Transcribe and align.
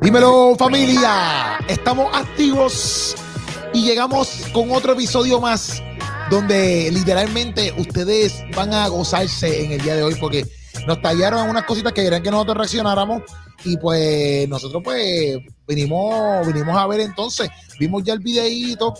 Dímelo 0.00 0.56
familia, 0.56 1.58
estamos 1.68 2.08
activos 2.16 3.14
y 3.74 3.82
llegamos 3.84 4.46
con 4.54 4.70
otro 4.70 4.94
episodio 4.94 5.38
más 5.40 5.82
donde 6.30 6.90
literalmente 6.90 7.74
ustedes 7.76 8.42
van 8.56 8.72
a 8.72 8.88
gozarse 8.88 9.64
en 9.64 9.72
el 9.72 9.82
día 9.82 9.96
de 9.96 10.02
hoy 10.02 10.14
porque 10.14 10.46
nos 10.86 11.02
tallaron 11.02 11.50
unas 11.50 11.64
cositas 11.64 11.92
que 11.92 12.02
querían 12.02 12.22
que 12.22 12.30
nosotros 12.30 12.56
reaccionáramos 12.56 13.22
y 13.64 13.76
pues 13.76 14.48
nosotros 14.48 14.82
pues 14.82 15.38
vinimos, 15.66 16.46
vinimos 16.46 16.76
a 16.76 16.86
ver 16.86 17.00
entonces, 17.00 17.50
vimos 17.78 18.02
ya 18.02 18.14
el 18.14 18.20
videíto 18.20 18.94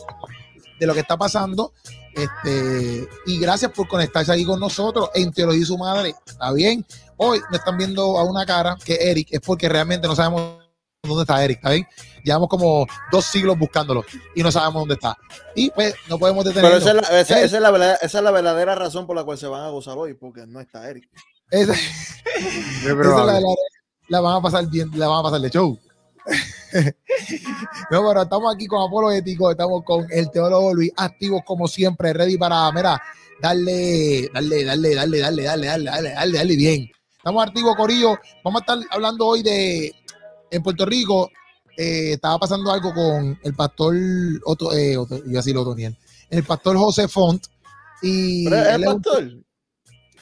de 0.79 0.87
lo 0.87 0.95
que 0.95 1.01
está 1.01 1.17
pasando 1.17 1.73
este, 2.15 3.09
y 3.27 3.39
gracias 3.39 3.71
por 3.73 3.87
conectarse 3.89 4.33
ahí 4.33 4.45
con 4.45 4.59
nosotros 4.59 5.11
en 5.15 5.33
Teología 5.33 5.63
y 5.63 5.67
su 5.67 5.79
madre, 5.79 6.15
¿está 6.27 6.53
bien? 6.53 6.85
Hoy 7.17 7.41
me 7.51 7.59
están 7.59 7.77
viendo 7.77 8.19
a 8.19 8.25
una 8.25 8.45
cara 8.47 8.77
que 8.85 8.95
Eric 9.11 9.29
es 9.31 9.41
porque 9.41 9.69
realmente 9.69 10.07
no 10.09 10.17
sabemos 10.17 10.59
dónde 11.03 11.23
está 11.23 11.45
Eric, 11.45 11.59
¿está 11.59 11.71
bien? 11.71 11.87
Llevamos 12.25 12.49
como 12.49 12.87
dos 13.13 13.25
siglos 13.25 13.57
buscándolo 13.59 14.05
y 14.35 14.43
no 14.43 14.51
sabemos 14.51 14.83
dónde 14.83 14.95
está. 14.95 15.17
Y 15.55 15.71
pues 15.71 15.95
no 16.09 16.19
podemos 16.19 16.45
detenerlo. 16.45 16.79
Pero 16.79 16.91
esa 16.91 16.91
es, 16.91 16.95
la, 17.11 17.21
esa, 17.21 17.41
esa 17.43 17.57
es 17.57 17.63
la 17.63 17.71
verdad- 17.71 17.99
esa 18.03 18.19
es 18.19 18.25
la 18.25 18.31
verdadera 18.31 18.75
razón 18.75 19.07
por 19.07 19.15
la 19.17 19.25
cual 19.25 19.39
se 19.39 19.47
van 19.47 19.63
a 19.63 19.69
gozar 19.71 19.97
hoy, 19.97 20.15
porque 20.15 20.47
no 20.47 20.61
está 20.61 20.89
Eric. 20.91 21.09
Esa, 21.51 21.73
esa 22.83 22.95
la, 23.25 23.41
la- 23.41 23.41
la 24.09 24.21
van 24.21 24.37
a 24.37 24.41
pasar 24.43 24.67
bien, 24.67 24.91
la 24.95 25.07
van 25.07 25.21
a 25.21 25.23
pasar 25.23 25.41
de 25.41 25.51
show. 25.51 25.79
no, 27.91 28.09
pero 28.09 28.23
estamos 28.23 28.55
aquí 28.55 28.67
con 28.67 28.87
Apolo 28.87 29.11
Ético, 29.11 29.51
estamos 29.51 29.83
con 29.85 30.07
el 30.11 30.31
teólogo 30.31 30.75
Luis, 30.75 30.93
activos 30.97 31.43
como 31.45 31.67
siempre, 31.69 32.13
ready 32.13 32.37
para, 32.37 32.71
mira, 32.73 33.01
darle, 33.41 34.29
darle, 34.33 34.65
darle, 34.65 34.95
darle, 34.95 35.19
darle, 35.21 35.43
darle, 35.45 35.67
darle, 35.67 35.67
darle, 35.91 36.11
darle, 36.13 36.39
darle 36.39 36.57
bien. 36.57 36.91
Estamos 37.17 37.47
activos, 37.47 37.77
Corillo. 37.77 38.19
Vamos 38.45 38.61
a 38.61 38.65
estar 38.75 38.79
hablando 38.91 39.27
hoy 39.27 39.43
de, 39.43 39.93
en 40.51 40.63
Puerto 40.63 40.87
Rico, 40.87 41.31
eh, 41.77 42.13
estaba 42.13 42.39
pasando 42.39 42.71
algo 42.73 42.93
con 42.95 43.39
el 43.43 43.55
pastor, 43.55 43.95
Otto, 44.45 44.73
eh, 44.73 44.97
Otto- 44.97 45.17
iba 45.19 45.39
a 45.39 45.43
decir 45.43 45.57
Otoniel, 45.57 45.97
el 46.31 46.45
pastor 46.45 46.77
José 46.77 47.09
Font. 47.09 47.45
Y 48.03 48.49
Pero 48.49 48.57
es 48.71 48.77
un- 48.79 48.85
pastor. 49.03 49.33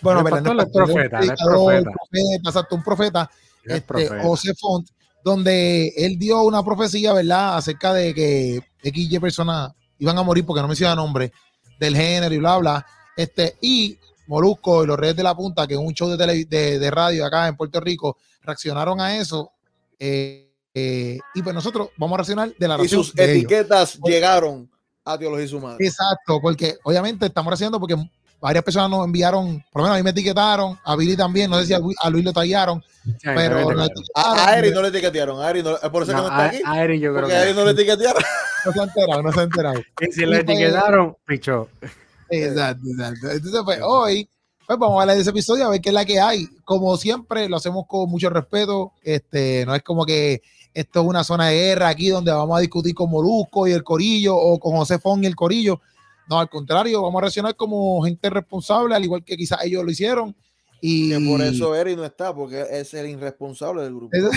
bueno, 0.01 0.21
El 0.21 0.25
pastor 0.31 0.55
No 0.56 0.62
es 0.62 0.69
profeta, 0.71 1.19
es 1.21 1.27
profeta. 1.27 1.91
profeta, 1.91 2.49
exacto, 2.49 2.75
un 2.77 2.83
profeta, 2.83 3.31
Él 3.65 3.71
es 3.71 3.75
este, 3.77 3.87
profeta. 3.87 4.23
José 4.23 4.55
Font, 4.55 4.89
donde 5.27 5.89
él 5.97 6.21
dio 6.21 6.41
una 6.45 6.63
profecía, 6.63 7.13
¿verdad? 7.13 7.57
Acerca 7.57 7.93
de 7.93 8.15
que 8.15 8.61
XY 8.85 9.19
personas 9.19 9.73
iban 9.99 10.17
a 10.17 10.23
morir 10.23 10.47
porque 10.47 10.63
no 10.63 10.69
menciona 10.69 10.95
nombre 10.95 11.33
del 11.81 11.97
género 11.97 12.33
y 12.33 12.39
bla, 12.39 12.57
bla. 12.59 12.87
Este, 13.17 13.57
y 13.61 13.99
Molusco 14.29 14.85
y 14.85 14.87
los 14.87 14.97
Reyes 14.97 15.17
de 15.17 15.25
la 15.25 15.35
Punta, 15.35 15.67
que 15.67 15.75
es 15.75 15.81
un 15.81 15.93
show 15.95 16.09
de, 16.09 16.17
tele- 16.17 16.45
de, 16.49 16.79
de 16.79 16.91
radio 16.93 17.27
acá 17.27 17.49
en 17.49 17.57
Puerto 17.57 17.81
Rico, 17.81 18.19
reaccionaron 18.43 19.01
a 19.01 19.17
eso. 19.17 19.51
eh, 19.99 20.45
eh, 20.79 21.19
y 21.35 21.43
pues 21.43 21.55
nosotros 21.55 21.89
vamos 21.97 22.15
a 22.15 22.19
reaccionar 22.19 22.55
de 22.57 22.69
la 22.69 22.75
Y 22.75 22.79
reacción 22.79 23.03
sus 23.03 23.15
de 23.15 23.25
ellos. 23.25 23.37
etiquetas 23.39 23.99
llegaron 24.05 24.71
a 25.05 25.19
Teología 25.19 25.47
y 25.57 25.61
madre. 25.61 25.87
Exacto, 25.87 26.39
porque 26.41 26.77
obviamente 26.85 27.27
estamos 27.27 27.53
haciendo 27.53 27.81
porque 27.81 27.97
varias 28.41 28.65
personas 28.65 28.91
nos 28.91 29.05
enviaron, 29.05 29.65
por 29.73 29.83
lo 29.83 29.84
menos 29.84 29.95
a 29.97 29.98
mí 29.98 30.03
me 30.05 30.11
etiquetaron, 30.11 30.79
a 30.84 30.97
Billy 30.97 31.17
también, 31.17 31.51
no 31.51 31.59
sé 31.61 31.67
si 31.67 31.73
a, 31.75 31.79
Luis- 31.79 31.97
a 32.01 32.11
Luis 32.11 32.25
lo 32.25 32.33
tallaron, 32.33 32.83
Sí, 33.05 33.12
pero 33.23 33.61
etiquetaron, 33.61 33.91
A, 34.15 34.47
a 34.48 34.59
Eric 34.59 34.75
no 34.75 34.83
le 34.83 34.89
etiquetearon. 34.89 35.41
A 35.41 35.51
Eric 35.51 35.65
no, 35.65 35.93
por 35.93 36.03
eso 36.03 36.12
No, 36.12 36.19
que 36.19 36.23
no 36.23 36.28
está 36.28 36.43
a- 36.43 36.47
aquí. 36.48 36.59
a 36.65 36.83
Eric 36.84 37.01
yo 37.03 37.11
creo 37.12 37.23
Porque 37.23 37.37
a 37.37 37.39
que 37.39 37.45
Eric 37.45 37.56
no 37.56 37.65
le 37.65 37.70
etiquetearon. 37.70 38.23
no 38.65 38.73
se 38.73 38.81
ha 38.81 38.83
enterado, 38.83 39.23
no 39.23 39.33
se 39.33 39.41
ha 39.41 39.43
enterado. 39.45 39.81
Y 40.01 40.12
si 40.12 40.27
lo 40.27 40.37
etiquetaron, 40.37 41.17
pichó. 41.27 41.69
Exacto, 42.28 42.83
exacto. 42.91 43.31
Entonces, 43.31 43.61
pues 43.65 43.78
hoy, 43.83 44.28
pues 44.67 44.78
vamos 44.78 44.98
a 44.98 45.03
hablar 45.03 45.15
de 45.17 45.23
ese 45.23 45.31
episodio 45.31 45.67
a 45.67 45.71
ver 45.71 45.81
qué 45.81 45.91
es 45.91 45.95
la 45.95 46.05
que 46.05 46.21
hay. 46.21 46.47
Como 46.65 46.97
siempre, 46.97 47.48
lo 47.48 47.56
hacemos 47.56 47.84
con 47.87 48.11
mucho 48.11 48.28
respeto. 48.31 48.93
Este, 49.03 49.65
no 49.66 49.75
es 49.77 49.82
como 49.82 50.05
que 50.05 50.43
esto 50.75 51.00
es 51.03 51.06
una 51.06 51.22
zona 51.25 51.47
de 51.47 51.55
guerra 51.56 51.88
aquí 51.88 52.09
donde 52.09 52.32
vamos 52.32 52.56
a 52.59 52.61
discutir 52.61 52.94
con 52.94 53.09
Molusco 53.09 53.66
y 53.69 53.72
el 53.72 53.84
Corillo 53.84 54.37
o 54.37 54.59
con 54.59 54.77
José 54.77 54.99
Fon 54.99 55.22
y 55.22 55.27
el 55.27 55.37
Corillo. 55.37 55.81
No, 56.28 56.38
al 56.41 56.48
contrario, 56.48 57.03
vamos 57.03 57.19
a 57.19 57.22
reaccionar 57.22 57.54
como 57.56 58.03
gente 58.03 58.28
responsable, 58.31 58.94
al 58.94 59.04
igual 59.04 59.22
que 59.25 59.37
quizás 59.37 59.60
ellos 59.64 59.84
lo 59.84 59.91
hicieron. 59.91 60.34
Y 60.81 61.10
Que 61.10 61.20
por 61.26 61.41
eso 61.42 61.75
Eric 61.75 61.97
no 61.97 62.04
está, 62.04 62.34
porque 62.34 62.64
es 62.70 62.92
el 62.94 63.06
irresponsable 63.09 63.82
del 63.82 63.94
grupo. 63.94 64.16
Eso- 64.16 64.31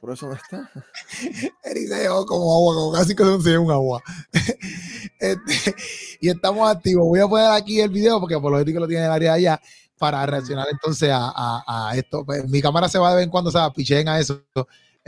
Por 0.00 0.12
eso 0.12 0.28
no 0.28 0.34
está. 0.34 0.70
Eric 1.64 1.88
se 1.88 1.94
dejó 1.94 2.24
como 2.24 2.54
agua, 2.54 2.74
como 2.74 2.92
casi 2.92 3.14
que 3.16 3.24
se 3.42 3.58
un 3.58 3.70
agua. 3.70 4.02
Este, 5.20 5.74
y 6.20 6.28
estamos 6.28 6.70
activos. 6.70 7.06
Voy 7.08 7.18
a 7.18 7.26
poner 7.26 7.50
aquí 7.50 7.80
el 7.80 7.88
video 7.90 8.20
porque 8.20 8.38
por 8.38 8.52
lo 8.52 8.60
ético 8.60 8.78
lo 8.78 8.86
tiene 8.86 9.04
el 9.06 9.10
área 9.10 9.32
allá 9.32 9.60
para 9.98 10.24
reaccionar 10.26 10.66
entonces 10.70 11.10
a, 11.10 11.32
a- 11.34 11.88
a 11.90 11.96
esto. 11.96 12.24
Pues, 12.24 12.48
mi 12.48 12.62
cámara 12.62 12.88
se 12.88 12.98
va 13.00 13.10
de 13.10 13.16
vez 13.16 13.24
en 13.24 13.30
cuando, 13.30 13.48
o 13.48 13.52
sea, 13.52 13.68
pichen 13.72 14.08
a 14.08 14.20
eso. 14.20 14.40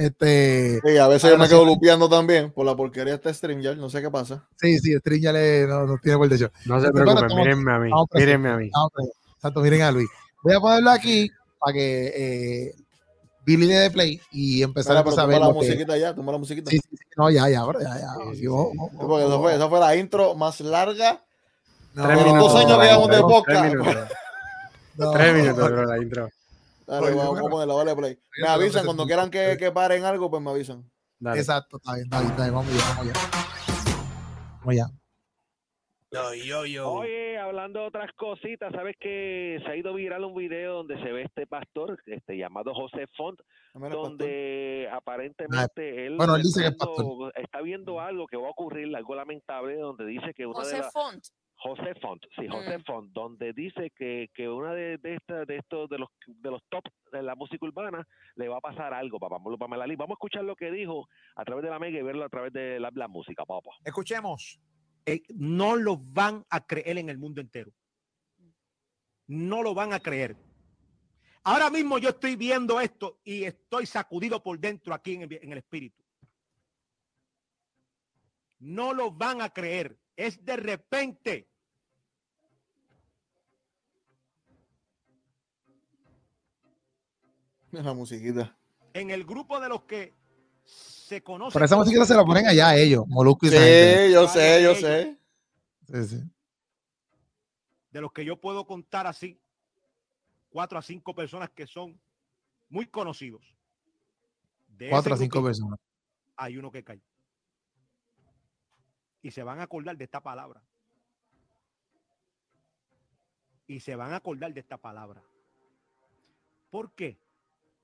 Este, 0.01 0.81
Sí, 0.83 0.97
a 0.97 1.09
veces 1.09 1.31
yo 1.31 1.37
me 1.37 1.47
quedo 1.47 1.65
lupeando 1.65 2.09
también 2.09 2.51
por 2.53 2.65
la 2.65 2.75
porquería 2.75 3.13
de 3.13 3.17
este 3.17 3.35
StreamYard. 3.35 3.77
No 3.77 3.91
sé 3.91 4.01
qué 4.01 4.11
pasa. 4.11 4.43
sí, 4.57 4.79
sí, 4.79 4.97
String 4.97 5.23
ya 5.23 5.33
le, 5.33 5.67
no, 5.67 5.85
no 5.87 5.99
tiene 6.03 6.17
por 6.17 6.29
de 6.29 6.37
hecho. 6.37 6.51
No 6.65 6.81
se 6.81 6.91
Pero 6.91 7.05
preocupen, 7.05 7.25
estamos- 7.25 7.37
mírenme 7.47 7.73
a 7.73 7.79
mí. 7.79 7.91
Mírenme 8.15 8.49
a 8.49 8.57
mí. 8.57 8.71
Exacto, 9.37 9.61
miren 9.61 9.83
a 9.83 9.93
Luis. 9.93 10.09
Voy 10.43 10.55
a 10.55 10.61
ponerlo 10.61 10.91
aquí 10.91 11.31
para 11.59 11.73
que 11.75 12.13
eh, 12.17 12.75
Billy 13.45 13.67
le 13.67 13.75
dé 13.75 13.91
play 13.91 14.19
y 14.33 14.63
empezar 14.63 14.97
a 14.97 15.01
empezar 15.01 15.25
a 15.25 15.27
ver 15.27 15.41
la 15.41 15.49
que- 15.49 15.53
musiquita 15.53 15.97
ya, 15.99 16.15
tumba 16.15 16.33
la 16.33 16.39
musiquita. 16.39 16.71
Sí, 16.71 16.79
sí, 16.79 16.97
sí, 16.97 17.05
no, 17.19 17.29
ya, 17.31 17.49
ya, 17.51 17.61
ahora 17.61 17.81
ya, 17.83 17.99
ya. 17.99 18.15
Sí, 18.15 18.31
Sí, 18.33 18.41
sí, 18.41 18.47
oh, 18.47 18.73
oh, 18.79 18.91
porque 19.07 19.27
esa 19.27 19.39
fue, 19.39 19.55
esa 19.55 19.69
fue 19.69 19.81
la 19.81 19.97
intro 19.97 20.35
más 20.35 20.61
larga. 20.63 21.21
no, 21.93 22.07
Tres 22.07 22.17
minutos. 22.25 22.53
dos 22.53 22.65
años 22.65 22.79
que 22.79 22.85
llevamos 22.87 23.11
de 23.11 23.21
podcast. 23.21 23.61
Tres 23.61 23.75
minutos. 23.75 24.09
no. 24.97 25.11
Tres 25.11 25.35
minutos 25.35 25.71
duró 25.71 25.85
la 25.85 25.99
intro. 25.99 26.29
Dale, 26.91 27.07
Oye, 27.07 27.15
vamos, 27.17 27.31
bueno. 27.31 27.33
vamos 27.35 27.47
a 27.47 27.51
ponerla, 27.51 27.75
vale 27.75 27.97
play. 27.97 28.19
Me 28.43 28.49
avisan 28.49 28.85
cuando 28.85 29.07
quieran 29.07 29.31
que, 29.31 29.57
que 29.59 29.71
paren 29.73 30.05
algo, 30.05 30.29
pues 30.31 30.43
me 30.43 30.51
avisan. 30.51 30.91
Dale. 31.19 31.39
Exacto, 31.39 31.77
está 31.77 31.95
bien, 31.95 32.05
está 32.05 32.19
bien, 32.21 32.31
está 32.33 32.43
bien. 32.45 32.55
Vamos 32.55 32.73
allá, 32.73 32.85
vamos 32.89 33.01
allá. 33.01 33.13
Vamos 34.61 34.69
allá. 34.69 34.87
Yo, 36.13 36.35
yo, 36.35 36.67
yo. 36.67 36.91
Oye, 36.91 37.39
hablando 37.39 37.81
de 37.83 37.87
otras 37.87 38.11
cositas, 38.17 38.73
¿sabes 38.73 38.97
que 38.99 39.61
se 39.65 39.71
ha 39.71 39.77
ido 39.77 39.95
viral 39.95 40.25
un 40.25 40.35
video 40.35 40.79
donde 40.79 41.01
se 41.01 41.13
ve 41.13 41.23
este 41.23 41.47
pastor 41.47 42.03
este 42.05 42.37
llamado 42.37 42.75
José 42.75 43.07
Font, 43.17 43.39
pastor. 43.73 43.93
donde 43.93 44.89
aparentemente 44.93 46.07
él, 46.07 46.17
bueno, 46.17 46.35
él 46.35 46.43
dice 46.43 46.63
que 46.63 46.67
es 46.67 46.73
está 46.73 46.87
pastor. 46.87 47.05
viendo- 47.07 47.33
está 47.37 47.61
viendo 47.61 48.01
algo 48.01 48.27
que 48.27 48.37
va 48.37 48.49
a 48.49 48.51
ocurrir, 48.51 48.95
algo 48.97 49.15
lamentable, 49.15 49.77
donde 49.79 50.05
dice 50.07 50.35
que 50.35 50.47
una 50.47 50.59
de 50.59 50.65
José 50.65 50.79
las 50.79 50.93
Font. 50.93 51.25
José 51.63 51.95
Font, 52.01 52.23
sí, 52.37 52.49
José 52.49 52.79
Mm. 52.79 52.85
Font, 52.85 53.13
donde 53.13 53.53
dice 53.53 53.91
que, 53.95 54.31
que 54.35 54.49
una 54.49 54.73
de, 54.73 54.97
de 54.97 55.15
estas 55.15 55.47
de 55.47 55.59
estos 55.59 55.91
de 55.91 55.99
los 55.99 56.09
de 56.27 56.51
los 56.51 56.63
top 56.71 56.85
de 57.13 57.23
la 57.23 57.35
música 57.35 57.67
urbana 57.67 58.07
le 58.37 58.49
va 58.49 58.57
a 58.57 58.61
pasar 58.63 58.95
algo, 58.95 59.19
papá. 59.19 59.37
Vamos, 59.39 59.59
Vamos 59.59 60.11
a 60.11 60.13
escuchar 60.15 60.45
lo 60.45 60.57
que 60.57 60.71
dijo 60.71 61.07
a 61.37 61.45
través 61.45 61.63
de 61.63 61.71
la 61.71 61.79
mega 61.79 61.99
y 61.99 62.03
verlo 62.03 62.25
a 62.25 62.31
través 62.31 62.53
de 62.55 62.81
la, 62.81 62.91
la 62.95 63.09
música, 63.09 63.45
papá. 63.45 63.71
Escuchemos. 63.85 64.59
eh, 65.05 65.21
no 65.35 65.77
lo 65.77 65.99
van 65.99 66.45
a 66.49 66.65
creer 66.67 66.97
en 66.97 67.11
el 67.11 67.19
mundo 67.19 67.43
entero. 67.43 67.71
No 69.27 69.63
lo 69.63 69.75
van 69.75 69.93
a 69.93 70.01
creer. 70.01 70.37
Ahora 71.45 71.69
mismo 71.71 71.99
yo 71.99 72.09
estoy 72.11 72.37
viendo 72.37 72.81
esto 72.81 73.21
y 73.23 73.45
estoy 73.45 73.85
sacudido 73.87 74.43
por 74.43 74.59
dentro 74.59 74.95
aquí 74.95 75.15
en 75.15 75.23
el, 75.23 75.33
en 75.43 75.53
el 75.53 75.59
espíritu. 75.59 76.03
No 78.61 78.95
lo 78.95 79.11
van 79.11 79.43
a 79.43 79.51
creer. 79.51 79.99
Es 80.17 80.43
de 80.45 80.57
repente. 80.57 81.50
La 87.73 87.93
musiquita. 87.93 88.57
En 88.93 89.11
el 89.11 89.25
grupo 89.25 89.61
de 89.61 89.69
los 89.69 89.83
que 89.83 90.15
se 90.65 91.23
conocen. 91.23 91.53
Pero 91.53 91.65
esa 91.65 91.77
música 91.77 92.05
se 92.05 92.15
la 92.15 92.25
ponen 92.25 92.47
allá 92.47 92.77
ellos, 92.77 93.07
Molusco 93.07 93.47
y 93.47 93.51
Sí, 93.51 94.13
yo 94.13 94.29
sé, 94.29 94.63
yo 94.63 94.75
sé. 94.75 95.17
Sí, 95.87 96.05
sí. 96.05 96.31
de 97.91 98.01
los 98.01 98.13
que 98.13 98.25
yo 98.25 98.41
puedo 98.41 98.65
contar 98.65 99.07
así, 99.07 99.41
cuatro 100.49 100.79
a 100.79 100.83
cinco 100.83 101.15
personas 101.15 101.51
que 101.51 101.67
son 101.67 102.01
muy 102.69 102.87
conocidos. 102.87 103.57
De 104.69 104.89
Cuatro 104.91 105.15
a 105.15 105.17
cinco 105.17 105.43
personas. 105.43 105.79
Hay 106.37 106.57
uno 106.57 106.71
que 106.71 106.85
cae. 106.85 107.03
Y 109.23 109.31
se 109.33 109.43
van 109.43 109.61
a 109.61 109.65
acordar 109.65 109.97
de 109.97 110.05
esta 110.05 110.21
palabra. 110.21 110.63
Y 113.67 113.81
se 113.81 113.95
van 113.95 114.13
a 114.13 114.17
acordar 114.17 114.53
de 114.55 114.61
esta 114.61 114.79
palabra. 114.79 115.23
¿Por 116.71 116.93
qué? 116.93 117.19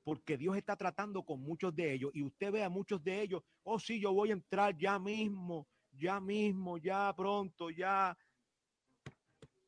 Porque 0.07 0.37
Dios 0.37 0.57
está 0.57 0.77
tratando 0.77 1.25
con 1.25 1.41
muchos 1.41 1.75
de 1.75 1.93
ellos 1.93 2.13
y 2.15 2.23
usted 2.23 2.53
ve 2.53 2.63
a 2.63 2.69
muchos 2.69 3.03
de 3.03 3.23
ellos, 3.23 3.43
oh 3.65 3.81
sí, 3.81 3.99
yo 3.99 4.13
voy 4.13 4.31
a 4.31 4.35
entrar 4.35 4.79
ya 4.79 5.01
mismo, 5.01 5.67
ya 5.91 6.21
mismo, 6.21 6.79
ya 6.79 7.13
pronto, 7.17 7.71
ya. 7.71 8.17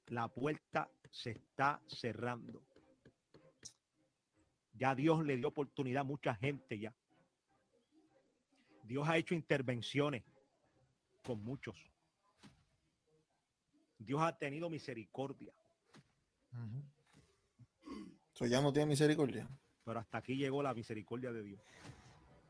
La 0.06 0.28
puerta 0.28 0.88
se 1.10 1.32
está 1.32 1.82
cerrando. 1.88 2.62
Ya 4.74 4.94
Dios 4.94 5.24
le 5.24 5.38
dio 5.38 5.48
oportunidad 5.48 6.02
a 6.02 6.04
mucha 6.04 6.36
gente 6.36 6.78
ya. 6.78 6.94
Dios 8.84 9.08
ha 9.08 9.18
hecho 9.18 9.34
intervenciones 9.34 10.22
con 11.24 11.42
muchos. 11.42 11.74
Dios 13.98 14.22
ha 14.22 14.38
tenido 14.38 14.70
misericordia, 14.70 15.52
Eso 18.32 18.46
ya 18.46 18.62
no 18.62 18.72
tiene 18.72 18.90
misericordia. 18.90 19.48
Pero 19.88 20.00
hasta 20.00 20.18
aquí 20.18 20.36
llegó 20.36 20.62
la 20.62 20.74
misericordia 20.74 21.32
de 21.32 21.42
Dios. 21.42 21.60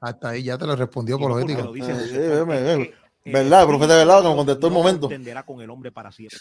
Hasta 0.00 0.30
ahí 0.30 0.42
ya 0.42 0.58
te 0.58 0.66
lo 0.66 0.74
respondió 0.74 1.18
poético. 1.18 1.62
lo 1.62 1.72
dice 1.72 1.92
Eh, 1.92 2.08
sí, 2.08 2.14
eh, 2.16 2.92
¿Verdad, 3.24 3.64
profeta 3.64 3.92
de 3.92 3.98
verdad, 4.04 4.22
que 4.22 4.34
contestó 4.36 4.66
el 4.66 4.72
momento? 4.72 5.08
contenderá 5.08 5.46
con 5.46 5.60
el 5.60 5.70
hombre 5.70 5.92
para 5.92 6.10
siempre. 6.10 6.36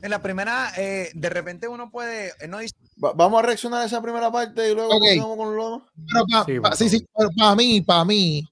En 0.00 0.10
la 0.10 0.22
primera, 0.22 0.72
eh, 0.78 1.10
de 1.14 1.28
repente 1.28 1.68
uno 1.68 1.90
puede, 1.90 2.32
él 2.40 2.50
no 2.50 2.58
dice, 2.58 2.74
Va- 3.04 3.12
vamos 3.12 3.38
a 3.40 3.42
reaccionar 3.46 3.82
a 3.82 3.84
esa 3.84 4.00
primera 4.00 4.32
parte 4.32 4.70
y 4.70 4.74
luego 4.74 4.94
Ok. 4.96 5.00
continuamos 5.02 5.36
con 5.36 5.56
lo 5.56 5.86
Pero 6.08 6.26
pa- 6.26 6.44
Sí, 6.46 6.60
pa- 6.60 6.68
por 6.70 6.76
sí, 6.78 6.88
sí, 6.88 7.06
pero 7.14 7.28
para 7.36 7.54
mí, 7.54 7.80
para 7.82 8.04
mí, 8.06 8.42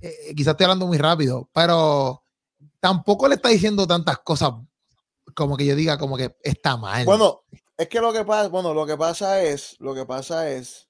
eh, 0.00 0.32
quizás 0.36 0.52
estoy 0.52 0.64
hablando 0.64 0.86
muy 0.86 0.98
rápido, 0.98 1.48
pero 1.52 2.22
tampoco 2.78 3.26
le 3.26 3.34
está 3.34 3.48
diciendo 3.48 3.84
tantas 3.86 4.18
cosas 4.20 4.52
como 5.34 5.56
que 5.56 5.66
yo 5.66 5.74
diga 5.74 5.98
como 5.98 6.16
que 6.16 6.36
está 6.44 6.76
mal. 6.76 7.04
Bueno, 7.04 7.40
es 7.76 7.88
que 7.88 8.00
lo 8.00 8.12
que 8.12 8.24
pasa, 8.24 8.48
bueno, 8.48 8.74
lo 8.74 8.86
que 8.86 8.96
pasa 8.96 9.42
es, 9.42 9.76
lo 9.80 9.94
que 9.94 10.04
pasa 10.06 10.50
es 10.50 10.88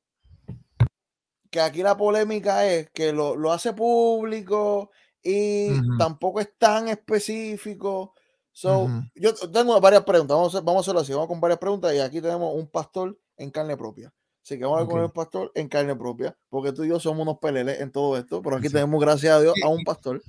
que 1.51 1.61
aquí 1.61 1.83
la 1.83 1.97
polémica 1.97 2.67
es 2.67 2.91
que 2.91 3.13
lo, 3.13 3.37
lo 3.37 3.53
hace 3.53 3.73
público 3.75 4.91
y 5.23 5.75
tampoco 5.99 6.41
es 6.41 6.57
tan 6.59 6.89
específico. 6.89 8.15
So, 8.53 8.89
yo 9.15 9.35
tengo 9.35 9.81
varias 9.81 10.05
preguntas. 10.05 10.37
Vamos 10.37 10.55
a, 10.55 10.61
vamos 10.61 10.81
a 10.81 10.83
hacerlo 10.83 11.01
así. 11.01 11.13
Vamos 11.13 11.29
con 11.29 11.41
varias 11.41 11.59
preguntas 11.59 11.95
y 11.95 12.01
aquí 12.01 12.21
tenemos 12.21 12.55
un 12.55 12.69
pastor 12.69 13.19
en 13.37 13.51
carne 13.51 13.77
propia. 13.77 14.13
Así 14.45 14.59
que 14.59 14.65
vamos 14.65 14.79
a 14.79 14.81
ver 14.83 14.91
con 14.91 15.03
el 15.03 15.11
pastor 15.11 15.53
en 15.55 15.69
carne 15.69 15.95
propia, 15.95 16.37
porque 16.49 16.73
tú 16.73 16.83
y 16.85 16.89
yo 16.89 16.99
somos 16.99 17.23
unos 17.23 17.39
peleles 17.39 17.81
en 17.81 17.93
todo 17.93 18.17
esto, 18.19 18.43
pero 18.43 18.57
aquí 18.57 18.67
Sí. 18.67 18.75
tenemos, 18.75 19.01
gracias 19.01 19.35
a 19.35 19.41
Dios, 19.41 19.55
a 19.63 19.69
un 19.69 19.85
pastor. 19.85 20.21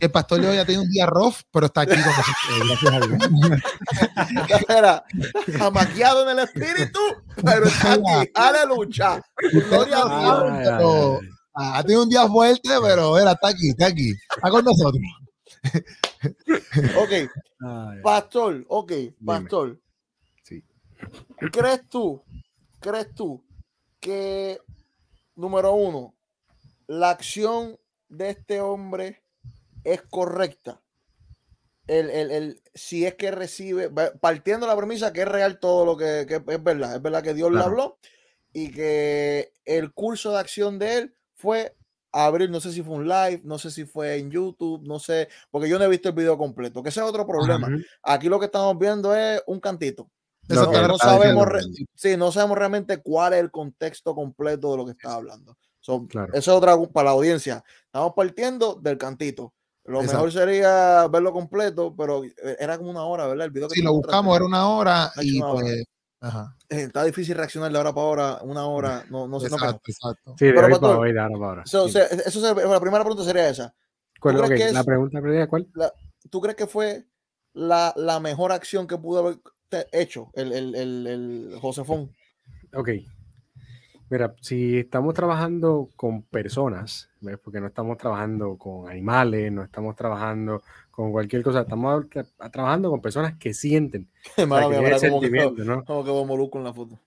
El 0.00 0.10
pastor 0.10 0.40
de 0.40 0.48
hoy 0.48 0.56
ha 0.58 0.64
tenido 0.64 0.82
un 0.82 0.90
día 0.90 1.06
rough, 1.06 1.36
pero 1.52 1.66
está 1.66 1.82
aquí 1.82 1.92
con 1.92 2.04
nosotros, 2.04 2.36
gracias 2.80 2.92
a 2.92 3.00
Dios. 4.46 4.62
Era 4.68 5.04
amaqueado 5.66 6.22
en 6.28 6.38
el 6.38 6.44
espíritu, 6.44 7.00
pero 7.36 7.66
está 7.66 7.92
aquí. 7.92 8.30
Aleluya. 8.34 9.22
Gloria 9.52 9.98
a 10.02 10.78
Dios. 10.78 11.20
Ah, 11.54 11.78
Ha 11.78 11.82
tenido 11.82 12.04
un 12.04 12.08
día 12.08 12.26
fuerte, 12.26 12.70
pero 12.82 13.18
era, 13.18 13.32
está 13.32 13.48
aquí, 13.48 13.70
está 13.70 13.86
aquí, 13.86 14.12
está 14.36 14.50
con 14.50 14.64
nosotros. 14.64 15.02
Ok, 16.96 18.02
pastor, 18.02 18.64
ok, 18.68 18.92
pastor. 19.24 19.80
Sí. 20.44 20.64
¿Crees 21.52 21.88
tú, 21.88 22.22
crees 22.80 23.14
tú 23.14 23.44
que, 24.00 24.58
número 25.34 25.72
uno, 25.72 26.14
la 26.86 27.10
acción 27.10 27.78
de 28.08 28.30
este 28.30 28.60
hombre 28.60 29.22
es 29.84 30.02
correcta? 30.02 30.80
El, 31.86 32.08
el- 32.10 32.30
el- 32.30 32.62
si 32.74 33.04
es 33.04 33.14
que 33.16 33.30
recibe, 33.30 33.90
partiendo 34.20 34.66
de 34.66 34.72
la 34.72 34.76
premisa 34.78 35.12
que 35.12 35.22
es 35.22 35.28
real 35.28 35.58
todo 35.58 35.84
lo 35.84 35.96
que, 35.96 36.24
que 36.28 36.36
es 36.36 36.62
verdad, 36.64 36.94
es 36.96 37.02
verdad 37.02 37.22
que 37.22 37.34
Dios 37.34 37.50
le 37.50 37.58
habló 37.64 37.98
y 38.52 38.70
que 38.70 39.52
el 39.64 39.92
curso 39.92 40.32
de 40.32 40.38
acción 40.38 40.78
de 40.78 40.98
él 40.98 41.14
fue 41.34 41.76
abrir, 42.12 42.50
no 42.50 42.60
sé 42.60 42.72
si 42.72 42.82
fue 42.82 42.94
un 42.96 43.08
live, 43.08 43.40
no 43.44 43.58
sé 43.58 43.70
si 43.70 43.84
fue 43.86 44.16
en 44.18 44.30
YouTube, 44.30 44.82
no 44.86 44.98
sé, 44.98 45.28
porque 45.50 45.68
yo 45.68 45.78
no 45.78 45.84
he 45.84 45.88
visto 45.88 46.08
el 46.08 46.14
video 46.14 46.36
completo, 46.38 46.82
que 46.82 46.88
ese 46.90 47.00
es 47.00 47.06
otro 47.06 47.26
problema. 47.26 47.68
Aquí 48.02 48.28
lo 48.28 48.38
que 48.38 48.46
estamos 48.46 48.78
viendo 48.78 49.14
es 49.14 49.42
un 49.46 49.58
cantito. 49.60 50.10
Eso 50.48 50.66
no 50.88 50.94
estaba 50.96 50.98
sabemos 50.98 51.46
Sí, 51.94 52.16
no 52.16 52.32
sabemos 52.32 52.58
realmente 52.58 52.98
cuál 52.98 53.34
es 53.34 53.40
el 53.40 53.50
contexto 53.52 54.14
completo 54.14 54.72
de 54.72 54.76
lo 54.76 54.84
que 54.84 54.92
está 54.92 55.14
hablando. 55.14 55.56
So, 55.80 56.06
Claro. 56.08 56.32
Eso 56.34 56.50
es 56.50 56.56
otra 56.56 56.76
para 56.92 57.06
la 57.06 57.10
audiencia. 57.12 57.64
Estamos 57.86 58.12
partiendo 58.14 58.74
del 58.74 58.98
cantito. 58.98 59.54
Lo 59.90 60.00
Exacto. 60.02 60.24
mejor 60.24 60.32
sería 60.32 61.06
verlo 61.08 61.32
completo, 61.32 61.94
pero 61.96 62.24
eh, 62.24 62.32
era 62.58 62.78
como 62.78 62.90
una 62.90 63.04
hora, 63.04 63.26
¿verdad? 63.26 63.46
El 63.46 63.50
video 63.52 63.68
que 63.68 63.74
Si 63.74 63.80
tú 63.80 63.86
lo 63.86 63.94
buscamos 63.94 64.36
era 64.36 64.44
una 64.46 64.68
hora 64.68 65.12
y 65.20 65.36
una 65.38 65.48
hora. 65.48 65.60
pues, 65.62 65.84
ajá, 66.20 66.56
Eh, 66.68 66.82
Está 66.82 67.04
difícil 67.04 67.34
reaccionar 67.36 67.72
de 67.72 67.78
hora 67.78 67.92
para 67.92 68.06
hora, 68.06 68.38
una 68.42 68.66
hora, 68.66 69.04
no, 69.10 69.26
no 69.26 69.40
sé. 69.40 69.48
No, 69.50 69.56
exacto, 69.56 69.80
exacto. 69.86 70.34
Sí, 70.38 70.46
de 70.46 70.52
Pero, 70.52 70.66
hoy 70.66 70.80
para 70.80 70.98
hoy, 70.98 71.12
de 71.12 71.20
ahora 71.20 71.34
para 71.34 71.46
ahora. 71.50 71.66
So, 71.66 71.86
Sí. 71.86 71.92
se- 71.94 72.14
eso 72.28 72.40
se- 72.40 72.66
la 72.68 72.80
primera 72.80 73.02
pregunta 73.04 73.24
sería 73.24 73.48
esa. 73.48 73.74
¿Cuál- 74.20 74.36
crees 74.36 74.50
ok, 74.50 74.56
que 74.56 74.64
es- 74.66 74.72
La 74.74 74.84
pregunta 74.84 75.20
primera, 75.20 75.48
¿cuál? 75.48 75.66
¿Tú 76.30 76.40
crees 76.40 76.56
que 76.56 76.66
fue 76.66 77.06
la, 77.52 77.92
la 77.96 78.20
mejor 78.20 78.52
acción 78.52 78.86
que 78.86 78.96
pudo 78.98 79.18
haber 79.20 79.38
hecho 79.92 80.30
el, 80.34 80.52
el, 80.52 80.74
el, 80.74 81.06
el 81.06 81.58
Josefón? 81.60 82.10
Ok. 82.74 82.90
Mira, 84.10 84.34
si 84.40 84.78
estamos 84.78 85.14
trabajando 85.14 85.88
con 85.96 86.22
personas, 86.22 87.08
¿ves? 87.20 87.38
porque 87.42 87.60
no 87.60 87.68
estamos 87.68 87.96
trabajando 87.96 88.56
con 88.58 88.88
animales, 88.90 89.52
no 89.52 89.62
estamos 89.62 89.94
trabajando 89.94 90.62
con 90.90 91.12
cualquier 91.12 91.42
cosa, 91.44 91.60
estamos 91.60 92.04
tra- 92.06 92.50
trabajando 92.50 92.90
con 92.90 93.00
personas 93.00 93.36
que 93.38 93.54
sienten. 93.54 94.08
o 94.32 94.34
sea, 94.34 94.46
Mala 94.46 94.68
que 94.68 94.78
mira 94.82 94.98
quedó, 94.98 94.98
sentimientos, 94.98 95.64
¿no? 95.64 95.84
cómo 95.84 96.04
quedó 96.04 96.24
Molusco 96.24 96.58
en 96.58 96.64
la 96.64 96.74
foto. 96.74 96.98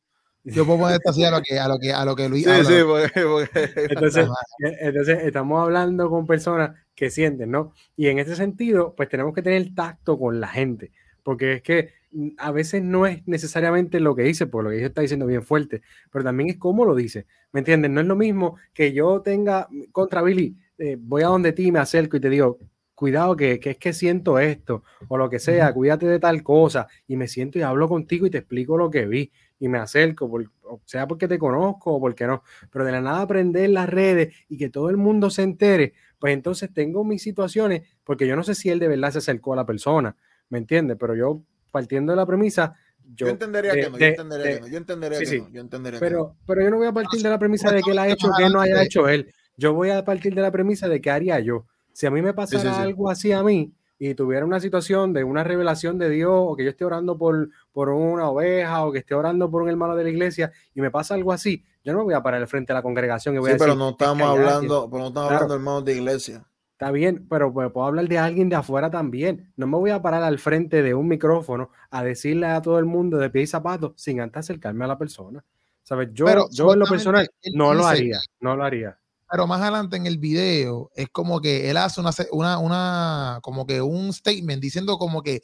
Yo 0.46 0.66
puedo 0.66 0.80
poner 0.80 0.96
esto 0.96 1.10
así 1.12 1.24
a 1.24 1.32
lo 1.32 1.42
que, 1.42 1.58
a 1.58 1.68
lo 1.70 1.80
que, 1.80 1.94
a 1.94 2.04
lo 2.04 2.16
que 2.18 2.28
Luis 2.28 2.44
Sí, 2.44 2.50
habla. 2.50 2.64
sí, 2.70 2.76
porque, 2.86 3.22
porque- 3.26 3.86
Entonces, 3.90 4.28
eh, 4.66 4.78
entonces, 4.82 5.20
estamos 5.24 5.62
hablando 5.62 6.10
con 6.10 6.26
personas 6.28 6.72
que 6.96 7.10
sienten, 7.10 7.50
¿no? 7.52 7.72
Y 7.96 8.08
en 8.08 8.20
ese 8.20 8.36
sentido, 8.36 8.94
pues 8.96 9.08
tenemos 9.10 9.34
que 9.34 9.42
tener 9.42 9.74
tacto 9.74 10.18
con 10.20 10.42
la 10.42 10.48
gente, 10.50 10.92
porque 11.24 11.54
es 11.54 11.62
que 11.62 11.90
mm, 12.12 12.30
a 12.38 12.52
veces 12.52 12.84
no 12.84 13.06
es 13.06 13.26
necesariamente 13.28 14.00
lo 14.00 14.16
que 14.16 14.24
dice, 14.24 14.48
porque 14.48 14.64
lo 14.66 14.70
que 14.72 14.78
ella 14.78 14.88
está 14.88 15.02
diciendo 15.02 15.26
bien 15.26 15.44
fuerte, 15.44 15.82
pero 16.12 16.24
también 16.24 16.50
es 16.50 16.58
cómo 16.58 16.86
lo 16.86 16.96
dice, 16.96 17.26
¿me 17.52 17.60
entiendes? 17.62 17.92
No 17.92 18.02
es 18.02 18.08
lo 18.08 18.16
mismo 18.16 18.58
que 18.74 18.94
yo 18.94 19.22
tenga 19.22 19.68
contra 19.92 20.22
Billy, 20.22 20.58
eh, 20.78 20.98
voy 21.00 21.24
a 21.24 21.28
donde 21.28 21.54
ti, 21.54 21.72
me 21.72 21.80
acerco 21.80 22.18
y 22.18 22.20
te 22.20 22.30
digo, 22.30 22.60
cuidado 22.96 23.36
que, 23.36 23.60
que 23.60 23.72
es 23.72 23.78
que 23.78 23.94
siento 23.94 24.40
esto, 24.40 24.84
o 25.08 25.18
lo 25.18 25.30
que 25.30 25.40
sea, 25.40 25.74
cuídate 25.74 26.06
de 26.08 26.20
tal 26.20 26.44
cosa, 26.44 26.88
y 27.08 27.16
me 27.18 27.28
siento 27.28 27.58
y 27.60 27.62
hablo 27.64 27.88
contigo 27.90 28.26
y 28.26 28.30
te 28.30 28.38
explico 28.40 28.78
lo 28.78 28.90
que 28.90 29.06
vi, 29.06 29.32
y 29.60 29.68
me 29.68 29.78
acerco, 29.80 30.30
por- 30.30 30.50
o 30.64 30.82
sea 30.86 31.08
porque 31.08 31.28
te 31.28 31.38
conozco 31.40 31.94
o 31.96 32.00
porque 32.00 32.28
no, 32.28 32.44
pero 32.72 32.86
de 32.86 32.92
la 32.92 33.02
nada 33.02 33.22
aprender 33.22 33.70
las 33.70 33.90
redes 33.90 34.34
y 34.50 34.58
que 34.58 34.70
todo 34.70 34.90
el 34.90 34.98
mundo 34.98 35.30
se 35.30 35.44
entere, 35.44 35.94
pues 36.20 36.34
entonces 36.34 36.72
tengo 36.74 37.04
mis 37.04 37.22
situaciones, 37.24 37.84
porque 38.04 38.28
yo 38.28 38.36
no 38.36 38.44
sé 38.44 38.56
si 38.56 38.70
él 38.70 38.80
de 38.80 38.88
verdad 38.88 39.12
se 39.12 39.18
acercó 39.20 39.54
a 39.54 39.58
la 39.58 39.66
persona, 39.66 40.16
¿me 40.54 40.60
entiendes? 40.60 40.98
Pero 41.00 41.16
yo, 41.16 41.42
partiendo 41.72 42.12
de 42.14 42.18
la 42.18 42.28
premisa, 42.28 42.76
yo, 43.16 43.26
yo 43.26 43.32
entendería 43.32 43.74
de- 43.74 43.80
que 43.82 43.90
no, 43.90 43.98
yo 43.98 43.98
de- 43.98 44.08
entendería 44.12 44.46
de- 44.46 44.54
que 44.54 44.60
no, 44.62 44.68
yo 44.68 44.78
entendería 44.78 45.18
sí, 45.20 45.26
que 45.26 45.38
no, 45.40 45.50
yo 45.50 45.62
entendería 45.62 46.00
que 46.00 46.06
no. 46.06 46.10
pero, 46.12 46.36
pero 46.46 46.62
yo 46.62 46.70
no 46.70 46.78
voy 46.78 46.88
a 46.88 46.92
partir 46.94 47.22
de 47.24 47.30
la 47.30 47.40
premisa 47.40 47.72
de 47.72 47.82
que 47.82 47.92
él 47.92 47.98
ha 48.00 48.08
hecho 48.08 48.30
que 48.38 48.50
no 48.50 48.62
haya 48.62 48.84
hecho 48.84 49.10
él. 49.10 49.34
Yo 49.58 49.74
voy 49.74 49.90
a 49.90 50.06
partir 50.06 50.34
de 50.36 50.42
la 50.44 50.52
premisa 50.52 50.88
de 50.88 51.02
qué 51.02 51.10
haría 51.10 51.40
yo. 51.40 51.66
Si 51.92 52.06
a 52.06 52.12
mí 52.12 52.22
me 52.22 52.34
pasara 52.36 52.74
sí. 52.76 52.82
algo 52.82 53.10
así 53.10 53.32
a 53.32 53.42
mí 53.44 53.74
y 54.00 54.14
tuviera 54.16 54.46
una 54.46 54.60
situación 54.60 55.12
de 55.14 55.24
una 55.24 55.44
revelación 55.44 55.98
de 55.98 56.10
Dios 56.10 56.32
o 56.34 56.56
que 56.56 56.64
yo 56.66 56.70
esté 56.70 56.86
orando 56.86 57.18
por, 57.18 57.50
por 57.72 57.90
una 57.90 58.30
oveja 58.30 58.86
o 58.86 58.92
que 58.92 59.00
esté 59.00 59.16
orando 59.16 59.50
por 59.50 59.62
un 59.64 59.70
hermano 59.70 59.96
de 59.96 60.04
la 60.04 60.10
iglesia 60.10 60.52
y 60.76 60.82
me 60.82 60.92
pasa 60.92 61.14
algo 61.16 61.32
así, 61.32 61.64
yo 61.84 61.94
no 61.94 62.00
me 62.00 62.06
voy 62.06 62.14
a 62.14 62.22
parar 62.24 62.42
al 62.42 62.48
frente 62.48 62.74
de 62.74 62.78
la 62.78 62.82
congregación 62.84 63.36
y 63.36 63.40
voy 63.40 63.50
Sí, 63.52 63.56
a 63.56 63.58
pero 63.58 63.72
decir, 63.74 63.80
no 63.80 63.90
"Es 63.90 63.96
que 63.98 64.04
estamos 64.04 64.22
hay 64.22 64.28
alguien". 64.30 64.48
hablando, 64.50 64.90
pero 64.90 65.02
no 65.02 65.08
estamos 65.10 65.30
Claro. 65.30 65.44
hablando 65.46 65.54
de 65.54 65.60
hermanos 65.60 65.86
de 65.86 65.94
iglesia. 65.96 66.46
Está 66.84 66.92
bien, 66.92 67.26
pero 67.30 67.54
puedo 67.54 67.86
hablar 67.86 68.10
de 68.10 68.18
alguien 68.18 68.50
de 68.50 68.58
afuera 68.58 68.92
también. 68.92 69.54
No 69.56 69.68
me 69.68 69.78
voy 69.78 69.92
a 69.92 70.02
parar 70.02 70.22
al 70.22 70.38
frente 70.38 70.82
de 70.84 70.94
un 70.94 71.08
micrófono 71.08 71.70
a 71.90 72.04
decirle 72.04 72.48
a 72.48 72.62
todo 72.62 72.78
el 72.78 72.84
mundo 72.84 73.16
de 73.18 73.30
pie 73.30 73.44
y 73.44 73.48
zapatos 73.48 73.94
sin 73.96 74.20
antes 74.20 74.40
acercarme 74.42 74.84
a 74.84 74.90
la 74.90 74.98
persona. 74.98 75.46
¿Sabes? 75.84 76.10
Yo, 76.12 76.26
Pero 76.26 76.50
yo 76.52 76.74
en 76.74 76.80
lo 76.80 76.86
personal 76.86 77.30
no 77.54 77.74
lo 77.74 77.84
dice- 77.84 77.90
haría, 77.90 78.20
no 78.42 78.58
lo 78.58 78.66
haría. 78.66 79.00
Pero 79.32 79.48
más 79.48 79.62
adelante 79.62 79.96
en 79.96 80.06
el 80.08 80.18
video 80.18 80.92
es 80.94 81.08
como 81.08 81.40
que 81.40 81.70
él 81.70 81.78
hace 81.78 82.02
una, 82.02 82.12
una, 82.34 82.58
una, 82.58 83.40
como 83.42 83.66
que 83.66 83.82
un 83.82 84.12
statement 84.12 84.62
diciendo 84.62 84.98
como 84.98 85.24
que 85.24 85.42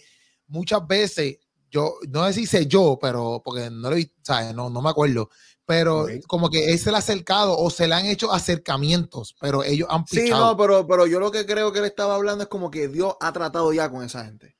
muchas 0.48 0.86
veces, 0.86 1.38
yo, 1.72 1.94
no 2.10 2.28
sé 2.28 2.34
si 2.34 2.46
sé 2.48 2.68
yo, 2.68 3.00
pero 3.02 3.42
porque 3.46 3.70
no 3.72 3.90
lo 3.92 3.96
¿sabes? 4.24 4.54
No, 4.54 4.70
no 4.70 4.82
me 4.82 4.90
acuerdo, 4.90 5.30
pero 5.70 6.08
como 6.26 6.50
que 6.50 6.72
él 6.72 6.80
se 6.80 6.90
le 6.90 6.96
ha 6.96 7.00
acercado 7.00 7.56
o 7.56 7.70
se 7.70 7.88
le 7.88 7.94
han 7.94 8.08
hecho 8.08 8.34
acercamientos, 8.34 9.36
pero 9.40 9.64
ellos 9.64 9.88
han 9.92 10.04
Sí, 10.08 10.22
pichado. 10.22 10.48
no, 10.48 10.58
pero, 10.58 10.88
pero 10.88 11.06
yo 11.06 11.20
lo 11.20 11.30
que 11.30 11.46
creo 11.46 11.72
que 11.72 11.78
él 11.78 11.86
estaba 11.86 12.16
hablando 12.16 12.42
es 12.46 12.50
como 12.50 12.72
que 12.72 12.88
Dios 12.88 13.16
ha 13.20 13.32
tratado 13.32 13.72
ya 13.72 13.88
con 13.92 14.04
esa 14.04 14.26
gente. 14.26 14.58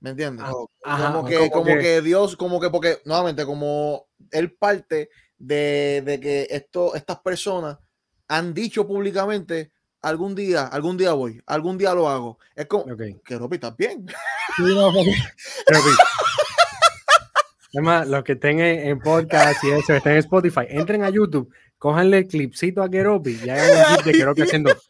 ¿Me 0.00 0.10
entiendes? 0.10 0.44
Ah, 0.44 0.52
Ajá, 0.82 1.12
como 1.12 1.24
que, 1.24 1.48
como, 1.48 1.78
que, 1.78 2.02
Dios, 2.02 2.36
como 2.36 2.60
que, 2.60 2.70
porque, 2.70 3.00
nuevamente, 3.04 3.46
como 3.46 4.08
él 4.32 4.52
parte 4.52 5.10
de, 5.38 6.02
de 6.04 6.18
que 6.18 6.48
esto, 6.50 6.96
estas 6.96 7.20
personas 7.20 7.78
han 8.26 8.52
dicho 8.52 8.84
públicamente, 8.84 9.70
algún 10.00 10.34
día, 10.34 10.66
algún 10.66 10.96
día 10.96 11.12
voy, 11.12 11.40
algún 11.46 11.78
día 11.78 11.94
lo 11.94 12.08
hago. 12.08 12.40
Es 12.56 12.66
como, 12.66 12.82
Ok. 12.92 13.02
que 13.24 13.38
Ropi, 13.38 13.54
¿estás 13.54 13.76
bien? 13.76 14.08
Sí, 14.56 14.62
no, 14.74 14.90
Además, 17.74 18.06
los 18.08 18.22
que 18.24 18.32
estén 18.32 18.60
en, 18.60 18.86
en 18.88 18.98
podcast 18.98 19.64
y 19.64 19.70
eso, 19.70 19.94
estén 19.94 20.12
en 20.12 20.18
Spotify, 20.18 20.66
entren 20.68 21.04
a 21.04 21.10
YouTube, 21.10 21.52
cójanle 21.78 22.18
el 22.18 22.26
clipcito 22.26 22.82
a 22.82 22.90
Keropi 22.90 23.38
y 23.44 23.48
hagan 23.48 23.70
un 23.70 23.96
clip 24.02 24.06
de 24.06 24.12
Keropi 24.12 24.42
haciendo. 24.42 24.70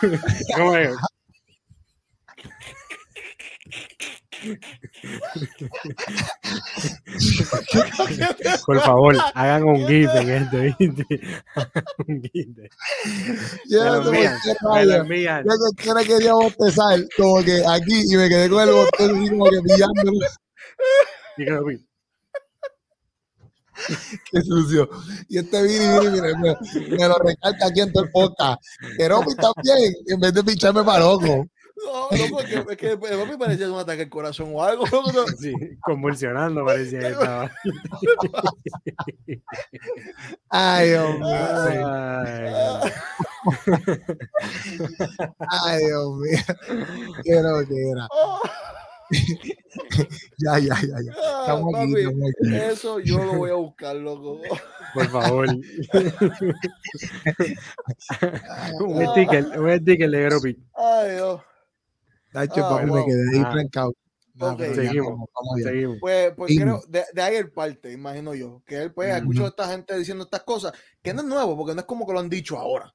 ¿Cómo 0.56 0.76
es? 0.76 0.96
Por 8.66 8.80
favor, 8.80 9.16
hagan 9.34 9.64
un 9.64 9.86
GIF 9.86 10.10
en 10.14 10.30
este, 10.30 10.74
¿viste? 10.78 11.20
un 12.08 12.22
GIF. 12.22 12.48
Yo 13.68 13.84
Me 13.84 14.84
lo 14.84 15.04
me. 15.04 15.22
Yo 15.24 15.94
quería 16.06 16.32
bostezar 16.32 17.00
como 17.16 17.42
que 17.42 17.62
aquí 17.66 18.02
y 18.12 18.16
me 18.16 18.28
quedé 18.28 18.48
con 18.48 18.68
el 18.68 18.74
botón 18.74 19.18
así 19.18 19.30
como 19.30 19.44
que 19.46 19.60
pillándolo. 19.62 20.12
Qué 24.30 24.42
sucio. 24.42 24.88
Y 25.28 25.38
este 25.38 25.62
Vini, 25.62 25.78
Vini, 25.78 26.10
mire, 26.10 26.36
me, 26.36 26.56
me 26.96 27.08
lo 27.08 27.18
recalca 27.18 27.66
aquí 27.66 27.80
en 27.80 27.92
todo 27.92 28.04
el 28.04 28.10
podcast. 28.10 28.60
No 28.98 29.22
está 29.30 29.52
bien, 29.62 29.94
en 30.06 30.20
vez 30.20 30.34
de 30.34 30.44
pincharme 30.44 30.84
para 30.84 31.00
loco. 31.00 31.46
No, 31.86 32.08
no, 32.10 32.24
porque 32.32 32.64
es 32.72 32.76
que 32.76 32.90
a 32.92 33.24
mí 33.26 33.36
parecía 33.38 33.70
un 33.70 33.78
ataque 33.78 34.02
al 34.02 34.08
corazón 34.08 34.50
o 34.52 34.62
algo. 34.62 34.84
no. 34.90 35.26
Sí, 35.38 35.52
convulsionando 35.80 36.64
parecía 36.64 37.00
que 37.00 37.08
estaba. 37.08 37.50
Ay, 40.50 40.88
Dios 40.90 41.18
mío. 41.18 41.26
Ay, 41.28 41.78
Ay, 45.64 45.84
Dios 45.84 46.16
mío. 46.16 46.38
Qué 47.24 47.42
lo 47.42 47.66
que 47.66 47.90
era. 47.90 48.08
Ya, 50.38 50.58
ya, 50.58 50.74
ya, 50.80 50.96
ya. 51.04 51.12
Ah, 51.22 51.40
Estamos 51.42 51.74
aquí, 51.74 51.92
papi, 51.92 52.00
estamos 52.00 52.30
aquí. 52.30 52.54
eso 52.72 53.00
yo 53.00 53.18
lo 53.24 53.32
voy 53.34 53.50
a 53.50 53.54
buscar, 53.54 53.96
loco. 53.96 54.40
por 54.94 55.08
favor. 55.08 55.46
un 58.80 59.06
sticker, 59.08 59.58
un 59.58 59.80
sticker 59.80 60.10
de 60.10 60.18
Gero 60.18 60.40
Pi. 60.40 60.56
Ay, 60.74 61.10
Dios. 61.16 61.40
Ah, 62.34 62.46
papi, 62.46 62.84
me 62.86 62.90
wow. 62.92 63.06
quedé 63.06 63.36
ahí 63.36 63.42
Ah. 63.44 63.50
trancado. 63.52 63.92
No, 64.34 64.56
Seguimos. 64.56 65.28
Seguimos. 65.62 65.96
Pues, 66.00 66.32
pues 66.34 66.56
creo, 66.58 66.80
de, 66.88 67.04
de 67.12 67.22
ahí 67.22 67.36
el 67.36 67.50
parte, 67.52 67.92
imagino 67.92 68.34
yo, 68.34 68.62
que 68.64 68.76
él 68.82 68.92
pues 68.94 69.08
Ujú. 69.10 69.18
escuchó 69.18 69.44
a 69.44 69.48
esta 69.48 69.68
gente 69.68 69.98
diciendo 69.98 70.24
estas 70.24 70.44
cosas, 70.44 70.72
que 71.02 71.12
no 71.12 71.20
es 71.20 71.26
nuevo, 71.26 71.56
porque 71.58 71.74
no 71.74 71.80
es 71.80 71.86
como 71.86 72.06
que 72.06 72.12
lo 72.14 72.20
han 72.20 72.30
dicho 72.30 72.56
ahora. 72.56 72.90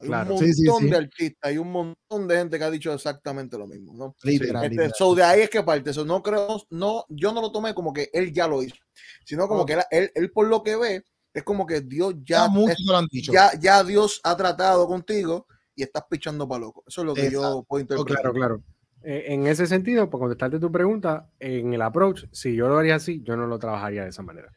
Hay 0.00 0.08
Claro. 0.08 0.34
un 0.34 0.38
Sí, 0.38 0.46
montón 0.64 0.80
sí, 0.80 0.84
sí. 0.86 0.90
de 0.90 0.96
artistas, 0.96 1.38
hay 1.50 1.58
un 1.58 1.70
montón 1.72 2.26
de 2.28 2.36
gente 2.38 2.58
que 2.58 2.64
ha 2.64 2.70
dicho 2.70 2.92
exactamente 2.92 3.56
lo 3.58 3.66
mismo, 3.66 3.92
¿no? 3.94 4.16
Literal, 4.24 4.62
Este, 4.64 4.70
literal. 4.70 4.92
so, 4.96 5.14
de 5.14 5.22
ahí 5.22 5.40
es 5.42 5.50
que 5.50 5.62
parte 5.62 5.90
eso. 5.90 6.04
No 6.04 6.22
creo, 6.22 6.60
no, 6.70 7.04
yo 7.08 7.32
no 7.32 7.40
lo 7.42 7.52
tomé 7.52 7.74
como 7.74 7.92
que 7.92 8.08
él 8.12 8.32
ya 8.32 8.48
lo 8.48 8.62
hizo, 8.62 8.76
sino 9.24 9.46
como 9.46 9.62
Ok. 9.62 9.66
que 9.68 9.72
él, 9.74 9.80
él, 9.90 10.10
él 10.14 10.30
por 10.32 10.48
lo 10.48 10.62
que 10.64 10.74
ve, 10.76 11.02
es 11.34 11.42
como 11.44 11.64
que 11.66 11.80
Dios 11.82 12.14
Ya 12.24 12.48
muchos 12.48 12.78
es- 12.80 12.86
lo 12.86 12.96
han 12.96 13.06
dicho. 13.10 13.32
ya, 13.32 13.52
ya 13.60 13.84
Dios 13.84 14.20
ha 14.24 14.36
tratado 14.36 14.86
contigo 14.88 15.46
y 15.76 15.82
estás 15.84 16.04
pichando 16.10 16.48
para 16.48 16.60
loco. 16.60 16.82
Eso 16.88 17.02
es 17.02 17.06
lo 17.06 17.14
que 17.14 17.30
yo 17.30 17.38
Exacto. 17.40 17.64
puedo 17.68 17.80
interpretar. 17.82 18.20
Claro, 18.22 18.32
claro. 18.34 18.62
Eh, 19.02 19.26
en 19.28 19.46
ese 19.46 19.66
sentido, 19.66 20.10
para 20.10 20.20
contestarte 20.22 20.58
tu 20.58 20.72
pregunta, 20.72 21.30
en 21.38 21.72
el 21.72 21.82
approach, 21.82 22.24
si 22.32 22.54
yo 22.54 22.68
lo 22.68 22.78
haría 22.78 22.96
así, 22.96 23.22
yo 23.22 23.36
no 23.36 23.46
lo 23.46 23.58
trabajaría 23.58 24.02
de 24.02 24.10
esa 24.10 24.22
manera. 24.22 24.52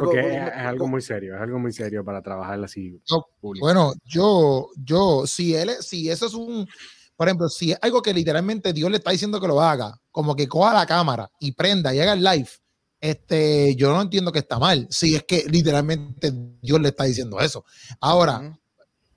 Porque 0.00 0.36
es, 0.36 0.66
algo 0.66 0.88
muy 0.88 1.00
serio, 1.00 1.36
es 1.36 1.40
algo 1.40 1.58
muy 1.60 1.72
serio 1.72 2.04
para 2.04 2.20
trabajar 2.20 2.62
así. 2.64 3.00
No. 3.10 3.24
Bueno, 3.60 3.92
yo, 4.04 4.68
yo, 4.76 5.24
si 5.26 5.54
él, 5.54 5.68
es- 5.68 5.86
si 5.86 6.10
eso 6.10 6.26
es 6.26 6.34
un, 6.34 6.66
por 7.16 7.28
ejemplo, 7.28 7.48
si 7.48 7.70
es 7.70 7.78
algo 7.80 8.02
que 8.02 8.12
literalmente 8.12 8.72
Dios 8.72 8.90
le 8.90 8.96
está 8.96 9.12
diciendo 9.12 9.40
que 9.40 9.46
lo 9.46 9.60
haga, 9.60 9.96
como 10.10 10.34
que 10.34 10.48
coja 10.48 10.74
la 10.74 10.84
cámara 10.86 11.30
y 11.38 11.52
prenda 11.52 11.94
y 11.94 12.00
haga 12.00 12.14
el 12.14 12.24
live, 12.24 12.48
este, 13.00 13.76
yo 13.76 13.92
no 13.94 14.02
entiendo 14.02 14.32
que 14.32 14.40
está 14.40 14.58
mal. 14.58 14.88
Si 14.90 15.14
es 15.14 15.22
que 15.22 15.44
literalmente 15.48 16.32
Dios 16.60 16.80
le 16.80 16.88
está 16.88 17.04
diciendo 17.04 17.38
eso. 17.38 17.64
Ahora. 18.00 18.58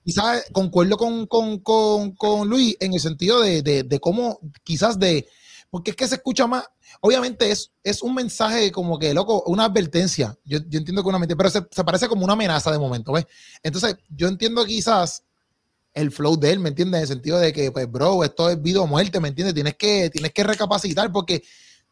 Quizás 0.04 0.44
concuerdo 0.52 0.96
con, 0.96 1.26
con, 1.26 1.58
con, 1.58 2.12
con 2.12 2.48
Luis 2.48 2.76
en 2.80 2.94
el 2.94 3.00
sentido 3.00 3.40
de, 3.40 3.62
de, 3.62 4.00
cómo, 4.00 4.40
quizás 4.64 4.98
de, 4.98 5.28
porque 5.70 5.92
es 5.92 5.96
que 5.96 6.08
se 6.08 6.16
escucha 6.16 6.46
más, 6.46 6.64
obviamente 7.00 7.50
es, 7.50 7.72
es 7.82 8.02
un 8.02 8.14
mensaje 8.14 8.70
como 8.72 8.98
que, 8.98 9.14
loco, 9.14 9.42
una 9.46 9.64
advertencia. 9.64 10.36
Yo, 10.44 10.58
yo 10.68 10.78
entiendo 10.78 11.02
que 11.02 11.08
una 11.08 11.18
mente, 11.18 11.36
pero 11.36 11.50
se, 11.50 11.66
se 11.70 11.84
parece 11.84 12.08
como 12.08 12.24
una 12.24 12.34
amenaza 12.34 12.70
de 12.70 12.78
momento, 12.78 13.12
¿ves? 13.12 13.26
Entonces, 13.62 13.96
yo 14.08 14.28
entiendo 14.28 14.64
quizás 14.64 15.24
el 15.94 16.10
flow 16.10 16.38
de 16.38 16.52
él, 16.52 16.58
¿me 16.58 16.70
entiendes? 16.70 16.98
En 16.98 17.02
el 17.02 17.08
sentido 17.08 17.38
de 17.38 17.52
que, 17.52 17.70
pues, 17.70 17.90
bro, 17.90 18.24
esto 18.24 18.48
es 18.50 18.60
vida 18.60 18.80
o 18.80 18.86
muerte, 18.86 19.20
¿me 19.20 19.28
entiendes? 19.28 19.54
Tienes 19.54 19.76
que, 19.76 20.10
tienes 20.10 20.32
que 20.32 20.42
recapacitar 20.42 21.12
porque 21.12 21.42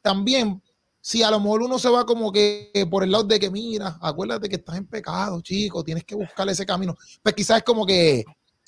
también, 0.02 0.62
si 1.00 1.22
a 1.22 1.30
lo 1.30 1.40
mejor 1.40 1.62
uno 1.62 1.78
se 1.78 1.88
va 1.88 2.04
como 2.04 2.30
que 2.32 2.86
por 2.90 3.02
el 3.04 3.10
lado 3.10 3.24
de 3.24 3.40
que, 3.40 3.50
mira, 3.50 3.98
acuérdate 4.00 4.48
que 4.48 4.56
estás 4.56 4.76
en 4.76 4.86
pecado, 4.86 5.40
chico, 5.40 5.82
tienes 5.82 6.04
que 6.04 6.14
buscar 6.14 6.48
ese 6.48 6.66
camino, 6.66 6.96
pues 7.22 7.34
quizás 7.34 7.58
es 7.58 7.62
como 7.64 7.86
que, 7.86 8.24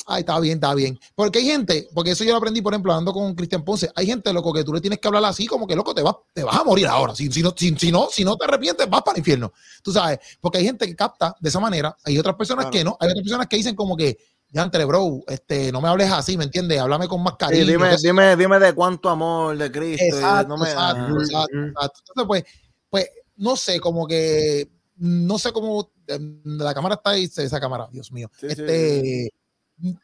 ay, 0.06 0.20
está 0.20 0.40
bien, 0.40 0.54
está 0.54 0.74
bien. 0.74 0.98
Porque 1.14 1.38
hay 1.40 1.44
gente, 1.46 1.88
porque 1.94 2.12
eso 2.12 2.24
yo 2.24 2.30
lo 2.32 2.38
aprendí, 2.38 2.60
por 2.62 2.72
ejemplo, 2.72 2.92
hablando 2.92 3.12
con 3.12 3.34
Cristian 3.34 3.64
Ponce, 3.64 3.90
hay 3.94 4.06
gente, 4.06 4.32
loco, 4.32 4.52
que 4.52 4.64
tú 4.64 4.72
le 4.72 4.80
tienes 4.80 4.98
que 4.98 5.06
hablar 5.08 5.24
así, 5.26 5.46
como 5.46 5.66
que, 5.66 5.76
loco, 5.76 5.94
te 5.94 6.02
vas, 6.02 6.16
te 6.32 6.42
vas 6.42 6.56
a 6.56 6.64
morir 6.64 6.86
ahora. 6.86 7.14
Si, 7.14 7.30
si, 7.30 7.42
no, 7.42 7.52
si, 7.56 7.76
si 7.76 7.92
no, 7.92 8.08
si 8.10 8.24
no 8.24 8.36
te 8.36 8.44
arrepientes, 8.46 8.88
vas 8.90 9.02
para 9.02 9.14
el 9.16 9.18
infierno. 9.20 9.52
Tú 9.82 9.92
sabes, 9.92 10.18
porque 10.40 10.58
hay 10.58 10.64
gente 10.64 10.86
que 10.86 10.96
capta 10.96 11.36
de 11.38 11.48
esa 11.48 11.60
manera, 11.60 11.96
hay 12.04 12.18
otras 12.18 12.34
personas 12.34 12.64
Claro. 12.64 12.72
que 12.72 12.84
no, 12.84 12.96
hay 12.98 13.10
otras 13.10 13.22
personas 13.22 13.46
que 13.46 13.56
dicen 13.56 13.76
como 13.76 13.96
que, 13.96 14.16
ya 14.52 14.62
entre 14.62 14.84
bro, 14.84 15.20
este, 15.28 15.72
no 15.72 15.80
me 15.80 15.88
hables 15.88 16.10
así, 16.12 16.36
¿me 16.36 16.44
entiendes? 16.44 16.78
Háblame 16.78 17.08
con 17.08 17.22
más 17.22 17.32
Sí, 17.32 17.38
cariño. 17.38 17.64
dime, 17.66 17.96
dime, 18.02 18.36
dime 18.36 18.58
de 18.58 18.74
cuánto 18.74 19.08
amor 19.08 19.56
de 19.56 19.72
Cristo. 19.72 20.04
Exacto, 20.04 20.48
no 20.48 20.58
me- 20.58 20.68
exacto, 20.68 21.22
exacto. 21.22 22.00
Entonces, 22.08 22.26
pues, 22.26 22.44
pues, 22.90 23.10
no 23.36 23.56
sé, 23.56 23.80
como 23.80 24.06
que, 24.06 24.70
no 24.96 25.38
sé 25.38 25.52
cómo, 25.52 25.90
em, 26.06 26.42
la 26.44 26.74
cámara 26.74 26.96
está 26.96 27.10
ahí, 27.10 27.24
esa 27.24 27.60
cámara, 27.60 27.88
Dios 27.90 28.12
mío. 28.12 28.30
Sí, 28.38 28.46
sí, 28.48 28.52
este, 28.52 29.30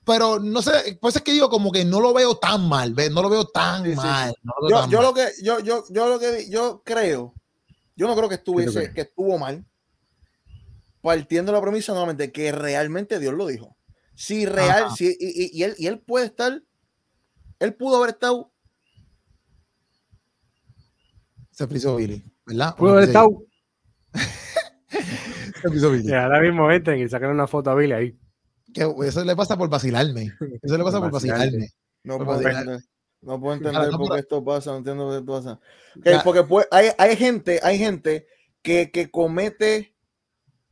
pero 0.05 0.41
no 0.41 0.63
sé, 0.63 0.99
pues 1.01 1.15
es 1.17 1.23
que 1.23 1.33
digo, 1.33 1.51
como 1.51 1.71
que 1.71 1.85
no 1.85 2.01
lo 2.01 2.15
veo 2.15 2.37
tan 2.39 2.67
mal, 2.69 2.95
¿ves? 2.95 3.11
No 3.11 3.23
lo 3.23 3.29
veo 3.29 3.45
tan 3.45 3.95
mal. 3.95 4.35
no 4.43 4.55
lo 4.61 4.67
veo 4.67 4.71
yo, 4.77 4.81
tan 4.81 4.91
yo 4.91 4.99
mal. 4.99 5.07
lo 5.07 5.15
que 5.15 5.29
yo, 5.43 5.61
yo, 5.61 5.85
yo 5.91 6.09
lo 6.09 6.19
que 6.19 6.49
yo 6.49 6.83
creo, 6.85 7.35
yo 7.95 8.07
no 8.09 8.17
creo 8.17 8.29
que 8.31 8.37
estuviese, 8.37 8.93
que 8.95 9.03
estuvo 9.03 9.39
mal, 9.39 9.65
partiendo 11.03 11.53
de 11.53 11.59
la 11.59 11.63
premisa 11.63 11.93
nuevamente 11.93 12.33
que 12.33 12.51
realmente 12.51 13.19
Dios 13.21 13.35
lo 13.35 13.47
dijo. 13.47 13.77
Si 14.21 14.47
real, 14.47 14.87
Ajá. 14.87 14.97
si, 14.97 15.07
y, 15.17 15.45
y- 15.45 15.51
y 15.53 15.63
él, 15.63 15.75
y 15.79 15.87
él 15.87 16.01
puede 16.01 16.27
estar, 16.27 16.61
él 17.61 17.75
pudo 17.75 17.99
haber 17.99 18.11
estado, 18.11 18.53
Se 21.53 21.67
frizó 21.69 21.95
Billy, 21.97 22.23
¿verdad? 22.47 22.75
Pudo 22.77 22.93
haber 22.93 23.05
estado. 23.05 23.45
Se 25.63 25.69
frizó 25.69 25.91
Billy. 25.93 26.09
Y 26.09 26.13
ahora 26.13 26.41
mismo 26.41 26.71
entren 26.71 27.01
y 27.01 27.09
sacan 27.09 27.31
una 27.31 27.47
foto 27.47 27.71
a 27.71 27.75
Billy 27.77 27.93
ahí. 27.93 28.19
Que 28.75 28.93
eso 29.07 29.25
le 29.25 29.37
pasa 29.37 29.57
por 29.57 29.69
vacilarme. 29.69 30.33
Eso 30.63 30.77
le 30.77 30.85
pasa 30.85 30.99
por 30.99 31.11
Por 31.11 31.13
vacilarme. 31.13 31.69
no 32.03 32.19
puedo 32.19 32.41
pues, 32.41 32.47
entender, 32.47 32.81
no 33.23 33.41
puedo 33.41 33.55
entender 33.55 33.91
no, 33.91 33.99
por 33.99 34.13
qué 34.15 34.19
esto 34.21 34.45
pasa, 34.45 34.71
no 34.73 34.79
entiendo 34.79 35.05
por 35.05 35.13
qué 35.13 35.19
esto 35.19 35.33
pasa. 35.33 35.53
Ok, 35.97 36.05
Ya. 36.05 36.23
porque 36.25 36.43
pues, 36.43 36.67
hay, 36.73 36.89
hay 36.99 37.17
gente, 37.17 37.61
hay 37.63 37.79
gente 37.79 38.27
que, 38.63 38.91
que 38.91 39.11
comete 39.13 39.95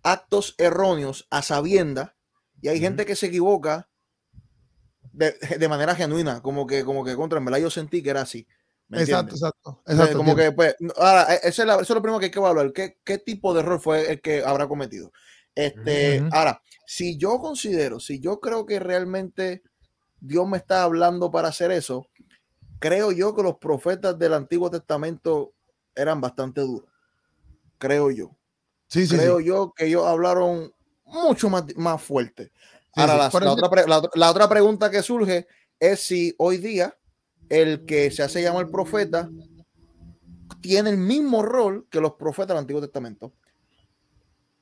actos 0.02 0.56
erróneos 0.58 1.28
a 1.30 1.42
sabienda 1.42 2.15
y 2.66 2.68
hay 2.68 2.80
gente 2.80 3.06
que 3.06 3.14
se 3.14 3.26
equivoca 3.26 3.88
de, 5.12 5.32
de 5.56 5.68
manera 5.68 5.94
genuina, 5.94 6.42
como 6.42 6.66
que, 6.66 6.84
como 6.84 7.04
que 7.04 7.14
contra, 7.14 7.38
en 7.38 7.44
verdad 7.44 7.60
yo 7.60 7.70
sentí 7.70 8.02
que 8.02 8.10
era 8.10 8.22
así. 8.22 8.44
¿me 8.88 9.00
Exacto, 9.00 9.34
exacto. 9.36 9.82
Exacto 9.86 10.18
como 10.18 10.34
que, 10.34 10.50
pues, 10.50 10.74
ahora, 10.96 11.32
eh, 11.32 11.40
eso 11.44 11.62
es, 11.62 11.68
la- 11.68 11.74
eso 11.74 11.82
es 11.82 11.90
lo 11.90 12.02
primero 12.02 12.18
que 12.18 12.26
hay 12.26 12.30
que 12.32 12.38
evaluar. 12.40 12.72
¿Qué, 12.72 12.98
qué 13.04 13.18
tipo 13.18 13.54
de 13.54 13.60
error 13.60 13.80
fue 13.80 14.10
el 14.10 14.20
que 14.20 14.42
habrá 14.44 14.66
cometido? 14.66 15.12
Este. 15.54 16.24
Ahora, 16.32 16.60
si 16.86 17.16
yo 17.16 17.38
considero, 17.38 18.00
si 18.00 18.18
yo 18.18 18.40
creo 18.40 18.66
que 18.66 18.80
realmente 18.80 19.62
Dios 20.20 20.48
me 20.48 20.56
está 20.56 20.82
hablando 20.82 21.30
para 21.30 21.48
hacer 21.48 21.70
eso, 21.70 22.08
creo 22.80 23.12
yo 23.12 23.32
que 23.34 23.44
los 23.44 23.58
profetas 23.58 24.18
del 24.18 24.34
Antiguo 24.34 24.70
Testamento 24.70 25.54
eran 25.94 26.20
bastante 26.20 26.62
duros. 26.62 26.90
Creo 27.78 28.10
yo. 28.10 28.36
Sí, 28.88 29.06
sí, 29.06 29.16
creo 29.16 29.38
sí. 29.38 29.44
yo 29.46 29.72
que 29.74 29.86
ellos 29.86 30.04
hablaron 30.04 30.72
mucho 31.06 31.48
más, 31.50 31.64
más 31.76 32.02
fuerte. 32.02 32.52
Sí, 32.94 33.00
Ahora, 33.00 33.16
la- 33.16 33.30
la, 33.40 33.52
otra, 33.52 33.86
la 33.86 33.98
otra- 33.98 34.10
la 34.14 34.30
otra 34.30 34.48
pregunta 34.48 34.90
que 34.90 35.02
surge 35.02 35.46
es 35.78 36.00
si 36.00 36.34
hoy 36.38 36.58
día 36.58 36.96
el 37.48 37.84
que 37.84 38.10
se 38.10 38.22
hace 38.22 38.42
llamar 38.42 38.68
profeta 38.70 39.30
tiene 40.60 40.90
el 40.90 40.96
mismo 40.96 41.42
rol 41.42 41.86
que 41.90 42.00
los 42.00 42.14
profetas 42.14 42.48
del 42.48 42.58
Antiguo 42.58 42.80
Testamento. 42.80 43.32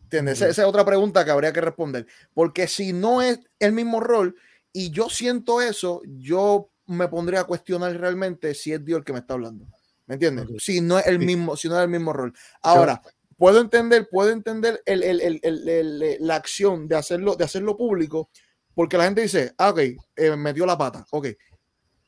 ¿Entiendes? 0.04 0.34
Esa, 0.38 0.48
esa 0.48 0.62
es 0.62 0.68
otra 0.68 0.84
pregunta 0.84 1.24
que 1.24 1.30
habría 1.30 1.52
que 1.52 1.60
responder. 1.60 2.06
Porque 2.34 2.66
si 2.68 2.92
no 2.92 3.22
es 3.22 3.40
el 3.58 3.72
mismo 3.72 4.00
rol 4.00 4.36
y 4.72 4.90
yo 4.90 5.08
siento 5.08 5.60
eso, 5.62 6.02
yo 6.06 6.70
me 6.86 7.08
pondría 7.08 7.40
a 7.40 7.44
cuestionar 7.44 7.96
realmente 7.96 8.54
si 8.54 8.72
es 8.72 8.84
Dios 8.84 8.98
el 8.98 9.04
que 9.04 9.12
me 9.12 9.20
está 9.20 9.34
hablando. 9.34 9.66
¿Me 10.06 10.14
entiendes? 10.14 10.46
Si 10.58 10.80
no 10.82 10.98
es 10.98 11.06
el 11.06 11.18
mismo, 11.18 11.56
si 11.56 11.68
no 11.68 11.78
es 11.78 11.82
el 11.84 11.88
mismo 11.88 12.12
rol. 12.12 12.34
Ahora, 12.60 13.00
puedo 13.36 13.60
entender, 13.60 14.08
puedo 14.10 14.30
entender 14.30 14.82
el- 14.86 15.02
el- 15.02 15.20
el- 15.20 15.40
el- 15.42 15.68
el- 15.68 16.16
la 16.20 16.36
acción 16.36 16.88
de 16.88 16.96
hacerlo, 16.96 17.36
de 17.36 17.44
hacerlo 17.44 17.76
público, 17.76 18.30
porque 18.74 18.96
la 18.98 19.04
gente 19.04 19.22
dice, 19.22 19.54
ah, 19.58 19.70
ok, 19.70 19.78
eh, 20.16 20.36
metió 20.36 20.66
la 20.66 20.76
pata, 20.78 21.06
ok, 21.10 21.28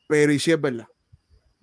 pero 0.07 0.31
y 0.31 0.39
si 0.39 0.51
es 0.51 0.59
verdad. 0.61 0.87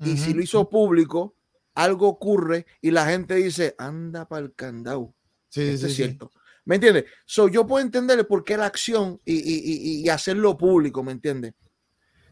Y 0.00 0.16
si 0.16 0.34
lo 0.34 0.42
hizo 0.42 0.68
público, 0.68 1.34
algo 1.74 2.08
ocurre 2.08 2.66
y 2.80 2.90
la 2.90 3.06
gente 3.06 3.34
dice, 3.36 3.74
anda 3.78 4.26
para 4.28 4.44
el 4.44 4.54
candado. 4.54 5.14
Sí, 5.48 5.62
es 5.62 5.80
sí. 5.80 5.90
cierto. 5.90 6.30
¿Me 6.66 6.76
entiendes? 6.76 7.04
So, 7.26 7.48
yo 7.48 7.66
puedo 7.66 7.84
entender 7.84 8.18
el 8.18 8.26
por 8.26 8.42
qué 8.44 8.56
la 8.56 8.66
acción 8.66 9.20
y, 9.24 9.34
y- 9.34 9.62
y- 9.64 10.00
y 10.02 10.08
hacerlo 10.08 10.56
público, 10.58 11.02
¿me 11.02 11.12
entiendes? 11.12 11.54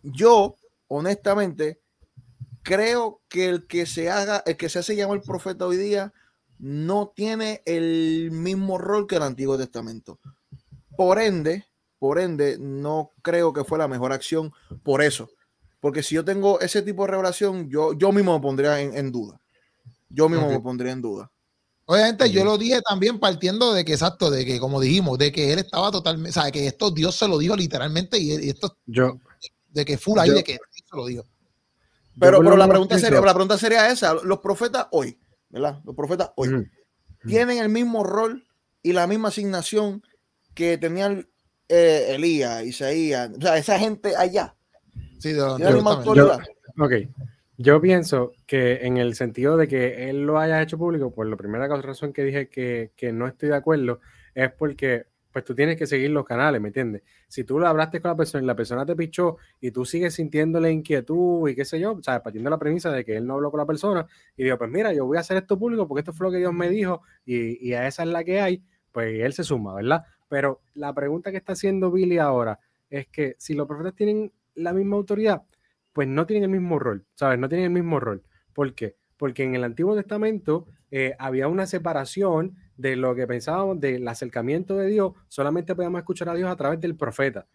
Yo, 0.02 0.56
honestamente, 0.88 1.80
creo 2.62 3.20
que 3.28 3.48
el 3.48 3.66
que 3.66 3.86
se 3.86 4.10
haga, 4.10 4.42
el 4.46 4.56
que 4.56 4.68
se 4.68 4.78
hace 4.80 4.96
llamar 4.96 5.22
profeta 5.22 5.66
hoy 5.66 5.76
día, 5.76 6.12
no 6.62 7.12
tiene 7.14 7.60
el 7.66 8.30
mismo 8.30 8.78
rol 8.78 9.08
que 9.08 9.16
el 9.16 9.22
Antiguo 9.22 9.58
Testamento. 9.58 10.20
Por 10.96 11.18
ende, 11.20 11.66
por 11.98 12.20
ende, 12.20 12.56
no 12.60 13.10
creo 13.20 13.52
que 13.52 13.64
fue 13.64 13.78
la 13.78 13.88
mejor 13.88 14.12
acción 14.12 14.52
por 14.84 15.02
eso. 15.02 15.28
Porque 15.80 16.04
si 16.04 16.14
yo 16.14 16.24
tengo 16.24 16.60
ese 16.60 16.82
tipo 16.82 17.02
de 17.04 17.10
revelación, 17.10 17.68
yo, 17.68 17.94
yo 17.94 18.12
mismo 18.12 18.32
me 18.34 18.40
pondría 18.40 18.80
en, 18.80 18.96
en 18.96 19.10
duda. 19.10 19.40
Yo 20.08 20.28
mismo 20.28 20.48
me 20.48 20.60
pondría 20.60 20.92
en 20.92 21.02
duda. 21.02 21.32
Obviamente, 21.84 22.30
yo 22.30 22.44
lo 22.44 22.56
dije 22.56 22.80
también 22.82 23.18
partiendo 23.18 23.72
de 23.72 23.84
que, 23.84 23.94
exacto, 23.94 24.30
de 24.30 24.44
que, 24.46 24.60
como 24.60 24.80
dijimos, 24.80 25.18
de 25.18 25.32
que 25.32 25.52
él 25.52 25.58
estaba 25.58 25.90
totalmente, 25.90 26.30
o 26.38 26.42
sea, 26.42 26.52
que 26.52 26.68
esto 26.68 26.92
Dios 26.92 27.16
se 27.16 27.26
lo 27.26 27.38
dijo 27.38 27.56
literalmente 27.56 28.18
y, 28.18 28.30
y 28.46 28.50
esto 28.50 28.76
Yo, 28.86 29.18
de 29.70 29.84
que 29.84 29.98
full 29.98 30.16
ahí, 30.20 30.28
Yo- 30.28 30.34
de 30.36 30.44
que 30.44 30.52
se 30.72 30.96
lo 30.96 31.06
dijo. 31.06 31.24
Pero, 32.20 32.38
pero 32.38 32.56
la 32.56 32.68
pregunta 32.68 32.96
sería, 32.98 33.20
la 33.20 33.34
pregunta 33.34 33.58
sería 33.58 33.90
esa: 33.90 34.14
los 34.14 34.38
profetas 34.38 34.86
hoy, 34.92 35.18
¿verdad? 35.52 35.80
Los 35.84 35.94
profetas 35.94 36.32
hoy 36.36 36.68
tienen 37.26 37.58
el 37.58 37.68
mismo 37.68 38.02
rol 38.02 38.44
y 38.82 38.92
la 38.92 39.06
misma 39.06 39.28
asignación 39.28 40.02
que 40.54 40.76
tenían 40.78 41.28
eh, 41.68 42.06
Elías, 42.08 42.64
Isaías, 42.64 43.30
o 43.36 43.40
sea, 43.40 43.56
esa 43.56 43.78
gente 43.78 44.16
allá. 44.16 44.56
Sí, 45.18 45.32
de 45.32 45.38
lo 45.38 45.56
Tiene 45.56 45.70
la 45.70 45.76
misma 45.76 45.92
Antiguo 45.92 46.14
Testamento. 46.14 46.50
autoridad. 46.78 47.08
Ok. 47.08 47.26
Yo 47.58 47.80
pienso 47.80 48.32
que 48.46 48.86
en 48.86 48.96
el 48.96 49.14
sentido 49.14 49.56
de 49.56 49.68
que 49.68 50.10
él 50.10 50.22
lo 50.26 50.38
haya 50.38 50.60
hecho 50.60 50.78
público, 50.78 51.12
pues 51.12 51.28
la 51.28 51.36
primera 51.36 51.68
razón 51.68 52.12
que 52.12 52.24
dije 52.24 52.48
que, 52.48 52.90
que 52.96 53.12
no 53.12 53.28
estoy 53.28 53.50
de 53.50 53.56
acuerdo 53.56 54.00
es 54.34 54.50
porque 54.52 55.06
pues 55.32 55.44
tú 55.44 55.54
tienes 55.54 55.76
que 55.76 55.86
seguir 55.86 56.10
los 56.10 56.24
canales, 56.24 56.60
¿me 56.60 56.68
entiendes? 56.68 57.02
Si 57.28 57.44
tú 57.44 57.58
lo 57.58 57.66
hablaste 57.66 58.00
con 58.00 58.10
la 58.10 58.16
persona 58.16 58.44
y 58.44 58.46
la 58.46 58.54
persona 58.54 58.84
te 58.84 58.94
pichó 58.94 59.38
y 59.60 59.70
tú 59.70 59.84
sigues 59.84 60.14
sintiéndole 60.14 60.70
inquietud 60.70 61.48
y 61.48 61.54
qué 61.54 61.64
sé 61.64 61.80
yo, 61.80 61.98
¿sabes? 62.02 62.20
Partiendo 62.22 62.48
de 62.48 62.52
la 62.52 62.58
premisa 62.58 62.92
de 62.92 63.04
que 63.04 63.16
él 63.16 63.26
no 63.26 63.34
habló 63.34 63.50
con 63.50 63.58
la 63.58 63.66
persona 63.66 64.06
y 64.36 64.44
dijo, 64.44 64.58
pues 64.58 64.70
mira, 64.70 64.92
yo 64.92 65.06
voy 65.06 65.16
a 65.16 65.20
hacer 65.20 65.38
esto 65.38 65.58
público 65.58 65.88
porque 65.88 66.00
esto 66.00 66.12
fue 66.12 66.26
lo 66.26 66.32
que 66.32 66.38
Dios 66.38 66.52
me 66.52 66.68
dijo 66.68 67.02
y, 67.24 67.66
y 67.66 67.72
a 67.74 67.86
esa 67.86 68.02
es 68.02 68.08
la 68.10 68.24
que 68.24 68.40
hay, 68.40 68.62
pues 68.92 69.20
él 69.20 69.32
se 69.32 69.44
suma, 69.44 69.74
¿verdad? 69.74 70.04
Pero 70.28 70.60
la 70.74 70.94
pregunta 70.94 71.30
que 71.30 71.38
está 71.38 71.54
haciendo 71.54 71.90
Billy 71.90 72.18
ahora 72.18 72.58
es 72.90 73.08
que 73.08 73.36
si 73.38 73.54
los 73.54 73.66
profetas 73.66 73.94
tienen 73.94 74.32
la 74.54 74.72
misma 74.72 74.96
autoridad, 74.96 75.42
pues 75.92 76.08
no 76.08 76.26
tienen 76.26 76.44
el 76.44 76.50
mismo 76.50 76.78
rol, 76.78 77.06
¿sabes? 77.14 77.38
No 77.38 77.48
tienen 77.48 77.66
el 77.66 77.72
mismo 77.72 78.00
rol. 78.00 78.22
¿Por 78.52 78.74
qué? 78.74 78.96
Porque 79.16 79.44
en 79.44 79.54
el 79.54 79.64
Antiguo 79.64 79.94
Testamento 79.94 80.66
eh, 80.90 81.14
había 81.18 81.48
una 81.48 81.66
separación 81.66 82.56
de 82.76 82.96
lo 82.96 83.14
que 83.14 83.26
pensábamos 83.26 83.80
del 83.80 84.06
acercamiento 84.08 84.76
de 84.76 84.88
Dios, 84.88 85.12
solamente 85.28 85.74
podíamos 85.74 86.00
escuchar 86.00 86.28
a 86.28 86.34
Dios 86.34 86.50
a 86.50 86.56
través 86.56 86.80
del 86.80 86.96
profeta. 86.96 87.46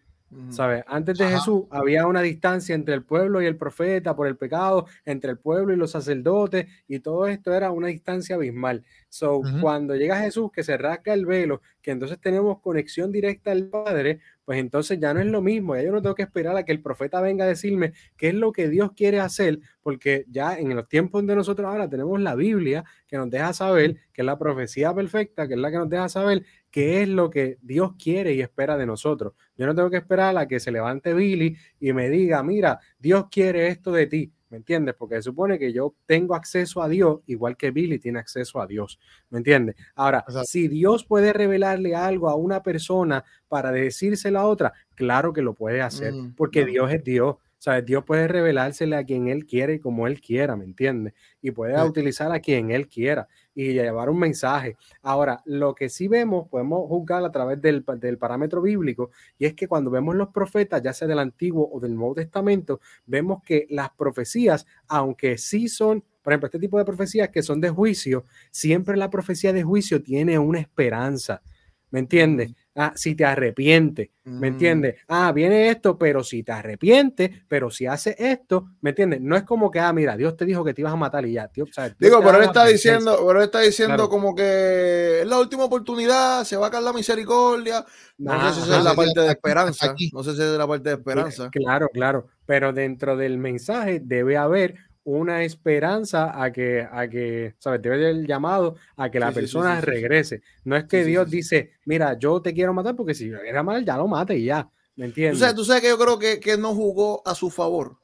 ¿Sabes? 0.50 0.84
Antes 0.86 1.16
de 1.16 1.24
Ajá. 1.24 1.38
Jesús 1.38 1.64
había 1.70 2.06
una 2.06 2.20
distancia 2.20 2.74
entre 2.74 2.92
el 2.92 3.02
pueblo 3.02 3.40
y 3.40 3.46
el 3.46 3.56
profeta 3.56 4.14
por 4.14 4.26
el 4.26 4.36
pecado, 4.36 4.86
entre 5.06 5.30
el 5.30 5.38
pueblo 5.38 5.72
y 5.72 5.76
los 5.76 5.92
sacerdotes, 5.92 6.66
y 6.86 7.00
todo 7.00 7.26
esto 7.26 7.54
era 7.54 7.70
una 7.70 7.86
distancia 7.86 8.36
abismal. 8.36 8.84
So, 9.08 9.40
cuando 9.62 9.96
llega 9.96 10.20
Jesús, 10.20 10.50
que 10.52 10.62
se 10.62 10.76
rasca 10.76 11.14
el 11.14 11.24
velo, 11.24 11.62
que 11.80 11.92
entonces 11.92 12.20
tenemos 12.20 12.60
conexión 12.60 13.10
directa 13.10 13.52
al 13.52 13.68
Padre, 13.68 14.20
pues 14.48 14.60
entonces 14.60 14.98
ya 14.98 15.12
no 15.12 15.20
es 15.20 15.26
lo 15.26 15.42
mismo. 15.42 15.76
Ya 15.76 15.82
yo 15.82 15.92
no 15.92 16.00
tengo 16.00 16.14
que 16.14 16.22
esperar 16.22 16.56
a 16.56 16.64
que 16.64 16.72
el 16.72 16.80
profeta 16.80 17.20
venga 17.20 17.44
a 17.44 17.46
decirme 17.46 17.92
qué 18.16 18.28
es 18.28 18.34
lo 18.34 18.50
que 18.50 18.70
Dios 18.70 18.92
quiere 18.96 19.20
hacer, 19.20 19.58
porque 19.82 20.24
ya 20.26 20.58
en 20.58 20.74
los 20.74 20.88
tiempos 20.88 21.26
de 21.26 21.36
nosotros 21.36 21.68
ahora 21.68 21.86
tenemos 21.86 22.18
la 22.18 22.34
Biblia 22.34 22.82
que 23.06 23.18
nos 23.18 23.28
deja 23.28 23.52
saber 23.52 23.96
que 24.10 24.22
es 24.22 24.24
la 24.24 24.38
profecía 24.38 24.94
perfecta, 24.94 25.46
que 25.46 25.52
es 25.52 25.60
la 25.60 25.70
que 25.70 25.76
nos 25.76 25.90
deja 25.90 26.08
saber 26.08 26.46
qué 26.70 27.02
es 27.02 27.10
lo 27.10 27.28
que 27.28 27.58
Dios 27.60 27.92
quiere 28.02 28.32
y 28.32 28.40
espera 28.40 28.78
de 28.78 28.86
nosotros. 28.86 29.34
Yo 29.58 29.66
no 29.66 29.74
tengo 29.74 29.90
que 29.90 29.98
esperar 29.98 30.38
a 30.38 30.48
que 30.48 30.60
se 30.60 30.72
levante 30.72 31.12
Billy 31.12 31.54
y 31.78 31.92
me 31.92 32.08
diga, 32.08 32.42
mira, 32.42 32.80
Dios 32.98 33.26
quiere 33.30 33.68
esto 33.68 33.92
de 33.92 34.06
ti. 34.06 34.32
¿Me 34.50 34.56
entiendes? 34.56 34.94
Porque 34.94 35.16
se 35.16 35.22
supone 35.22 35.58
que 35.58 35.72
yo 35.72 35.94
tengo 36.06 36.34
acceso 36.34 36.82
a 36.82 36.88
Dios 36.88 37.20
igual 37.26 37.56
que 37.56 37.70
Billy 37.70 37.98
tiene 37.98 38.18
acceso 38.18 38.60
a 38.60 38.66
Dios. 38.66 38.98
¿Me 39.28 39.38
entiendes? 39.38 39.76
Ahora, 39.94 40.24
si 40.44 40.68
Dios 40.68 41.04
puede 41.04 41.32
revelarle 41.32 41.94
algo 41.94 42.28
a 42.30 42.34
una 42.34 42.62
persona 42.62 43.24
para 43.48 43.72
decírselo 43.72 44.38
a 44.38 44.46
otra, 44.46 44.72
claro 44.94 45.32
que 45.32 45.42
lo 45.42 45.54
puede 45.54 45.82
hacer, 45.82 46.12
Mm, 46.14 46.34
porque. 46.34 46.64
Dios 46.64 46.90
es 46.92 47.04
Dios. 47.04 47.36
¿Sabes? 47.60 47.84
Dios 47.86 48.04
puede 48.04 48.28
revelársele 48.28 48.94
a 48.96 49.04
quien 49.04 49.26
Él 49.28 49.44
quiere 49.44 49.74
y 49.74 49.78
como 49.80 50.06
Él 50.06 50.20
quiera, 50.20 50.54
¿me 50.56 50.64
entiendes? 50.64 51.14
Y 51.42 51.50
puede 51.50 51.74
Sí. 51.76 51.82
utilizar 51.82 52.30
a 52.32 52.38
quien 52.40 52.70
Él 52.70 52.88
quiera 52.88 53.26
y 53.54 53.72
llevar 53.72 54.10
un 54.10 54.18
mensaje. 54.20 54.76
Ahora, 55.02 55.42
lo 55.44 55.74
que 55.74 55.88
sí 55.88 56.06
vemos, 56.06 56.48
podemos 56.48 56.86
juzgar 56.88 57.24
a 57.24 57.32
través 57.32 57.60
del, 57.60 57.84
del 57.98 58.16
parámetro 58.18 58.62
bíblico, 58.62 59.10
y 59.38 59.46
es 59.46 59.54
que 59.54 59.66
cuando 59.66 59.90
vemos 59.90 60.14
los 60.14 60.28
profetas, 60.28 60.82
ya 60.82 60.92
sea 60.92 61.08
del 61.08 61.18
Antiguo 61.18 61.68
o 61.72 61.80
del 61.80 61.94
Nuevo 61.96 62.14
Testamento, 62.14 62.80
vemos 63.06 63.42
que 63.44 63.66
las 63.70 63.90
profecías, 63.90 64.64
aunque 64.86 65.36
sí 65.38 65.68
son, 65.68 66.04
por 66.22 66.32
ejemplo, 66.32 66.46
este 66.46 66.60
tipo 66.60 66.78
de 66.78 66.84
profecías 66.84 67.30
que 67.30 67.42
son 67.42 67.60
de 67.60 67.70
juicio, 67.70 68.24
siempre 68.52 68.96
la 68.96 69.10
profecía 69.10 69.52
de 69.52 69.64
juicio 69.64 70.00
tiene 70.02 70.38
una 70.38 70.60
esperanza. 70.60 71.42
¿Me 71.90 72.00
entiendes? 72.00 72.52
Ah, 72.80 72.92
si 72.94 73.16
te 73.16 73.24
arrepientes, 73.24 74.10
¿me 74.22 74.38
Mm. 74.38 74.44
entiendes? 74.52 74.94
Ah, 75.08 75.32
viene 75.32 75.68
esto, 75.68 75.98
pero 75.98 76.22
si 76.22 76.44
te 76.44 76.52
arrepientes, 76.52 77.28
pero 77.48 77.70
si 77.70 77.86
haces 77.86 78.14
esto, 78.18 78.68
¿me 78.82 78.90
entiendes? 78.90 79.20
No 79.20 79.34
es 79.36 79.42
como 79.42 79.68
que, 79.68 79.80
ah, 79.80 79.92
mira, 79.92 80.16
Dios 80.16 80.36
te 80.36 80.44
dijo 80.44 80.62
que 80.62 80.74
te 80.74 80.82
ibas 80.82 80.92
a 80.92 80.96
matar 80.96 81.26
y 81.26 81.32
ya, 81.32 81.48
tío. 81.48 81.64
Digo, 81.98 82.20
te 82.20 82.24
pero 82.24 82.38
él 82.38 82.44
está 82.44 82.66
diciendo, 82.66 83.16
pero 83.26 83.40
él 83.40 83.46
está 83.46 83.60
diciendo 83.60 83.96
Claro. 83.96 84.08
como 84.08 84.34
que 84.36 85.22
es 85.22 85.26
la 85.26 85.40
última 85.40 85.64
oportunidad, 85.64 86.44
se 86.44 86.56
va 86.56 86.68
a 86.68 86.70
caer 86.70 86.84
la 86.84 86.92
misericordia. 86.92 87.84
No 88.18 88.54
sé 88.54 88.60
si 88.60 88.68
esa 88.68 88.78
es 88.78 88.84
la 88.84 88.94
parte 88.94 89.20
de 89.22 89.28
esperanza. 89.28 89.90
aquí. 89.90 90.10
No 90.14 90.22
sé 90.22 90.36
si 90.36 90.42
es 90.42 90.48
la 90.56 90.66
parte 90.68 90.88
de 90.90 90.94
esperanza. 90.94 91.50
Claro, 91.50 91.88
claro. 91.92 92.26
Pero 92.46 92.72
dentro 92.72 93.16
del 93.16 93.38
mensaje 93.38 94.00
debe 94.02 94.36
haber 94.36 94.76
una 95.10 95.42
esperanza 95.44 96.42
a 96.42 96.52
que, 96.52 96.86
a 96.90 97.08
que, 97.08 97.54
¿sabes? 97.58 97.82
Debe 97.82 97.96
haber 97.96 98.06
el 98.08 98.26
llamado 98.26 98.76
a 98.96 99.10
que 99.10 99.20
la 99.20 99.32
Sí, 99.32 99.34
persona 99.34 99.80
sí, 99.80 99.82
sí, 99.82 99.96
sí. 99.96 100.08
regrese. 100.08 100.42
No 100.64 100.76
es 100.76 100.84
que 100.84 101.04
Dios 101.04 101.30
dice, 101.30 101.72
mira, 101.84 102.18
yo 102.18 102.42
te 102.42 102.52
quiero 102.54 102.74
matar 102.74 102.94
porque 102.96 103.14
si 103.14 103.28
era 103.30 103.62
mal, 103.62 103.84
ya 103.84 103.96
lo 103.96 104.06
mate 104.08 104.36
y 104.36 104.44
ya. 104.46 104.70
¿Me 104.96 105.06
Tú 105.30 105.36
entiendes? 105.36 105.38
sabes, 105.38 105.54
tú 105.54 105.64
sabes 105.64 105.82
que 105.82 105.88
yo 105.88 105.98
creo 105.98 106.18
que, 106.18 106.40
que 106.40 106.56
no 106.58 106.74
jugó 106.74 107.22
a 107.26 107.34
su 107.34 107.50
favor. 107.50 107.98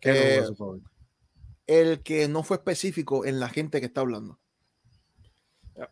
¿Qué 0.00 0.14
no, 0.14 0.14
eh, 0.14 0.36
por 0.36 0.46
su 0.46 0.56
favor? 0.56 0.80
El 1.68 2.02
que 2.02 2.26
no 2.26 2.42
fue 2.42 2.56
específico 2.56 3.24
en 3.24 3.38
la 3.38 3.48
gente 3.48 3.78
que 3.80 3.86
está 3.86 4.00
hablando. 4.00 4.40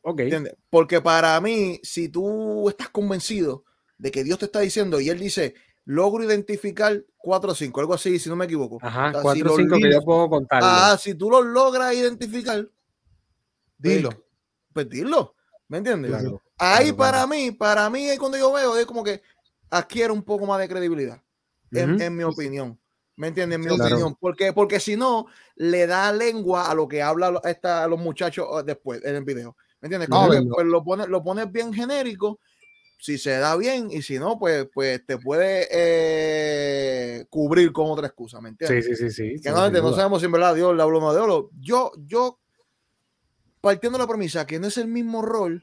Ok. 0.02 0.20
¿Entiendes? 0.20 0.54
Porque 0.70 1.00
para 1.00 1.40
mí, 1.40 1.78
si 1.82 2.08
tú 2.08 2.68
estás 2.68 2.88
convencido 2.88 3.64
de 3.98 4.10
que 4.10 4.24
Dios 4.24 4.38
te 4.38 4.46
está 4.46 4.60
diciendo 4.60 5.00
y 5.00 5.08
él 5.10 5.18
dice, 5.18 5.54
logro 5.84 6.24
identificar 6.24 7.04
cuatro 7.26 7.50
o 7.50 7.54
cinco, 7.56 7.80
algo 7.80 7.92
así, 7.92 8.20
si 8.20 8.28
no 8.28 8.36
me 8.36 8.44
equivoco. 8.44 8.78
Ajá, 8.80 9.08
O 9.08 9.10
sea, 9.10 9.18
si 9.18 9.22
cuatro 9.22 9.42
o 9.42 9.48
los 9.48 9.56
cinco 9.56 9.76
que 9.82 9.92
yo 9.92 10.00
puedo 10.02 10.28
contarle. 10.30 10.68
Ah, 10.70 10.96
si 10.96 11.12
tú 11.16 11.28
los 11.28 11.44
logras 11.44 11.92
identificar, 11.92 12.64
Dilo. 13.76 14.10
pues 14.72 14.88
dilo. 14.88 15.34
¿Me 15.66 15.78
entiendes? 15.78 16.12
Claro, 16.12 16.40
Ahí 16.56 16.84
claro, 16.84 16.96
para 16.96 17.10
claro. 17.18 17.28
mí, 17.28 17.50
para 17.50 17.90
mí 17.90 18.08
es 18.08 18.18
cuando 18.20 18.38
yo 18.38 18.52
veo, 18.52 18.76
es 18.76 18.86
como 18.86 19.02
que 19.02 19.20
adquiere 19.70 20.12
un 20.12 20.22
poco 20.22 20.46
más 20.46 20.60
de 20.60 20.68
credibilidad, 20.68 21.20
en, 21.72 21.94
Ujú. 21.94 22.02
en 22.04 22.16
mi 22.16 22.22
opinión. 22.22 22.78
¿Me 23.16 23.26
entiendes? 23.26 23.56
En 23.58 23.64
mi 23.64 23.70
opinión. 23.70 24.14
Porque, 24.20 24.52
porque 24.52 24.78
si 24.78 24.94
no, 24.96 25.26
le 25.56 25.88
da 25.88 26.12
lengua 26.12 26.70
a 26.70 26.74
lo 26.74 26.86
que 26.86 27.02
hablan 27.02 27.38
esta, 27.42 27.88
los 27.88 27.98
muchachos 27.98 28.46
eh, 28.52 28.62
después 28.64 29.04
en 29.04 29.16
el 29.16 29.24
video. 29.24 29.56
¿Me 29.80 29.86
entiendes? 29.86 30.08
No, 30.10 30.16
Como 30.16 30.30
que, 30.30 30.36
verdad. 30.36 30.50
pues, 30.54 30.66
lo 30.68 30.84
pones 30.84 31.08
lo 31.08 31.24
pones 31.24 31.50
bien 31.50 31.72
genérico. 31.72 32.38
Si 32.98 33.18
se 33.18 33.30
da 33.38 33.56
bien 33.56 33.88
y 33.90 34.02
si 34.02 34.18
no, 34.18 34.38
pues, 34.38 34.66
pues 34.72 35.04
te 35.04 35.18
puede 35.18 35.68
eh, 35.70 37.26
cubrir 37.28 37.72
con 37.72 37.90
otra 37.90 38.06
excusa. 38.06 38.40
¿Me 38.40 38.48
entiendes? 38.48 38.84
Sí, 38.86 38.96
sí, 38.96 39.10
sí, 39.10 39.36
sí. 39.36 39.42
que 39.42 39.50
no, 39.50 39.70
no 39.70 39.92
sabemos 39.92 40.20
si 40.20 40.26
en 40.26 40.32
verdad 40.32 40.54
Dios 40.54 40.74
le 40.74 40.82
habló 40.82 41.00
no 41.00 41.12
de 41.12 41.20
oro. 41.20 41.50
Yo, 41.60 41.92
yo, 41.98 42.40
partiendo 43.60 43.98
de 43.98 44.04
la 44.04 44.08
premisa 44.08 44.46
que 44.46 44.58
no 44.58 44.66
es 44.68 44.78
el 44.78 44.88
mismo 44.88 45.22
rol, 45.22 45.62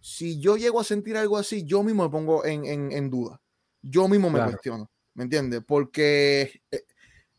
si 0.00 0.40
yo 0.40 0.56
llego 0.56 0.80
a 0.80 0.84
sentir 0.84 1.16
algo 1.16 1.36
así, 1.38 1.64
yo 1.64 1.82
mismo 1.82 2.02
me 2.04 2.10
pongo 2.10 2.44
en, 2.44 2.64
en- 2.64 2.92
en 2.92 3.10
duda. 3.10 3.40
Yo 3.82 4.08
mismo 4.08 4.30
me 4.30 4.38
Claro. 4.38 4.52
cuestiono. 4.52 4.90
¿Me 5.14 5.24
entiendes? 5.24 5.62
Porque 5.66 6.60
eh, 6.70 6.84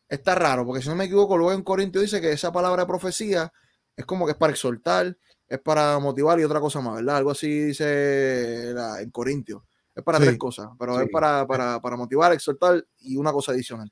está 0.07 0.35
raro, 0.35 0.65
porque 0.65 0.81
si 0.81 0.89
no 0.89 0.95
me 0.95 1.05
equivoco, 1.05 1.37
luego 1.37 1.53
en 1.53 1.63
Corintio 1.63 2.01
dice 2.01 2.21
que 2.21 2.31
esa 2.31 2.51
palabra 2.51 2.83
de 2.83 2.87
profecía 2.87 3.51
es 3.97 4.05
como 4.05 4.25
que 4.25 4.31
es 4.33 4.37
para 4.37 4.51
exhortar, 4.53 5.17
es 5.47 5.59
para 5.59 5.97
motivar 5.99 6.39
y 6.39 6.43
otra 6.43 6.59
cosa 6.59 6.81
más, 6.81 6.95
¿verdad? 6.95 7.17
Algo 7.17 7.31
así 7.31 7.47
dice 7.65 8.71
la- 8.73 9.01
en 9.01 9.11
Corintio. 9.11 9.65
Es 9.93 10.03
para 10.03 10.17
Sí. 10.17 10.25
tres 10.25 10.37
cosas, 10.37 10.69
pero 10.77 10.99
es 10.99 11.09
para, 11.09 11.47
para, 11.47 11.79
para 11.79 11.95
motivar, 11.95 12.33
exhortar 12.33 12.85
y 12.99 13.15
una 13.15 13.31
cosa 13.31 13.51
adicional. 13.53 13.91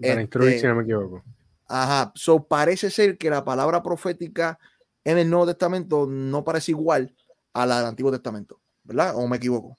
Para 0.00 0.20
instruir, 0.22 0.48
Este, 0.50 0.60
si 0.62 0.66
no 0.68 0.76
me 0.76 0.82
equivoco. 0.82 1.22
Ajá, 1.68 2.12
so 2.14 2.46
parece 2.46 2.90
ser 2.90 3.18
que 3.18 3.28
la 3.30 3.44
palabra 3.44 3.82
profética 3.82 4.58
en 5.04 5.18
el 5.18 5.28
Nuevo 5.28 5.46
Testamento 5.46 6.06
no 6.06 6.44
parece 6.44 6.72
igual 6.72 7.14
a 7.52 7.66
la 7.66 7.78
del 7.78 7.86
Antiguo 7.86 8.10
Testamento, 8.10 8.60
¿verdad? 8.84 9.14
¿O 9.16 9.26
me 9.28 9.36
equivoco? 9.36 9.76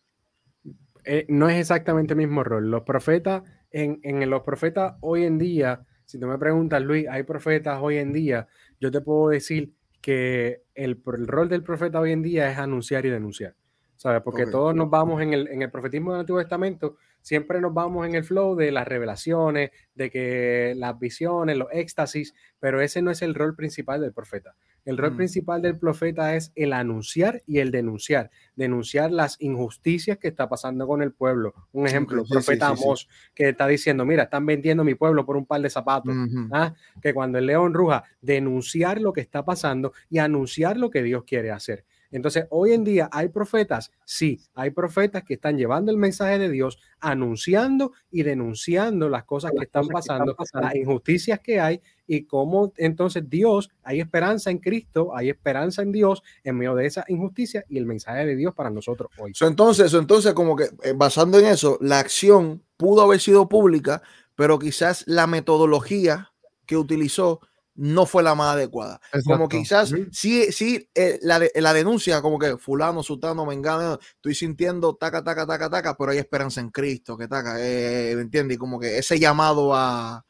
eh, 1.05 1.25
no 1.27 1.49
es 1.49 1.57
exactamente 1.57 2.13
el 2.13 2.17
mismo 2.17 2.43
rol. 2.43 2.71
Los 2.71 2.83
profetas, 2.83 3.43
en, 3.71 3.99
en 4.03 4.29
los 4.29 4.43
profetas 4.43 4.95
hoy 5.01 5.25
en 5.25 5.37
día, 5.37 5.85
si 6.05 6.17
tú 6.19 6.27
me 6.27 6.37
preguntas, 6.37 6.81
Luis, 6.81 7.07
hay 7.09 7.23
profetas 7.23 7.79
hoy 7.81 7.97
en 7.97 8.13
día, 8.13 8.47
yo 8.79 8.89
te 8.91 9.01
puedo 9.01 9.29
decir 9.29 9.73
que 10.03 10.63
el, 10.75 11.01
el 11.05 11.27
rol 11.27 11.47
del 11.47 11.63
profeta 11.63 12.01
hoy 12.01 12.11
en 12.11 12.21
día 12.21 12.51
es 12.51 12.57
anunciar 12.57 13.05
y 13.05 13.09
denunciar. 13.09 13.55
¿Sabes? 13.95 14.21
Porque 14.21 14.45
todos 14.45 14.75
nos 14.75 14.89
vamos 14.89 15.21
en 15.21 15.33
el, 15.33 15.47
en 15.47 15.61
el 15.61 15.71
profetismo 15.71 16.11
del 16.11 16.21
Antiguo 16.21 16.41
Testamento, 16.41 16.97
siempre 17.21 17.61
nos 17.61 17.73
vamos 17.73 18.05
en 18.05 18.15
el 18.15 18.25
flow 18.25 18.53
de 18.53 18.69
las 18.71 18.85
revelaciones, 18.85 19.71
de 19.95 20.09
que 20.09 20.73
las 20.75 20.99
visiones, 20.99 21.57
los 21.57 21.69
éxtasis, 21.71 22.35
pero 22.59 22.81
ese 22.81 23.01
no 23.01 23.11
es 23.11 23.21
el 23.21 23.33
rol 23.33 23.55
principal 23.55 24.01
del 24.01 24.11
profeta. 24.11 24.57
El 24.85 24.97
rol 24.97 25.13
Mm. 25.13 25.17
principal 25.17 25.61
del 25.61 25.77
profeta 25.77 26.35
es 26.35 26.51
el 26.55 26.73
anunciar 26.73 27.41
y 27.47 27.59
el 27.59 27.71
denunciar, 27.71 28.31
denunciar 28.55 29.11
las 29.11 29.37
injusticias 29.39 30.17
que 30.17 30.27
está 30.27 30.49
pasando 30.49 30.85
con 30.87 31.01
el 31.01 31.13
pueblo. 31.13 31.53
Un 31.71 31.87
ejemplo, 31.87 32.21
Ok, 32.21 32.25
el 32.25 32.27
sí, 32.27 32.33
profeta 32.33 32.67
sí, 32.69 32.73
sí, 32.73 32.77
sí. 32.79 32.83
Amós, 32.85 33.07
que 33.33 33.49
está 33.49 33.67
diciendo, 33.67 34.05
mira, 34.05 34.23
están 34.23 34.45
vendiendo 34.45 34.83
mi 34.83 34.95
pueblo 34.95 35.25
por 35.25 35.37
un 35.37 35.45
par 35.45 35.61
de 35.61 35.69
zapatos. 35.69 36.13
¿ah? 36.51 36.73
Que 37.01 37.13
cuando 37.13 37.37
el 37.37 37.45
león 37.45 37.73
ruja, 37.73 38.03
denunciar 38.21 38.99
lo 38.99 39.13
que 39.13 39.21
está 39.21 39.45
pasando 39.45 39.93
y 40.09 40.17
anunciar 40.17 40.77
lo 40.77 40.89
que 40.89 41.01
Dios 41.03 41.23
quiere 41.23 41.51
hacer. 41.51 41.85
Entonces, 42.13 42.45
hoy 42.51 42.73
en 42.73 42.83
día 42.83 43.09
hay 43.11 43.29
profetas, 43.29 43.91
sí, 44.05 44.39
hay 44.53 44.69
profetas 44.69 45.23
que 45.23 45.33
están 45.33 45.57
llevando 45.57 45.91
el 45.91 45.97
mensaje 45.97 46.37
de 46.37 46.49
Dios, 46.49 46.77
anunciando 46.99 47.91
y 48.11 48.21
denunciando 48.21 49.09
las 49.09 49.23
cosas 49.23 49.51
que 49.51 49.65
están 49.65 49.87
pasando, 49.87 50.35
las 50.53 50.75
injusticias 50.75 51.39
que 51.39 51.59
hay 51.59 51.81
y 52.05 52.25
cómo 52.25 52.71
entonces 52.77 53.27
Dios, 53.27 53.71
hay 53.83 53.99
esperanza 53.99 54.51
en 54.51 54.59
Cristo, 54.59 55.15
hay 55.15 55.29
esperanza 55.29 55.81
en 55.81 55.91
Dios 55.91 56.21
en 56.43 56.57
medio 56.57 56.75
de 56.75 56.85
esa 56.85 57.03
injusticia 57.07 57.65
y 57.67 57.79
el 57.79 57.87
mensaje 57.87 58.27
de 58.27 58.35
Dios 58.35 58.53
para 58.53 58.69
nosotros 58.69 59.09
hoy. 59.17 59.31
So, 59.33 59.47
entonces, 59.47 59.89
so, 59.89 59.97
entonces, 59.97 60.33
como 60.33 60.55
que 60.55 60.65
eh, 60.83 60.93
basando 60.95 61.39
en 61.39 61.45
eso, 61.45 61.79
la 61.81 61.97
acción 61.97 62.61
pudo 62.77 63.01
haber 63.01 63.19
sido 63.21 63.49
pública, 63.49 64.03
pero 64.35 64.59
quizás 64.59 65.03
la 65.07 65.25
metodología 65.25 66.31
que 66.67 66.77
utilizó 66.77 67.39
no 67.75 68.05
fue 68.05 68.21
la 68.23 68.35
más 68.35 68.55
adecuada. 68.55 68.99
Como 69.25 69.47
quizás 69.61 69.89
sí, 70.11 70.51
sí, 70.51 70.89
eh, 70.93 71.19
la, 71.21 71.39
de- 71.39 71.51
la 71.55 71.73
denuncia, 71.73 72.21
como 72.21 72.37
que 72.37 72.57
fulano, 72.57 73.01
sutano, 73.03 73.45
mengano, 73.45 73.97
estoy 74.15 74.35
sintiendo 74.35 74.95
taca, 74.95 75.23
taca, 75.23 75.45
taca, 75.47 75.69
taca, 75.69 75.95
pero 75.97 76.11
hay 76.11 76.19
esperanza 76.19 76.61
en 76.61 76.69
Cristo, 76.69 77.17
que 77.17 77.27
taca, 77.27 77.55
eh, 77.59 78.13
¿me 78.15 78.21
entiendes? 78.21 78.55
Y 78.55 78.57
Como 78.59 78.79
que 78.79 78.97
ese 78.97 79.19
llamado 79.19 79.73
a... 79.75 80.23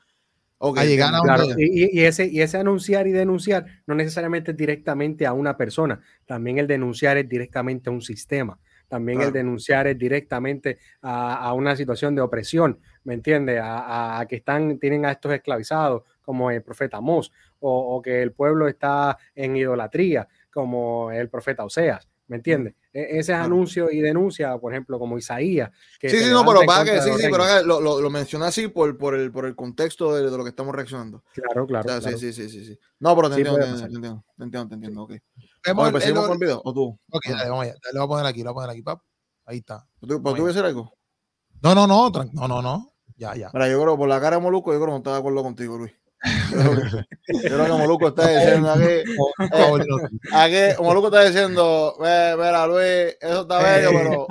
A 0.81 0.85
llegar 0.85 1.13
a. 1.13 1.19
Claro, 1.21 1.43
y- 1.57 1.99
y 1.99 2.05
ese, 2.05 2.27
y 2.27 2.41
ese 2.41 2.57
anunciar 2.57 3.05
y 3.07 3.11
denunciar 3.11 3.65
no 3.85 3.95
necesariamente 3.95 4.51
es 4.51 4.57
directamente 4.57 5.25
a 5.25 5.33
una 5.33 5.57
persona, 5.57 5.99
también 6.25 6.57
el 6.57 6.67
denunciar 6.67 7.17
es 7.17 7.27
directamente 7.27 7.89
a 7.89 7.93
un 7.93 8.01
sistema, 8.01 8.57
también 8.87 9.21
el 9.21 9.31
denunciar 9.33 9.87
es 9.87 9.97
directamente 9.97 10.77
a, 11.01 11.35
a 11.37 11.53
una 11.53 11.75
situación 11.75 12.15
de 12.15 12.21
opresión, 12.21 12.79
¿me 13.03 13.13
entiendes? 13.13 13.59
A, 13.61 14.19
a- 14.19 14.25
que 14.27 14.35
están, 14.37 14.79
tienen 14.79 15.05
a 15.05 15.11
estos 15.11 15.33
esclavizados, 15.33 16.03
como 16.21 16.51
el 16.51 16.61
profeta 16.61 17.01
Mos, 17.01 17.31
o, 17.59 17.95
o 17.97 18.01
que 18.01 18.21
el 18.21 18.31
pueblo 18.31 18.67
está 18.67 19.17
en 19.35 19.55
idolatría, 19.57 20.27
como 20.51 21.11
el 21.11 21.29
profeta 21.29 21.65
Oseas, 21.65 22.07
¿me 22.27 22.37
entiendes? 22.37 22.75
E- 22.93 23.19
ese 23.19 23.31
Claro. 23.31 23.45
anuncio 23.45 23.89
y 23.91 23.99
denuncia, 23.99 24.57
por 24.57 24.71
ejemplo, 24.71 24.99
como 24.99 25.17
Isaías. 25.17 25.71
que 25.99 26.09
Sí, 26.09 26.19
sí, 26.19 26.29
no, 26.29 26.45
pero 26.45 26.65
para 26.65 26.85
que 26.85 27.01
sí, 27.01 27.09
sí, 27.17 27.27
pero 27.31 27.43
lo, 27.65 27.81
lo, 27.81 27.99
lo 28.01 28.09
mencioné 28.09 28.45
así 28.45 28.67
por, 28.67 28.97
por, 28.97 29.15
el, 29.15 29.31
por 29.31 29.45
el 29.45 29.55
contexto 29.55 30.15
de, 30.15 30.29
de 30.29 30.37
lo 30.37 30.43
que 30.43 30.49
estamos 30.51 30.73
reaccionando. 30.75 31.23
Claro, 31.33 31.65
claro. 31.65 31.87
O 31.87 31.91
sea, 31.91 31.99
claro. 32.01 32.17
Sí, 32.17 32.31
sí, 32.31 32.47
sí, 32.49 32.63
sí. 32.65 32.79
No, 32.99 33.15
pero 33.15 33.29
te 33.29 33.35
Sí, 33.35 33.41
entiendo, 33.41 33.65
te 33.65 33.85
entiendo, 33.85 34.25
te 34.37 34.43
entiendo, 34.43 34.67
te 34.69 34.75
entiendo, 34.75 35.03
ok. 35.03 35.13
Vemos 35.65 35.83
Bueno, 35.83 35.89
el- 35.89 35.95
el- 35.95 36.01
seguimos 36.01 36.25
con 36.27 36.33
el 36.33 36.39
video, 36.39 36.61
o 36.63 36.73
tú. 36.73 36.99
Ok, 37.11 37.21
dale, 37.29 37.49
vamos 37.49 37.65
allá. 37.65 37.73
Le 37.93 37.99
voy 37.99 38.05
a 38.05 38.07
poner 38.07 38.25
aquí, 38.25 38.39
le 38.39 38.43
voy 38.45 38.51
a 38.51 38.55
poner 38.55 38.69
aquí, 38.71 38.81
pap. 38.81 38.99
Ahí 39.45 39.57
está. 39.57 39.85
¿Tú, 40.01 40.07
pero 40.07 40.19
tú 40.21 40.33
quieres 40.33 40.55
decir 40.55 40.65
algo? 40.65 40.91
No, 41.61 41.73
no, 41.75 41.87
no, 41.87 42.09
no, 42.33 42.47
no, 42.47 42.61
no. 42.61 42.93
Ya, 43.15 43.35
ya. 43.35 43.49
Mira, 43.53 43.67
yo 43.69 43.81
creo, 43.81 43.97
por 43.97 44.09
la 44.09 44.19
cara 44.19 44.37
de 44.37 44.41
Moluco, 44.41 44.71
yo 44.73 44.79
creo 44.79 44.87
que 44.87 44.91
no 44.91 44.97
está 44.97 45.11
de 45.13 45.19
acuerdo 45.19 45.43
contigo, 45.43 45.77
Luis. 45.77 45.93
Yo 46.51 47.41
creo 47.41 47.65
que, 47.65 47.71
Moluco 47.97 48.07
está 48.07 48.27
diciendo 48.29 48.71
aquí, 48.71 49.03
aquí, 50.33 50.81
Moluco 50.81 51.07
está 51.07 51.23
diciendo, 51.25 51.95
"Ve, 51.99 52.35
mira, 52.37 52.65
Luis, 52.67 53.17
eso 53.19 53.41
está 53.41 53.59
bello, 53.61 53.89
Eh. 53.89 53.93
pero, 54.03 54.27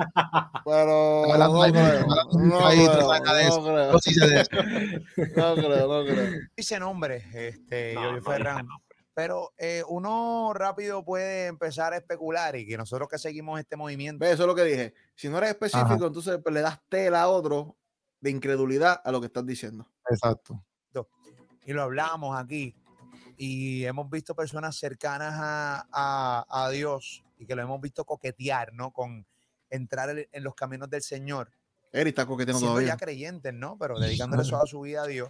pero, 0.65 1.33
hablando 1.33 1.67
no 1.67 1.71
creo, 1.71 1.99
no 2.07 2.15
creo, 2.29 3.49
no 3.49 3.63
creo, 3.63 3.91
No, 3.91 3.99
sí 3.99 4.13
sé 4.13 4.27
de 4.27 4.41
eso. 4.41 4.49
no 4.55 5.55
creo, 5.55 5.87
no 5.87 6.03
creo. 6.05 6.31
dice 6.57 6.79
nombre, 6.79 7.23
este, 7.33 7.93
No, 7.93 8.01
Yoyo 8.01 8.11
no 8.11 8.17
dice 8.19 8.31
Ferran. 8.31 8.67
Pero 9.15 9.53
eh, 9.57 9.83
uno 9.87 10.53
rápido 10.55 11.03
puede 11.05 11.45
empezar 11.47 11.93
a 11.93 11.97
especular 11.97 12.55
y 12.55 12.65
que 12.65 12.77
nosotros 12.77 13.07
que 13.07 13.19
seguimos 13.19 13.59
este 13.59 13.75
movimiento, 13.75 14.25
eso 14.25 14.43
es 14.43 14.47
lo 14.47 14.55
que 14.55 14.63
dije. 14.63 14.93
Si 15.15 15.29
no 15.29 15.37
eres 15.37 15.51
específico, 15.51 16.07
entonces 16.07 16.39
pues, 16.41 16.53
le 16.53 16.61
das 16.61 16.79
tela 16.89 17.21
a 17.23 17.27
otro 17.29 17.77
de 18.19 18.31
incredulidad 18.31 18.99
a 19.03 19.11
lo 19.11 19.19
que 19.19 19.27
estás 19.27 19.45
diciendo. 19.45 19.87
Exacto. 20.09 20.63
y 21.65 21.71
lo 21.73 21.81
hablamos 21.83 22.37
aquí, 22.37 22.75
y 23.37 23.85
hemos 23.85 24.09
visto 24.09 24.35
personas 24.35 24.75
cercanas 24.77 25.33
a, 25.37 25.87
a- 25.91 26.45
a 26.65 26.69
Dios 26.71 27.23
y 27.37 27.45
que 27.45 27.55
lo 27.55 27.61
hemos 27.61 27.79
visto 27.79 28.03
coquetear, 28.05 28.73
¿no? 28.73 28.91
Con 28.91 29.25
entrar 29.69 30.09
en, 30.09 30.43
los 30.43 30.55
caminos 30.55 30.89
del 30.89 31.01
Señor, 31.01 31.51
Eri 31.91 32.09
está 32.09 32.25
coqueteando 32.25 32.59
siendo 32.59 32.73
todavía. 32.73 32.93
ya 32.93 32.97
creyentes, 32.97 33.53
¿no? 33.53 33.77
Pero 33.77 33.97
dedicándole 33.99 34.43
toda 34.49 34.65
su 34.65 34.81
vida 34.81 35.03
a 35.03 35.07
Dios. 35.07 35.29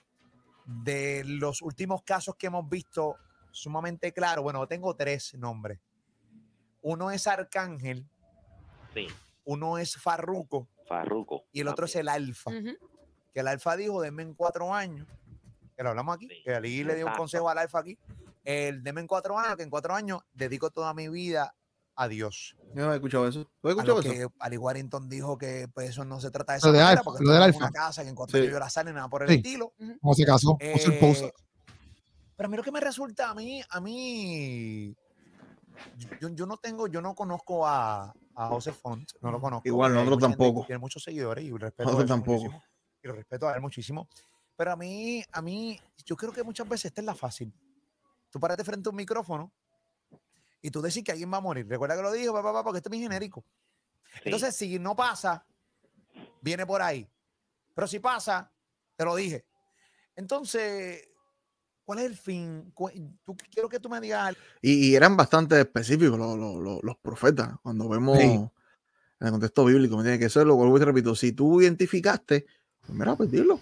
De 0.66 1.24
los 1.26 1.62
últimos 1.62 2.02
casos 2.04 2.36
que 2.38 2.48
hemos 2.48 2.68
visto 2.70 3.16
sumamente 3.54 4.12
claro, 4.12 4.42
bueno, 4.44 4.68
tengo 4.68 4.96
tres 4.96 5.36
nombres. 5.36 5.80
Uno 6.82 7.12
es 7.12 7.28
Arcángel, 7.28 8.06
Sí, 8.94 9.08
uno 9.46 9.78
es 9.78 9.96
Farruco 9.96 10.68
Farruco. 10.88 11.46
y 11.52 11.62
el 11.62 11.68
otro 11.68 11.86
es 11.86 11.96
el 11.96 12.10
Alfa. 12.10 12.52
Que 13.34 13.40
el 13.40 13.48
Alfa 13.48 13.76
dijo, 13.76 14.02
denme 14.02 14.24
en 14.24 14.34
cuatro 14.34 14.74
años, 14.74 15.08
que 15.78 15.84
lo 15.84 15.90
hablamos 15.90 16.16
aquí, 16.16 16.28
Sí, 16.28 16.42
que 16.44 16.54
Ali 16.54 16.84
le 16.84 16.96
dio 16.96 17.08
un 17.08 17.14
consejo 17.14 17.50
al 17.50 17.58
Alfa 17.58 17.80
aquí, 17.80 17.98
el 18.44 18.84
denme 18.84 19.02
en 19.02 19.08
cuatro 19.08 19.38
años, 19.40 19.56
que 19.56 19.64
en 19.64 19.70
cuatro 19.70 19.94
años 19.96 20.22
dedico 20.34 20.70
toda 20.72 20.94
mi 20.94 21.08
vida 21.10 21.56
a 21.96 22.08
Dios. 22.08 22.56
Yo 22.76 22.86
no 22.86 22.92
he 22.92 22.96
escuchado 22.96 23.28
eso. 23.28 23.46
¿Tú 23.62 23.70
has 23.70 23.78
A 23.78 23.84
lo 23.86 24.00
escuchado 24.00 24.02
eso? 24.02 24.30
que 24.30 24.36
Ali 24.40 24.58
Warrington 24.58 25.08
dijo 25.10 25.38
que 25.38 25.68
pues, 25.74 25.90
eso 25.92 26.04
no 26.06 26.20
se 26.20 26.30
trata 26.32 26.54
de 26.54 26.58
Lo 26.58 26.60
esa 26.60 26.68
de 26.68 26.74
manera, 26.80 26.90
Alfa, 26.92 27.04
porque 27.04 27.24
lo 27.24 27.32
del 27.32 27.44
Alfa. 27.44 27.58
una 27.60 27.72
casa 27.72 28.04
que 28.04 28.10
en 28.10 28.16
cuatro 28.16 28.38
Sí. 28.38 28.42
años 28.44 28.54
yo 28.54 28.60
la 28.60 28.70
sale, 28.70 28.94
nada 28.94 29.08
por 29.10 29.24
el 29.24 29.30
Sí. 29.30 29.36
estilo. 29.36 29.74
¿Cómo 30.02 30.14
se 30.16 30.26
casó? 30.26 30.58
Puso 30.58 30.92
el 30.92 31.00
post. 31.00 31.22
Eh, 31.24 31.34
pero 32.36 32.48
a 32.48 32.50
mí 32.50 32.58
lo 32.58 32.64
que 32.64 32.72
me 32.72 32.80
resulta, 32.80 33.30
a 33.30 33.34
mí, 33.36 33.62
a 33.70 33.80
mí, 33.80 34.96
yo, 36.20 36.30
yo 36.30 36.46
no 36.46 36.58
tengo, 36.58 36.88
yo 36.88 37.02
no 37.02 37.14
conozco 37.16 37.66
a, 37.66 38.14
a 38.36 38.48
José 38.48 38.74
Font, 38.74 39.12
no 39.22 39.32
lo 39.32 39.40
conozco. 39.40 39.68
Igual, 39.68 39.94
nosotros 39.94 40.20
tampoco. 40.20 40.66
Tiene 40.66 40.80
muchos 40.80 41.04
seguidores 41.04 41.44
y 41.46 41.52
respeto 41.52 41.84
Nosotros 41.84 42.10
tampoco. 42.10 42.44
muchísimo, 42.44 42.64
Y 43.04 43.08
lo 43.08 43.14
respeto 43.14 43.48
a 43.48 43.56
él 43.56 43.62
muchísimo. 43.62 44.08
Pero 44.56 44.72
a 44.72 44.76
mí, 44.76 45.24
a 45.32 45.42
mí, 45.42 45.80
yo 46.06 46.16
creo 46.16 46.32
que 46.32 46.44
muchas 46.44 46.68
veces 46.68 46.86
esta 46.86 47.02
es 47.02 47.06
la 47.06 47.16
fácil. 47.16 47.54
Tú 48.30 48.40
parate 48.40 48.64
frente 48.64 48.90
a 48.90 48.92
un 48.92 48.96
micrófono 48.96 49.52
y 50.62 50.72
tú 50.72 50.82
decís 50.82 51.04
que 51.04 51.12
alguien 51.12 51.32
va 51.32 51.38
a 51.38 51.42
morir. 51.42 51.68
Recuerda 51.68 51.96
que 51.96 52.02
lo 52.02 52.12
dijo, 52.12 52.34
papá, 52.34 52.52
papá, 52.52 52.64
porque 52.64 52.78
esto 52.78 52.90
es 52.90 52.92
bien 52.92 53.04
genérico. 53.04 53.46
Sí. 54.16 54.22
Entonces, 54.26 54.56
si 54.56 54.80
no 54.80 54.96
pasa, 54.96 55.46
viene 56.42 56.66
por 56.66 56.82
ahí. 56.82 57.10
Pero 57.76 57.88
si 57.88 58.00
pasa, 58.00 58.52
te 58.96 59.06
lo 59.06 59.16
dije. 59.16 59.46
Entonces, 60.16 61.10
¿cuál 61.86 62.00
es 62.00 62.06
el 62.06 62.16
fin? 62.16 62.74
Tú, 63.26 63.36
quiero 63.52 63.70
que 63.70 63.80
tú 63.80 63.90
me 63.90 64.00
digas 64.02 64.28
algo. 64.28 64.40
Y, 64.62 64.90
y 64.90 64.96
eran 64.96 65.16
bastante 65.18 65.60
específicos 65.60 66.18
los, 66.18 66.38
los- 66.38 66.56
los- 66.62 66.84
los 66.84 66.98
profetas. 66.98 67.50
Cuando 67.62 67.88
vemos 67.90 68.18
Sí. 68.18 68.24
en 68.26 68.50
el 69.22 69.32
contexto 69.32 69.66
bíblico, 69.66 69.96
¿me 69.96 70.02
entiendes? 70.02 70.20
Que 70.34 70.40
es 70.40 70.46
lo 70.46 70.56
vuelvo 70.56 70.78
y 70.78 70.80
te 70.80 70.86
repito. 70.86 71.16
Si 71.16 71.32
tú 71.34 71.62
identificaste, 71.62 72.46
pues 72.86 72.98
mira, 72.98 73.16
pues 73.16 73.32
dilo. 73.32 73.60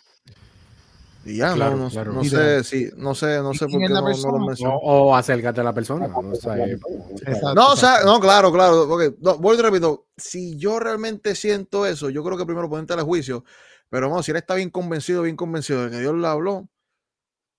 Y 1.23 1.37
ya, 1.37 1.49
no- 1.49 1.55
Claro, 1.55 1.77
no, 1.77 1.89
claro. 1.89 2.13
no 2.13 2.23
sé, 2.23 2.63
si, 2.63 2.89
no 2.97 3.13
sé, 3.13 3.37
no 3.43 3.51
¿Y 3.53 3.57
sé 3.57 3.67
por 3.67 3.79
qué 3.79 3.87
no, 3.89 4.01
no 4.01 4.31
lo 4.31 4.39
mencionó. 4.39 4.75
O, 4.77 5.09
o 5.09 5.15
acércate 5.15 5.61
a 5.61 5.63
la 5.63 5.71
persona. 5.73 6.07
¿no? 6.07 6.17
O 6.17 6.35
sea, 6.35 6.57
eh, 6.57 6.79
Exacto, 7.21 7.53
No, 7.53 7.73
o 7.73 7.75
sea, 7.75 8.03
no, 8.03 8.19
claro, 8.19 8.51
claro. 8.51 8.87
no, 9.19 9.37
vuelvo 9.37 9.53
y 9.53 9.57
te 9.57 9.61
repito, 9.63 10.07
si 10.17 10.57
yo 10.57 10.79
realmente 10.79 11.35
siento 11.35 11.85
eso, 11.85 12.09
yo 12.09 12.23
creo 12.23 12.37
que 12.39 12.45
primero 12.45 12.67
ponerte 12.67 12.93
a 12.93 13.01
juicio, 13.03 13.45
pero 13.89 14.09
vamos, 14.09 14.25
si 14.25 14.31
él 14.31 14.37
está 14.37 14.55
bien 14.55 14.71
convencido, 14.71 15.21
bien 15.21 15.35
convencido 15.35 15.83
de 15.85 15.91
que 15.91 15.99
Dios 15.99 16.15
le 16.15 16.25
habló, 16.25 16.67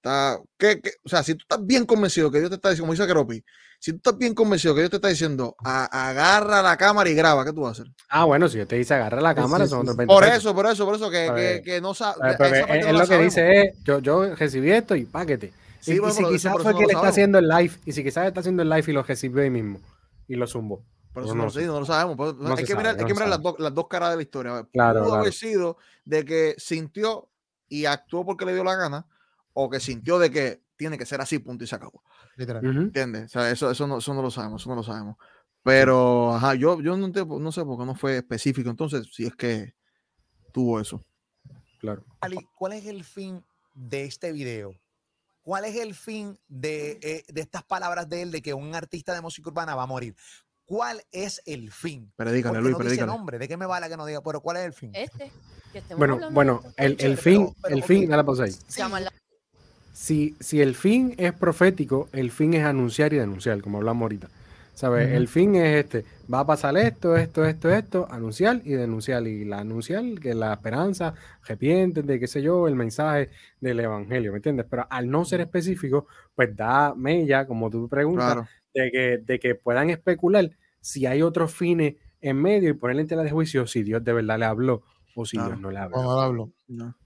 está, 0.03 0.41
¿qué, 0.59 0.81
qué? 0.81 0.91
o 1.05 1.09
sea, 1.09 1.23
si 1.23 1.35
tú 1.35 1.43
estás 1.43 1.65
bien 1.65 1.87
convencido 1.87 2.31
que 2.31 2.39
Dios 2.39 2.51
te 2.51 2.57
está 2.57 2.71
diciendo, 2.71 2.87
como 2.87 2.93
dice 2.95 3.07
Keropi, 3.07 3.45
si 3.79 3.93
tú 3.93 3.97
estás 3.99 4.19
bien 4.19 4.35
convencido 4.35 4.75
que 4.75 4.81
Dios 4.81 4.91
te 4.91 4.97
está 4.97 5.09
diciendo, 5.09 5.55
"A- 5.65 6.09
agarra 6.11 6.61
la 6.63 6.77
cámara 6.77 7.09
y 7.09 7.15
graba, 7.15 7.45
¿qué 7.45 7.53
tú 7.53 7.63
vas 7.63 7.79
a 7.79 7.83
hacer? 7.83 7.93
Ah, 8.09 8.25
bueno, 8.25 8.49
si 8.49 8.59
yo 8.59 8.67
te 8.67 8.77
dice 8.77 8.95
agarra 8.95 9.21
la 9.21 9.35
cámara, 9.35 9.65
sí, 9.65 9.71
son 9.71 9.79
sí, 9.79 9.83
otros 9.83 9.95
sí. 9.95 9.99
20 9.99 10.15
Por 10.15 10.25
pesos. 10.25 10.39
eso, 10.39 10.55
por 10.55 10.67
eso, 10.67 10.85
por 10.85 10.95
eso, 10.97 11.11
que, 11.11 11.27
que, 11.27 11.33
ver. 11.33 11.63
que 11.63 11.81
no 11.81 11.95
sa- 11.95 12.15
¿Sabes? 12.15 12.35
esa 12.35 12.39
Porque 12.39 12.61
parte 12.61 12.75
él, 12.75 12.81
no 12.85 12.91
él 12.91 12.97
la 12.97 13.03
lo 13.05 13.09
que 13.09 13.19
dice 13.23 13.61
es, 13.63 13.75
yo, 13.85 13.99
yo 14.01 14.35
recibí 14.35 14.71
esto 14.73 14.95
y 14.97 15.05
páquete. 15.05 15.53
Sí, 15.81 15.93
y, 16.01 16.11
si 16.13 16.25
quizás 16.25 16.53
por 16.53 16.63
fue 16.63 16.75
que 16.77 16.87
le 16.87 16.93
está 16.93 17.09
haciendo 17.09 17.39
el 17.39 17.49
live, 17.49 17.75
y 17.85 17.93
si 17.93 18.05
quizás 18.05 18.27
está 18.27 18.41
haciendo 18.41 18.63
el 18.63 18.69
live 18.71 18.85
y 18.87 18.93
lo 18.93 19.03
recibió 19.03 19.43
ahí 19.43 19.51
mismo, 19.51 19.81
y 20.29 20.37
lo 20.37 20.47
zumbó. 20.47 20.85
Pero 21.13 21.13
Pero 21.15 21.27
eso 21.27 21.35
no 21.35 21.45
no, 21.45 21.51
sé. 21.51 21.67
no 21.67 21.81
lo 21.81 21.87
sabemos. 21.87 22.17
pero 22.17 22.33
No 22.35 22.55
hay 22.57 22.65
que 22.65 22.73
sabe, 22.73 22.79
mirar, 22.85 22.97
hay 22.99 23.05
que 23.05 23.13
mirar 23.15 23.29
las, 23.29 23.39
sabe. 23.39 23.43
dos, 23.51 23.55
las 23.59 23.75
dos 23.75 23.89
caras 23.89 24.11
de 24.11 24.17
la 24.17 24.23
historia. 24.23 24.67
Claro, 24.73 25.01
Pudo 25.01 25.09
claro. 25.09 25.21
haber 25.23 25.33
sido 25.33 25.77
de 26.05 26.25
que 26.25 26.55
sintió 26.57 27.29
y 27.69 27.85
actuó 27.85 28.25
porque 28.25 28.45
le 28.47 28.55
dio 28.55 28.63
la 28.65 28.77
gana, 28.77 29.07
o 29.55 29.69
que 29.71 29.81
sintió 29.81 30.19
de 30.19 30.31
que 30.31 30.63
tiene 30.77 30.99
que 30.99 31.07
ser 31.07 31.21
así, 31.21 31.39
punto 31.39 31.65
y 31.65 31.67
se 31.67 31.75
acabó. 31.77 32.03
Literal. 32.37 32.65
¿Entiendes? 32.65 33.27
O 33.27 33.29
sea, 33.41 33.51
eso, 33.51 33.71
eso, 33.71 33.87
no, 33.87 33.99
eso 33.99 34.15
no 34.15 34.23
lo 34.23 34.31
sabemos, 34.31 34.63
eso 34.63 34.71
no 34.71 34.77
lo 34.77 34.83
sabemos. 34.83 35.17
Pero, 35.63 36.35
ajá, 36.35 36.55
yo, 36.55 36.81
yo 36.81 36.97
no, 36.97 37.07
sé 37.53 37.65
por 37.65 37.79
qué 37.79 37.85
no 37.87 37.95
fue 37.95 38.17
específico. 38.17 38.69
Entonces, 38.69 39.07
si 39.13 39.27
es 39.27 39.35
que 39.37 39.75
tuvo 40.53 40.81
eso. 40.81 41.05
Claro. 41.79 42.05
Ali, 42.21 42.39
¿cuál 42.59 42.73
es 42.73 42.87
el 42.87 43.05
fin 43.05 43.45
de 43.75 44.05
este 44.05 44.33
video? 44.33 44.75
¿Cuál 45.43 45.65
es 45.65 45.77
el 45.77 45.95
fin 45.95 46.39
de, 46.49 46.99
eh, 47.03 47.25
de 47.29 47.41
estas 47.41 47.65
palabras 47.65 48.09
de 48.09 48.23
él 48.23 48.31
de 48.31 48.43
que 48.43 48.55
un 48.55 48.75
artista 48.75 49.13
de 49.15 49.21
música 49.21 49.51
urbana 49.51 49.75
va 49.75 49.85
a 49.85 49.87
morir? 49.87 50.15
¿Cuál 50.65 51.03
es 51.11 51.43
el 51.45 51.71
fin? 51.73 52.13
Predícale, 52.17 52.61
Luis, 52.61 52.73
no 52.73 52.79
dice 52.79 52.85
predícale. 52.85 53.13
nombre. 53.13 53.39
¿De 53.39 53.49
qué 53.49 53.57
me 53.57 53.67
vale 53.67 53.89
que 53.89 53.97
no 53.97 54.07
diga? 54.07 54.21
Pero 54.23 54.41
¿cuál 54.41 54.57
es 54.59 54.65
el 54.67 54.73
fin? 54.73 54.91
Este, 54.95 55.31
que 55.73 55.83
Bueno, 55.97 56.19
bueno, 56.31 56.63
el, 56.77 56.97
el 57.01 57.17
fin, 57.19 57.47
pero- 57.47 57.57
pero, 57.63 57.75
el 57.77 57.83
fin, 57.83 58.05
ok. 58.05 58.11
dale 58.11 58.25
pausa 58.25 58.45
ahí. 58.45 58.53
Se 58.53 58.79
llama 58.79 59.01
la- 59.01 59.13
Si, 59.93 60.35
si 60.41 60.61
el 60.61 60.75
fin 60.75 61.15
es 61.19 61.33
profético, 61.33 62.09
el 62.13 62.31
fin 62.31 62.55
es 62.55 62.65
anunciar 62.65 63.13
y 63.13 63.17
denunciar, 63.19 63.61
como 63.61 63.79
hablamos 63.79 64.03
ahorita. 64.03 64.29
¿Sabes? 64.75 65.11
El 65.13 65.29
fin 65.29 65.55
es 65.55 65.85
este, 65.85 66.05
va 66.33 66.41
a 66.41 66.47
pasar 66.47 66.77
esto, 66.79 67.15
esto, 67.15 67.45
esto, 67.45 67.71
esto, 67.71 68.09
anunciar 68.11 68.63
y 68.65 68.71
denunciar. 68.73 69.27
Y 69.29 69.45
la 69.45 69.59
anunciar, 69.61 70.03
que 70.19 70.35
la 70.35 70.55
esperanza, 70.55 71.15
arrepiéntete, 71.45 72.19
qué 72.19 72.27
sé 72.27 72.41
yo, 72.43 72.67
el 72.67 72.75
mensaje 72.75 73.29
del 73.61 73.81
evangelio, 73.81 74.33
¿me 74.33 74.39
entiendes? 74.39 74.67
Pero 74.69 74.87
al 74.89 75.11
no 75.11 75.27
ser 75.27 75.43
específico, 75.43 76.07
pues 76.35 76.57
da 76.57 76.95
mella, 76.95 77.47
como 77.47 77.69
tú 77.71 77.87
preguntas, 77.89 78.33
Claro. 78.33 78.49
de 78.75 78.91
que, 78.91 79.19
de 79.19 79.39
que 79.39 79.55
puedan 79.55 79.91
especular 79.91 80.51
si 80.81 81.05
hay 81.05 81.21
otros 81.23 81.53
fines 81.55 81.97
en 82.23 82.41
medio 82.41 82.71
y 82.71 82.73
ponerle 82.73 83.03
en 83.03 83.09
tela 83.09 83.23
de 83.25 83.31
juicio 83.31 83.67
si 83.67 83.83
Dios 83.83 84.03
de 84.03 84.15
verdad 84.15 84.39
le 84.39 84.47
habló 84.47 84.83
o 85.15 85.27
si 85.27 85.37
Claro. 85.37 85.51
Dios 85.51 85.61
no 85.61 85.71
le 85.71 85.79
habló. 85.79 85.97
Cuando 85.97 86.21
hablo. 86.21 86.51
No. 86.69 86.97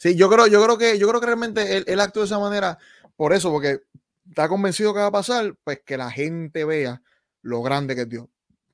Sí, 0.00 0.14
yo 0.16 0.28
creo, 0.28 0.46
yo 0.46 0.62
creo 0.62 0.78
que, 0.78 0.98
yo 0.98 1.08
creo 1.08 1.20
que 1.20 1.26
realmente 1.26 1.76
él, 1.76 1.84
él 1.86 2.00
actuó 2.00 2.22
de 2.22 2.26
esa 2.26 2.38
manera 2.38 2.78
por 3.16 3.32
eso, 3.32 3.50
porque 3.50 3.80
está 4.28 4.48
convencido 4.48 4.94
que 4.94 5.00
va 5.00 5.06
a 5.06 5.12
pasar, 5.12 5.54
pues 5.64 5.80
que 5.84 5.96
la 5.96 6.10
gente 6.10 6.64
vea 6.64 7.02
lo 7.42 7.62
grande 7.62 7.94
que 7.94 8.02
es 8.02 8.08
Dios. 8.08 8.26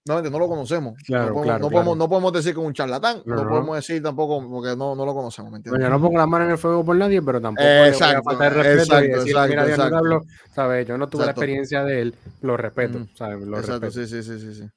No, 0.06 0.20
no 0.20 0.38
lo 0.38 0.48
conocemos. 0.48 1.00
Claro, 1.06 1.28
no, 1.28 1.32
podemos, 1.32 1.44
claro, 1.44 1.58
no, 1.60 1.68
claro. 1.68 1.72
podemos, 1.72 1.96
no 1.96 2.08
podemos 2.10 2.32
decir 2.34 2.52
que 2.54 2.60
es 2.60 2.66
un 2.66 2.74
charlatán. 2.74 3.22
No, 3.24 3.36
No, 3.36 3.44
no. 3.44 3.50
podemos 3.50 3.76
decir 3.76 4.02
tampoco 4.02 4.46
porque 4.50 4.76
no, 4.76 4.94
no 4.94 5.06
lo 5.06 5.14
conocemos, 5.14 5.50
¿me 5.50 5.56
entiendes? 5.56 5.80
Bueno, 5.80 5.86
yo 5.86 5.98
no 5.98 6.06
pongo 6.06 6.18
la 6.18 6.26
mano 6.26 6.44
en 6.44 6.50
el 6.50 6.58
fuego 6.58 6.84
por 6.84 6.94
nadie, 6.96 7.22
pero 7.22 7.40
tampoco 7.40 7.66
Exacto, 7.66 8.22
faltar 8.22 8.52
el 8.52 8.58
respeto 8.58 8.82
exacto, 8.82 9.00
decirle, 9.00 9.30
exacto, 9.30 9.48
mira, 9.48 9.68
exacto. 9.68 9.96
habló", 9.96 10.22
¿sabes? 10.54 10.86
Yo 10.86 10.98
no 10.98 11.08
tuve 11.08 11.22
Exacto. 11.22 11.40
la 11.40 11.44
experiencia 11.44 11.84
de 11.84 12.00
él, 12.02 12.14
lo 12.42 12.56
respeto, 12.58 12.98
Ujú. 12.98 13.08
¿sabes? 13.16 13.46
Lo 13.46 13.58
Exacto, 13.58 13.86
respeto. 13.86 14.06
sí, 14.06 14.22
sí, 14.22 14.38
sí, 14.38 14.40
sí, 14.40 14.54
sí. 14.60 14.68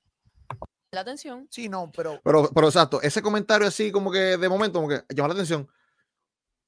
la 0.92 1.02
atención. 1.02 1.46
Sí, 1.52 1.68
no, 1.68 1.92
pero 1.94 2.22
Pero, 2.24 2.50
pero 2.54 2.68
exacto, 2.68 3.02
ese 3.02 3.22
comentario 3.22 3.68
así 3.68 3.92
como 3.92 4.10
que 4.10 4.38
de 4.38 4.48
momento 4.48 4.80
como 4.80 4.88
que 4.88 5.04
llama 5.14 5.28
la 5.28 5.34
atención. 5.34 5.68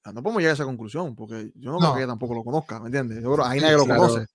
No 0.05 0.23
podemos 0.23 0.37
llegar 0.41 0.51
a 0.51 0.53
esa 0.53 0.65
conclusión, 0.65 1.15
porque 1.15 1.51
yo 1.55 1.71
no, 1.71 1.79
creo 1.79 1.93
que 1.93 1.99
ella 1.99 2.07
tampoco 2.07 2.33
lo 2.33 2.43
conozca, 2.43 2.79
¿me 2.79 2.87
entiendes? 2.87 3.21
Yo 3.21 3.33
creo 3.33 3.45
ahí 3.45 3.59
nadie 3.59 3.77
lo 3.77 3.85
claro. 3.85 4.01
conoce. 4.01 4.25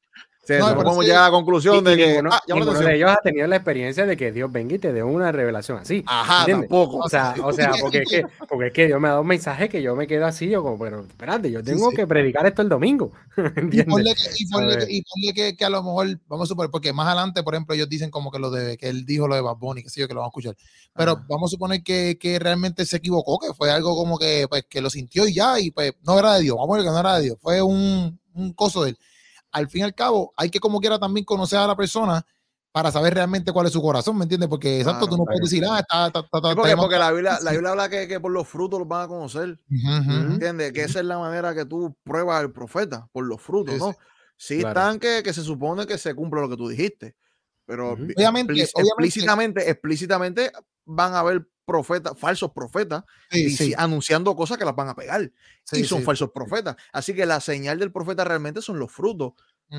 Sea, 0.44 0.58
No, 0.58 0.74
podemos 0.74 0.98
sí- 0.98 1.06
llegar 1.06 1.22
a 1.22 1.22
la 1.22 1.28
Y, 1.28 1.32
conclusión 1.32 1.76
y 1.78 1.90
de 1.90 1.96
que 1.96 2.06
ninguno, 2.08 2.30
ah, 2.32 2.40
ninguno 2.46 2.72
de 2.74 2.96
ellos 2.96 3.10
ha 3.10 3.16
tenido 3.22 3.46
la 3.46 3.56
experiencia 3.56 4.04
de 4.04 4.16
que 4.16 4.30
Dios 4.30 4.52
venga 4.52 4.74
y 4.74 4.78
te 4.78 4.92
dé 4.92 5.02
una 5.02 5.32
revelación 5.32 5.78
así. 5.78 6.04
Ajá, 6.06 6.40
¿entiendes? 6.40 6.68
tampoco. 6.68 6.98
O 6.98 7.08
sea, 7.08 7.34
o 7.42 7.52
sea, 7.52 7.72
porque 7.80 7.98
es 8.02 8.08
que, 8.10 8.22
porque 8.48 8.66
es 8.66 8.72
que 8.74 8.86
Dios 8.86 9.00
me 9.00 9.08
ha 9.08 9.12
dado 9.12 9.22
un 9.22 9.28
mensaje 9.28 9.70
que 9.70 9.80
yo 9.80 9.96
me 9.96 10.06
quedo 10.06 10.26
así, 10.26 10.48
yo 10.50 10.62
como, 10.62 10.78
pero 10.78 11.00
espérate, 11.00 11.50
yo 11.50 11.64
tengo 11.64 11.88
sí. 11.90 11.96
que 11.96 12.06
predicar 12.06 12.44
esto 12.46 12.60
el 12.62 12.68
domingo. 12.68 13.12
Y 13.36 13.60
¿Entiendes? 13.60 13.86
ponle, 13.86 14.14
que, 14.14 14.22
y 14.38 14.46
ponle 14.48 14.86
y 14.88 15.02
ponle 15.02 15.34
que, 15.34 15.56
que 15.56 15.64
a 15.64 15.70
lo 15.70 15.82
mejor, 15.82 16.20
vamos 16.28 16.46
a 16.46 16.48
suponer, 16.48 16.70
porque 16.70 16.92
más 16.92 17.06
adelante, 17.06 17.42
por 17.42 17.54
ejemplo, 17.54 17.74
ellos 17.74 17.88
dicen 17.88 18.10
como 18.10 18.30
que 18.30 18.38
lo 18.38 18.50
de 18.50 18.76
que 18.76 18.88
él 18.88 19.04
dijo 19.06 19.26
lo 19.26 19.34
de 19.34 19.40
Bad 19.40 19.56
Bunny, 19.56 19.82
que 19.82 19.88
sé 19.90 20.00
yo, 20.00 20.06
que 20.08 20.14
lo 20.14 20.20
vamos 20.20 20.34
a 20.36 20.38
escuchar. 20.40 20.56
Pero 20.94 21.12
Ajá. 21.12 21.24
vamos 21.28 21.50
a 21.50 21.52
suponer 21.52 21.82
que, 21.82 22.16
que 22.20 22.38
realmente 22.38 22.84
se 22.86 22.98
equivocó, 22.98 23.38
que 23.38 23.54
fue 23.54 23.70
algo 23.70 23.96
como 23.96 24.18
que, 24.18 24.46
pues, 24.48 24.64
que 24.68 24.80
lo 24.82 24.90
sintió 24.90 25.26
y 25.26 25.34
ya, 25.34 25.58
y 25.58 25.70
pues 25.70 25.94
no 26.02 26.18
era 26.18 26.34
de 26.34 26.42
Dios. 26.42 26.56
Vamos 26.56 26.74
a 26.74 26.76
ver 26.78 26.86
que 26.86 26.92
no 26.92 27.00
era 27.00 27.16
de 27.16 27.22
Dios, 27.24 27.38
fue 27.40 27.62
un, 27.62 28.20
un 28.34 28.52
coso 28.52 28.84
de 28.84 28.90
él. 28.90 28.98
Al 29.54 29.68
fin 29.68 29.80
y 29.80 29.84
al 29.84 29.94
cabo, 29.94 30.32
hay 30.36 30.50
que 30.50 30.60
como 30.60 30.80
quiera 30.80 30.98
también 30.98 31.24
conocer 31.24 31.58
a 31.60 31.66
la 31.66 31.76
persona 31.76 32.26
para 32.72 32.90
saber 32.90 33.14
realmente 33.14 33.52
cuál 33.52 33.66
es 33.66 33.72
su 33.72 33.80
corazón, 33.80 34.18
¿me 34.18 34.24
entiendes? 34.24 34.48
Porque 34.48 34.78
exacto, 34.80 35.06
Claro, 35.06 35.10
tú 35.12 35.16
no 35.18 35.24
puedes 35.26 35.40
decir, 35.42 35.64
ah, 35.64 35.78
está, 35.78 36.08
está, 36.08 36.18
está, 36.20 36.38
está 36.38 36.54
porque, 36.56 36.76
porque 36.76 36.98
la 36.98 37.12
Biblia, 37.12 37.38
la. 37.40 37.52
Biblia 37.52 37.70
habla 37.70 37.88
que, 37.88 38.08
que 38.08 38.18
por 38.18 38.32
los 38.32 38.48
frutos 38.48 38.80
los 38.80 38.88
van 38.88 39.04
a 39.04 39.08
conocer. 39.08 39.60
Ujú. 39.70 40.10
¿Entiendes? 40.32 40.72
Que 40.72 40.82
esa 40.82 40.98
es 40.98 41.06
la 41.06 41.18
manera 41.18 41.54
que 41.54 41.64
tú 41.64 41.96
pruebas 42.02 42.40
al 42.40 42.50
profeta, 42.52 43.06
por 43.12 43.24
los 43.26 43.40
frutos, 43.40 43.78
¿no? 43.78 43.94
Sí 44.36 44.58
Claro. 44.58 44.68
están 44.80 44.98
que, 44.98 45.22
que 45.22 45.32
se 45.32 45.42
supone 45.42 45.86
que 45.86 45.96
se 45.98 46.14
cumple 46.16 46.40
lo 46.40 46.48
que 46.48 46.56
tú 46.56 46.68
dijiste. 46.68 47.14
Pero 47.64 47.92
Obviamente, 47.92 48.52
explic- 48.54 48.70
obviamente. 48.74 49.04
explícitamente, 49.06 49.70
explícitamente 49.70 50.52
van 50.84 51.14
a 51.14 51.20
haber 51.20 51.46
profetas, 51.64 52.12
falsos 52.18 52.52
profetas, 52.52 53.04
Sí, 53.30 53.44
y 53.46 53.50
sí, 53.50 53.56
sí, 53.66 53.74
anunciando 53.76 54.34
cosas 54.36 54.58
que 54.58 54.64
las 54.64 54.74
van 54.76 54.88
a 54.88 54.94
pegar. 54.94 55.30
sí, 55.64 55.80
y 55.80 55.84
son 55.84 56.02
falsos 56.02 56.30
profetas. 56.32 56.76
Así 56.92 57.14
que 57.14 57.24
la 57.26 57.40
señal 57.40 57.78
del 57.78 57.90
profeta 57.92 58.24
realmente 58.24 58.60
son 58.62 58.78
los 58.78 58.90
frutos. 58.92 59.32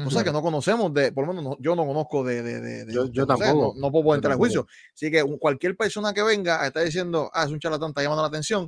Cosas 0.04 0.24
que 0.26 0.32
no 0.32 0.42
conocemos, 0.42 0.94
de, 0.94 1.14
por 1.14 1.26
lo 1.26 1.34
menos 1.34 1.44
no- 1.52 1.58
yo 1.62 1.74
no 1.76 1.86
conozco 1.86 2.22
de... 2.24 2.42
de, 2.44 2.60
de- 2.60 2.86
de- 2.86 2.94
Yo- 3.14 3.26
tampoco. 3.26 3.74
No, 3.78 3.82
no 3.82 3.92
puedo 3.92 4.14
entrar 4.16 4.34
en 4.34 4.40
tampoco. 4.40 4.40
juicio. 4.40 4.68
Así 4.94 5.10
que 5.10 5.24
cualquier 5.40 5.78
persona 5.78 6.12
que 6.14 6.22
venga 6.22 6.62
a 6.62 6.68
estar 6.68 6.84
diciendo, 6.84 7.30
ah, 7.34 7.46
es 7.46 7.52
un 7.52 7.60
charlatán, 7.60 7.90
está 7.90 8.02
llamando 8.02 8.24
la 8.24 8.28
atención, 8.28 8.68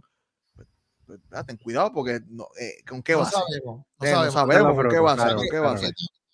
pues, 0.56 0.68
pues, 1.06 1.20
ah, 1.32 1.44
ten 1.44 1.58
cuidado 1.58 1.92
porque 1.92 2.22
no, 2.30 2.46
eh, 2.62 2.76
¿con 2.88 3.02
qué 3.04 3.14
no 3.14 3.20
va 3.20 3.26
a 3.26 3.32
ser? 3.32 3.40
sabemos, 3.42 3.86
no 4.00 4.06
Eh, 4.08 4.12
no 4.12 4.32
sabemos. 4.32 4.34
sabemos 4.34 4.76
con 4.76 4.84
qué 4.84 4.90
frutos, 4.96 5.06
va 5.06 5.12
a 5.12 5.16
ser, 5.16 5.50
claro, 5.50 5.70
a 5.70 5.80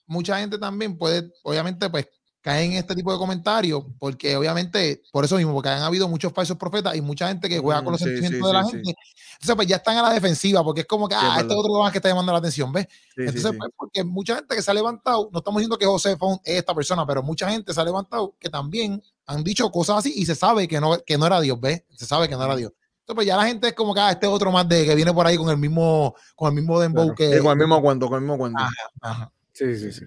mucha 0.06 0.40
gente 0.40 0.60
también 0.60 0.98
puede, 0.98 1.32
obviamente, 1.44 1.90
pues 1.90 2.08
caer 2.44 2.66
en 2.66 2.74
este 2.74 2.94
tipo 2.94 3.10
de 3.12 3.18
comentarios, 3.18 3.84
porque 3.98 4.36
obviamente, 4.36 5.02
por 5.14 5.24
eso 5.24 5.38
mismo, 5.38 5.54
porque 5.54 5.70
han 5.70 5.82
habido 5.82 6.10
muchos 6.10 6.34
falsos 6.34 6.58
profetas 6.58 6.94
y 6.94 7.00
mucha 7.02 7.30
gente 7.30 7.48
que 7.48 7.58
juega 7.58 7.82
Mm, 7.82 7.84
con 7.86 7.92
los 7.94 8.02
sí, 8.02 8.06
sentimientos 8.06 8.42
sí, 8.42 8.46
de 8.48 8.54
la 8.54 8.64
sí, 8.66 8.72
gente. 8.72 8.94
Entonces, 9.34 9.56
pues 9.56 9.68
ya 9.68 9.78
están 9.78 9.98
a 9.98 10.02
la 10.04 10.14
defensiva, 10.14 10.62
porque 10.62 10.82
es 10.82 10.88
como 10.88 11.08
que, 11.08 11.16
es 11.16 11.22
ah, 11.24 11.28
este 11.38 11.44
verdad. 11.44 11.58
otro 11.58 11.80
más 11.82 11.92
que 11.94 12.00
está 12.00 12.10
llamando 12.10 12.34
la 12.34 12.40
atención, 12.40 12.72
¿ves? 12.74 12.86
Entonces, 13.16 13.52
pues, 13.58 13.72
porque 13.78 14.04
mucha 14.04 14.36
gente 14.36 14.56
que 14.56 14.62
se 14.62 14.70
ha 14.70 14.74
levantado, 14.74 15.30
no 15.32 15.40
estamos 15.40 15.60
diciendo 15.60 15.78
que 15.78 15.86
José 15.86 16.18
fue 16.18 16.34
es 16.44 16.58
esta 16.58 16.76
persona, 16.76 17.06
pero 17.08 17.24
mucha 17.24 17.50
gente 17.50 17.74
se 17.74 17.80
ha 17.80 17.84
levantado 17.86 18.36
que 18.38 18.50
también 18.50 19.02
han 19.26 19.42
dicho 19.44 19.72
cosas 19.72 20.00
así 20.00 20.14
y 20.16 20.26
se 20.26 20.36
sabe 20.36 20.68
que 20.68 20.82
no, 20.82 20.98
que 21.06 21.18
no 21.18 21.26
era 21.26 21.40
Dios, 21.40 21.60
¿ves? 21.62 21.84
Se 21.96 22.06
sabe 22.06 22.28
que 22.28 22.36
no 22.36 22.44
era 22.44 22.58
Dios. 22.58 22.74
Entonces, 23.00 23.16
pues 23.16 23.28
ya 23.28 23.38
la 23.38 23.46
gente 23.46 23.70
es 23.70 23.74
como 23.74 23.94
que, 23.94 24.02
ah, 24.02 24.12
este 24.12 24.28
otro 24.28 24.52
más 24.52 24.68
de 24.68 24.86
que 24.86 24.96
viene 24.96 25.14
por 25.14 25.26
ahí 25.26 25.38
con 25.38 25.50
el 25.50 25.58
mismo, 25.58 26.14
con 26.36 26.50
el 26.50 26.56
mismo 26.56 26.78
dembow 26.80 27.14
Claro. 27.16 27.16
que. 27.16 27.40
Con 27.40 27.52
el 27.52 27.58
mismo 27.58 27.82
cuento, 27.82 28.08
con 28.08 28.16
el 28.18 28.22
mismo 28.22 28.38
cuento. 28.38 28.60
Ajá, 28.62 28.72
ajá. 29.02 29.32
Sí, 29.54 29.78
sí, 29.78 29.92
sí. 29.94 30.06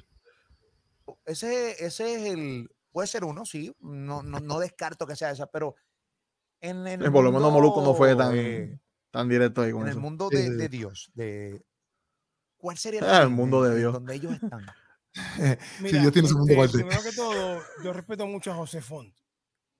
Ese, 1.27 1.85
ese 1.85 2.15
es 2.15 2.33
el. 2.33 2.71
Puede 2.91 3.07
ser 3.09 3.25
uno, 3.25 3.45
sí. 3.45 3.75
No, 3.81 4.23
no, 4.23 4.41
no 4.41 4.59
descarto 4.59 5.07
que 5.07 5.17
sea 5.17 5.31
esa, 5.31 5.47
pero 5.47 5.75
en 6.61 6.87
el. 6.87 7.05
Eh, 7.05 7.11
por 7.11 7.23
lo 7.25 7.31
menos 7.33 7.53
Molusco 7.53 7.83
no 7.83 7.95
fue 7.95 8.11
mundo, 8.15 8.25
tan, 8.25 8.37
eh, 8.39 8.81
tan 9.11 9.29
directo 9.29 9.63
ahí 9.63 9.73
con 9.73 9.83
en 9.83 9.89
el 9.89 9.93
eso. 9.93 10.01
mundo 10.01 10.29
Sí, 10.31 10.37
de, 10.37 10.43
sí, 10.45 10.49
sí. 10.51 10.57
de 10.57 10.69
Dios, 10.69 11.11
de. 11.15 11.67
¿Cuál 12.57 12.79
sería 12.79 13.01
Ah, 13.05 13.23
el 13.23 13.27
fin 13.29 13.37
mundo 13.37 13.63
de 13.63 13.73
en 13.73 13.79
Dios. 13.79 13.93
Donde 13.93 14.15
ellos 14.15 14.33
están. 14.33 14.67
Mira, 15.81 16.01
Dios 16.01 16.13
tiene 16.13 16.29
su 16.29 16.39
mundo 16.39 16.53
este, 16.53 16.63
aparte. 16.63 16.79
Primero 16.79 17.03
que 17.03 17.13
todo, 17.13 17.63
yo 17.85 17.93
respeto 17.93 18.27
mucho 18.27 18.53
a 18.53 18.55
José 18.55 18.81
Font. 18.81 19.15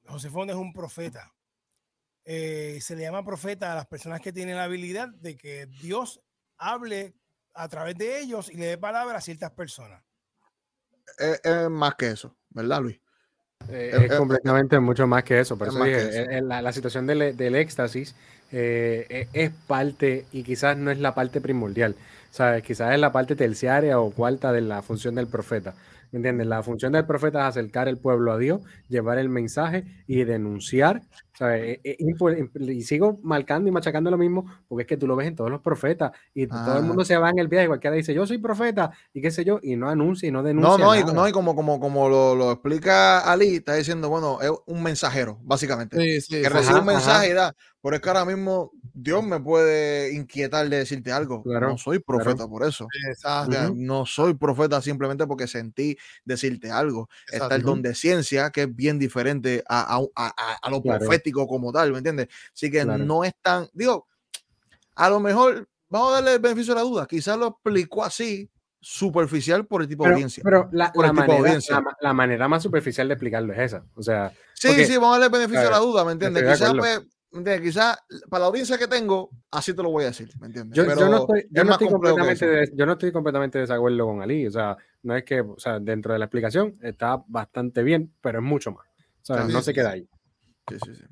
José 0.07 0.31
Font 0.31 0.51
es 0.51 0.57
un 0.57 0.73
profeta. 0.73 1.33
Eh, 2.25 2.79
se 2.81 2.97
le 2.97 3.03
llama 3.03 3.25
profeta 3.25 3.73
a 3.73 3.77
las 3.77 3.87
personas 3.87 4.21
que 4.21 4.33
tienen 4.33 4.57
la 4.57 4.65
habilidad 4.65 5.09
de 5.09 5.37
que 5.37 5.67
Dios 5.67 6.21
hable 6.59 7.15
a 7.55 7.69
través 7.69 7.97
de 7.97 8.19
ellos 8.21 8.51
y 8.51 8.57
le 8.57 8.67
dé 8.67 8.79
palabra 8.79 9.19
a 9.19 9.21
ciertas 9.21 9.53
personas. 9.53 10.03
Es, 11.19 11.41
es 11.45 11.71
más 11.71 11.95
que 11.95 12.09
eso, 12.09 12.35
¿verdad, 12.51 12.83
Luis? 12.83 13.01
Eh, 13.69 14.07
es 14.11 14.15
completamente 14.15 14.79
mucho 14.81 15.07
más 15.07 15.25
que 15.25 15.41
eso. 15.41 15.57
Por 15.57 15.69
es 15.69 15.73
eso 15.75 15.79
más 15.79 15.89
que 15.89 16.05
dije, 16.05 16.37
eso. 16.37 16.47
la, 16.47 16.63
la 16.63 16.73
situación 16.73 17.07
del, 17.07 17.37
del 17.37 17.55
éxtasis 17.55 18.15
eh, 18.53 19.07
eh, 19.09 19.29
es 19.33 19.51
parte 19.67 20.27
y 20.33 20.43
quizás 20.43 20.77
no 20.77 20.91
es 20.91 20.99
la 20.99 21.15
parte 21.15 21.41
primordial. 21.41 21.97
¿sabes? 22.31 22.63
Quizás 22.63 22.93
es 22.93 23.01
la 23.01 23.13
parte 23.13 23.35
terciaria 23.35 23.99
o 23.99 24.11
cuarta 24.11 24.53
de 24.53 24.61
la 24.61 24.83
función 24.83 25.15
del 25.15 25.27
profeta. 25.27 25.75
¿Me 26.13 26.19
entiendes? 26.19 26.47
La 26.47 26.63
función 26.63 26.93
del 26.93 27.05
profeta 27.07 27.41
es 27.41 27.45
acercar 27.47 27.89
el 27.89 27.99
pueblo 27.99 28.33
a 28.33 28.39
Dios, 28.39 28.63
llevar 28.89 29.19
el 29.19 29.29
mensaje 29.29 29.85
y 30.07 30.25
denunciar. 30.25 31.03
¿sabes? 31.39 31.63
Eh, 31.65 31.81
eh, 31.85 31.97
impo- 32.01 32.35
imp- 32.35 32.75
y 32.75 32.81
sigo 32.81 33.21
marcando 33.23 33.69
y 33.69 33.71
machacando 33.73 34.11
lo 34.11 34.17
mismo 34.17 34.47
porque 34.69 34.83
es 34.85 34.89
que 34.89 34.97
tú 34.97 35.07
lo 35.07 35.17
ves 35.17 35.29
en 35.29 35.37
todos 35.37 35.51
los 35.51 35.61
profetas 35.61 36.13
y 36.33 36.47
todo 36.47 36.79
el 36.79 36.85
Ah. 36.85 36.87
mundo 36.87 37.05
se 37.05 37.15
va 37.19 37.29
en 37.29 37.39
el 37.39 37.49
viaje 37.49 37.67
y 37.67 37.69
cualquiera 37.69 37.95
dice 37.95 38.15
yo 38.15 38.27
soy 38.27 38.39
profeta 38.39 38.91
y 39.13 39.21
qué 39.21 39.31
sé 39.31 39.45
yo 39.45 39.61
y 39.63 39.77
no 39.77 39.91
anuncia 39.91 40.27
y 40.27 40.33
no 40.33 40.39
No, 40.39 40.45
denuncia. 40.49 40.83
no, 40.83 40.95
y, 40.97 41.01
nada. 41.01 41.13
no, 41.13 41.29
y 41.29 41.33
como, 41.33 41.55
como, 41.55 41.79
como 41.79 42.09
lo, 42.09 42.35
lo 42.35 42.53
explica 42.53 43.19
Ali, 43.31 43.57
está 43.57 43.75
diciendo, 43.75 44.09
bueno, 44.09 44.39
es 44.41 44.51
un 44.65 44.83
mensajero, 44.83 45.39
básicamente. 45.43 46.01
Sí, 46.01 46.23
sí, 46.23 46.41
que 46.41 46.49
recibe 46.49 46.81
un 46.81 46.89
Ajá, 46.89 46.93
mensaje 46.97 47.29
y 47.29 47.33
da. 47.35 47.55
Pero 47.83 47.95
es 47.97 48.03
que 48.03 48.09
ahora 48.09 48.25
mismo 48.25 48.73
Dios 48.93 49.23
me 49.23 49.39
puede 49.39 50.13
inquietar 50.13 50.69
de 50.69 50.79
decirte 50.79 51.13
algo. 51.13 51.43
Claro, 51.45 51.69
no 51.69 51.79
soy 51.79 52.01
profeta 52.01 52.49
por 52.49 52.65
eso. 52.65 52.89
Exacto. 53.09 53.51
O 53.51 53.53
sea. 53.55 53.71
No 53.75 54.05
soy 54.07 54.35
profeta 54.35 54.81
simplemente 54.83 55.27
porque 55.27 55.47
sentí 55.47 55.97
decirte 56.25 56.71
algo. 56.71 57.09
Está 57.27 57.37
el 57.37 57.43
Exacto. 57.53 57.67
don 57.69 57.83
de 57.83 57.95
ciencia, 57.95 58.51
que 58.51 58.63
es 58.63 58.75
bien 58.75 58.99
diferente 58.99 59.63
a, 59.69 59.97
a- 59.97 60.01
a- 60.17 60.35
a- 60.37 60.59
a 60.63 60.71
lo 60.71 60.83
Claro. 60.83 60.99
profético 61.01 61.47
como 61.47 61.71
tal, 61.73 61.93
¿me 61.93 61.99
entiendes? 61.99 62.29
Así 62.53 62.71
que 62.71 62.83
Claro. 62.83 63.05
no 63.05 63.23
es 63.25 63.35
tan, 63.41 63.69
digo, 63.73 64.09
a 64.97 65.09
lo 65.11 65.21
mejor, 65.21 65.69
vamos 65.89 66.11
a 66.11 66.15
darle 66.15 66.33
el 66.35 66.41
beneficio 66.41 66.75
de 66.75 66.81
la 66.81 66.87
duda, 66.87 67.07
quizás 67.07 67.39
lo 67.39 67.47
explicó 67.49 68.03
así, 68.05 68.51
superficial 68.81 69.67
por 69.67 69.83
el 69.83 69.89
tipo 69.89 70.05
de 70.05 70.09
Pero, 70.09 70.15
audiencia. 70.17 70.43
pero 70.45 70.69
la, 70.73 70.93
la 70.95 71.07
de 71.09 71.13
manera, 71.13 71.39
audiencia. 71.39 71.75
la 71.81 71.97
la 72.01 72.13
manera 72.13 72.49
más 72.49 72.63
superficial 72.63 73.07
de 73.09 73.15
explicarlo 73.15 73.53
es 73.53 73.59
esa. 73.61 73.85
O 73.95 74.03
sea, 74.03 74.33
Sí, 74.55 74.69
porque- 74.69 74.87
sí, 74.87 74.95
vamos 74.97 75.09
a 75.09 75.11
darle 75.21 75.27
el 75.27 75.33
beneficio 75.33 75.61
de 75.61 75.65
la 75.67 75.71
Claro, 75.77 75.87
duda, 75.87 76.05
¿me 76.05 76.13
entiendes? 76.13 76.45
de 76.45 76.53
Quizás, 76.53 76.73
pues, 76.77 77.01
¿me 77.33 77.39
entiendes? 77.39 77.61
Quizás 77.75 77.99
para 78.29 78.41
la 78.43 78.47
audiencia 78.47 78.79
que 78.79 78.89
tengo, 78.89 79.31
así 79.51 79.75
te 79.75 79.83
lo 79.83 79.91
voy 79.91 80.05
a 80.05 80.09
decir, 80.09 80.31
¿me 80.41 80.47
entiendes? 80.47 80.77
yo, 80.77 80.85
yo 80.85 80.89
Pero 80.95 81.09
no 81.09 81.19
estoy, 81.19 81.43
yo 81.51 81.63
es 81.63 81.65
no 81.65 81.65
más 81.65 81.73
estoy 81.75 81.89
complejo 81.89 82.17
que 82.17 82.21
completamente 82.23 82.47
de- 82.71 82.77
yo 82.77 82.87
no 82.87 82.93
estoy 82.93 83.13
completamente 83.13 83.59
de 83.59 83.63
desacuerdo 83.63 84.07
con 84.07 84.23
Ali. 84.23 84.47
O 84.47 84.51
sea, 84.51 84.77
no 85.03 85.17
es 85.17 85.25
que, 85.25 85.41
o 85.41 85.59
sea, 85.59 85.79
dentro 85.81 86.13
de 86.13 86.19
la 86.19 86.25
explicación 86.27 86.79
está 86.83 87.23
bastante 87.27 87.83
bien, 87.83 88.15
pero 88.21 88.39
es 88.39 88.45
mucho 88.45 88.73
más. 88.73 88.87
O 89.23 89.25
sea, 89.25 89.45
no 89.45 89.59
Sí, 89.61 89.65
se 89.67 89.75
queda 89.75 89.91
ahí. 89.91 90.09
Sí, 90.69 90.77
sí, 90.85 90.95
sí. 90.95 91.05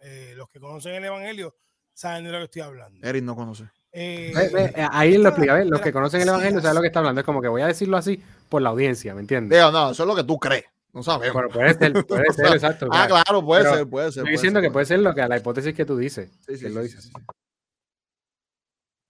Eh, 0.00 0.34
los 0.36 0.48
que 0.48 0.58
conocen 0.60 0.94
el 0.94 1.04
Evangelio 1.04 1.54
saben 1.92 2.24
de 2.24 2.32
lo 2.32 2.38
que 2.38 2.44
estoy 2.44 2.62
hablando. 2.62 3.06
Eric 3.06 3.22
no 3.22 3.36
conoce. 3.36 3.64
Eh, 3.94 4.32
eh, 4.34 4.86
ahí 4.90 5.18
lo 5.18 5.28
explica, 5.28 5.54
¿ves? 5.54 5.66
Los 5.66 5.80
que 5.82 5.92
conocen 5.92 6.22
el 6.22 6.28
evangelio 6.28 6.62
saben 6.62 6.76
lo 6.76 6.80
que 6.80 6.86
está 6.86 7.00
hablando. 7.00 7.20
Es 7.20 7.26
como 7.26 7.42
que 7.42 7.48
voy 7.48 7.60
a 7.60 7.66
decirlo 7.66 7.98
así 7.98 8.22
por 8.48 8.62
la 8.62 8.70
audiencia, 8.70 9.14
¿me 9.14 9.20
entiendes? 9.20 9.58
Digo, 9.58 9.70
no, 9.70 9.90
eso 9.90 10.02
es 10.02 10.06
lo 10.06 10.16
que 10.16 10.24
tú 10.24 10.38
crees. 10.38 10.64
No 10.92 11.02
sabemos. 11.02 11.34
Bueno, 11.34 11.48
puede 11.48 11.74
ser, 11.74 11.92
puede 12.06 12.32
ser, 12.32 12.46
exacto. 12.46 12.86
Ah, 12.92 13.06
claro. 13.06 13.14
claro, 13.24 13.44
puede 13.44 13.62
Pero 13.64 13.76
ser, 13.76 13.88
puede 13.88 14.04
ser. 14.06 14.10
Estoy 14.10 14.22
puede 14.24 14.32
diciendo 14.32 14.60
ser, 14.60 14.68
que 14.68 14.72
puede 14.72 14.86
ser 14.86 14.98
lo 15.00 15.14
que 15.14 15.26
la 15.28 15.36
hipótesis 15.38 15.74
que 15.74 15.84
tú 15.84 15.96
dices. 15.96 16.30
Sí, 16.46 16.56
sí, 16.56 16.64
que 16.64 16.68
lo 16.70 16.80
sí, 16.82 16.88
dices. 16.88 17.04
sí, 17.04 17.10
sí. 17.10 17.24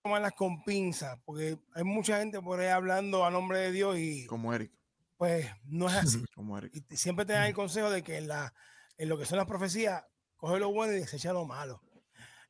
Tomarlas 0.05 0.33
con 0.33 0.63
pinzas, 0.65 1.19
porque 1.25 1.59
hay 1.75 1.85
mucha 1.85 2.19
gente 2.19 2.41
por 2.41 2.59
ahí 2.59 2.69
hablando 2.69 3.25
a 3.25 3.31
nombre 3.31 3.59
de 3.61 3.71
Dios 3.73 3.97
y 3.99 4.27
Como 4.27 4.53
Eric. 4.53 4.73
pues 5.17 5.49
no 5.65 5.89
es 5.89 5.95
así. 5.95 6.25
Como 6.35 6.59
Eric. 6.59 6.73
Y 6.91 6.97
siempre 6.97 7.25
te 7.25 7.35
dan 7.35 7.47
el 7.47 7.55
consejo 7.55 7.89
de 7.91 8.03
que 8.03 8.17
en, 8.19 8.27
la, 8.29 8.53
en 8.99 9.09
lo 9.09 9.17
que 9.17 9.25
son 9.27 9.39
las 9.39 9.47
profecías, 9.47 10.05
coge 10.37 10.59
lo 10.59 10.73
bueno 10.73 10.93
y 10.93 10.97
desecha 11.01 11.33
lo 11.33 11.45
malo. 11.47 11.81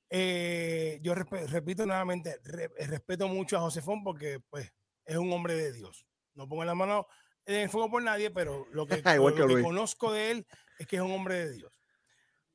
Eh, 0.09 0.99
yo 1.03 1.15
repito 1.15 1.87
nuevamente, 1.87 2.39
re- 2.45 2.71
respeto 2.87 3.29
mucho 3.29 3.57
a 3.57 3.61
Josefón 3.61 4.03
porque 4.05 4.41
pues 4.51 4.71
es 5.05 5.17
un 5.17 5.33
hombre 5.33 5.55
de 5.55 5.73
Dios. 5.73 6.07
No 6.35 6.49
pongo 6.49 6.65
la 6.65 6.75
mano 6.75 7.07
en 7.47 7.55
el 7.57 7.69
fuego 7.69 7.91
por 7.91 8.03
nadie, 8.03 8.31
pero 8.31 8.67
lo 8.73 8.87
que, 8.87 8.95
Igual 9.15 9.37
lo 9.37 9.47
que 9.49 9.63
conozco 9.63 10.13
de 10.13 10.31
él 10.31 10.47
es 10.79 10.87
que 10.87 10.97
es 10.97 11.03
un 11.03 11.13
hombre 11.13 11.47
de 11.47 11.53
Dios. 11.53 11.73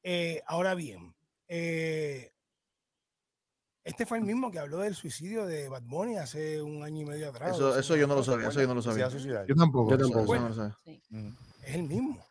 Eh, 0.03 0.41
ahora 0.47 0.73
bien, 0.73 1.15
eh, 1.47 2.31
este 3.83 4.05
fue 4.05 4.17
el 4.17 4.25
mismo 4.25 4.51
que 4.51 4.59
habló 4.59 4.79
del 4.79 4.95
suicidio 4.95 5.45
de 5.45 5.69
Bad 5.69 5.83
Bunny 5.83 6.17
hace 6.17 6.61
un 6.61 6.83
año 6.83 7.03
y 7.03 7.05
medio 7.05 7.29
atrás. 7.29 7.55
Eso, 7.55 7.79
eso 7.79 7.95
yo 7.95 8.05
no 8.05 8.15
lo 8.15 8.23
sabía. 8.23 8.49
Eso 8.49 8.61
yo 8.61 8.67
no 8.67 8.75
lo 8.75 8.81
sabía. 8.81 9.09
Yo 9.45 9.55
tampoco. 9.55 9.91
Yo 9.91 9.97
tampoco. 9.97 10.35
Eso 10.35 10.43
no 10.43 10.49
lo 10.49 10.55
sabía. 10.55 10.77
Sí. 10.83 11.01
es 11.63 11.75
el 11.75 11.83
mismo. 11.83 12.25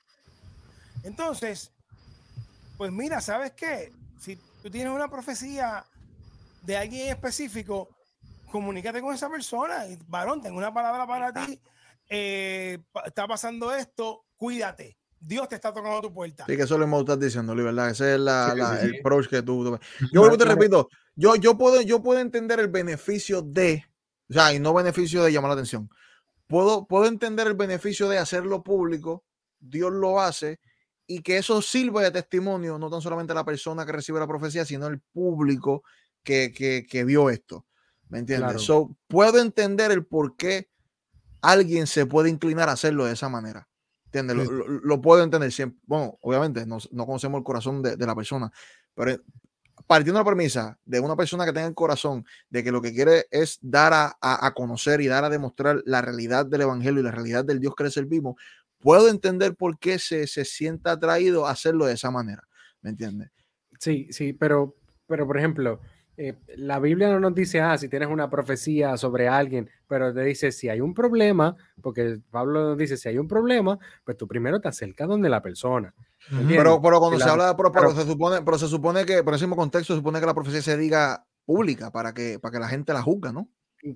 Entonces, 1.02 1.72
pues 2.76 2.92
mira, 2.92 3.20
¿sabes 3.20 3.52
qué? 3.52 3.90
Si 4.20 4.36
tú 4.62 4.70
tienes 4.70 4.92
una 4.92 5.08
profecía 5.08 5.86
de 6.60 6.76
alguien 6.76 7.08
específico, 7.08 7.88
comunícate 8.50 9.00
con 9.00 9.14
esa 9.14 9.30
persona. 9.30 9.86
Y, 9.86 9.98
varón, 10.08 10.42
tengo 10.42 10.58
una 10.58 10.74
palabra 10.74 11.06
para 11.06 11.32
ti. 11.32 11.58
Eh, 12.08 12.78
está 13.04 13.26
pasando 13.26 13.74
esto, 13.74 14.24
cuídate. 14.36 14.96
Dios 15.18 15.48
te 15.48 15.54
está 15.56 15.72
tocando 15.72 16.00
tu 16.02 16.12
puerta. 16.12 16.44
Sí, 16.46 16.56
que 16.56 16.62
eso 16.62 16.76
lo 16.78 16.84
hemos 16.84 17.00
estado 17.00 17.18
diciendo, 17.18 17.54
¿verdad? 17.54 17.90
Ese 17.90 18.14
es 18.14 18.20
la, 18.20 18.50
Sí, 18.52 18.58
la- 18.58 18.80
sí, 18.80 18.86
el 18.86 19.00
approach 19.00 19.28
que 19.28 19.42
tú. 19.42 19.64
tú- 19.64 19.78
Yo 20.12 20.36
te 20.36 20.44
repito, 20.44 20.88
yo, 21.16 21.34
yo, 21.36 21.56
puedo, 21.56 21.80
yo 21.80 22.02
puedo 22.02 22.20
entender 22.20 22.60
el 22.60 22.68
beneficio 22.68 23.42
de, 23.42 23.84
o 24.28 24.32
sea, 24.34 24.52
y 24.52 24.58
no 24.60 24.74
beneficio 24.74 25.22
de 25.24 25.32
llamar 25.32 25.48
la 25.50 25.54
atención. 25.54 25.88
Puedo, 26.46 26.86
puedo 26.86 27.06
entender 27.06 27.46
el 27.48 27.54
beneficio 27.54 28.08
de 28.08 28.18
hacerlo 28.18 28.62
público, 28.62 29.24
Dios 29.58 29.90
lo 29.90 30.20
hace, 30.20 30.60
y 31.08 31.22
que 31.22 31.38
eso 31.38 31.60
sirva 31.62 32.02
de 32.02 32.10
testimonio, 32.12 32.78
no 32.78 32.90
tan 32.90 33.00
solamente 33.00 33.32
a 33.32 33.36
la 33.36 33.44
persona 33.44 33.84
que 33.86 33.92
recibe 33.92 34.20
la 34.20 34.28
profecía, 34.28 34.64
sino 34.64 34.86
el 34.86 35.00
público 35.00 35.82
que, 36.22 36.52
que, 36.52 36.86
que 36.88 37.04
vio 37.04 37.30
esto. 37.30 37.64
¿Me 38.10 38.18
entiendes? 38.20 38.46
Claro. 38.48 38.58
So, 38.60 38.96
puedo 39.08 39.40
entender 39.40 39.90
el 39.90 40.04
por 40.06 40.36
qué 40.36 40.68
alguien 41.42 41.86
se 41.86 42.06
puede 42.06 42.30
inclinar 42.30 42.68
a 42.68 42.72
hacerlo 42.72 43.04
de 43.04 43.12
esa 43.12 43.28
manera. 43.28 43.68
¿Entiendes? 44.06 44.36
Lo, 44.36 44.44
Sí. 44.44 44.50
lo- 44.50 44.68
lo 44.68 45.00
puedo 45.00 45.22
entender 45.22 45.52
siempre. 45.52 45.78
Bueno, 45.86 46.18
obviamente 46.22 46.64
no, 46.66 46.78
no 46.92 47.06
conocemos 47.06 47.38
el 47.38 47.44
corazón 47.44 47.82
de, 47.82 47.96
de 47.96 48.06
la 48.06 48.14
persona, 48.14 48.50
pero 48.94 49.16
partiendo 49.86 50.18
de 50.18 50.24
la 50.24 50.30
premisa 50.30 50.78
de 50.84 51.00
una 51.00 51.16
persona 51.16 51.44
que 51.44 51.52
tenga 51.52 51.66
el 51.68 51.74
corazón 51.74 52.24
de 52.48 52.64
que 52.64 52.72
lo 52.72 52.80
que 52.80 52.92
quiere 52.94 53.26
es 53.30 53.58
dar 53.60 53.92
a, 53.92 54.16
a- 54.20 54.46
a 54.46 54.54
conocer 54.54 55.00
y 55.00 55.06
dar 55.06 55.24
a 55.24 55.28
demostrar 55.30 55.82
la 55.84 56.00
realidad 56.02 56.46
del 56.46 56.62
evangelio 56.62 57.00
y 57.00 57.04
la 57.04 57.10
realidad 57.10 57.44
del 57.44 57.60
Dios 57.60 57.74
que 57.76 57.84
le 57.84 57.90
servimos, 57.90 58.36
puedo 58.78 59.08
entender 59.08 59.54
por 59.54 59.78
qué 59.78 59.98
se, 59.98 60.26
se 60.26 60.44
sienta 60.44 60.92
atraído 60.92 61.46
a 61.46 61.50
hacerlo 61.50 61.86
de 61.86 61.94
esa 61.94 62.10
manera. 62.10 62.42
¿Me 62.82 62.90
entiendes? 62.90 63.30
Sí, 63.78 64.08
sí, 64.10 64.32
pero, 64.32 64.76
pero 65.06 65.26
por 65.26 65.36
ejemplo, 65.36 65.80
eh, 66.16 66.34
la 66.56 66.78
Biblia 66.80 67.08
no 67.10 67.20
nos 67.20 67.34
dice, 67.34 67.60
ah, 67.60 67.76
si 67.78 67.88
tienes 67.88 68.08
una 68.08 68.30
profecía 68.30 68.96
sobre 68.96 69.28
alguien, 69.28 69.68
pero 69.86 70.12
te 70.14 70.22
dice, 70.22 70.50
si 70.52 70.68
hay 70.68 70.80
un 70.80 70.94
problema, 70.94 71.56
porque 71.82 72.18
Pablo 72.30 72.64
nos 72.70 72.78
dice, 72.78 72.96
si 72.96 73.08
hay 73.08 73.18
un 73.18 73.28
problema, 73.28 73.78
pues 74.04 74.16
tú 74.16 74.26
primero 74.26 74.60
te 74.60 74.68
acercas 74.68 75.08
donde 75.08 75.28
la 75.28 75.42
persona. 75.42 75.94
Pero, 76.48 76.80
pero 76.82 76.98
cuando 76.98 77.18
se 77.18 77.26
la- 77.26 77.32
habla 77.32 77.48
de 77.48 77.54
pero, 77.54 77.70
pero 77.70 77.88
pero- 77.88 78.00
se 78.00 78.06
supone, 78.10 78.42
pero 78.42 78.58
se 78.58 78.68
supone 78.68 79.04
que, 79.04 79.22
por 79.22 79.34
ese 79.34 79.44
mismo 79.44 79.56
contexto, 79.56 79.92
se 79.94 79.98
supone 79.98 80.18
que 80.20 80.26
la 80.26 80.34
profecía 80.34 80.62
se 80.62 80.76
diga 80.76 81.24
pública 81.44 81.90
para 81.92 82.12
que, 82.14 82.38
para 82.40 82.52
que 82.52 82.58
la 82.60 82.68
gente 82.68 82.92
la 82.92 83.02
juzga, 83.02 83.32
¿no? 83.32 83.48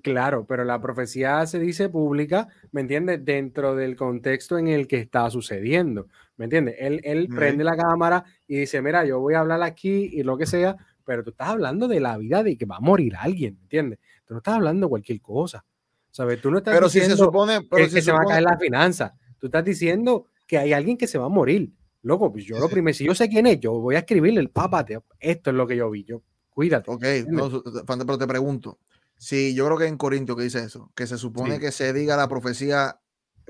Claro, 0.03 0.45
pero 0.47 0.63
la 0.63 0.79
profecía 0.79 1.45
se 1.47 1.59
dice 1.59 1.89
pública, 1.89 2.47
¿me 2.71 2.79
entiendes? 2.81 3.25
Dentro 3.25 3.75
del 3.75 3.97
contexto 3.97 4.57
en 4.57 4.67
el 4.69 4.87
que 4.87 4.97
está 4.99 5.29
sucediendo, 5.29 6.07
¿me 6.37 6.45
entiendes? 6.45 6.75
Él, 6.79 7.27
prende 7.35 7.63
la 7.65 7.75
cámara 7.75 8.23
y 8.47 8.57
dice, 8.59 8.81
mira, 8.81 9.03
yo 9.05 9.19
voy 9.19 9.33
a 9.33 9.39
hablar 9.41 9.61
aquí 9.63 10.09
y 10.13 10.23
lo 10.23 10.37
que 10.37 10.45
sea, 10.45 10.77
pero 11.11 11.25
tú 11.25 11.31
estás 11.31 11.49
hablando 11.49 11.89
de 11.89 11.99
la 11.99 12.17
vida 12.17 12.41
de 12.41 12.57
que 12.57 12.65
va 12.65 12.77
a 12.77 12.79
morir 12.79 13.17
alguien, 13.17 13.55
¿me 13.55 13.63
entiendes? 13.63 13.99
Tú 14.25 14.33
no 14.33 14.37
estás 14.37 14.53
hablando 14.55 14.85
de 14.87 14.91
cualquier 14.91 15.19
cosa, 15.19 15.65
¿sabes? 16.09 16.39
Tú 16.39 16.49
no 16.49 16.59
estás 16.59 16.73
Pero 16.73 16.87
si 16.87 16.99
se 16.99 17.09
diciendo 17.09 17.25
supone, 17.25 17.59
que, 17.59 17.67
pero 17.69 17.83
que 17.83 17.89
si 17.89 17.95
se 17.97 18.01
se 18.03 18.11
va 18.13 18.19
a 18.21 18.25
caer 18.25 18.43
la 18.43 18.57
finanza, 18.57 19.13
tú 19.37 19.47
estás 19.47 19.65
diciendo 19.65 20.27
que 20.47 20.57
hay 20.57 20.71
alguien 20.71 20.95
que 20.97 21.07
se 21.07 21.17
va 21.17 21.25
a 21.25 21.29
morir. 21.29 21.69
Loco, 22.03 22.31
pues 22.31 22.45
yo 22.45 22.55
Sí, 22.55 22.61
lo 22.61 22.67
sí. 22.69 22.73
primero, 22.75 22.97
si 22.97 23.03
yo 23.03 23.13
sé 23.13 23.27
quién 23.27 23.45
es, 23.45 23.59
yo 23.59 23.73
voy 23.73 23.95
a 23.95 23.99
escribirle 23.99 24.39
el 24.39 24.51
papa, 24.51 24.85
te- 24.85 24.99
esto 25.19 25.49
es 25.49 25.55
lo 25.57 25.67
que 25.67 25.75
yo 25.75 25.89
vi, 25.89 26.05
yo, 26.05 26.21
cuídate. 26.49 26.89
Ok, 26.89 27.03
no, 27.27 27.61
pero 27.85 28.17
te 28.17 28.25
pregunto. 28.27 28.79
Si 29.17 29.53
yo 29.53 29.65
creo 29.65 29.77
que 29.77 29.87
en 29.87 29.97
Corintio 29.97 30.37
que 30.37 30.43
dice 30.43 30.63
eso, 30.63 30.93
que 30.95 31.07
se 31.07 31.17
supone 31.17 31.55
Sí. 31.55 31.59
que 31.59 31.71
se 31.73 31.91
diga 31.91 32.15
la 32.15 32.29
profecía 32.29 33.01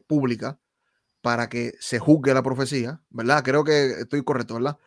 pública 0.08 0.60
para 1.21 1.47
que 1.47 1.74
se 1.80 2.00
juzgue 2.00 2.34
la 2.34 2.41
profecía, 2.41 3.02
¿verdad? 3.12 3.43
Creo 3.43 3.63
que 3.63 3.91
estoy 4.02 4.24
correcto, 4.24 4.56
¿verdad? 4.56 4.80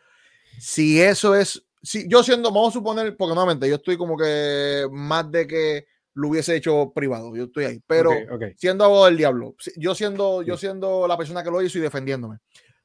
Si 0.59 1.01
eso 1.01 1.35
es, 1.35 1.64
si 1.85 2.07
yo 2.09 2.23
siendo, 2.23 2.51
vamos 2.51 2.69
a 2.69 2.79
suponer, 2.79 3.15
porque 3.15 3.35
nuevamente 3.35 3.69
yo 3.69 3.75
estoy 3.75 3.95
como 3.95 4.17
que 4.17 4.87
más 4.91 5.31
de 5.31 5.45
que 5.47 5.85
lo 6.13 6.29
hubiese 6.29 6.55
hecho 6.55 6.91
privado, 6.93 7.35
yo 7.35 7.45
estoy 7.45 7.65
ahí, 7.65 7.81
pero 7.85 8.11
Ok, 8.11 8.31
ok, 8.31 8.43
siendo 8.55 8.85
abogado 8.85 9.05
del 9.05 9.17
diablo, 9.17 9.55
yo 9.77 9.93
siendo, 9.93 10.41
yo 10.41 10.57
siendo 10.57 11.07
la 11.07 11.17
persona 11.17 11.43
que 11.43 11.51
lo 11.51 11.61
hizo 11.61 11.77
y 11.77 11.81
defendiéndome. 11.81 12.37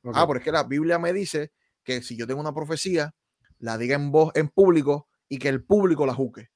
ok. 0.03 0.15
Ah, 0.15 0.27
porque 0.27 0.53
la 0.53 0.65
Biblia 0.65 0.99
me 0.99 1.13
dice 1.13 1.53
que 1.83 2.03
si 2.03 2.17
yo 2.17 2.27
tengo 2.27 2.41
una 2.41 2.55
profecía, 2.55 3.15
la 3.59 3.79
diga 3.79 3.95
en 3.95 4.11
voz, 4.11 4.33
en 4.35 4.49
público, 4.49 5.09
y 5.29 5.39
que 5.39 5.49
el 5.49 5.65
público 5.65 6.05
la 6.05 6.15
juzgue. 6.15 6.51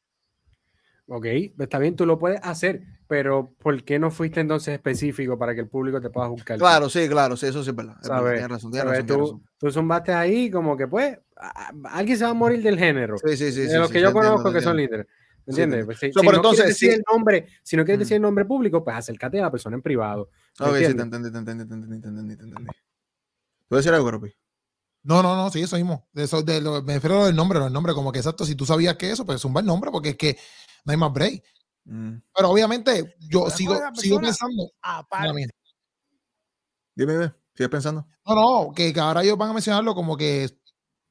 Ok, 1.06 1.26
está 1.58 1.78
bien, 1.78 1.96
tú 1.96 2.06
lo 2.06 2.18
puedes 2.18 2.40
hacer, 2.42 2.82
pero 3.06 3.52
¿por 3.58 3.84
qué 3.84 3.98
no 3.98 4.10
fuiste 4.10 4.40
entonces 4.40 4.74
específico 4.74 5.38
para 5.38 5.54
que 5.54 5.60
el 5.60 5.68
público 5.68 6.00
te 6.00 6.08
pueda 6.08 6.28
juzgar? 6.28 6.58
Claro, 6.58 6.88
sí, 6.88 7.06
claro, 7.08 7.36
sí, 7.36 7.46
eso 7.46 7.62
sí 7.62 7.70
es 7.70 7.76
verdad. 7.76 7.96
es 8.02 8.08
verdad, 8.08 8.16
¿Sabes? 8.16 8.32
Tienes 8.34 8.50
razón, 8.50 8.70
tienes 8.70 8.84
¿Sabes? 8.86 8.98
razón, 8.98 9.06
tienes 9.06 9.26
Tú, 9.28 9.32
razón. 9.34 9.48
tú 9.58 9.70
zumbaste 9.70 10.12
ahí 10.14 10.50
como 10.50 10.76
que 10.78 10.88
pues 10.88 11.18
a- 11.36 11.72
alguien 11.90 12.16
se 12.16 12.24
va 12.24 12.30
a 12.30 12.34
morir 12.34 12.62
del 12.62 12.78
género. 12.78 13.16
Sí, 13.18 13.36
sí, 13.36 13.52
sí. 13.52 13.60
de 13.62 13.68
sí, 13.68 13.76
los 13.76 13.88
sí, 13.88 13.92
que 13.92 14.00
yo 14.00 14.08
entiendo, 14.08 14.30
conozco 14.30 14.52
que 14.52 14.62
son 14.62 14.76
líderes. 14.78 15.06
¿Me 15.06 15.52
Sí, 15.52 15.56
te 15.56 15.62
entiendes? 15.62 15.84
Pues, 15.84 15.98
si, 15.98 16.10
So, 16.10 16.20
si 16.20 16.26
pero 16.26 16.36
no 16.38 16.42
quieres 16.42 16.58
entonces, 16.60 16.66
decir 16.80 16.90
sí. 16.90 16.96
el 16.96 17.04
nombre, 17.12 17.46
si 17.62 17.76
no 17.76 17.84
quieres 17.84 17.98
Mm. 17.98 18.00
decir 18.04 18.14
el 18.16 18.22
nombre 18.22 18.44
público, 18.46 18.82
pues 18.82 18.96
acércate 18.96 19.38
a 19.40 19.42
la 19.42 19.50
persona 19.50 19.76
en 19.76 19.82
privado. 19.82 20.30
¿me 20.58 20.66
Ok, 20.66 20.72
sí, 20.76 20.78
te 20.78 20.86
entiendes? 20.86 21.04
entendí, 21.04 21.32
te 21.32 21.38
entendí, 21.38 21.68
te 21.68 21.74
entendí, 21.74 22.00
te 22.00 22.08
entendí, 22.08 22.36
te 22.36 22.44
entendí. 22.44 22.70
¿Puedes 23.68 23.84
decir 23.84 23.94
algo, 23.94 24.06
Gropi? 24.06 24.34
No, 25.02 25.22
no, 25.22 25.36
no, 25.36 25.50
sí, 25.50 25.60
eso 25.60 25.76
mismo. 25.76 26.08
Eso, 26.14 26.42
de 26.42 26.62
lo, 26.62 26.82
me 26.82 26.94
refiero 26.94 27.24
al 27.24 27.36
nombre, 27.36 27.58
el 27.62 27.70
nombre, 27.70 27.92
como 27.92 28.10
que 28.10 28.20
exacto, 28.20 28.46
si 28.46 28.54
tú 28.54 28.64
sabías 28.64 28.96
que 28.96 29.10
eso, 29.10 29.26
pues 29.26 29.42
zumba 29.42 29.60
el 29.60 29.66
nombre, 29.66 29.90
porque 29.90 30.10
es 30.10 30.16
que 30.16 30.38
no 30.84 30.92
hay 30.92 30.96
más 30.96 31.12
break. 31.12 31.42
Mm. 31.84 32.16
Pero 32.34 32.50
obviamente, 32.50 33.16
yo 33.20 33.44
Pero 33.44 33.56
sigo, 33.56 33.76
sigo 33.94 34.20
pensando. 34.20 34.70
Aparte. 34.82 35.48
Dime, 36.94 37.12
dime, 37.12 37.34
¿sigues 37.54 37.70
pensando? 37.70 38.06
No, 38.26 38.34
no, 38.34 38.72
que, 38.72 38.92
que 38.92 39.00
ahora 39.00 39.22
ellos 39.22 39.36
van 39.36 39.50
a 39.50 39.54
mencionarlo 39.54 39.94
como 39.94 40.16
que, 40.16 40.48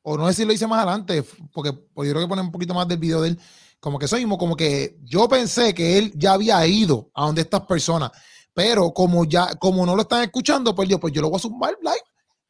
o 0.01 0.17
no 0.17 0.27
sé 0.27 0.33
si 0.33 0.45
lo 0.45 0.53
hice 0.53 0.65
más 0.65 0.79
adelante, 0.79 1.23
porque, 1.51 1.73
porque 1.73 2.07
yo 2.07 2.13
creo 2.13 2.25
que 2.25 2.29
ponen 2.29 2.45
un 2.45 2.51
poquito 2.51 2.73
más 2.73 2.87
del 2.87 2.97
video 2.97 3.21
de 3.21 3.29
él, 3.29 3.39
como 3.79 3.99
que 3.99 4.05
eso 4.05 4.15
mismo, 4.15 4.37
como 4.37 4.55
que 4.55 4.97
yo 5.03 5.27
pensé 5.27 5.73
que 5.73 5.97
él 5.97 6.13
ya 6.15 6.33
había 6.33 6.65
ido 6.65 7.11
a 7.13 7.25
donde 7.25 7.41
estas 7.41 7.61
personas, 7.61 8.11
pero 8.53 8.93
como 8.93 9.25
ya, 9.25 9.55
como 9.55 9.85
no 9.85 9.95
lo 9.95 10.03
están 10.03 10.23
escuchando, 10.23 10.73
pues 10.73 10.87
yo, 10.87 10.99
pues 10.99 11.11
yo 11.13 11.21
lo 11.21 11.29
voy 11.29 11.37
a 11.37 11.41
zumbar 11.41 11.77
live. 11.81 11.97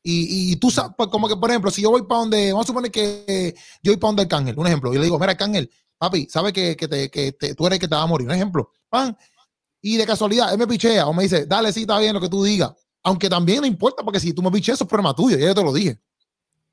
Y, 0.05 0.51
y 0.51 0.55
tú 0.57 0.69
sabes, 0.69 0.91
pues 0.97 1.07
como 1.09 1.29
que, 1.29 1.37
por 1.37 1.49
ejemplo, 1.49 1.71
si 1.71 1.81
yo 1.81 1.89
voy 1.89 2.03
para 2.03 2.19
donde, 2.19 2.51
vamos 2.51 2.65
a 2.65 2.67
suponer 2.67 2.91
que 2.91 3.55
yo 3.81 3.93
voy 3.93 3.97
para 3.97 4.09
donde 4.09 4.23
Arcángel, 4.23 4.59
un 4.59 4.67
ejemplo, 4.67 4.93
y 4.93 4.97
le 4.97 5.05
digo, 5.05 5.17
mira, 5.17 5.31
Arcángel, 5.31 5.71
papi, 6.03 6.27
¿sabes 6.29 6.51
que, 6.51 6.75
que, 6.75 6.87
te, 6.87 7.09
que 7.09 7.31
te- 7.31 7.55
tú 7.55 7.65
eres 7.65 7.77
el 7.77 7.79
que 7.81 7.87
te 7.87 7.95
va 7.95 8.01
a 8.01 8.07
morir? 8.07 8.27
Un 8.27 8.33
ejemplo, 8.33 8.69
pan, 8.89 9.17
y 9.81 9.95
de 9.97 10.05
casualidad, 10.05 10.51
él 10.51 10.57
me 10.57 10.67
pichea 10.67 11.07
o 11.07 11.13
me 11.13 11.23
dice, 11.23 11.45
dale, 11.45 11.71
sí, 11.71 11.81
está 11.81 11.97
bien 11.99 12.13
lo 12.13 12.21
que 12.21 12.29
tú 12.29 12.43
digas. 12.43 12.71
Aunque 13.03 13.29
también 13.29 13.61
no 13.61 13.67
importa, 13.67 14.03
porque 14.03 14.19
si 14.19 14.33
tú 14.33 14.41
me 14.41 14.51
picheas, 14.51 14.75
eso 14.77 14.83
es 14.83 14.89
problema 14.89 15.13
tuyo, 15.15 15.37
ya 15.37 15.47
yo 15.47 15.55
te 15.55 15.63
lo 15.63 15.73
dije. 15.73 15.99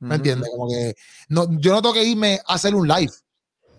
¿Me 0.00 0.14
entiendes? 0.14 0.48
Como 0.50 0.68
que 0.68 0.94
no, 1.28 1.46
yo 1.60 1.72
no 1.72 1.82
tengo 1.82 1.92
que 1.94 2.04
irme 2.04 2.40
a 2.46 2.54
hacer 2.54 2.74
un 2.74 2.88
live 2.88 3.12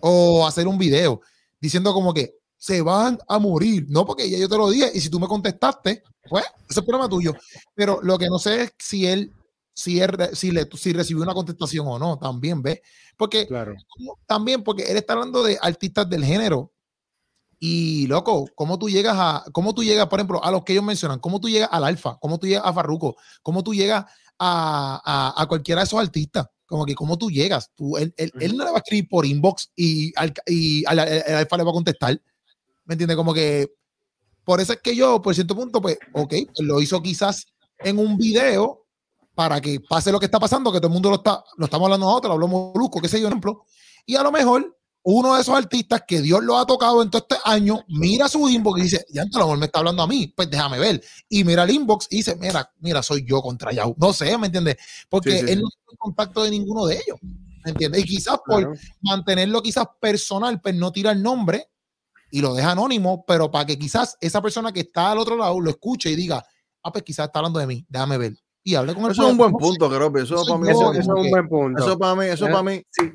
o 0.00 0.46
hacer 0.46 0.68
un 0.68 0.78
video 0.78 1.20
diciendo 1.60 1.92
como 1.92 2.14
que 2.14 2.36
se 2.56 2.80
van 2.80 3.18
a 3.26 3.38
morir. 3.38 3.86
No, 3.88 4.06
porque 4.06 4.30
ya 4.30 4.38
yo 4.38 4.48
te 4.48 4.56
lo 4.56 4.70
dije. 4.70 4.90
Y 4.94 5.00
si 5.00 5.10
tú 5.10 5.18
me 5.18 5.26
contestaste, 5.26 6.02
pues 6.28 6.44
ese 6.68 6.80
es 6.80 6.86
problema 6.86 7.08
tuyo. 7.08 7.34
Pero 7.74 8.00
lo 8.02 8.18
que 8.18 8.28
no 8.28 8.38
sé 8.38 8.62
es 8.62 8.72
si 8.78 9.06
él, 9.06 9.32
si 9.74 10.00
él, 10.00 10.10
si, 10.34 10.50
le, 10.50 10.68
si 10.76 10.92
recibió 10.92 11.22
una 11.22 11.34
contestación 11.34 11.86
o 11.88 11.98
no, 11.98 12.18
también 12.18 12.60
ve. 12.62 12.82
Porque 13.16 13.46
Claro. 13.46 13.74
también 14.26 14.62
porque 14.62 14.82
él 14.84 14.96
está 14.96 15.12
hablando 15.14 15.42
de 15.42 15.58
artistas 15.60 16.08
del 16.08 16.24
género. 16.24 16.72
Y 17.64 18.08
loco, 18.08 18.46
¿cómo 18.56 18.76
tú 18.78 18.88
llegas 18.88 19.14
a, 19.16 19.44
cómo 19.52 19.72
tú 19.72 19.84
llegas, 19.84 20.08
por 20.08 20.18
ejemplo, 20.18 20.42
a 20.42 20.50
los 20.50 20.64
que 20.64 20.72
ellos 20.72 20.84
mencionan, 20.84 21.20
cómo 21.20 21.40
tú 21.40 21.48
llegas 21.48 21.68
al 21.70 21.84
Alfa, 21.84 22.18
cómo 22.20 22.38
tú 22.38 22.48
llegas 22.48 22.64
a 22.66 22.72
Farruko, 22.72 23.14
cómo 23.40 23.62
tú 23.62 23.72
llegas 23.72 24.04
a, 24.38 25.00
a, 25.36 25.40
a 25.42 25.46
cualquiera 25.46 25.80
de 25.80 25.84
esos 25.86 26.00
artistas? 26.00 26.46
Como 26.66 26.84
que 26.84 26.94
cómo 26.96 27.16
tú 27.16 27.30
llegas, 27.30 27.70
tú, 27.76 27.96
él, 27.98 28.12
él, 28.16 28.32
él 28.40 28.56
no 28.56 28.64
le 28.64 28.70
va 28.72 28.78
a 28.78 28.80
escribir 28.80 29.08
por 29.08 29.24
inbox 29.24 29.70
y, 29.76 30.12
al, 30.18 30.34
y 30.46 30.84
al, 30.86 30.98
al- 30.98 31.08
el 31.08 31.34
Alfa 31.36 31.56
le 31.56 31.62
va 31.62 31.70
a 31.70 31.74
contestar. 31.74 32.20
¿Me 32.84 32.94
entiendes? 32.94 33.16
Como 33.16 33.32
que 33.32 33.72
por 34.42 34.60
eso 34.60 34.72
es 34.72 34.80
que 34.80 34.96
yo, 34.96 35.22
por 35.22 35.32
cierto 35.32 35.54
punto, 35.54 35.80
pues, 35.80 35.98
ok, 36.14 36.34
pues 36.46 36.66
lo 36.66 36.80
hizo 36.80 37.00
quizás 37.00 37.46
en 37.78 37.98
un 38.00 38.16
video 38.16 38.81
para 39.34 39.60
que 39.60 39.80
pase 39.80 40.12
lo 40.12 40.18
que 40.18 40.26
está 40.26 40.38
pasando, 40.38 40.72
que 40.72 40.78
todo 40.78 40.88
el 40.88 40.92
mundo 40.92 41.10
lo 41.10 41.16
está, 41.16 41.42
lo 41.56 41.64
estamos 41.64 41.86
hablando 41.86 42.06
nosotros, 42.06 42.30
lo 42.30 42.34
hablamos 42.34 42.72
Molusco, 42.74 43.00
qué 43.00 43.08
sé 43.08 43.20
yo, 43.20 43.28
ejemplo. 43.28 43.64
Y 44.06 44.16
a 44.16 44.22
lo 44.22 44.32
mejor 44.32 44.76
uno 45.04 45.34
de 45.34 45.40
esos 45.40 45.56
artistas 45.56 46.04
que 46.06 46.20
Dios 46.20 46.42
lo 46.42 46.56
ha 46.56 46.66
tocado 46.66 47.02
en 47.02 47.10
todo 47.10 47.26
este 47.28 47.42
año, 47.44 47.84
mira 47.88 48.28
su 48.28 48.48
inbox 48.48 48.80
y 48.80 48.82
dice, 48.84 49.06
ya 49.10 49.22
a 49.22 49.26
lo 49.32 49.38
mejor 49.38 49.58
me 49.58 49.66
está 49.66 49.80
hablando 49.80 50.02
a 50.02 50.06
mí, 50.06 50.32
pues 50.36 50.48
déjame 50.48 50.78
ver. 50.78 51.02
Y 51.28 51.44
mira 51.44 51.64
el 51.64 51.70
inbox 51.70 52.06
y 52.10 52.18
dice, 52.18 52.36
mira, 52.36 52.70
mira, 52.78 53.02
soy 53.02 53.24
yo 53.26 53.42
contra 53.42 53.72
Yahoo. 53.72 53.96
No 53.98 54.12
sé, 54.12 54.36
¿me 54.38 54.46
entiendes? 54.46 54.76
Porque 55.08 55.32
Sí, 55.32 55.38
sí, 55.38 55.52
él 55.52 55.58
sí. 55.58 55.62
no 55.62 55.68
tiene 55.70 55.98
contacto 55.98 56.42
de 56.44 56.50
ninguno 56.50 56.86
de 56.86 56.94
ellos. 56.96 57.18
¿Me 57.64 57.70
entiendes? 57.70 58.02
Y 58.02 58.04
quizás 58.04 58.38
por 58.44 58.76
mantenerlo 59.02 59.62
quizás 59.62 59.86
personal, 60.00 60.60
pues 60.60 60.74
no 60.74 60.92
tira 60.92 61.12
el 61.12 61.22
nombre 61.22 61.68
y 62.30 62.40
lo 62.40 62.54
deja 62.54 62.72
anónimo, 62.72 63.24
pero 63.26 63.50
para 63.50 63.66
que 63.66 63.78
quizás 63.78 64.16
esa 64.20 64.40
persona 64.40 64.72
que 64.72 64.80
está 64.80 65.12
al 65.12 65.18
otro 65.18 65.36
lado 65.36 65.60
lo 65.60 65.70
escuche 65.70 66.10
y 66.10 66.16
diga, 66.16 66.44
ah, 66.82 66.92
pues 66.92 67.04
quizás 67.04 67.26
está 67.26 67.40
hablando 67.40 67.58
de 67.58 67.66
mí, 67.66 67.86
déjame 67.88 68.18
ver. 68.18 68.36
Y 68.64 68.74
hable 68.74 68.94
con 68.94 69.04
él. 69.04 69.10
Eso 69.12 69.24
es 69.26 69.30
un 69.32 69.38
buen 69.38 69.52
punto, 69.52 69.90
Keropi. 69.90 70.20
Eso 70.20 70.36
Eso 70.36 70.44
para 70.46 70.58
mí 70.58 70.70
Eso, 70.70 70.92
es 70.92 71.08
un 71.08 71.30
buen 71.30 71.48
punto. 71.48 71.82
Eso 71.82 71.98
para 71.98 72.14
mí, 72.14 72.26
eso 72.26 72.46
para 72.46 72.62
mí. 72.62 72.82
Sí. 72.90 73.12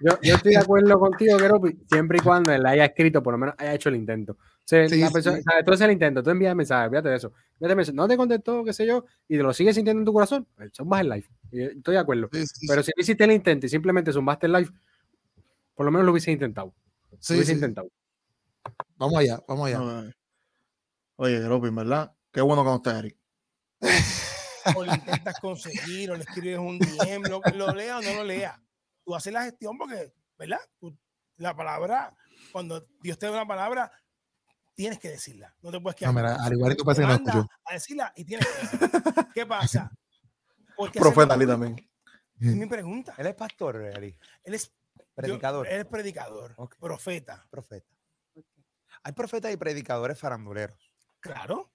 Yo, 0.00 0.18
yo 0.20 0.34
estoy 0.34 0.52
de 0.52 0.58
acuerdo 0.58 0.98
contigo, 0.98 1.36
Keropi, 1.36 1.78
siempre 1.88 2.18
y 2.18 2.22
cuando 2.22 2.52
él 2.52 2.66
haya 2.66 2.86
escrito, 2.86 3.22
por 3.22 3.34
lo 3.34 3.38
menos 3.38 3.54
haya 3.56 3.74
hecho 3.74 3.88
el 3.88 3.94
intento. 3.96 4.32
O 4.32 4.64
sea, 4.64 4.88
Sí, 4.88 4.98
la 4.98 5.06
sí. 5.06 5.12
persona, 5.12 5.40
¿sabes? 5.42 5.64
Tú 5.64 5.72
haces 5.72 5.84
el 5.84 5.92
intento, 5.92 6.22
tú 6.24 6.30
envías 6.30 6.50
el 6.50 6.56
mensaje, 6.56 6.90
fíjate 6.90 7.08
de 7.08 7.16
eso. 7.16 7.32
El 7.60 7.76
mensaje, 7.76 7.94
no 7.94 8.08
te 8.08 8.16
contestó, 8.16 8.64
qué 8.64 8.72
sé 8.72 8.84
yo, 8.84 9.04
y 9.28 9.36
te 9.36 9.42
lo 9.44 9.52
sigues 9.52 9.76
sintiendo 9.76 10.00
en 10.00 10.04
tu 10.04 10.12
corazón, 10.12 10.46
pues 10.56 10.72
zumbas 10.76 11.02
el 11.02 11.08
live. 11.10 11.26
Y 11.52 11.62
Estoy 11.62 11.94
de 11.94 12.00
acuerdo. 12.00 12.28
Pero 12.30 12.82
si 12.82 12.90
no 12.96 13.00
hiciste 13.00 13.24
el 13.24 13.32
intento 13.32 13.66
y 13.66 13.68
simplemente 13.68 14.12
zumbaste 14.12 14.46
el 14.46 14.52
live, 14.52 14.70
por 15.74 15.86
lo 15.86 15.92
menos 15.92 16.04
lo 16.04 16.10
hubiese 16.12 16.32
intentado. 16.32 16.74
Sí, 17.20 17.34
lo 17.34 17.38
hubiese 17.38 17.52
intentado. 17.52 17.88
Vamos 18.96 19.18
allá, 19.18 19.40
vamos 19.46 19.68
allá. 19.68 20.12
Oye, 21.16 21.36
en 21.36 21.74
verdad. 21.76 22.12
Qué 22.32 22.40
bueno 22.40 22.64
que 22.64 22.90
no 22.90 22.98
Eric. 22.98 23.16
o 24.76 24.84
le 24.84 24.94
intentas 24.94 25.38
conseguir, 25.40 26.10
o 26.10 26.16
le 26.16 26.22
escribes 26.24 26.58
un 26.58 26.78
DM, 26.78 27.28
lo, 27.28 27.40
lo 27.54 27.72
lea 27.74 27.98
o 27.98 28.02
no 28.02 28.14
lo 28.14 28.24
lea. 28.24 28.60
Tú 29.04 29.14
haces 29.14 29.32
la 29.32 29.42
gestión 29.44 29.76
porque, 29.78 30.12
¿verdad? 30.38 30.60
Tú- 30.78 30.96
la 31.38 31.56
palabra, 31.56 32.14
cuando 32.52 32.86
Dios 33.02 33.18
te 33.18 33.26
da 33.26 33.32
una 33.32 33.46
palabra, 33.46 33.90
tienes 34.74 34.98
que 34.98 35.08
decirla. 35.10 35.54
No 35.60 35.70
te 35.72 35.80
puedes 35.80 35.96
quedar. 35.96 36.14
No, 36.14 36.20
mira, 36.20 36.36
al 36.40 36.52
igual 36.52 36.72
que 36.72 36.76
tú 36.76 36.84
que 36.84 37.00
no. 37.34 37.48
A 37.64 37.72
decirla 37.74 38.12
y 38.14 38.24
tienes 38.24 38.46
que 38.46 38.62
decirla. 38.62 39.28
¿Qué 39.34 39.46
pasa? 39.46 39.90
¿Por 40.76 40.90
qué 40.92 41.00
Profeta 41.00 41.34
Ali 41.34 41.46
también. 41.46 41.76
Es 42.40 42.54
mi 42.56 42.66
pregunta. 42.66 43.14
Él 43.18 43.26
es 43.26 43.34
pastor, 43.34 43.76
Eli. 43.76 44.16
Él 44.44 44.54
es 44.54 44.68
yo- 44.68 45.04
Predicador. 45.14 45.66
él 45.68 45.80
es 45.80 45.86
predicador, 45.86 46.56
profeta. 46.78 47.46
Profeta. 47.50 47.86
Hay 49.02 49.12
profetas 49.12 49.52
y 49.52 49.56
predicadores 49.56 50.18
faranduleros. 50.18 50.78
Claro, 51.20 51.70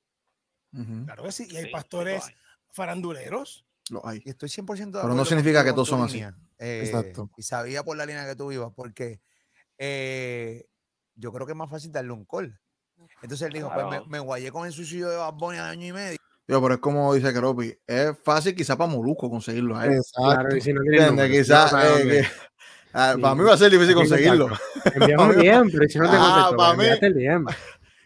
claro 1.05 1.23
que 1.23 1.31
sí. 1.31 1.47
Y 1.49 1.57
hay 1.57 1.65
Sí, 1.65 1.71
pastores 1.71 2.25
lo. 2.25 2.35
Faranduleros. 2.77 3.65
Lo 3.89 4.05
hay. 4.07 4.21
Y 4.23 4.29
estoy 4.29 4.47
100% 4.49 4.65
de 4.67 4.91
Pero 4.91 4.99
acuerdo 4.99 5.15
no 5.17 5.25
significa 5.25 5.63
que 5.63 5.71
todos 5.71 5.87
son 5.89 6.03
así. 6.03 6.23
Eh, 6.59 6.83
Exacto. 6.85 7.29
Y 7.37 7.43
sabía 7.43 7.83
por 7.83 7.97
la 7.97 8.05
línea 8.05 8.25
que 8.25 8.35
tú 8.35 8.51
ibas, 8.51 8.71
porque 8.75 9.19
eh, 9.77 10.65
yo 11.15 11.31
creo 11.33 11.45
que 11.45 11.53
es 11.53 11.57
más 11.57 11.69
fácil 11.69 11.91
darle 11.91 12.11
un 12.11 12.25
call. 12.25 12.59
Entonces 13.21 13.47
él 13.47 13.53
dijo, 13.53 13.71
pues 13.73 13.85
me, 13.87 14.01
me 14.07 14.19
guayé 14.19 14.51
con 14.51 14.65
el 14.65 14.73
suicidio 14.73 15.09
de 15.09 15.17
Bad 15.17 15.33
Bunny 15.33 15.57
a 15.57 15.69
año 15.69 15.85
y 15.87 15.91
medio. 15.93 16.17
Yo, 16.47 16.61
pero 16.61 16.75
es 16.75 16.79
como 16.79 17.13
dice 17.13 17.33
Keropi. 17.33 17.77
Es 17.85 18.13
fácil 18.23 18.55
quizá 18.55 18.77
para 18.77 18.89
Molusco 18.89 19.29
conseguirlo 19.29 19.75
a 19.77 19.85
él. 19.85 19.93
Exacto. 19.93 20.23
Claro, 20.23 20.61
si 20.61 20.73
no 20.73 20.81
tienes 20.81 21.01
¿Entiendes? 21.01 21.11
número, 21.11 21.33
Quizá, 21.33 21.63
no 21.63 21.69
sabes 21.69 22.05
eh, 22.05 22.07
que- 22.09 22.27
ah, 22.93 23.13
Sí. 23.15 23.21
para 23.21 23.35
mí 23.35 23.43
va 23.43 23.53
a 23.53 23.57
ser 23.57 23.71
difícil 23.71 23.95
conseguirlo. 23.95 24.49
Enviamos 24.95 25.35
pero 25.71 25.89
si 25.89 25.99
no 25.99 26.09
te 26.09 26.17
Ah, 26.17 26.49
contestó, 26.49 26.57
pa' 26.57 26.75
pues 26.75 27.01
mí. 27.15 27.45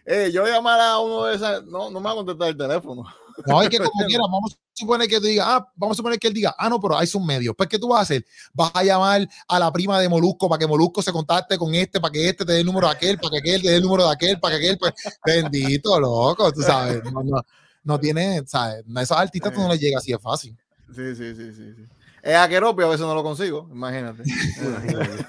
Eh, 0.04 0.32
yo 0.32 0.42
voy 0.42 0.50
a 0.50 0.54
llamar 0.54 0.80
a 0.80 0.98
uno 0.98 1.26
de 1.26 1.36
esas. 1.36 1.62
No, 1.64 1.88
no 1.88 2.00
me 2.00 2.06
va 2.06 2.10
a 2.10 2.14
contestar 2.16 2.48
el 2.48 2.56
teléfono. 2.56 3.04
No, 3.46 3.62
es 3.62 3.68
que 3.68 3.78
como 3.78 4.06
quiera, 4.06 4.22
vamos 4.30 4.54
a 4.54 4.56
suponer 4.74 5.08
que 5.08 5.20
tú 5.20 5.26
digas, 5.26 5.46
ah, 5.48 5.66
vamos 5.76 5.94
a 5.94 5.98
suponer 5.98 6.18
que 6.18 6.28
él 6.28 6.34
diga, 6.34 6.54
ah, 6.58 6.68
no, 6.68 6.80
pero 6.80 6.96
hay 6.96 7.06
sus 7.06 7.22
medios. 7.22 7.54
Pues, 7.56 7.68
¿qué 7.68 7.78
tú 7.78 7.88
vas 7.88 8.00
a 8.00 8.02
hacer? 8.02 8.24
Vas 8.52 8.70
a 8.74 8.82
llamar 8.82 9.28
a 9.48 9.58
la 9.58 9.72
prima 9.72 10.00
de 10.00 10.08
Molusco 10.08 10.48
para 10.48 10.58
que 10.58 10.66
Molusco 10.66 11.02
se 11.02 11.12
contacte 11.12 11.58
con 11.58 11.74
este, 11.74 12.00
para 12.00 12.12
que 12.12 12.28
este 12.28 12.44
te 12.44 12.52
dé 12.52 12.60
el 12.60 12.66
número 12.66 12.88
de 12.88 12.94
aquel, 12.94 13.18
para 13.18 13.30
que 13.30 13.38
aquel 13.38 13.62
te 13.62 13.70
dé 13.70 13.76
el 13.76 13.82
número 13.82 14.06
de 14.06 14.12
aquel, 14.12 14.40
para 14.40 14.58
que 14.58 14.66
aquel, 14.66 14.78
pues, 14.78 14.92
bendito, 15.24 15.98
loco, 15.98 16.52
tú 16.52 16.62
sabes. 16.62 17.02
No, 17.04 17.22
no, 17.22 17.42
no 17.84 18.00
tiene, 18.00 18.42
¿sabes? 18.46 18.84
A 18.94 19.02
esos 19.02 19.16
artistas 19.16 19.52
tú 19.52 19.60
no 19.60 19.68
les 19.68 19.80
llega 19.80 19.98
así, 19.98 20.12
es 20.12 20.20
fácil. 20.20 20.56
Sí, 20.94 21.14
sí, 21.14 21.34
sí, 21.34 21.52
sí. 21.52 21.74
sí. 21.76 21.84
Es 22.22 22.36
a 22.36 22.48
Keropi, 22.48 22.84
a 22.84 22.86
veces 22.86 23.04
no 23.04 23.14
lo 23.14 23.24
consigo. 23.24 23.68
Imagínate. 23.72 24.22
Eh, 24.22 25.26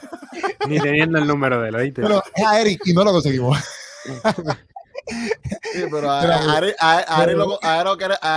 Ni 0.67 0.79
teniendo 0.79 1.17
el 1.17 1.25
número 1.25 1.59
de 1.61 1.69
él, 1.69 1.75
¿oíste? 1.75 2.01
Pero 2.01 2.23
es 2.35 2.45
a 2.45 2.61
Eric 2.61 2.81
y 2.85 2.93
no 2.93 3.03
lo 3.03 3.11
conseguimos. 3.11 3.57
Sí, 5.07 5.83
pero 5.91 6.11
a, 6.11 6.21
Pero- 6.21 6.33
a, 6.33 6.57
Ari- 6.57 6.75
a- 6.79 6.91
a 6.99 7.17
Ari 7.17 7.33
pero- 7.33 7.37
lo- 7.47 7.59
a 7.63 7.79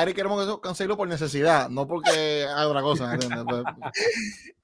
Ari 0.00 0.10
a 0.10 0.14
queremos 0.14 0.58
conseguirlo 0.58 0.96
por 0.96 1.08
necesidad, 1.08 1.68
no 1.68 1.86
porque 1.86 2.44
haga 2.48 2.68
otra 2.68 2.82
cosa. 2.82 3.12
¿entiendes? 3.14 3.44
Pues, 3.48 3.64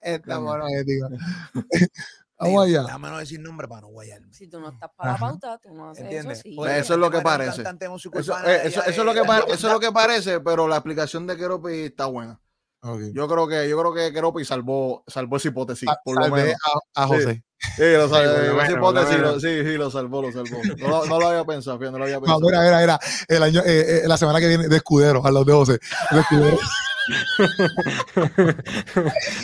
Está 0.00 0.38
bueno. 0.38 0.64
Digo, 0.84 1.08
Vamos 2.38 2.64
allá. 2.66 2.82
Déjame 2.82 3.08
no 3.10 3.18
decir 3.18 3.38
nombre 3.40 3.68
para 3.68 3.82
no 3.82 3.88
guayarme. 3.88 4.32
Si 4.32 4.48
tú 4.48 4.58
no 4.58 4.70
estás 4.70 4.90
para 4.96 5.12
la 5.12 5.18
pauta, 5.18 5.58
tú 5.58 5.72
no 5.72 5.90
haces 5.90 6.02
¿Entiendes? 6.04 6.38
eso. 6.38 6.42
Sí. 6.42 6.56
Oye, 6.58 6.78
Eso 6.80 6.94
es 6.94 6.98
lo 6.98 7.08
que 7.10 7.20
parece. 7.20 7.62
Eso, 7.62 8.36
eh, 8.44 8.60
eso, 8.64 8.80
eso 8.82 8.90
es 8.90 8.96
lo 9.04 9.14
que 9.14 9.20
eso 9.20 9.66
es 9.68 9.72
lo 9.72 9.78
que 9.78 9.92
parece, 9.92 10.40
pero 10.40 10.66
la 10.66 10.76
explicación 10.76 11.26
de 11.28 11.36
Keropi 11.36 11.72
está 11.84 12.06
buena. 12.06 12.40
Ok. 12.80 13.00
Yo 13.14 13.28
creo 13.28 13.46
que 13.46 13.68
yo 13.68 13.78
creo 13.78 13.94
que 13.94 14.12
Keropi 14.12 14.44
salvó 14.44 15.04
salvó 15.06 15.36
esa 15.36 15.48
hipótesis, 15.48 15.88
Ah, 15.88 16.00
por 16.04 16.16
lo 16.20 16.34
menos. 16.34 16.56
a, 16.96 17.02
a. 17.04 17.06
José. 17.06 17.34
Sí, 17.34 17.42
lo 17.78 18.08
salvó, 18.08 18.34
por 18.34 18.44
lo 18.44 18.54
menos, 18.54 18.56
por 18.56 18.70
lo 18.70 18.76
hipótesis, 18.76 19.18
lo- 19.18 19.26
menos. 19.26 19.42
sí, 19.42 19.48
sí, 19.64 19.76
lo 19.78 19.90
salvó, 19.90 20.22
lo 20.22 20.32
salvó. 20.32 20.58
No, 20.78 20.88
lo- 20.88 21.06
no 21.06 21.20
lo 21.20 21.28
había 21.28 21.44
pensado, 21.44 21.78
fíjate, 21.78 21.92
no 21.92 21.98
lo 21.98 22.04
había 22.04 22.16
No, 22.16 22.22
pensado. 22.22 22.40
mira, 22.42 22.60
mira, 22.62 22.80
mira. 22.80 23.00
El 23.28 23.42
año, 23.42 23.60
eh, 23.64 24.00
eh, 24.04 24.08
la 24.08 24.16
semana 24.16 24.40
que 24.40 24.48
viene 24.48 24.68
de 24.68 24.76
escudero, 24.76 25.24
a 25.24 25.30
los 25.30 25.46
de 25.46 25.52
José. 25.52 25.78
De 26.10 26.20
escudero. 26.20 26.58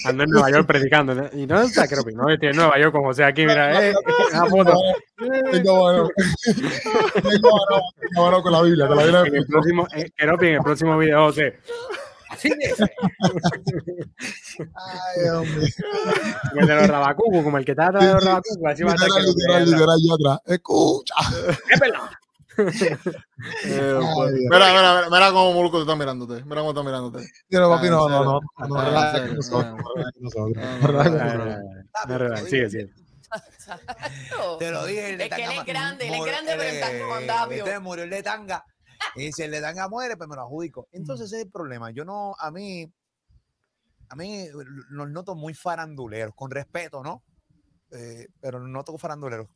Ando 0.04 0.22
en 0.24 0.30
Nueva 0.30 0.50
York 0.50 0.66
predicando. 0.66 1.14
¿no? 1.14 1.28
Y 1.32 1.46
no 1.46 1.60
está, 1.62 1.88
creo 1.88 2.04
que 2.04 2.12
no 2.12 2.28
estoy 2.28 2.50
en 2.50 2.56
Nueva 2.56 2.78
York 2.78 2.92
como 2.92 3.12
sea 3.12 3.28
aquí, 3.28 3.44
mira, 3.46 3.84
eh, 3.88 3.94
una 4.32 4.46
foto. 4.46 4.74
Tengo 5.52 5.80
bueno. 5.80 6.08
Bueno, 7.22 7.82
bueno 8.14 8.42
con 8.42 8.52
la 8.52 8.62
Biblia, 8.62 8.86
con 8.86 8.96
la 8.96 9.02
Biblia. 9.02 9.22
En 9.26 9.34
el 9.34 9.46
próximo, 9.46 9.86
eh, 9.94 10.10
Keropi, 10.16 10.46
en 10.46 10.54
el 10.54 10.62
próximo 10.62 10.98
video, 10.98 11.26
José. 11.26 11.58
Así 12.38 12.52
es. 12.60 12.80
Ay. 14.74 15.28
Como 16.50 16.60
el 16.60 16.66
de 16.66 16.74
los 16.76 16.88
rabacucos, 16.88 17.42
como 17.44 17.58
el 17.58 17.64
que 17.64 17.72
está 17.72 17.86
atrás 17.88 18.06
de 18.06 18.14
los 18.14 18.24
rabacucos, 18.24 18.58
así 18.66 18.82
va 18.84 18.92
a 18.92 18.94
estar 18.94 19.08
Literal, 19.08 19.24
Keropi. 19.24 19.40
literal, 19.40 19.70
literal, 19.70 19.98
yo 20.06 20.14
atrás. 20.14 20.38
Escucha. 20.46 21.14
Es 21.70 21.80
verdad. 21.80 22.10
Eh, 22.58 24.00
pues, 24.14 24.32
mira, 24.50 24.66
mira, 24.72 25.06
mira, 25.10 25.28
cómo 25.30 25.52
Moluco 25.52 25.76
te 25.78 25.82
está 25.82 25.94
mirándote. 25.94 26.42
Mira 26.44 26.60
cómo 26.60 26.70
está 26.70 26.82
mirándote. 26.82 27.18
Papi, 27.50 27.86
Ah, 27.86 27.90
no, 27.90 28.08
no, 28.08 28.24
no. 28.24 28.32
No, 28.32 28.40
Ah. 28.40 28.42
Ah. 28.56 28.64
Ah, 28.64 28.66
no, 28.68 28.84
relaja 28.84 29.12
no, 29.12 29.18
con 29.18 29.28
no, 29.28 29.34
nosotros. 29.36 30.56
No, 32.08 32.18
no, 32.18 32.28
no, 32.28 32.36
Sigue, 32.38 32.70
sigue. 32.70 32.90
Te 34.58 34.70
lo 34.70 34.86
dije. 34.86 35.10
el 35.10 35.18
de 35.18 35.24
Es 35.24 35.30
que 35.30 35.44
él 35.44 35.50
es 35.52 35.64
grande, 35.64 36.08
él 36.08 36.14
es 36.14 36.24
grande, 36.24 36.52
pero 36.56 36.62
está 36.62 36.92
eh, 36.92 37.00
como 37.00 37.80
murió 37.82 38.04
el 38.04 38.10
de 38.10 38.22
tanga. 38.22 38.64
Y 39.16 39.32
si 39.32 39.42
el 39.42 39.50
de 39.50 39.60
tanga 39.60 39.88
muere, 39.88 40.16
pues 40.16 40.28
me 40.28 40.36
lo 40.36 40.42
adjudico. 40.42 40.88
Entonces 40.92 41.26
ese 41.26 41.36
es 41.38 41.42
el 41.46 41.50
problema. 41.50 41.90
Yo 41.90 42.04
no, 42.04 42.34
a 42.38 42.50
mí, 42.50 42.92
a 44.08 44.16
mí 44.16 44.46
los 44.90 45.08
noto 45.10 45.34
muy 45.34 45.54
faranduleros, 45.54 46.34
con 46.34 46.50
respeto, 46.50 47.02
¿no? 47.02 47.22
Eh, 47.90 48.28
pero 48.40 48.58
los 48.58 48.68
noto 48.68 48.96
faranduleros. 48.98 49.48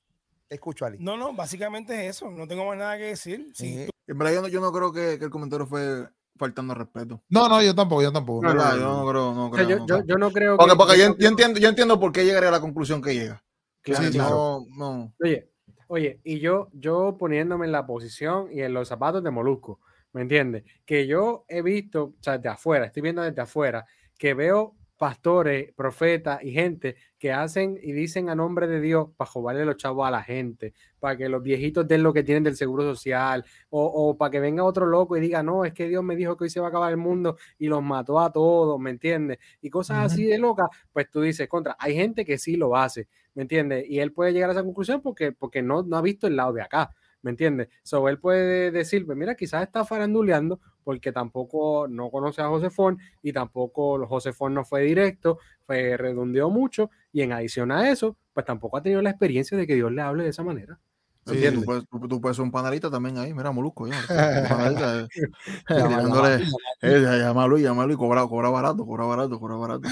Te 0.48 0.56
escucho, 0.56 0.84
Ali. 0.84 0.98
No, 1.00 1.16
no, 1.16 1.32
básicamente 1.34 1.94
es 2.08 2.16
eso. 2.16 2.30
No 2.30 2.46
tengo 2.46 2.66
más 2.66 2.76
nada 2.76 2.96
que 2.98 3.04
decir. 3.04 3.50
Sí. 3.54 3.86
tú- 3.86 3.92
En 4.12 4.18
verdad, 4.18 4.34
yo 4.34 4.42
no, 4.42 4.48
yo 4.48 4.60
no 4.60 4.72
creo 4.72 4.92
que, 4.92 5.18
que 5.18 5.24
el 5.24 5.30
comentario 5.30 5.66
fue 5.66 6.08
faltando 6.36 6.72
al 6.72 6.78
respeto. 6.80 7.22
No, 7.28 7.48
no, 7.48 7.62
yo 7.62 7.74
tampoco, 7.74 8.02
yo 8.02 8.12
tampoco. 8.12 8.42
No, 8.42 8.52
yo 8.52 8.76
no. 8.76 9.08
creo. 9.08 9.34
No 9.34 9.50
creo, 9.50 9.68
yo, 9.68 9.76
no 9.78 9.86
yo, 9.86 9.94
creo. 9.96 10.06
yo 10.06 10.18
no 10.18 10.30
creo 10.30 10.56
Porque, 10.56 10.72
que. 10.72 10.76
porque 10.76 10.98
yo, 10.98 11.16
yo 11.16 11.28
entiendo, 11.28 11.60
yo 11.60 11.68
entiendo 11.68 12.00
por 12.00 12.12
qué 12.12 12.24
llegaría 12.24 12.48
a 12.48 12.52
la 12.52 12.60
conclusión 12.60 13.00
que 13.00 13.14
llega. 13.14 13.42
Claro, 13.82 14.04
Sí, 14.06 14.12
claro. 14.12 14.64
no, 14.76 14.76
no. 14.76 15.14
Oye, 15.22 15.51
oye, 15.92 16.20
y 16.24 16.40
yo, 16.40 16.70
yo 16.72 17.18
poniéndome 17.18 17.66
en 17.66 17.72
la 17.72 17.84
posición 17.84 18.48
y 18.50 18.62
en 18.62 18.72
los 18.72 18.88
zapatos 18.88 19.22
de 19.22 19.30
Molusco, 19.30 19.78
¿me 20.14 20.22
entiendes? 20.22 20.64
Que 20.86 21.06
yo 21.06 21.44
he 21.48 21.60
visto, 21.60 22.04
o 22.04 22.14
sea, 22.18 22.38
desde 22.38 22.48
afuera, 22.48 22.86
estoy 22.86 23.02
viendo 23.02 23.20
desde 23.20 23.42
afuera, 23.42 23.84
que 24.16 24.32
veo 24.32 24.74
pastores, 25.02 25.72
profetas 25.74 26.44
y 26.44 26.52
gente 26.52 26.94
que 27.18 27.32
hacen 27.32 27.76
y 27.82 27.90
dicen 27.90 28.28
a 28.28 28.36
nombre 28.36 28.68
de 28.68 28.80
Dios 28.80 29.08
para 29.16 29.28
joderle 29.28 29.64
los 29.64 29.76
chavos 29.76 30.06
a 30.06 30.12
la 30.12 30.22
gente, 30.22 30.74
para 31.00 31.16
que 31.16 31.28
los 31.28 31.42
viejitos 31.42 31.88
den 31.88 32.04
lo 32.04 32.12
que 32.12 32.22
tienen 32.22 32.44
del 32.44 32.54
seguro 32.54 32.84
social, 32.84 33.44
o, 33.68 33.84
o 33.84 34.16
para 34.16 34.30
que 34.30 34.38
venga 34.38 34.62
otro 34.62 34.86
loco 34.86 35.16
y 35.16 35.20
diga, 35.20 35.42
no, 35.42 35.64
es 35.64 35.72
que 35.72 35.88
Dios 35.88 36.04
me 36.04 36.14
dijo 36.14 36.36
que 36.36 36.44
hoy 36.44 36.50
se 36.50 36.60
va 36.60 36.66
a 36.66 36.68
acabar 36.68 36.92
el 36.92 36.98
mundo 36.98 37.36
y 37.58 37.66
los 37.66 37.82
mató 37.82 38.20
a 38.20 38.30
todos, 38.30 38.78
¿me 38.78 38.90
entiendes? 38.90 39.38
Y 39.60 39.70
cosas 39.70 40.06
así 40.12 40.24
de 40.24 40.38
locas, 40.38 40.68
pues 40.92 41.10
tú 41.10 41.20
dices, 41.20 41.48
contra, 41.48 41.74
hay 41.80 41.96
gente 41.96 42.24
que 42.24 42.38
sí 42.38 42.54
lo 42.54 42.76
hace, 42.76 43.08
¿me 43.34 43.42
entiendes? 43.42 43.84
Y 43.88 43.98
él 43.98 44.12
puede 44.12 44.32
llegar 44.32 44.50
a 44.50 44.52
esa 44.52 44.62
conclusión 44.62 45.02
porque, 45.02 45.32
porque 45.32 45.62
no, 45.62 45.82
no 45.82 45.96
ha 45.96 46.02
visto 46.02 46.28
el 46.28 46.36
lado 46.36 46.52
de 46.52 46.62
acá, 46.62 46.90
¿me 47.22 47.32
entiendes? 47.32 47.70
So, 47.82 48.08
él 48.08 48.20
puede 48.20 48.70
decir, 48.70 49.04
pues 49.04 49.18
mira, 49.18 49.34
quizás 49.34 49.64
está 49.64 49.84
faranduleando 49.84 50.60
porque 50.84 51.12
tampoco 51.12 51.86
no 51.88 52.10
conoce 52.10 52.42
a 52.42 52.48
Josefón 52.48 52.98
y 53.22 53.32
tampoco 53.32 54.06
Josefón 54.06 54.54
no 54.54 54.64
fue 54.64 54.82
directo, 54.82 55.38
fue 55.66 55.96
redondeó 55.96 56.50
mucho 56.50 56.90
y 57.12 57.22
en 57.22 57.32
adición 57.32 57.72
a 57.72 57.90
eso, 57.90 58.16
pues 58.32 58.46
tampoco 58.46 58.76
ha 58.76 58.82
tenido 58.82 59.02
la 59.02 59.10
experiencia 59.10 59.56
de 59.56 59.66
que 59.66 59.74
Dios 59.74 59.92
le 59.92 60.02
hable 60.02 60.24
de 60.24 60.30
esa 60.30 60.42
manera. 60.42 60.78
Sí, 61.24 61.38
sí. 61.40 61.54
tú, 61.54 61.62
puedes, 61.64 61.84
tú, 61.88 62.08
tú 62.08 62.20
puedes 62.20 62.36
ser 62.36 62.42
un 62.44 62.50
panelista 62.50 62.90
también 62.90 63.16
ahí, 63.16 63.32
mira, 63.32 63.52
Molusco. 63.52 63.86
Ya, 63.86 63.94
panelista, 64.48 65.02
eh, 65.02 65.08
eh, 66.82 67.00
llámalo 67.20 67.58
y 67.58 67.62
llámalo 67.62 67.92
y 67.92 67.96
cobra, 67.96 68.26
cobra 68.26 68.48
barato, 68.50 68.84
cobra 68.84 69.04
barato, 69.04 69.38
cobra 69.38 69.54
barato. 69.54 69.88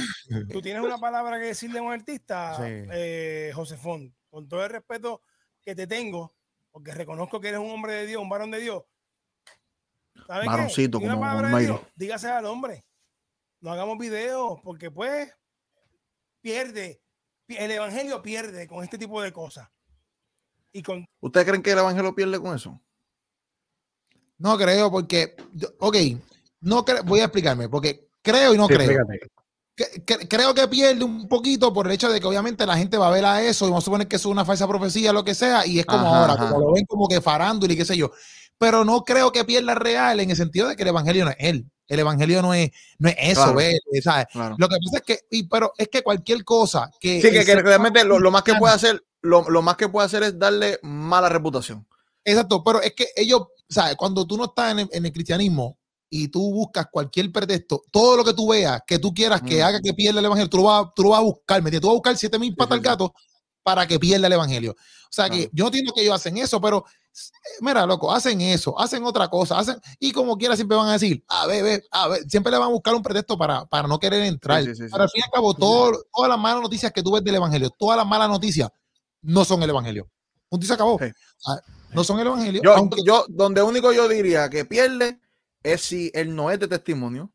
Tú 0.52 0.60
tienes 0.60 0.82
una 0.82 0.98
palabra 0.98 1.38
que 1.38 1.46
decirle 1.46 1.78
a 1.78 1.82
un 1.82 1.92
artista, 1.92 2.56
Sí. 2.56 2.62
eh, 2.66 3.52
José 3.54 3.76
Font, 3.76 4.12
con 4.28 4.48
todo 4.48 4.64
el 4.64 4.70
respeto 4.70 5.22
que 5.62 5.76
te 5.76 5.86
tengo, 5.86 6.32
porque 6.72 6.92
reconozco 6.92 7.40
que 7.40 7.48
eres 7.48 7.60
un 7.60 7.70
hombre 7.70 7.92
de 7.92 8.06
Dios, 8.06 8.20
un 8.20 8.28
varón 8.28 8.50
de 8.50 8.60
Dios. 8.60 8.82
Una 10.28 11.14
como- 11.14 11.26
como 11.74 11.88
dígase 11.96 12.28
al 12.28 12.44
hombre. 12.46 12.84
No 13.60 13.72
hagamos 13.72 13.98
videos, 13.98 14.58
porque 14.62 14.90
pues 14.90 15.32
pierde. 16.40 17.00
pi- 17.46 17.56
El 17.56 17.70
evangelio 17.72 18.22
pierde 18.22 18.66
con 18.68 18.82
este 18.84 18.96
tipo 18.98 19.20
de 19.20 19.32
cosas. 19.32 19.68
Y 20.72 20.82
con 20.82 21.04
¿Ustedes 21.20 21.46
creen 21.46 21.62
que 21.62 21.72
el 21.72 21.78
evangelio 21.78 22.14
pierde 22.14 22.38
con 22.40 22.54
eso? 22.54 22.80
No 24.38 24.56
creo, 24.56 24.90
porque, 24.90 25.36
ok, 25.80 25.96
no 26.60 26.84
creo, 26.84 27.02
voy 27.04 27.20
a 27.20 27.24
explicarme, 27.24 27.68
porque 27.68 28.08
creo 28.22 28.54
y 28.54 28.56
no 28.56 28.66
Sí, 28.68 28.74
creo. 28.74 28.90
explícate. 28.90 30.28
Creo 30.28 30.54
que 30.54 30.68
pierde 30.68 31.02
un 31.04 31.26
poquito 31.28 31.72
por 31.72 31.86
el 31.86 31.92
hecho 31.92 32.10
de 32.10 32.20
que 32.20 32.26
obviamente 32.26 32.66
la 32.66 32.76
gente 32.76 32.98
va 32.98 33.08
a 33.08 33.10
ver 33.10 33.24
a 33.24 33.42
eso 33.42 33.64
y 33.66 33.70
vamos 33.70 33.84
a 33.84 33.86
suponer 33.86 34.06
que 34.08 34.16
es 34.16 34.24
una 34.26 34.44
falsa 34.44 34.68
profecía, 34.68 35.12
lo 35.12 35.24
que 35.24 35.34
sea, 35.34 35.66
y 35.66 35.78
es 35.80 35.86
como 35.86 36.06
Ajá, 36.06 36.20
ahora, 36.20 36.32
ajá. 36.34 36.48
como 36.52 36.66
lo 36.66 36.72
ven 36.74 36.84
como 36.86 37.08
que 37.08 37.20
farándula 37.20 37.72
y 37.72 37.76
qué 37.76 37.84
sé 37.84 37.96
yo. 37.96 38.10
Pero 38.60 38.84
no 38.84 39.04
creo 39.04 39.32
que 39.32 39.42
pierda 39.46 39.74
real 39.74 40.20
en 40.20 40.30
el 40.30 40.36
sentido 40.36 40.68
de 40.68 40.76
que 40.76 40.82
el 40.82 40.88
evangelio 40.90 41.24
no 41.24 41.30
es 41.30 41.36
él. 41.40 41.64
El 41.88 41.98
evangelio 41.98 42.42
no 42.42 42.52
es, 42.52 42.70
no 42.98 43.08
es 43.08 43.16
eso, 43.18 43.54
Claro. 43.54 43.60
¿sabes? 44.02 44.26
Claro. 44.30 44.54
Lo 44.58 44.68
que 44.68 44.76
pasa 44.84 44.98
es 44.98 45.02
que, 45.02 45.18
y, 45.30 45.44
pero 45.48 45.72
es 45.78 45.88
que 45.88 46.02
cualquier 46.02 46.44
cosa 46.44 46.90
que. 47.00 47.22
Sí, 47.22 47.30
que, 47.30 47.42
realmente 47.56 48.04
lo, 48.04 48.18
lo 48.18 48.30
más 48.30 48.42
que 48.42 48.54
puede 48.54 48.74
hacer, 48.74 49.02
lo, 49.22 49.48
lo 49.48 49.62
más 49.62 49.76
que 49.76 49.88
puede 49.88 50.04
hacer 50.06 50.22
es 50.24 50.38
darle 50.38 50.78
mala 50.82 51.30
reputación. 51.30 51.86
Exacto, 52.22 52.62
pero 52.62 52.82
es 52.82 52.92
que 52.94 53.08
ellos, 53.16 53.44
¿sabes? 53.68 53.96
Cuando 53.96 54.26
tú 54.26 54.36
no 54.36 54.44
estás 54.44 54.72
en 54.72 54.80
el, 54.80 54.88
en 54.92 55.06
el 55.06 55.12
cristianismo 55.12 55.78
y 56.10 56.28
tú 56.28 56.52
buscas 56.52 56.86
cualquier 56.92 57.32
pretexto, 57.32 57.82
todo 57.90 58.18
lo 58.18 58.24
que 58.24 58.34
tú 58.34 58.48
veas, 58.50 58.82
que 58.86 58.98
tú 58.98 59.14
quieras 59.14 59.40
que 59.40 59.60
Mm. 59.60 59.64
haga 59.64 59.80
que 59.80 59.94
pierda 59.94 60.20
el 60.20 60.26
evangelio, 60.26 60.50
tú 60.50 60.58
lo 60.58 60.64
vas, 60.64 60.86
tú 60.94 61.02
lo 61.04 61.08
vas 61.10 61.20
a 61.20 61.22
buscar, 61.22 61.62
¿me? 61.62 61.70
Tú 61.72 61.86
vas 61.86 61.92
a 61.92 61.94
buscar 61.94 62.16
siete 62.18 62.38
mil 62.38 62.54
patas 62.54 62.74
al 62.76 62.84
gato 62.84 63.14
para 63.62 63.86
que 63.86 63.98
pierda 63.98 64.26
el 64.26 64.32
evangelio. 64.34 64.72
O 64.72 65.12
sea 65.12 65.28
que 65.28 65.50
yo 65.52 65.64
no 65.64 65.68
entiendo 65.68 65.92
que 65.92 66.02
ellos 66.02 66.14
hacen 66.14 66.36
eso, 66.38 66.60
pero 66.60 66.84
mira, 67.60 67.84
loco, 67.86 68.12
hacen 68.12 68.40
eso, 68.40 68.78
hacen 68.78 69.04
otra 69.04 69.28
cosa, 69.28 69.58
hacen, 69.58 69.80
y 69.98 70.12
como 70.12 70.36
quiera 70.38 70.54
siempre 70.56 70.76
van 70.76 70.88
a 70.88 70.92
decir, 70.92 71.24
a 71.28 71.46
ver, 71.46 71.62
ve, 71.64 71.84
a 71.90 72.08
ver, 72.08 72.20
siempre 72.28 72.50
le 72.52 72.58
van 72.58 72.68
a 72.68 72.72
buscar 72.72 72.94
un 72.94 73.02
pretexto 73.02 73.36
para, 73.36 73.66
para 73.66 73.86
no 73.88 73.98
querer 73.98 74.22
entrar. 74.24 74.62
sí, 74.62 74.70
sí, 74.74 74.84
sí. 74.84 74.88
Pero 74.90 75.02
al 75.04 75.10
fin 75.10 75.20
y 75.20 75.24
al 75.24 75.30
cabo, 75.30 75.54
todo- 75.54 76.02
todas 76.14 76.28
las 76.28 76.38
malas 76.38 76.62
noticias 76.62 76.92
que 76.92 77.02
tú 77.02 77.12
ves 77.12 77.24
del 77.24 77.34
evangelio, 77.34 77.70
todas 77.70 77.96
las 77.96 78.06
malas 78.06 78.28
noticias 78.28 78.70
no 79.22 79.44
son 79.44 79.62
el 79.62 79.70
evangelio. 79.70 80.08
Punto 80.48 80.64
y 80.64 80.66
se 80.68 80.74
acabó. 80.74 80.98
No 81.92 82.04
son 82.04 82.20
el 82.20 82.26
evangelio. 82.28 82.62
Yo, 82.62 82.74
aunque- 82.74 83.02
yo, 83.04 83.24
donde 83.28 83.62
único 83.62 83.92
yo 83.92 84.08
diría 84.08 84.48
que 84.48 84.64
pierde 84.64 85.20
es 85.62 85.80
si 85.82 86.10
él 86.14 86.34
no 86.34 86.50
es 86.50 86.58
de 86.60 86.68
testimonio 86.68 87.32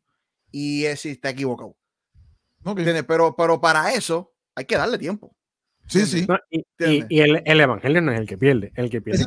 y 0.50 0.86
es 0.86 1.00
si 1.02 1.10
está 1.10 1.28
equivocado. 1.30 1.76
Ok. 2.64 2.78
¿Entiendes? 2.78 3.04
Pero, 3.06 3.36
pero 3.36 3.60
para 3.60 3.92
eso 3.92 4.32
hay 4.54 4.64
que 4.64 4.76
darle 4.76 4.98
tiempo. 4.98 5.35
Sí, 5.88 6.04
sí. 6.06 6.26
No, 6.28 6.38
y, 6.50 6.58
y- 6.58 6.64
¿Entiendes? 6.78 7.06
y 7.10 7.20
el, 7.20 7.42
el 7.44 7.60
evangelio 7.60 8.02
no 8.02 8.12
es 8.12 8.18
el 8.20 8.26
que 8.26 8.36
pierde, 8.38 8.72
el 8.74 8.90
que 8.90 9.00
pierde 9.00 9.22
es- 9.22 9.26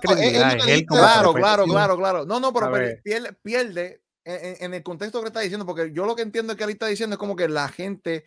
es 0.67 0.85
Claro, 0.87 1.33
claro, 1.33 1.65
claro, 1.65 1.97
claro. 1.97 2.25
No, 2.25 2.39
no, 2.39 2.53
pero 2.53 2.71
pierde, 3.03 3.33
pierde, 3.41 4.01
en, 4.25 4.73
el 4.73 4.83
contexto 4.83 5.21
que 5.21 5.27
está 5.27 5.39
diciendo, 5.39 5.65
porque 5.65 5.91
yo 5.93 6.05
lo 6.05 6.15
que 6.15 6.21
entiendo 6.21 6.53
es 6.53 6.57
que 6.57 6.63
él 6.65 6.69
está 6.71 6.87
diciendo 6.87 7.15
es 7.15 7.17
como 7.19 7.35
que 7.35 7.47
la 7.47 7.67
gente 7.69 8.25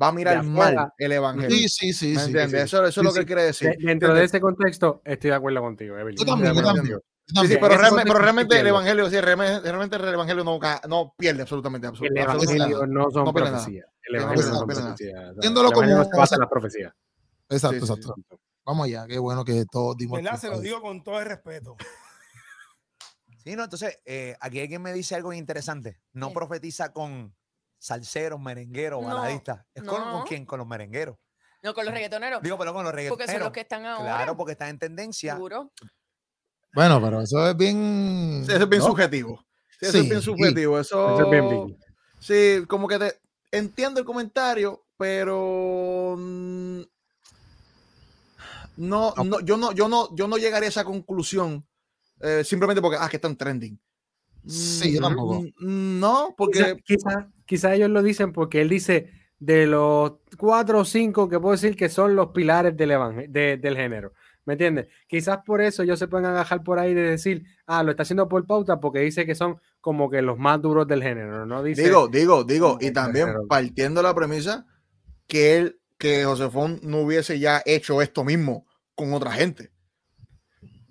va 0.00 0.08
a 0.08 0.12
mirar 0.12 0.42
mal 0.44 0.92
el 0.96 1.12
evangelio. 1.12 1.50
Sí, 1.50 1.68
sí, 1.68 1.92
sí. 1.92 2.14
¿Me 2.14 2.20
sí, 2.20 2.26
entiendes? 2.26 2.60
sí. 2.70 2.76
Eso, 2.76 2.84
eso 2.86 2.92
Sí, 2.92 3.00
es 3.00 3.04
lo 3.04 3.12
que 3.12 3.20
él 3.20 3.26
quiere 3.26 3.42
decir. 3.44 3.68
De- 3.70 3.76
dentro 3.84 4.14
de 4.14 4.24
ese 4.24 4.40
contexto, 4.40 5.02
estoy 5.04 5.30
de 5.30 5.36
acuerdo 5.36 5.60
contigo, 5.60 5.98
Evelyn. 5.98 6.18
Yo 6.18 6.24
también, 6.24 6.54
yo 6.54 6.62
también. 6.62 6.98
Sí, 7.26 7.46
sí, 7.46 7.56
pero, 7.60 7.76
realmente, 7.78 8.08
pero 8.10 8.18
realmente 8.18 8.58
el 8.60 8.66
evangelio, 8.66 9.08
sí, 9.08 9.20
realmente, 9.20 9.60
realmente 9.62 9.96
el 9.96 10.08
evangelio 10.14 10.44
no, 10.44 10.58
no 10.88 11.14
pierde 11.16 11.42
absolutamente, 11.42 11.86
El 11.86 11.90
absolutamente, 11.90 12.30
absolutamente 12.32 12.64
evangelio 12.64 12.86
no 12.86 13.10
son 13.10 13.24
no 13.24 13.32
profecías. 13.32 13.86
El 14.02 14.12
no 14.16 14.22
evangelio 14.22 14.50
no 14.50 14.74
son 14.74 14.96
sea, 14.96 15.32
Viéndolo 15.40 15.68
el 15.68 15.74
como- 15.74 15.86
la 15.86 16.48
profecía. 16.48 16.94
Exacto, 17.48 17.80
Sí, 17.80 17.86
sí, 17.86 17.92
exacto. 17.92 18.14
Vamos 18.64 18.86
allá, 18.86 19.06
qué 19.08 19.18
bueno 19.18 19.44
que 19.44 19.64
todos 19.70 19.96
dimos. 19.96 20.22
¿verdad? 20.22 20.38
Se 20.40 20.48
lo 20.48 20.60
digo 20.60 20.80
con 20.80 21.02
todo 21.02 21.18
el 21.20 21.26
respeto. 21.26 21.76
Sí, 23.44 23.56
no, 23.56 23.64
entonces, 23.64 23.98
eh, 24.04 24.36
aquí 24.40 24.60
alguien 24.60 24.80
me 24.82 24.92
dice 24.92 25.16
algo 25.16 25.32
interesante. 25.32 26.00
No 26.12 26.28
¿Qué? 26.28 26.34
profetiza 26.34 26.92
con 26.92 27.34
salseros, 27.78 28.38
merengueros, 28.40 29.02
No, 29.02 29.08
baladistas. 29.08 29.64
¿Es 29.74 29.82
con, 29.82 30.00
con 30.00 30.12
no. 30.12 30.24
quién? 30.24 30.46
Con 30.46 30.58
los 30.60 30.66
merengueros. 30.68 31.16
No, 31.62 31.74
con 31.74 31.84
los 31.84 31.92
reggaetoneros. 31.92 32.40
Digo, 32.42 32.56
pero 32.56 32.72
con 32.72 32.84
los 32.84 32.92
reggaetoneros. 32.94 33.18
porque 33.26 33.32
son 33.32 33.42
los 33.42 33.52
que 33.52 33.60
están 33.60 33.84
ahora. 33.84 34.16
Claro, 34.16 34.36
porque 34.36 34.52
están 34.52 34.68
en 34.68 34.78
tendencia. 34.78 35.34
Seguro. 35.34 35.72
Bueno, 36.74 37.00
pero 37.02 37.20
eso 37.20 37.48
es 37.50 37.56
bien. 37.56 38.44
Sí, 38.46 38.52
eso 38.52 38.62
es 38.62 38.68
bien 38.68 38.80
¿no? 38.80 38.86
subjetivo. 38.88 39.44
Sí, 39.80 39.86
eso 39.86 39.92
Sí, 39.92 39.98
es 39.98 40.04
bien 40.08 40.20
sí. 40.20 40.24
subjetivo. 40.24 40.78
Eso, 40.78 41.14
Eso 41.14 41.24
es 41.24 41.30
bien 41.30 41.48
big. 41.66 41.76
Sí, 42.20 42.64
como 42.68 42.86
que 42.86 42.98
te 43.00 43.20
entiendo 43.50 43.98
el 43.98 44.06
comentario, 44.06 44.86
pero 44.96 46.14
no, 48.76 49.14
no, 49.24 49.40
yo 49.40 49.56
no, 49.56 49.72
yo 49.72 49.88
no, 49.88 50.14
yo 50.14 50.28
no 50.28 50.36
llegaría 50.36 50.68
a 50.68 50.70
esa 50.70 50.84
conclusión 50.84 51.66
eh, 52.20 52.42
simplemente 52.44 52.80
porque 52.80 52.98
ah, 53.00 53.08
que 53.08 53.16
están 53.16 53.36
trending. 53.36 53.78
Sí, 54.46 54.92
yo 54.92 55.00
Mm, 55.00 55.02
tampoco. 55.02 55.40
mm, 55.60 56.00
No, 56.00 56.34
porque 56.36 56.76
Quizá, 56.84 57.28
quizá 57.46 57.74
ellos 57.74 57.90
lo 57.90 58.02
dicen 58.02 58.32
porque 58.32 58.60
él 58.60 58.68
dice 58.68 59.10
de 59.38 59.66
los 59.66 60.14
cuatro 60.38 60.80
o 60.80 60.84
cinco 60.84 61.28
que 61.28 61.38
puedo 61.40 61.52
decir 61.52 61.76
que 61.76 61.88
son 61.88 62.14
los 62.16 62.28
pilares 62.28 62.76
del, 62.76 62.90
evangel- 62.92 63.28
de- 63.30 63.56
del 63.56 63.76
género. 63.76 64.12
¿Me 64.44 64.54
entiendes? 64.54 64.88
Quizás 65.06 65.38
por 65.46 65.60
eso 65.60 65.84
ellos 65.84 65.98
se 66.00 66.08
pueden 66.08 66.26
agajar 66.26 66.64
por 66.64 66.80
ahí 66.80 66.94
de 66.94 67.02
decir, 67.02 67.44
ah, 67.66 67.84
lo 67.84 67.92
está 67.92 68.02
haciendo 68.02 68.28
por 68.28 68.44
pauta 68.46 68.80
porque 68.80 68.98
dice 68.98 69.24
que 69.24 69.36
son 69.36 69.60
como 69.80 70.10
que 70.10 70.20
los 70.22 70.36
más 70.38 70.60
duros 70.60 70.86
del 70.88 71.02
género, 71.02 71.46
¿no? 71.46 71.62
Dice, 71.62 71.84
digo, 71.84 72.08
digo, 72.08 72.42
digo, 72.42 72.78
y 72.80 72.90
también 72.92 73.28
partiendo 73.48 74.00
de 74.00 74.08
la 74.08 74.14
premisa 74.14 74.66
que 75.28 75.56
él, 75.58 75.80
que 76.02 76.24
Josefón 76.24 76.80
no 76.82 76.98
hubiese 77.02 77.38
ya 77.38 77.62
hecho 77.64 78.02
esto 78.02 78.24
mismo 78.24 78.66
con 78.96 79.12
otra 79.14 79.30
gente. 79.30 79.70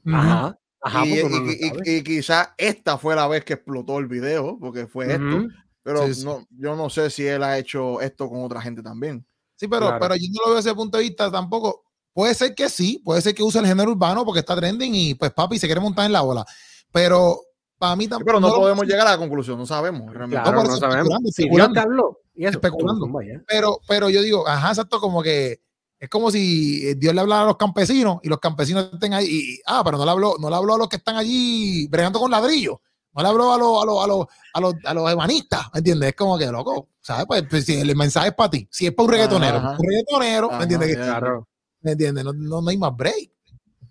ajá, 0.05 0.57
ajá, 0.81 1.05
y, 1.05 1.19
uno 1.21 1.39
no 1.41 1.51
y- 1.51 1.71
y- 1.85 1.91
y 1.97 2.03
quizá 2.03 2.53
esta 2.57 2.97
fue 2.97 3.15
la 3.15 3.27
vez 3.27 3.43
que 3.43 3.53
explotó 3.53 3.99
el 3.99 4.07
video, 4.07 4.57
porque 4.59 4.87
fue 4.87 5.11
esto. 5.11 5.23
Ujú. 5.37 5.47
Pero 5.83 6.05
Sí, 6.07 6.13
sí. 6.15 6.25
no, 6.25 6.45
yo 6.51 6.75
no 6.75 6.89
sé 6.89 7.09
si 7.09 7.25
él 7.27 7.43
ha 7.43 7.57
hecho 7.57 7.99
esto 8.01 8.29
con 8.29 8.43
otra 8.43 8.61
gente 8.61 8.81
también. 8.81 9.25
Sí, 9.55 9.67
pero, 9.67 9.87
Claro. 9.87 9.97
pero 9.99 10.15
yo 10.15 10.27
no 10.31 10.39
lo 10.41 10.45
veo 10.47 10.55
desde 10.57 10.69
ese 10.69 10.75
punto 10.75 10.97
de 10.97 11.03
vista 11.03 11.31
tampoco. 11.31 11.83
Puede 12.13 12.33
ser 12.35 12.53
que 12.55 12.69
sí, 12.69 13.01
puede 13.03 13.21
ser 13.21 13.33
que 13.35 13.43
use 13.43 13.59
el 13.59 13.65
género 13.65 13.91
urbano 13.91 14.23
porque 14.25 14.39
está 14.39 14.55
trending 14.55 14.93
y 14.95 15.15
pues 15.15 15.31
papi 15.31 15.59
se 15.59 15.67
quiere 15.67 15.81
montar 15.81 16.05
en 16.05 16.13
la 16.13 16.23
ola. 16.23 16.45
Pero 16.91 17.41
para 17.77 17.95
mí 17.95 18.03
Sí, 18.05 18.09
tampoco. 18.11 18.25
pero 18.27 18.39
no, 18.39 18.53
podemos 18.53 18.85
llegar 18.85 19.07
a 19.07 19.11
la 19.11 19.17
conclusión, 19.17 19.57
no 19.57 19.65
sabemos 19.65 20.11
realmente. 20.13 20.41
Claro, 20.43 20.63
no 20.63 20.69
eso 20.69 20.77
sabemos. 20.77 21.09
Si 21.33 21.49
Dios 21.49 21.73
te 21.73 21.79
habló, 21.79 22.19
y 22.33 22.45
eso, 22.45 22.57
Especulando. 22.57 23.07
Pero, 23.47 23.79
pero 23.87 24.09
yo 24.09 24.21
digo, 24.21 24.47
ajá, 24.47 24.69
exacto, 24.69 24.99
como 24.99 25.21
que 25.21 25.61
es 25.99 26.09
como 26.09 26.31
si 26.31 26.87
eh, 26.87 26.95
Dios 26.95 27.13
le 27.13 27.21
hablara 27.21 27.43
a 27.43 27.45
los 27.45 27.57
campesinos 27.57 28.19
y 28.23 28.29
los 28.29 28.39
campesinos 28.39 28.89
estén 28.93 29.13
ahí. 29.13 29.27
Y, 29.29 29.61
ah, 29.67 29.83
pero 29.85 29.97
no 29.97 30.05
le 30.05 30.11
habló, 30.11 30.35
no 30.39 30.49
le 30.49 30.55
habló 30.55 30.73
a 30.73 30.77
los 30.79 30.89
que 30.89 30.95
están 30.95 31.15
allí 31.15 31.87
bregando 31.89 32.19
con 32.19 32.31
ladrillos. 32.31 32.77
No 33.13 33.21
le 33.21 33.29
habló 33.29 33.53
a 33.53 33.57
los, 33.57 33.83
a 33.83 33.85
los, 33.85 34.03
a 34.03 34.07
los, 34.07 34.25
a 34.53 34.61
los, 34.61 34.75
a 34.85 34.93
los 34.93 35.11
ebanistas, 35.11 35.67
¿me 35.73 35.79
entiendes? 35.79 36.09
Es 36.09 36.15
como 36.15 36.37
que 36.37 36.47
loco, 36.47 36.87
¿sabes? 37.01 37.25
Pues, 37.27 37.43
pues, 37.49 37.65
si 37.65 37.79
el 37.79 37.95
mensaje 37.95 38.29
es 38.29 38.33
para 38.33 38.49
ti, 38.49 38.67
si 38.71 38.87
es 38.87 38.93
para 38.93 39.05
un 39.05 39.11
reggaetonero, 39.11 39.57
Ajá. 39.57 39.77
un 39.77 39.85
reggaetonero, 39.87 40.47
Ajá, 40.49 40.57
¿me 40.57 40.63
entiendes? 40.63 40.95
Claro, 40.95 41.47
¿Me 41.81 41.91
entiendes? 41.91 42.23
No, 42.23 42.33
no, 42.33 42.61
no 42.61 42.69
hay 42.69 42.77
más 42.77 42.95
break. 42.95 43.31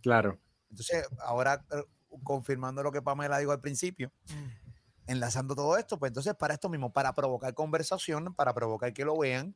claro. 0.03 0.39
Entonces, 0.71 1.05
ahora 1.25 1.65
eh, 1.73 1.83
confirmando 2.23 2.83
lo 2.83 2.91
que 2.93 3.03
Pamela 3.03 3.39
dijo 3.39 3.53
al 3.53 3.61
principio, 3.61 4.11
enlazando 5.11 5.55
todo 5.55 5.77
esto, 5.77 5.99
pues 5.99 6.11
entonces 6.11 6.35
para 6.35 6.55
esto 6.55 6.69
mismo, 6.69 6.93
para 6.93 7.13
provocar 7.15 7.53
conversación, 7.55 8.35
para 8.35 8.55
provocar 8.55 8.93
que 8.93 9.05
lo 9.05 9.17
vean 9.19 9.55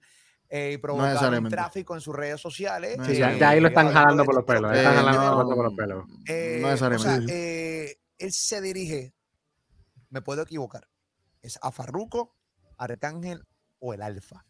eh, 0.48 0.72
y 0.74 0.78
provocar 0.78 1.06
un 1.06 1.12
necesariamente. 1.14 1.56
tráfico 1.56 1.94
en 1.94 2.00
sus 2.00 2.14
redes 2.14 2.40
sociales. 2.40 2.98
No 2.98 3.04
Sí, 3.06 3.12
eh, 3.12 3.18
ya, 3.18 3.32
ya 3.36 3.48
ahí 3.50 3.60
lo 3.60 3.68
están 3.68 3.92
jalando 3.92 4.24
por 4.24 4.34
los 4.34 4.44
pelos. 4.44 4.70
pero- 4.70 4.76
Están 4.76 4.92
Eh, 4.92 4.96
jalando 4.96 5.44
no, 5.44 5.54
por 5.56 5.64
los 5.64 5.74
pelos. 5.74 6.04
Eh, 6.28 6.58
No 6.60 6.68
o 6.68 6.76
sea, 6.76 6.88
necesariamente. 6.90 7.90
eh, 7.92 8.00
él 8.18 8.32
se 8.32 8.60
dirige, 8.60 9.14
me 10.10 10.20
puedo 10.22 10.42
equivocar, 10.42 10.88
es 11.42 11.58
a 11.62 11.70
Farruko, 11.72 12.36
Arcángel 12.76 13.44
o 13.78 13.94
el 13.94 14.02
Alfa. 14.02 14.44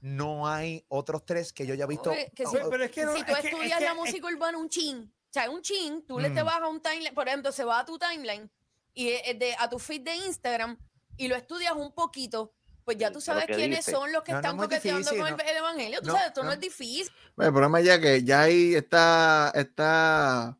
No 0.00 0.46
hay 0.48 0.84
otros 0.88 1.24
tres 1.24 1.52
que 1.52 1.66
yo 1.66 1.74
haya 1.74 1.86
visto. 1.86 2.10
Oye, 2.10 2.30
que 2.34 2.46
si- 2.46 2.52
Pero, 2.56 2.70
pero 2.70 2.84
es 2.84 2.90
que 2.90 3.04
no- 3.04 3.12
si 3.14 3.24
tú 3.24 3.32
es 3.32 3.38
que- 3.40 3.48
es 3.48 3.52
estudias 3.54 3.78
que- 3.78 3.84
la 3.84 3.94
música 3.94 4.26
urbana 4.28 4.56
un 4.58 4.68
chin, 4.68 5.12
o 5.12 5.32
sea, 5.32 5.50
un 5.50 5.60
chin, 5.62 6.04
tú 6.06 6.18
le 6.18 6.30
te 6.30 6.42
Mm. 6.42 6.46
vas 6.46 6.60
a 6.62 6.68
un 6.68 6.80
timeline, 6.80 7.14
por 7.14 7.26
ejemplo, 7.28 7.50
se 7.52 7.64
va 7.64 7.80
a 7.80 7.84
tu 7.84 7.98
timeline 7.98 8.50
y 8.94 9.08
es- 9.10 9.22
es 9.26 9.38
de, 9.38 9.54
a 9.58 9.68
tu 9.68 9.78
feed 9.78 10.02
de 10.02 10.16
Instagram 10.16 10.78
y 11.16 11.28
lo 11.28 11.36
estudias 11.36 11.72
un 11.74 11.92
poquito, 11.92 12.52
pues 12.84 12.96
ya 12.96 13.10
tú 13.12 13.20
sabes 13.20 13.44
quiénes 13.46 13.78
dice. 13.80 13.90
son 13.92 14.12
los 14.12 14.22
que 14.22 14.32
No, 14.32 14.36
no 14.36 14.40
están 14.40 14.50
es 14.52 14.56
muy 14.56 14.66
coqueteando 14.66 14.98
difícil, 15.10 15.18
con 15.18 15.28
el, 15.28 15.36
no. 15.36 15.50
el 15.50 15.56
evangelio. 15.58 16.00
Tú 16.00 16.06
No, 16.06 16.12
sabes, 16.14 16.28
esto 16.28 16.40
no. 16.42 16.46
no. 16.46 16.52
es 16.54 16.60
difícil. 16.60 17.12
El 17.38 17.52
problema 17.52 17.80
es 17.80 17.86
ya 17.86 18.00
que 18.00 18.22
ya 18.24 18.42
ahí 18.42 18.74
está, 18.74 19.52
está 19.54 20.56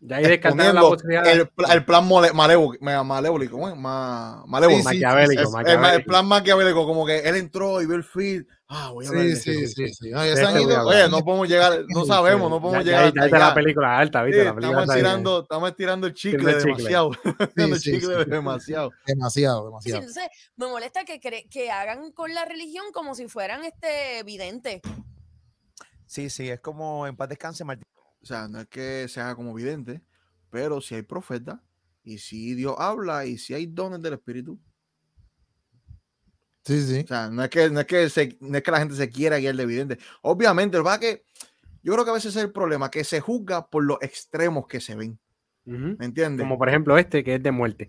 Ya 0.00 0.16
ahí 0.16 0.24
descartaron 0.26 0.74
la 0.74 0.80
posibilidad. 0.82 1.26
el, 1.26 1.48
pla- 1.48 1.72
el 1.72 1.84
plan 1.84 2.06
malévolico, 2.34 3.52
¿cómo 3.54 3.68
es? 3.68 3.76
Ma- 3.76 4.44
malévolo. 4.46 4.76
Sí, 4.76 4.82
sí, 4.82 4.86
maquiavélico, 5.00 5.42
Es- 5.42 5.48
el, 5.48 5.54
el 5.72 5.78
maquiavélico. 5.78 6.08
plan 6.10 6.26
maquiavélico, 6.26 6.86
como 6.86 7.06
que 7.06 7.18
él 7.20 7.36
entró 7.36 7.80
y 7.80 7.86
vio 7.86 7.96
el 7.96 8.04
feed, 8.04 8.44
Ah, 8.68 8.90
voy 8.90 9.06
a 9.06 9.10
de 9.10 9.36
Sí, 9.36 9.54
sí, 9.54 9.66
sí, 9.68 9.94
sí. 9.94 10.10
No, 10.10 10.20
este. 10.22 10.44
Oye, 10.44 11.08
no 11.08 11.24
podemos 11.24 11.48
llegar, 11.48 11.84
no 11.88 12.04
sabemos, 12.04 12.50
no 12.50 12.60
podemos 12.60 12.84
Ya- 12.84 12.90
llegar 13.02 13.14
ya 13.14 13.24
está 13.26 13.38
la 13.38 13.54
película 13.54 13.96
alta, 13.96 14.24
¿viste? 14.24 14.40
Sí, 14.40 14.44
la 14.44 14.54
película 14.54 14.80
estamos 14.80 14.90
ahí. 14.90 15.00
estirando, 15.00 15.42
estamos 15.42 15.70
estirando 15.70 16.06
el 16.08 16.14
chicle 16.14 16.54
demasiado. 16.54 17.10
El 17.56 17.80
chicle 17.80 18.24
demasiado. 18.24 18.90
Demasiado, 19.06 19.72
entonces 19.84 20.24
me 20.56 20.66
molesta 20.66 21.04
que, 21.04 21.20
cre- 21.20 21.48
que 21.48 21.70
hagan 21.70 22.10
con 22.10 22.34
la 22.34 22.44
religión 22.44 22.86
como 22.92 23.14
si 23.14 23.28
fueran 23.28 23.62
este 23.64 24.22
videntes. 24.24 24.80
Sí, 26.06 26.28
sí, 26.30 26.48
es 26.48 26.60
como 26.60 27.06
en 27.06 27.16
paz 27.16 27.28
descanse, 27.28 27.64
Martín. 27.64 27.84
O 28.22 28.26
sea, 28.26 28.48
no 28.48 28.60
es 28.60 28.66
que 28.66 29.06
se 29.08 29.20
haga 29.20 29.36
como 29.36 29.54
vidente, 29.54 30.02
pero 30.50 30.80
si 30.80 30.96
hay 30.96 31.02
profeta 31.02 31.62
y 32.02 32.18
si 32.18 32.54
Dios 32.54 32.74
habla 32.78 33.26
y 33.26 33.38
si 33.38 33.54
hay 33.54 33.66
dones 33.66 34.02
del 34.02 34.14
Espíritu. 34.14 34.58
Sí, 36.66 36.82
sí. 36.82 37.00
O 37.04 37.06
sea, 37.06 37.30
no 37.30 37.44
es 37.44 37.48
que, 37.50 37.70
no 37.70 37.78
es 37.80 37.86
que, 37.86 38.08
se- 38.10 38.36
no 38.40 38.56
es 38.58 38.62
que 38.64 38.70
la 38.72 38.78
gente 38.80 38.96
se 38.96 39.08
quiera 39.08 39.38
guiar 39.38 39.54
de 39.54 39.62
evidente. 39.62 39.98
Obviamente, 40.22 40.76
lo 40.76 40.82
que 40.82 40.88
pasa 40.88 40.96
es 40.96 41.00
que 41.16 41.24
yo 41.82 41.92
creo 41.92 42.04
que 42.04 42.10
a 42.10 42.14
veces 42.14 42.34
es 42.34 42.42
el 42.42 42.50
problema, 42.50 42.90
que 42.90 43.04
se 43.04 43.20
juzga 43.20 43.68
por 43.68 43.84
los 43.84 43.98
extremos 44.02 44.66
que 44.66 44.80
se 44.80 44.96
ven. 44.96 45.18
Ujú. 45.64 45.96
¿Me 45.98 46.06
entiendes? 46.06 46.42
Como 46.44 46.58
por 46.58 46.68
ejemplo 46.68 46.98
este 46.98 47.22
que 47.22 47.36
es 47.36 47.42
de 47.42 47.52
muerte. 47.52 47.88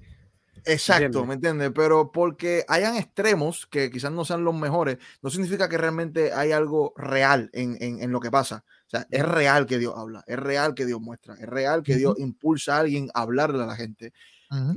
Exacto, 0.65 1.05
¿entiendes? 1.05 1.27
¿me 1.27 1.33
entiendes? 1.35 1.71
Pero 1.73 2.11
porque 2.11 2.65
hayan 2.67 2.95
extremos 2.97 3.65
que 3.67 3.89
quizás 3.89 4.11
no 4.11 4.25
sean 4.25 4.43
los 4.43 4.53
mejores, 4.53 4.97
no 5.21 5.29
significa 5.29 5.69
que 5.69 5.77
realmente 5.77 6.33
hay 6.33 6.51
algo 6.51 6.93
real 6.97 7.49
en, 7.53 7.77
en- 7.81 8.01
en 8.01 8.11
lo 8.11 8.19
que 8.19 8.29
pasa. 8.29 8.63
O 8.85 8.89
sea, 8.89 9.07
es 9.09 9.23
real 9.25 9.65
que 9.65 9.77
Dios 9.79 9.93
habla, 9.97 10.23
es 10.27 10.37
real 10.37 10.73
que 10.75 10.85
Dios 10.85 11.01
muestra, 11.01 11.33
es 11.35 11.47
real 11.47 11.83
que 11.83 11.93
Dios 11.95 12.15
impulsa 12.19 12.77
a 12.77 12.79
alguien 12.81 13.09
a 13.13 13.21
hablarle 13.21 13.63
a 13.63 13.67
la 13.67 13.75
gente. 13.75 14.13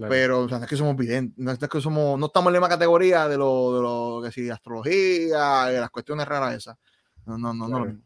Pero 0.09 0.41
o 0.41 0.49
sea, 0.49 0.59
no 0.59 0.65
es 0.65 0.71
que 0.71 0.77
somos 0.77 0.97
videntes, 0.97 1.39
no 1.39 1.53
es 1.53 1.59
que 1.59 1.81
somos, 1.81 2.19
no 2.19 2.27
estamos 2.27 2.49
en 2.51 2.55
la 2.55 2.59
misma 2.61 2.69
categoría 2.69 3.29
de 3.29 3.37
lo, 3.39 3.75
de 3.77 3.81
lo 3.83 4.21
que 4.25 4.33
si 4.33 4.51
astrología, 4.51 5.67
de 5.67 5.81
las 5.81 5.91
cuestiones 5.91 6.27
raras 6.27 6.55
esas. 6.55 6.77
No, 7.27 7.39
no, 7.39 7.55
no, 7.55 7.69
no. 7.69 7.83
Claro. 7.85 7.99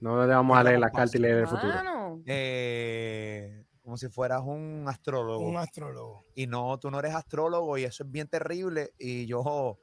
No 0.00 0.26
le 0.26 0.32
vamos 0.34 0.56
a 0.56 0.62
leer 0.64 0.78
las 0.80 0.92
cartas 0.92 1.14
y 1.14 1.18
leer 1.18 1.38
el 1.38 1.46
futuro. 1.48 1.68
Mano, 1.74 2.22
Eh, 2.24 3.64
como 3.82 3.96
si 3.96 4.08
fueras 4.08 4.42
un 4.44 4.84
astrólogo. 4.86 5.40
Un 5.46 5.56
astrólogo. 5.56 6.24
y 6.34 6.46
no, 6.46 6.78
tú 6.78 6.90
no 6.90 6.98
eres 7.00 7.14
astrólogo 7.14 7.76
y 7.78 7.84
eso 7.84 8.04
es 8.04 8.10
bien 8.10 8.28
terrible. 8.28 8.92
Y 8.98 9.26
yo, 9.26 9.78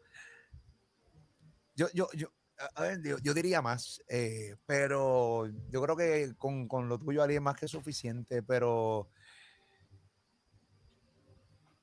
yo, 1.76 1.88
yo, 1.94 2.08
yo, 2.14 2.28
a- 2.58 2.80
a 2.80 2.82
ver, 2.84 3.02
yo, 3.04 3.18
yo 3.22 3.34
diría 3.34 3.62
más, 3.62 4.02
eh, 4.08 4.56
pero 4.66 5.48
yo 5.70 5.82
creo 5.82 5.96
que 5.98 6.34
con, 6.38 6.68
con 6.68 6.88
lo 6.88 6.98
tuyo 6.98 7.22
alguien 7.22 7.44
más 7.44 7.58
que 7.58 7.68
suficiente, 7.68 8.42
pero 8.44 9.10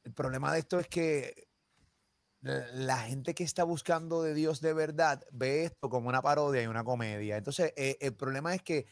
el 0.05 0.13
problema 0.13 0.53
de 0.53 0.61
esto 0.61 0.79
es 0.79 0.89
que 0.89 1.49
la 2.43 2.99
gente 2.99 3.35
que 3.35 3.45
está 3.45 3.63
buscando 3.63 4.23
de 4.23 4.35
Dios 4.35 4.61
de 4.61 4.73
verdad 4.73 5.23
ve 5.31 5.65
esto 5.65 5.89
como 5.89 6.09
una 6.09 6.23
parodia 6.23 6.63
y 6.63 6.67
una 6.67 6.83
comedia. 6.83 7.37
Entonces, 7.37 7.73
eh, 7.77 7.97
el 8.01 8.15
problema 8.15 8.55
es 8.55 8.63
que 8.63 8.87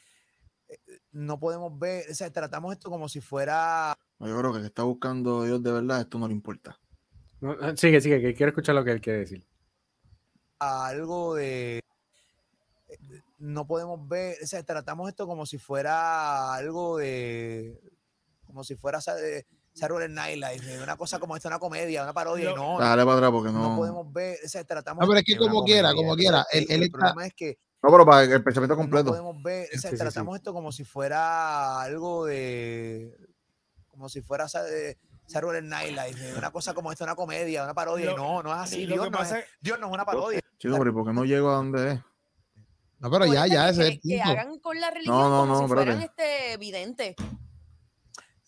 eh, 0.69 0.79
no 1.11 1.41
podemos 1.41 1.77
ver, 1.77 2.09
o 2.11 2.15
sea, 2.15 2.33
tratamos 2.33 2.73
esto 2.73 2.91
como 2.91 3.09
si 3.09 3.21
fuera 3.21 3.97
Yo 4.21 4.39
creo 4.39 4.53
que 4.53 4.59
el 4.59 4.63
que 4.63 4.69
está 4.69 4.85
buscando 4.85 5.41
a 5.41 5.47
Dios 5.47 5.63
de 5.63 5.73
verdad, 5.73 6.01
esto 6.01 6.19
no 6.19 6.29
le 6.29 6.35
importa. 6.35 6.79
No, 7.41 7.57
ah, 7.61 7.75
sigue, 7.77 8.01
sigue, 8.01 8.21
que 8.21 8.35
quiero 8.35 8.51
escuchar 8.51 8.77
lo 8.77 8.85
que 8.85 8.93
él 8.93 9.01
quiere 9.01 9.21
decir. 9.21 9.45
algo 10.61 11.35
de 11.35 11.79
eh, 12.89 12.99
no 13.39 13.67
podemos 13.67 14.07
ver, 14.07 14.37
o 14.43 14.47
sea, 14.47 14.63
tratamos 14.63 15.09
esto 15.09 15.27
como 15.27 15.45
si 15.45 15.59
fuera 15.59 16.55
algo 16.55 16.99
de 16.99 17.81
como 18.47 18.63
si 18.63 18.77
fuera 18.77 18.99
de 18.99 19.47
Saturday 19.81 20.09
Night 20.09 20.37
Live, 20.39 20.83
una 20.83 20.97
cosa 20.97 21.19
como 21.19 21.35
esta, 21.37 21.49
una 21.49 21.59
comedia, 21.59 22.03
una 22.03 22.13
parodia, 22.13 22.51
y 22.51 22.55
no, 22.55 22.79
Dale 22.79 23.03
para 23.05 23.17
atrás 23.17 23.31
porque 23.31 23.51
no 23.51 23.71
no. 23.71 23.77
podemos 23.77 24.13
ver, 24.13 24.39
o 24.45 24.49
sea, 24.49 24.63
tratamos 24.65 25.01
No, 25.01 25.09
pero 25.09 25.19
es 25.21 25.25
que 25.25 25.37
como 25.39 25.65
quiera, 25.65 25.89
comedia. 25.89 26.05
como 26.07 26.17
quiera, 26.17 26.47
el, 26.53 26.61
él 26.65 26.67
el 26.71 26.83
está- 26.85 26.99
problema 26.99 27.27
es 27.27 27.35
que 27.35 27.59
No, 27.83 27.91
pero 27.91 28.05
para 28.05 28.23
el 28.25 28.45
pensamiento 28.45 28.75
no 28.75 28.81
completo. 28.83 29.09
podemos 29.11 29.43
ver, 29.43 29.69
o 29.75 29.79
sea, 29.79 29.81
Sí, 29.81 29.89
sí, 29.89 29.97
sí. 29.97 29.97
tratamos 29.97 30.37
esto 30.37 30.53
como 30.53 30.71
si 30.71 30.85
fuera 30.85 31.81
algo 31.81 32.27
de 32.27 33.17
como 33.89 34.09
si 34.09 34.21
fuera 34.23 34.47
de 34.47 34.99
Saturday 35.27 35.63
Night 35.63 35.91
Live, 35.97 36.37
una 36.37 36.51
cosa 36.51 36.75
como 36.75 36.93
esta, 36.93 37.05
una 37.05 37.15
comedia, 37.15 37.65
una 37.65 37.73
parodia, 37.75 38.11
Lo- 38.13 38.17
no, 38.19 38.43
no 38.43 38.53
es 38.53 38.59
así, 38.61 38.85
Dios 38.87 39.05
que 39.05 39.11
no, 39.11 39.23
es, 39.23 39.33
es- 39.33 39.45
Dios 39.61 39.79
no 39.81 39.87
es 39.89 39.93
una 39.95 40.05
parodia. 40.05 40.41
Chico, 40.59 40.77
pero 40.79 40.91
¿y 40.91 40.93
por 40.93 41.07
qué 41.07 41.13
no 41.15 41.25
llego 41.25 41.51
a 41.51 41.55
donde 41.55 41.93
es? 41.93 42.01
No, 42.99 43.11
pero 43.11 43.25
ya, 43.25 43.41
molesta 43.41 43.47
ya, 43.55 43.65
que, 43.65 43.71
ese 43.71 43.83
es 43.83 43.89
el 43.89 44.01
que- 44.01 44.09
que 44.09 44.23
hagan 44.23 44.59
con 44.59 44.79
la 44.79 44.91
religión 44.91 45.15
No, 45.17 45.31
no, 45.31 45.41
como 45.41 45.53
no, 45.55 45.61
si 45.63 45.67
fueran 45.75 46.03
este 46.03 46.57
videntes. 46.59 47.17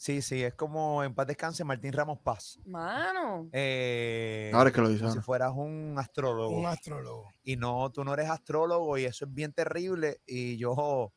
Sí, 0.03 0.21
sí, 0.21 0.43
es 0.43 0.55
como 0.55 1.05
en 1.05 1.15
paz 1.15 1.29
descanse 1.29 1.63
Martín 1.63 1.93
Ramos 1.93 2.19
Paz. 2.19 2.59
Mano. 2.67 3.49
Eh, 3.53 4.51
Ahora 4.53 4.71
es 4.71 4.75
que 4.75 4.81
lo 4.81 4.89
dice. 4.89 5.09
si 5.13 5.21
fueras 5.21 5.53
un 5.55 5.95
astrólogo. 5.97 6.59
Un 6.59 6.67
astrólogo. 6.67 7.29
y 7.45 7.55
no, 7.55 7.89
tú 7.93 8.03
no 8.03 8.13
eres 8.13 8.29
astrólogo 8.29 8.99
y 8.99 9.05
eso 9.05 9.27
es 9.27 9.33
bien 9.33 9.53
terrible. 9.53 10.21
Y 10.27 10.57
yo, 10.57 11.13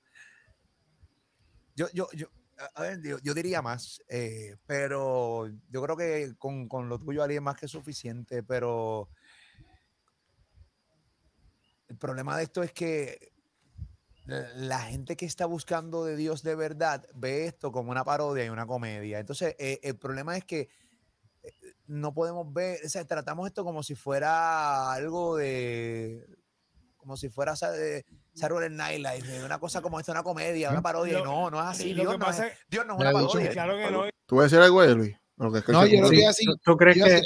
yo, 1.76 1.88
yo, 1.96 2.08
yo, 2.14 2.28
a- 2.60 2.80
a 2.80 2.82
ver, 2.84 3.02
yo, 3.02 3.18
yo 3.24 3.34
diría 3.34 3.64
más, 3.64 4.04
eh, 4.08 4.56
pero 4.68 5.48
yo 5.72 5.82
creo 5.82 5.98
que 5.98 6.36
con, 6.38 6.68
con 6.68 6.88
lo 6.88 7.00
tuyo 7.00 7.24
alguien 7.24 7.42
más 7.42 7.56
que 7.58 7.68
suficiente, 7.68 8.44
pero 8.44 9.10
el 11.88 11.98
problema 11.98 12.38
de 12.38 12.44
esto 12.44 12.62
es 12.62 12.72
que 12.72 13.34
la- 14.26 14.80
gente 14.82 15.16
que 15.16 15.26
está 15.26 15.46
buscando 15.46 16.06
de 16.06 16.16
Dios 16.16 16.42
de 16.44 16.56
verdad 16.56 17.06
ve 17.14 17.46
esto 17.46 17.72
como 17.72 17.92
una 17.92 18.04
parodia 18.04 18.46
y 18.46 18.50
una 18.50 18.66
comedia. 18.66 19.20
Entonces, 19.20 19.56
eh, 19.60 19.80
el 19.84 19.98
problema 19.98 20.36
es 20.38 20.44
que 20.46 20.70
eh, 21.44 21.52
no 21.88 22.14
podemos 22.14 22.52
ver, 22.52 22.80
o 22.86 22.90
sea, 22.90 23.06
tratamos 23.06 23.48
esto 23.48 23.64
como 23.64 23.84
si 23.84 23.94
fuera 23.96 24.92
algo 24.92 25.38
de, 25.38 26.26
como 26.98 27.18
si 27.18 27.30
fuera 27.30 27.56
Saturday 27.56 28.70
Night 28.72 28.98
Live, 29.00 29.44
una 29.46 29.60
cosa 29.60 29.82
como 29.82 30.00
esta, 30.00 30.12
una 30.12 30.24
comedia, 30.24 30.72
una 30.72 30.82
parodia, 30.82 31.20
Lo- 31.20 31.26
no, 31.26 31.50
no 31.52 31.60
es 31.60 31.68
así, 31.68 31.94
Dios 31.94 31.98
que 32.00 32.04
no, 32.06 32.12
es, 32.14 32.20
pasa 32.20 32.48
es- 32.48 32.58
Dios 32.68 32.86
no 32.88 32.94
es 32.96 33.00
una 33.00 33.12
parodia. 33.12 33.50
Claro 33.52 33.76
que 33.78 33.92
no. 33.92 34.04
¿Tú 34.26 34.36
vas 34.38 34.44
a 34.44 34.46
decir 34.46 34.60
algo, 34.60 34.84
Luis? 34.96 35.16
Lo 35.38 35.52
que 35.52 35.60
es 35.60 35.66
que 35.66 35.72
No, 35.72 35.86
yo 35.86 36.02
lo 36.02 36.10
que 36.10 36.26
así. 36.26 36.46
¿Tú, 36.64 36.78
crees 36.78 36.98
yo 36.98 37.06
que.? 37.06 37.14
así- 37.14 37.26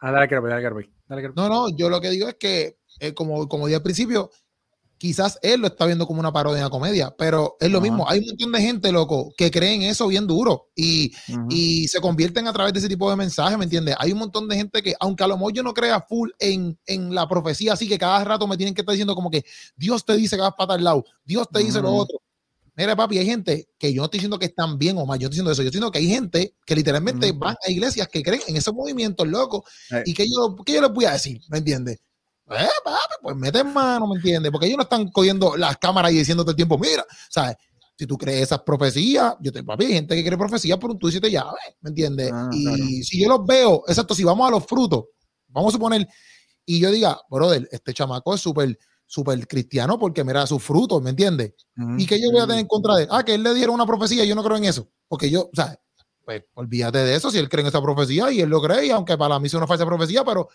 Ah, 0.00 0.10
dale, 0.10 0.26
Kerby, 0.26 0.48
dale, 0.48 0.62
Kerby. 0.62 0.90
No, 1.36 1.48
no, 1.48 1.68
yo 1.76 1.88
lo 1.88 2.00
que 2.00 2.10
digo 2.10 2.28
es 2.28 2.34
que, 2.34 2.78
eh, 2.98 3.14
como, 3.14 3.48
como 3.48 3.66
dije 3.68 3.76
al 3.76 3.82
principio, 3.84 4.30
quizás 5.02 5.36
él 5.42 5.60
lo 5.60 5.66
está 5.66 5.84
viendo 5.84 6.06
como 6.06 6.20
una 6.20 6.32
parodia 6.32 6.58
de 6.58 6.62
una 6.62 6.70
comedia, 6.70 7.12
pero 7.18 7.56
es 7.58 7.68
lo 7.68 7.78
Ajá. 7.78 7.82
mismo. 7.82 8.08
Hay 8.08 8.20
un 8.20 8.26
montón 8.26 8.52
de 8.52 8.60
gente, 8.60 8.92
loco, 8.92 9.34
que 9.36 9.50
creen 9.50 9.82
eso 9.82 10.06
bien 10.06 10.28
duro 10.28 10.70
y, 10.76 11.12
y 11.50 11.88
se 11.88 12.00
convierten 12.00 12.46
a 12.46 12.52
través 12.52 12.72
de 12.72 12.78
ese 12.78 12.88
tipo 12.88 13.10
de 13.10 13.16
mensajes, 13.16 13.58
¿me 13.58 13.64
entiendes? 13.64 13.96
Hay 13.98 14.12
un 14.12 14.20
montón 14.20 14.46
de 14.48 14.54
gente 14.54 14.80
que, 14.80 14.94
aunque 15.00 15.24
a 15.24 15.26
lo 15.26 15.36
mejor 15.36 15.54
yo 15.54 15.64
no 15.64 15.74
crea 15.74 16.00
full 16.08 16.30
en, 16.38 16.78
en 16.86 17.12
la 17.16 17.26
profecía, 17.28 17.72
así 17.72 17.88
que 17.88 17.98
cada 17.98 18.22
rato 18.22 18.46
me 18.46 18.56
tienen 18.56 18.74
que 18.76 18.82
estar 18.82 18.92
diciendo 18.92 19.16
como 19.16 19.28
que 19.28 19.44
Dios 19.74 20.04
te 20.04 20.14
dice 20.14 20.36
que 20.36 20.42
vas 20.42 20.54
para 20.56 20.74
tal 20.74 20.84
lado, 20.84 21.04
Dios 21.24 21.48
te 21.52 21.58
dice 21.58 21.80
lo 21.82 21.92
otro. 21.92 22.18
Mira, 22.76 22.94
papi, 22.94 23.18
hay 23.18 23.26
gente 23.26 23.70
que 23.78 23.92
yo 23.92 24.02
no 24.02 24.04
estoy 24.04 24.18
diciendo 24.18 24.38
que 24.38 24.46
están 24.46 24.78
bien 24.78 24.96
o 24.98 25.04
mal, 25.04 25.18
yo 25.18 25.26
estoy 25.26 25.32
diciendo 25.34 25.50
eso, 25.50 25.62
yo 25.62 25.68
estoy 25.68 25.80
diciendo 25.80 25.90
que 25.90 25.98
hay 25.98 26.06
gente 26.06 26.54
que 26.64 26.76
literalmente 26.76 27.32
van 27.32 27.56
a 27.66 27.70
iglesias 27.72 28.06
que 28.06 28.22
creen 28.22 28.40
en 28.46 28.56
esos 28.56 28.72
movimientos 28.72 29.26
locos 29.26 29.62
Eh. 29.90 30.04
y 30.06 30.14
que 30.14 30.26
yo, 30.30 30.54
que 30.64 30.74
yo 30.74 30.80
les 30.80 30.92
voy 30.92 31.06
a 31.06 31.12
decir, 31.14 31.40
¿me 31.48 31.58
entiendes? 31.58 31.98
Eh, 32.58 32.68
papi, 32.84 33.14
pues 33.22 33.36
mete 33.36 33.64
mano, 33.64 34.06
¿me 34.06 34.16
entiendes? 34.16 34.50
Porque 34.50 34.66
ellos 34.66 34.78
no 34.78 34.82
están 34.84 35.08
cogiendo 35.10 35.56
las 35.56 35.76
cámaras 35.76 36.12
y 36.12 36.18
diciendo 36.18 36.42
todo 36.42 36.50
el 36.50 36.56
tiempo, 36.56 36.78
mira, 36.78 37.04
¿sabes? 37.28 37.56
Si 37.96 38.06
tú 38.06 38.16
crees 38.16 38.42
esas 38.42 38.62
profecías, 38.62 39.34
yo 39.40 39.52
te, 39.52 39.62
papi, 39.62 39.84
hay 39.84 39.92
gente 39.92 40.14
que 40.16 40.24
cree 40.24 40.38
profecías 40.38 40.78
por 40.78 40.90
un 40.90 40.98
tú 40.98 41.08
y 41.08 41.12
siete 41.12 41.30
llaves, 41.30 41.76
¿me 41.80 41.90
entiendes? 41.90 42.30
Ah, 42.32 42.48
y 42.52 42.64
claro. 42.64 42.84
si 43.02 43.22
yo 43.22 43.28
los 43.28 43.46
veo, 43.46 43.84
exacto, 43.86 44.14
si 44.14 44.24
vamos 44.24 44.48
a 44.48 44.50
los 44.50 44.66
frutos, 44.66 45.04
vamos 45.48 45.72
a 45.72 45.76
suponer, 45.76 46.08
y 46.64 46.80
yo 46.80 46.90
diga, 46.90 47.20
brother, 47.28 47.68
este 47.70 47.92
chamaco 47.92 48.34
es 48.34 48.40
súper, 48.40 48.78
súper 49.06 49.46
cristiano 49.46 49.98
porque 49.98 50.24
mira 50.24 50.46
sus 50.46 50.62
frutos, 50.62 51.02
¿me 51.02 51.10
entiendes? 51.10 51.54
Ujú. 51.76 51.96
¿Y 51.98 52.06
que 52.06 52.20
yo 52.20 52.30
voy 52.30 52.40
a 52.40 52.46
tener 52.46 52.60
en 52.60 52.66
contra 52.66 52.96
de 52.96 53.02
él? 53.04 53.08
Ah, 53.10 53.24
que 53.24 53.34
él 53.34 53.42
le 53.42 53.52
dieron 53.54 53.74
una 53.74 53.86
profecía 53.86 54.24
yo 54.24 54.34
no 54.34 54.42
creo 54.42 54.56
en 54.56 54.64
eso. 54.64 54.88
Porque 55.08 55.28
yo, 55.28 55.42
o 55.42 55.50
sea, 55.54 55.78
pues 56.24 56.44
olvídate 56.54 56.98
de 56.98 57.14
eso 57.14 57.30
si 57.30 57.38
él 57.38 57.48
cree 57.48 57.62
en 57.62 57.68
esa 57.68 57.82
profecía 57.82 58.30
y 58.30 58.40
él 58.40 58.48
lo 58.48 58.62
cree, 58.62 58.86
y 58.86 58.90
aunque 58.90 59.18
para 59.18 59.38
mí 59.38 59.48
sea 59.48 59.58
una 59.58 59.66
falsa 59.66 59.84
profecía, 59.84 60.24
pero 60.24 60.48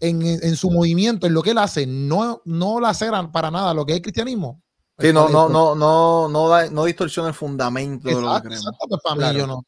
en, 0.00 0.22
en 0.22 0.56
su 0.56 0.70
movimiento, 0.70 1.26
en 1.26 1.34
lo 1.34 1.42
que 1.42 1.50
él 1.50 1.58
hace, 1.58 1.86
no, 1.86 2.42
no 2.44 2.80
la 2.80 2.94
ceran 2.94 3.32
para 3.32 3.50
nada 3.50 3.72
lo 3.74 3.84
que 3.86 3.92
es 3.92 3.96
el 3.96 4.02
cristianismo. 4.02 4.62
Sí, 4.98 5.12
no, 5.12 5.28
no, 5.28 5.48
no, 5.48 5.74
no, 5.74 6.28
no, 6.28 6.48
da, 6.48 6.70
no 6.70 6.84
distorsiona 6.84 7.28
el 7.28 7.34
fundamento 7.34 8.08
de 8.08 8.14
lo 8.14 8.20
que 8.20 8.26
Exacto, 8.26 8.48
creemos. 8.48 8.66
exacto, 8.66 8.86
pues 8.88 9.00
para 9.02 9.14
mí 9.14 9.20
Claro. 9.20 9.38
yo 9.38 9.46
no. 9.46 9.62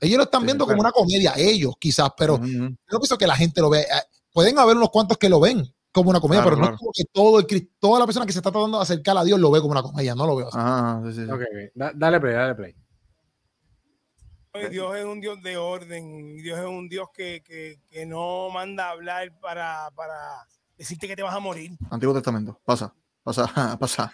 Ellos 0.00 0.16
lo 0.18 0.24
están 0.24 0.40
Sí, 0.40 0.46
viendo 0.46 0.64
como 0.64 0.78
claro. 0.78 0.80
una 0.80 0.92
comedia, 0.92 1.32
ellos 1.36 1.74
quizás, 1.78 2.10
pero 2.16 2.34
Ujú, 2.34 2.44
ujú. 2.44 2.52
yo 2.52 2.76
no 2.92 2.98
pienso 2.98 3.18
que 3.18 3.26
la 3.26 3.36
gente 3.36 3.60
lo 3.60 3.70
ve. 3.70 3.80
eh, 3.82 3.84
Pueden 4.32 4.58
haber 4.58 4.76
unos 4.76 4.88
cuantos 4.90 5.18
que 5.18 5.28
lo 5.28 5.38
ven 5.40 5.64
como 5.92 6.08
una 6.10 6.18
comedia, 6.20 6.42
Claro, 6.42 6.56
pero 6.56 6.66
no 6.68 6.72
es 6.72 6.78
como 6.78 6.90
que 6.92 7.04
todo 7.12 7.38
el, 7.38 7.70
toda 7.78 8.00
la 8.00 8.06
persona 8.06 8.24
que 8.26 8.32
se 8.32 8.38
está 8.38 8.50
tratando 8.50 8.78
de 8.78 8.82
acercar 8.82 9.16
a 9.18 9.24
Dios 9.24 9.38
lo 9.38 9.50
ve 9.50 9.60
como 9.60 9.72
una 9.72 9.82
comedia, 9.82 10.14
no 10.14 10.26
lo 10.26 10.36
veo 10.36 10.48
así. 10.48 10.56
Ajá, 10.56 10.98
ajá, 10.98 11.02
sí, 11.10 11.12
sí, 11.14 11.26
sí. 11.26 11.30
Ok, 11.30 11.40
ok. 11.42 11.72
Da- 11.74 11.92
dale 11.94 12.20
play, 12.20 12.34
dale 12.34 12.54
play. 12.54 12.74
Dios 14.70 14.94
es 14.96 15.04
un 15.04 15.20
Dios 15.20 15.42
de 15.42 15.56
orden, 15.56 16.36
Dios 16.36 16.58
es 16.58 16.66
un 16.66 16.86
Dios 16.88 17.08
que, 17.14 17.42
que- 17.42 17.80
que 17.90 18.04
no 18.04 18.50
manda 18.50 18.88
a 18.88 18.90
hablar 18.90 19.32
para, 19.40 19.90
para 19.94 20.46
decirte 20.76 21.08
que 21.08 21.16
te 21.16 21.22
vas 21.22 21.34
a 21.34 21.38
morir. 21.40 21.70
Antiguo 21.90 22.14
Testamento, 22.14 22.60
pasa, 22.64 22.92
pasa, 23.22 23.46
pasa, 23.80 24.12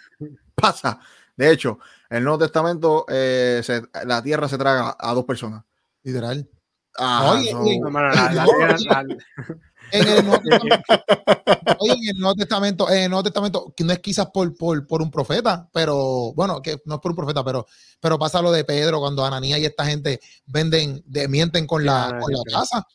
pasa. 0.55 1.01
De 1.37 1.51
hecho, 1.51 1.81
el 2.09 2.23
Nuevo 2.23 2.39
Testamento, 2.39 3.05
eh, 3.09 3.61
se- 3.65 3.83
la 4.05 4.23
tierra 4.23 4.49
se 4.49 4.59
traga 4.59 4.97
a 4.99 5.13
dos 5.13 5.25
personas. 5.25 5.65
Literal. 6.05 6.49
Ah, 6.97 7.33
Oye, 7.37 7.53
no. 7.53 7.91
No, 7.91 8.01
la- 8.01 8.45
No, 8.47 8.59
la- 8.59 9.03
la- 9.03 9.17
En 9.93 10.09
el 10.09 10.25
Nuevo 10.25 10.41
Testamento, 10.43 11.77
oye, 11.81 11.93
en 12.11 12.17
el 12.17 12.19
Nuevo 12.21 12.35
Testamento, 12.35 12.91
en 12.91 12.99
el 13.05 13.11
Nuevo 13.11 13.23
Testamento, 13.23 13.73
que 13.77 13.85
no 13.85 13.93
es 13.93 13.99
quizás 14.01 14.27
por, 14.33 14.57
por, 14.57 14.87
por 14.87 15.03
un 15.03 15.11
profeta, 15.11 15.69
pero 15.73 16.33
bueno, 16.35 16.61
que 16.63 16.79
no 16.85 16.97
es 16.97 17.01
por 17.01 17.13
un 17.13 17.17
profeta, 17.17 17.45
pero, 17.45 17.67
pero 18.01 18.19
pasa 18.19 18.43
lo 18.43 18.53
de 18.53 18.65
Pedro 18.65 19.01
cuando 19.01 19.25
Ananías 19.25 19.59
y 19.61 19.65
esta 19.67 19.85
gente 19.87 20.21
venden, 20.47 21.03
de, 21.07 21.29
mienten 21.29 21.67
con 21.67 21.85
la, 21.85 22.19
con 22.21 22.33
la 22.33 22.43
casa. 22.51 22.87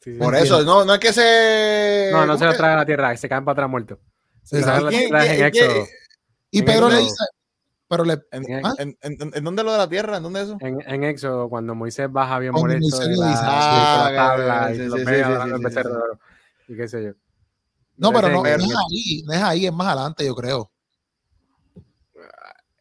sí, 0.00 0.12
sí. 0.12 0.18
Por 0.18 0.34
eso, 0.34 0.62
no, 0.62 0.84
no 0.84 0.94
es 0.94 1.00
que 1.00 1.12
se. 1.12 2.08
No, 2.12 2.26
no 2.26 2.34
se 2.34 2.40
¿cómo 2.40 2.50
lo 2.52 2.56
traga 2.56 2.74
a 2.74 2.78
la 2.78 2.86
tierra, 2.86 3.16
se 3.16 3.28
caen 3.28 3.44
para 3.44 3.52
atrás 3.54 3.70
muertos. 3.70 3.98
Se 4.42 4.58
Exacto. 4.58 4.88
tragan 4.88 4.92
la 4.92 4.98
¿Quién- 4.98 5.08
tierra 5.08 5.26
en 5.26 5.36
quién- 5.36 5.50
quién- 5.52 5.64
Éxodo. 5.70 5.86
Y 6.50 6.58
En 6.60 6.64
Pedro 6.66 6.88
le 6.88 6.98
dice, 6.98 7.24
pero 7.88 8.04
le, 8.04 8.14
¿En, 8.30 8.44
¿Ah? 8.64 8.72
en, 8.78 8.96
en, 9.02 9.16
en- 9.20 9.30
en 9.34 9.44
dónde 9.44 9.62
lo 9.62 9.72
de 9.72 9.78
la 9.78 9.88
tierra? 9.88 10.16
¿En 10.16 10.22
dónde 10.22 10.42
eso? 10.42 10.56
En, 10.60 10.80
en 10.86 11.04
Éxodo, 11.04 11.48
cuando 11.48 11.74
Moisés 11.74 12.10
baja 12.10 12.38
bien 12.38 12.52
molesto 12.52 12.98
de 12.98 13.16
la, 13.16 13.26
de 13.26 13.34
ah, 13.46 14.10
la 14.10 14.16
tabla 14.16 14.68
sí, 14.68 14.74
y 14.74 14.76
sí, 14.76 14.88
los 14.88 15.04
ve 15.04 15.04
sí, 15.04 15.80
el 15.80 15.86
oro, 15.86 16.18
y 16.68 16.76
qué 16.76 16.88
sé 16.88 17.04
yo. 17.04 17.10
no, 17.96 18.12
pero 18.12 18.28
no, 18.28 18.42
no 18.42 18.46
es 18.46 18.56
ahí, 18.62 19.22
no 19.26 19.32
es 19.32 19.42
ahí, 19.42 19.66
es 19.66 19.72
más 19.72 19.88
adelante, 19.88 20.24
yo 20.26 20.34
creo. 20.34 20.70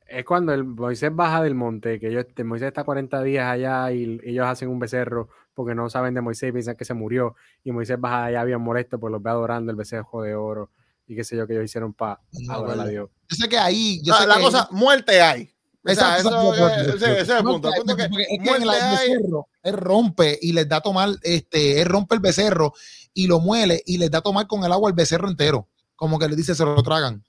Es 0.08 0.26
cuando 0.26 0.54
el 0.54 0.64
Moisés 0.64 1.14
baja 1.14 1.42
del 1.42 1.56
monte, 1.56 2.00
que 2.00 2.08
ellos, 2.10 2.26
este, 2.28 2.44
Moisés 2.44 2.68
está 2.68 2.84
40 2.84 3.24
días 3.24 3.48
allá 3.48 3.92
y 3.92 4.20
ellos 4.24 4.46
hacen 4.46 4.70
un 4.70 4.78
becerro 4.80 5.30
porque 5.56 5.74
no 5.74 5.90
saben 5.90 6.14
de 6.14 6.22
Moisés 6.22 6.50
y 6.50 6.52
piensan 6.52 6.76
que 6.76 6.86
se 6.86 6.94
murió. 6.94 7.36
Y 7.64 7.72
Moisés 7.72 8.00
baja 8.00 8.26
allá 8.26 8.44
bien 8.44 8.62
molesto, 8.62 9.00
pues 9.00 9.12
los 9.12 9.24
ve 9.24 9.32
adorando 9.32 9.72
el 9.72 9.76
becerro 9.76 10.22
de 10.22 10.36
oro 10.36 10.70
y 11.08 11.16
qué 11.16 11.24
sé 11.24 11.36
yo 11.38 11.46
que 11.48 11.54
ellos 11.54 11.66
hicieron 11.66 11.94
para 11.94 12.20
No, 12.32 12.54
adorar 12.54 12.74
a 12.74 12.76
bueno. 12.76 12.90
Dios. 12.92 13.10
Yo 13.30 13.36
sé 13.36 13.50
que 13.50 13.58
ahí, 13.58 14.02
yo 14.04 14.14
Ah, 14.14 14.22
sé 14.22 14.28
la 14.28 14.36
que 14.36 14.42
cosa, 14.42 14.68
muerte 14.72 15.22
hay. 15.22 15.50
Exacto, 15.86 16.54
eh, 16.56 16.94
ese, 16.96 16.96
ese 16.96 17.22
es 17.22 17.30
el 17.30 17.44
punto. 17.44 17.68
El 17.68 17.76
punto 17.76 17.92
es 17.92 17.98
que 17.98 18.10
porque 18.10 18.24
es 18.24 18.42
que 18.42 18.56
en 18.56 18.62
el 18.64 18.70
becerro, 18.70 19.48
él 19.64 19.74
rompe 19.78 20.40
y 20.42 20.54
les 20.54 20.68
da 20.70 20.78
a 20.78 20.82
tomar, 20.82 21.10
este, 21.24 21.82
él 21.82 21.88
rompe 21.90 22.16
el 22.16 22.22
becerro 22.22 22.74
y 23.14 23.28
lo 23.28 23.40
muele 23.42 23.84
y 23.86 23.98
les 23.98 24.10
da 24.10 24.20
a 24.20 24.22
tomar 24.22 24.48
con 24.48 24.64
el 24.64 24.72
agua 24.72 24.90
el 24.90 24.96
becerro 24.96 25.28
entero. 25.30 25.68
Como 25.96 26.18
que 26.18 26.30
le 26.30 26.36
dice, 26.38 26.56
se 26.56 26.64
lo 26.64 26.82
tragan. 26.84 27.22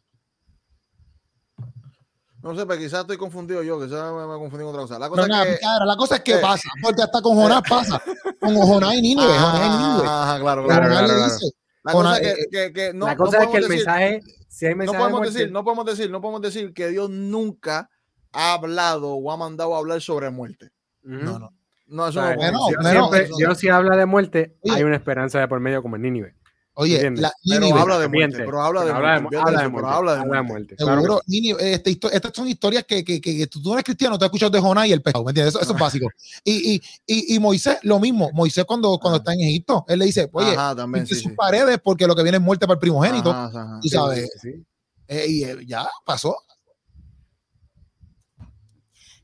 No 2.42 2.54
sé, 2.54 2.66
pero 2.66 2.78
quizás 2.78 3.00
estoy 3.00 3.16
confundido 3.16 3.62
yo, 3.62 3.82
quizás 3.82 4.12
me, 4.12 4.20
me 4.26 4.34
confundí 4.38 4.64
con 4.64 4.74
otra 4.74 4.82
cosa. 4.82 4.98
La 4.98 5.08
cosa 5.08 5.22
es 5.22 5.28
que. 5.48 5.54
picadera, 5.56 5.84
la 5.86 5.96
cosa 5.96 6.16
es 6.16 6.22
que 6.22 6.34
eh, 6.34 6.38
pasa, 6.38 6.68
porque 6.82 7.02
hasta 7.02 7.22
con 7.22 7.34
Jonás 7.36 7.62
pasa. 7.68 8.02
Con 8.38 8.54
Jonás 8.54 8.94
y 8.94 9.00
Nínive, 9.02 9.26
Jonás 9.26 9.66
y 9.66 9.68
Nínive. 9.70 10.06
Ah, 10.06 10.22
ajá, 10.24 10.40
claro, 10.40 10.64
claro. 10.66 10.82
Jonás 10.82 10.98
claro, 10.98 11.06
le 11.06 11.14
claro. 11.14 11.32
dice, 11.34 11.56
La 11.84 11.92
cosa 11.92 12.18
eh, 12.18 12.28
es 12.30 12.34
que, 12.50 12.50
que, 12.50 12.72
que 12.72 12.94
no, 12.94 13.06
la 13.06 13.14
no 13.14 13.24
es 13.26 13.30
que 13.30 13.36
el 13.38 13.46
podemos 13.46 13.60
decir- 13.68 13.68
mensaje, 13.76 14.20
si 14.48 14.66
hay 14.66 14.72
no 14.72 14.78
mensaje 14.78 14.96
de 14.96 15.02
podemos 15.02 15.20
muerte- 15.20 15.38
decir, 15.38 15.52
no 15.52 15.64
podemos 15.64 15.84
decir, 15.86 16.10
no 16.10 16.20
podemos 16.20 16.42
decir 16.42 16.72
que 16.74 16.88
Dios 16.88 17.10
nunca 17.10 17.90
ha 18.32 18.54
hablado 18.54 19.14
o 19.14 19.30
ha 19.30 19.36
mandado 19.36 19.74
a 19.74 19.78
hablar 19.78 20.00
sobre 20.00 20.30
muerte. 20.30 20.70
No, 21.02 21.38
no. 21.38 21.50
No, 21.86 22.08
eso 22.08 22.20
O 22.20 22.22
sea, 22.24 22.34
no 22.36 22.68
Dios, 22.68 22.80
siempre- 22.88 23.28
Dios 23.36 23.58
si 23.58 23.68
habla 23.68 23.96
de 23.96 24.06
muerte, 24.06 24.56
Oye. 24.62 24.76
hay 24.76 24.82
una 24.82 24.96
esperanza 24.96 25.38
de 25.38 25.46
por 25.48 25.60
medio 25.60 25.82
como 25.82 25.96
en 25.96 26.02
Nínive. 26.02 26.34
Oye, 26.76 27.08
la 27.12 27.32
Pero 27.48 27.60
Nínive, 27.60 27.78
habla 27.80 27.98
de 28.00 28.08
muerte, 28.08 28.36
pero 28.44 28.60
habla 28.60 28.84
de 28.84 28.90
habla 28.90 29.14
de, 29.14 29.20
muerte. 29.20 29.36
mu- 29.36 29.42
habla 29.46 29.62
de 29.62 29.68
muerte. 29.68 29.90
habla 29.94 30.14
de 30.14 30.20
habla 30.20 30.36
de 30.36 30.42
muerte. 30.42 30.76
claro 30.76 31.00
Seguro, 31.02 31.20
sí. 31.26 31.54
Este, 31.60 31.90
estas 32.12 32.32
son 32.34 32.48
historias 32.48 32.84
que, 32.84 33.04
que, 33.04 33.20
que, 33.20 33.36
que 33.38 33.46
tú 33.46 33.60
no 33.64 33.74
eres 33.74 33.84
cristiano, 33.84 34.18
te 34.18 34.24
has 34.24 34.28
escuchado 34.28 34.50
de 34.50 34.60
Jonás 34.60 34.88
y 34.88 34.92
el 34.92 35.00
pescado, 35.00 35.24
¿me 35.24 35.30
entiendes? 35.30 35.54
Eso, 35.54 35.62
eso 35.62 35.72
es 35.72 35.78
básico. 35.78 36.08
Y, 36.42 36.74
y, 36.74 36.82
y, 37.06 37.36
y 37.36 37.38
Moisés, 37.38 37.78
lo 37.82 38.00
mismo. 38.00 38.28
Moisés 38.32 38.64
cuando, 38.64 38.98
cuando 38.98 39.18
está 39.18 39.32
en 39.34 39.42
Egipto, 39.42 39.84
él 39.86 40.00
le 40.00 40.06
dice, 40.06 40.28
oye, 40.32 40.50
Ajá, 40.56 40.74
también, 40.74 41.04
pinte 41.04 41.14
sí, 41.14 41.22
sus 41.22 41.30
sí. 41.30 41.36
paredes 41.36 41.78
porque 41.82 42.08
lo 42.08 42.16
que 42.16 42.22
viene 42.24 42.38
es 42.38 42.42
muerte 42.42 42.66
para 42.66 42.74
el 42.74 42.80
primogénito. 42.80 43.30
Ajá, 43.30 43.44
ajá. 43.46 43.78
Tú 43.80 43.88
sabes, 43.88 44.28
Sí, 44.42 44.50
sí. 44.52 44.64
eh, 45.06 45.26
y 45.28 45.44
eh, 45.44 45.56
ya 45.66 45.88
pasó. 46.04 46.36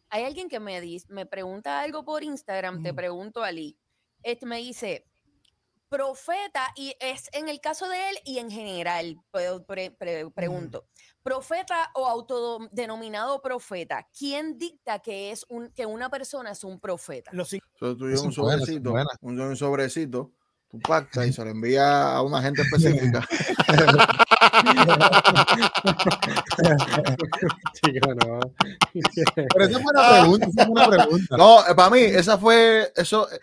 Hay 0.08 0.24
alguien 0.24 0.48
que 0.48 0.60
me 0.60 0.80
dice, 0.80 1.06
me 1.08 1.26
pregunta 1.26 1.80
algo 1.80 2.04
por 2.04 2.22
Instagram, 2.24 2.82
te 2.82 2.92
Mm. 2.92 2.96
pregunto 2.96 3.42
Ali. 3.42 3.76
Este 4.22 4.44
me 4.46 4.58
dice, 4.58 5.06
profeta, 5.90 6.72
y 6.76 6.94
es 7.00 7.28
en 7.32 7.48
el 7.48 7.60
caso 7.60 7.88
de 7.88 7.96
él 8.10 8.16
y 8.24 8.38
en 8.38 8.48
general, 8.50 9.18
puedo 9.32 9.64
pre- 9.66 9.90
pre- 9.90 10.30
pregunto, 10.30 10.86
profeta 11.22 11.90
o 11.94 12.06
autodenominado 12.06 13.42
profeta, 13.42 14.06
¿quién 14.16 14.56
dicta 14.56 15.00
que 15.00 15.32
es 15.32 15.44
un 15.48 15.70
que 15.72 15.84
una 15.86 16.08
persona 16.08 16.52
es 16.52 16.62
un 16.62 16.78
profeta? 16.80 17.30
Los 17.34 17.52
Entonces 17.52 17.98
tú 17.98 18.04
un 18.26 18.32
sobrecito, 18.32 18.92
buena. 18.92 19.10
un, 19.20 19.40
un 19.40 19.56
sobrecito, 19.56 20.30
tú 20.70 20.78
pactas 20.78 21.26
y 21.26 21.32
se 21.32 21.44
lo 21.44 21.50
envía 21.50 22.14
a 22.14 22.22
una 22.22 22.40
gente 22.40 22.62
específica. 22.62 23.26
Chico, 27.72 28.14
no. 28.14 28.40
Pero 29.34 29.64
esa 29.64 29.78
es 29.78 29.82
buena 29.84 30.08
pregunta, 30.20 30.46
esa 30.46 30.64
pregunta. 30.90 31.36
No, 31.36 31.58
para 31.76 31.90
mí, 31.90 32.00
esa 32.00 32.38
fue 32.38 32.92
eso 32.96 33.30
eh, 33.30 33.38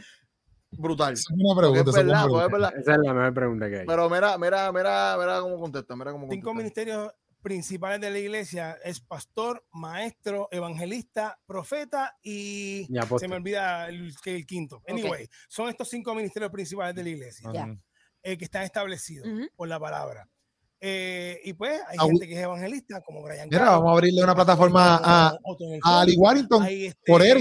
brutal. 0.71 1.13
Esa 1.13 1.21
es 1.21 1.25
Porque 1.55 1.59
pregunta. 1.59 1.81
es 1.81 1.87
esa 1.87 1.99
es 1.99 2.05
verdad, 2.05 2.21
es 2.21 2.25
pregunta. 2.27 2.47
verdad. 2.57 2.73
Esa 2.79 2.91
es 2.93 2.97
la 3.03 3.13
mejor 3.13 3.33
pregunta 3.33 3.69
que 3.69 3.79
hay. 3.79 3.85
Pero 3.85 4.09
mira, 4.09 4.37
mira, 4.37 4.71
mira, 4.71 5.17
mira 5.19 5.39
cómo 5.41 5.59
contesta, 5.59 5.95
mira 5.95 6.11
cómo 6.11 6.27
cinco 6.29 6.47
contesta. 6.49 6.53
ministerios 6.57 7.13
principales 7.41 8.01
de 8.01 8.09
la 8.09 8.19
iglesia 8.19 8.77
es 8.83 8.99
pastor, 8.99 9.63
maestro, 9.71 10.49
evangelista, 10.51 11.39
profeta 11.45 12.17
y 12.21 12.87
Y 12.89 13.19
se 13.19 13.27
me 13.27 13.35
olvida 13.37 13.87
el, 13.87 14.13
el 14.25 14.45
quinto. 14.45 14.81
Anyway, 14.87 15.29
son 15.47 15.69
estos 15.69 15.87
cinco 15.89 16.13
ministerios 16.13 16.51
principales 16.51 16.95
de 16.95 17.03
la 17.03 17.09
iglesia 17.09 17.49
Ya. 17.53 17.67
eh, 18.23 18.37
que 18.37 18.43
están 18.45 18.63
establecidos 18.63 19.27
Ujú. 19.27 19.47
por 19.55 19.67
la 19.69 19.79
palabra. 19.79 20.27
Eh, 20.79 21.39
y 21.43 21.53
pues 21.53 21.79
hay 21.87 21.97
Ah, 21.99 22.05
gente 22.05 22.27
que 22.27 22.33
es 22.33 22.39
evangelista, 22.39 23.01
como 23.01 23.23
Brian 23.23 23.47
Mira, 23.49 23.59
Caro, 23.65 23.71
vamos 23.77 23.89
a 23.89 23.93
abrirle 23.93 24.23
una 24.23 24.35
plataforma 24.35 24.97
a, 25.03 25.37
el 25.59 25.79
a 25.83 26.01
Ali. 26.01 26.15
Warrington 26.17 26.65
este, 26.67 26.95
por 27.11 27.21
él. 27.23 27.37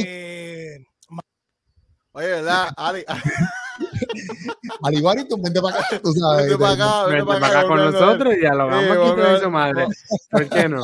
Oye, 2.17 2.27
¿verdad? 2.29 2.69
Ali, 2.79 3.05
Ali 4.83 5.03
Warrington, 5.03 5.43
vente 5.43 5.61
para 5.61 5.79
acá. 5.81 6.01
Tú 6.03 6.12
sabes, 6.14 6.47
vete 6.47 6.59
para 6.59 6.73
acá, 6.73 7.07
Vente 7.09 7.27
para 7.27 7.41
para 7.41 7.59
acá 7.59 7.69
con 7.69 7.77
nosotros 7.93 8.35
y 8.35 8.39
dialogamos 8.41 8.85
Sí, 8.85 8.91
aquí 9.12 9.21
a- 9.21 9.39
su 9.41 9.51
madre. 9.51 9.87
¿Por 10.31 10.49
qué 10.49 10.69
no? 10.69 10.83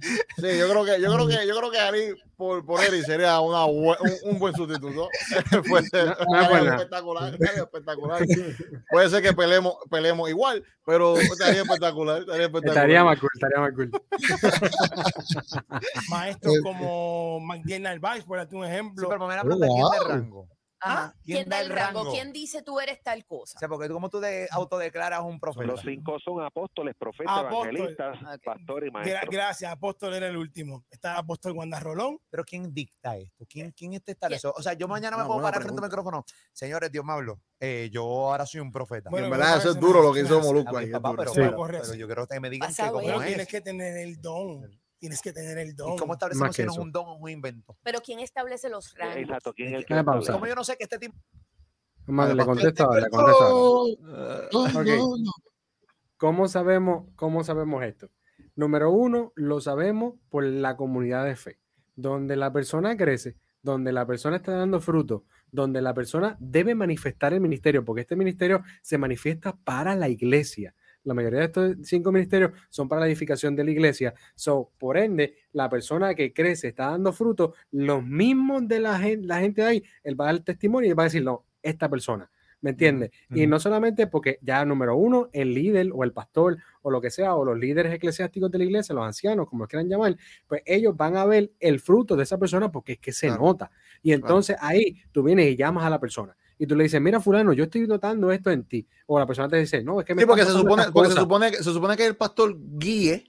Sí, 0.00 0.58
yo 0.58 0.68
creo 0.68 0.84
que, 0.84 1.00
yo 1.00 1.14
creo 1.14 1.28
que, 1.28 1.46
yo 1.46 1.56
creo 1.56 1.70
que 1.70 1.78
Ali 1.78 2.14
por, 2.36 2.66
por 2.66 2.82
Eri 2.82 3.02
sería 3.02 3.38
una 3.38 3.66
un, 3.66 3.94
un 4.24 4.38
buen 4.40 4.52
sustituto. 4.52 5.08
Puede 5.68 5.86
ser 5.86 6.16
No, 6.28 6.40
no 6.50 6.56
es 6.58 6.64
espectacular, 6.72 7.32
estaría 7.34 7.62
espectacular. 7.62 8.22
Puede 8.90 9.10
ser 9.10 9.22
que 9.22 9.32
peleemos, 9.32 9.74
peleemos 9.88 10.28
igual, 10.28 10.64
pero 10.84 11.16
estaría 11.16 11.62
espectacular, 11.62 12.22
estaría 12.22 12.46
espectacular. 12.46 12.76
Estaría 12.78 13.04
más 13.04 13.20
cool, 13.20 13.30
estaría 13.32 13.60
más 13.60 13.72
cool. 13.76 13.92
maestros 16.08 16.54
como 16.64 17.38
McDill 17.38 17.82
Narváez, 17.82 18.24
por 18.24 18.38
darte 18.38 18.56
un 18.56 18.64
Sí, 18.64 18.70
ejemplo. 18.72 19.08
pero 19.08 19.28
me 19.28 19.38
pregunta 19.40 19.66
quién 19.68 19.86
de 20.08 20.08
rango. 20.14 20.48
Ajá. 20.84 21.14
¿quién 21.24 21.36
¿Quién 21.36 21.48
da 21.48 21.60
el 21.60 21.68
rango? 21.70 22.00
rango? 22.00 22.12
¿Quién 22.12 22.32
dice 22.32 22.62
tú 22.62 22.80
eres 22.80 23.02
tal 23.02 23.24
O 23.28 23.38
cosa? 23.38 23.58
sea, 23.58 23.68
porque 23.68 23.88
tú, 23.88 23.94
como 23.94 24.08
tú 24.10 24.20
de, 24.20 24.48
autodeclaras 24.50 25.20
un 25.22 25.38
profeta. 25.38 25.64
Los 25.66 25.80
cinco 25.80 26.18
son 26.18 26.42
apóstoles, 26.42 26.94
profetas, 26.98 27.32
Apóstol. 27.38 27.76
evangelistas, 27.76 28.18
Ok. 28.22 28.42
pastores 28.44 28.88
y 28.88 28.92
maestros. 28.92 29.30
gracias, 29.30 29.70
apóstol 29.72 30.14
era 30.14 30.26
el 30.26 30.36
último. 30.36 30.84
Está 30.90 31.16
apóstol 31.18 31.52
Wanda 31.52 31.78
Rolón. 31.80 32.18
Pero 32.30 32.44
¿quién 32.44 32.72
dicta 32.74 33.16
esto? 33.16 33.44
¿Quién, 33.48 33.70
quién 33.72 33.92
este 33.94 34.12
establece? 34.12 34.48
O 34.48 34.62
sea, 34.62 34.72
yo 34.74 34.88
mañana 34.88 35.16
me 35.16 35.22
Una 35.22 35.28
puedo 35.28 35.42
parar 35.42 35.62
frente 35.62 35.80
al 35.80 35.88
micrófono. 35.88 36.24
Señores, 36.52 36.90
Dios 36.90 37.04
me 37.04 37.12
habló. 37.12 37.40
Eh, 37.60 37.88
yo 37.92 38.02
ahora 38.02 38.44
soy 38.44 38.60
un 38.60 38.72
profeta. 38.72 39.08
Bueno, 39.08 39.26
en 39.26 39.30
verdad, 39.32 39.58
eso 39.58 39.70
es 39.70 39.78
duro 39.78 40.02
lo 40.02 40.12
que 40.12 40.20
hizo 40.22 40.40
Ah, 40.40 40.78
ahí. 40.80 40.86
es 40.86 40.90
papá, 40.92 41.14
pero, 41.16 41.30
Sí. 41.32 41.40
pero- 41.40 41.56
Correcto. 41.56 41.86
pero 41.88 41.98
yo 42.00 42.06
quiero 42.06 42.26
que 42.26 42.40
me 42.40 42.50
digan 42.50 42.68
que 42.68 42.74
Pasado, 42.76 42.92
cómo 42.94 43.06
Pero 43.06 43.18
¿no? 43.20 43.24
tienes 43.24 43.42
es. 43.46 43.48
que 43.48 43.60
tener 43.60 43.96
el 43.98 44.20
don. 44.20 44.81
Tienes 45.02 45.20
que 45.20 45.32
tener 45.32 45.58
el 45.58 45.74
don. 45.74 45.94
¿Y 45.94 45.96
cómo 45.96 46.12
establecemos 46.12 46.54
que 46.54 46.62
si 46.62 46.64
no 46.64 46.70
es 46.74 46.78
un 46.78 46.92
don 46.92 47.04
o 47.08 47.14
un 47.16 47.28
invento? 47.28 47.76
Pero 47.82 48.00
¿quién 48.00 48.20
establece 48.20 48.68
los 48.68 48.94
rangos? 48.94 49.16
Exacto, 49.16 49.52
¿quién 49.52 49.70
es 49.70 49.74
el 49.80 49.84
que 49.84 50.04
pausa. 50.04 50.32
¿Cómo 50.32 50.46
yo 50.46 50.54
no 50.54 50.62
sé 50.62 50.76
que 50.76 50.84
este 50.84 51.00
tipo 51.00 51.16
Vamos, 52.06 52.36
le 52.36 52.42
ahora, 52.44 53.00
le 53.00 53.16
ahora. 53.16 53.28
Oh, 53.52 53.88
Eh, 53.88 54.48
oh, 54.52 54.64
Ok. 54.64 54.86
no, 54.86 55.16
no. 55.16 55.32
¿Cómo 56.16 56.46
sabemos, 56.46 57.08
¿Cómo 57.16 57.42
sabemos 57.42 57.82
esto? 57.82 58.10
Número 58.54 58.92
uno, 58.92 59.32
lo 59.34 59.60
sabemos 59.60 60.14
por 60.28 60.44
la 60.44 60.76
comunidad 60.76 61.24
de 61.24 61.34
fe, 61.34 61.58
donde 61.96 62.36
la 62.36 62.52
persona 62.52 62.96
crece, 62.96 63.34
donde 63.60 63.90
la 63.90 64.06
persona 64.06 64.36
está 64.36 64.52
dando 64.52 64.78
fruto, 64.80 65.24
donde 65.50 65.82
la 65.82 65.94
persona 65.94 66.36
debe 66.38 66.76
manifestar 66.76 67.32
el 67.32 67.40
ministerio, 67.40 67.84
porque 67.84 68.02
este 68.02 68.14
ministerio 68.14 68.62
se 68.82 68.98
manifiesta 68.98 69.56
para 69.64 69.96
la 69.96 70.08
iglesia. 70.08 70.76
La 71.04 71.14
mayoría 71.14 71.40
de 71.40 71.44
estos 71.46 71.76
cinco 71.82 72.12
ministerios 72.12 72.52
son 72.68 72.88
para 72.88 73.00
la 73.02 73.06
edificación 73.08 73.56
de 73.56 73.64
la 73.64 73.70
iglesia. 73.70 74.14
So, 74.34 74.70
por 74.78 74.96
ende, 74.96 75.36
la 75.52 75.68
persona 75.68 76.14
que 76.14 76.32
crece 76.32 76.68
está 76.68 76.90
dando 76.90 77.12
fruto, 77.12 77.54
los 77.72 78.04
mismos 78.04 78.66
de 78.68 78.80
la 78.80 78.98
gente, 78.98 79.26
la 79.26 79.40
gente 79.40 79.62
de 79.62 79.68
ahí, 79.68 79.84
él 80.04 80.20
va 80.20 80.28
a 80.28 80.32
dar 80.32 80.40
testimonio 80.42 80.90
y 80.90 80.94
va 80.94 81.04
a 81.04 81.06
decir, 81.06 81.24
no, 81.24 81.44
esta 81.62 81.88
persona. 81.88 82.30
¿Me 82.60 82.70
entiendes? 82.70 83.10
Y 83.34 83.48
no 83.48 83.58
solamente 83.58 84.06
porque 84.06 84.38
ya 84.40 84.64
número 84.64 84.94
uno, 84.96 85.28
el 85.32 85.52
líder 85.52 85.88
o 85.92 86.04
el 86.04 86.12
pastor 86.12 86.58
o 86.82 86.92
lo 86.92 87.00
que 87.00 87.10
sea, 87.10 87.34
o 87.34 87.44
los 87.44 87.58
líderes 87.58 87.92
eclesiásticos 87.92 88.52
de 88.52 88.58
la 88.58 88.64
iglesia, 88.64 88.94
los 88.94 89.04
ancianos, 89.04 89.48
como 89.48 89.64
los 89.64 89.68
quieran 89.68 89.88
llamar, 89.88 90.16
pues 90.46 90.62
ellos 90.64 90.96
van 90.96 91.16
a 91.16 91.24
ver 91.24 91.50
el 91.58 91.80
fruto 91.80 92.14
de 92.14 92.22
esa 92.22 92.38
persona 92.38 92.70
porque 92.70 92.92
es 92.92 92.98
que 93.00 93.10
se 93.10 93.26
Claro. 93.26 93.42
nota. 93.42 93.72
Y 94.00 94.12
entonces 94.12 94.56
ahí 94.60 95.02
tú 95.10 95.24
vienes 95.24 95.46
y 95.50 95.56
llamas 95.56 95.84
a 95.84 95.90
la 95.90 95.98
persona 95.98 96.36
y 96.62 96.66
tú 96.68 96.76
le 96.76 96.84
dices, 96.84 97.00
mira 97.00 97.18
fulano, 97.18 97.52
yo 97.52 97.64
estoy 97.64 97.88
notando 97.88 98.30
esto 98.30 98.48
en 98.52 98.62
ti. 98.62 98.86
O 99.06 99.18
la 99.18 99.26
persona 99.26 99.48
te 99.48 99.56
dice, 99.56 99.82
no, 99.82 99.98
es 99.98 100.06
que 100.06 100.14
me 100.14 100.22
Sí, 100.22 100.26
porque 100.26 100.44
se 100.44 100.52
supone, 100.52 100.84
porque 100.92 101.08
se 101.08 101.14
cosas". 101.16 101.22
supone, 101.24 101.50
que- 101.50 101.56
se 101.56 101.72
supone 101.72 101.96
que 101.96 102.06
el 102.06 102.14
pastor 102.14 102.56
guíe 102.56 103.24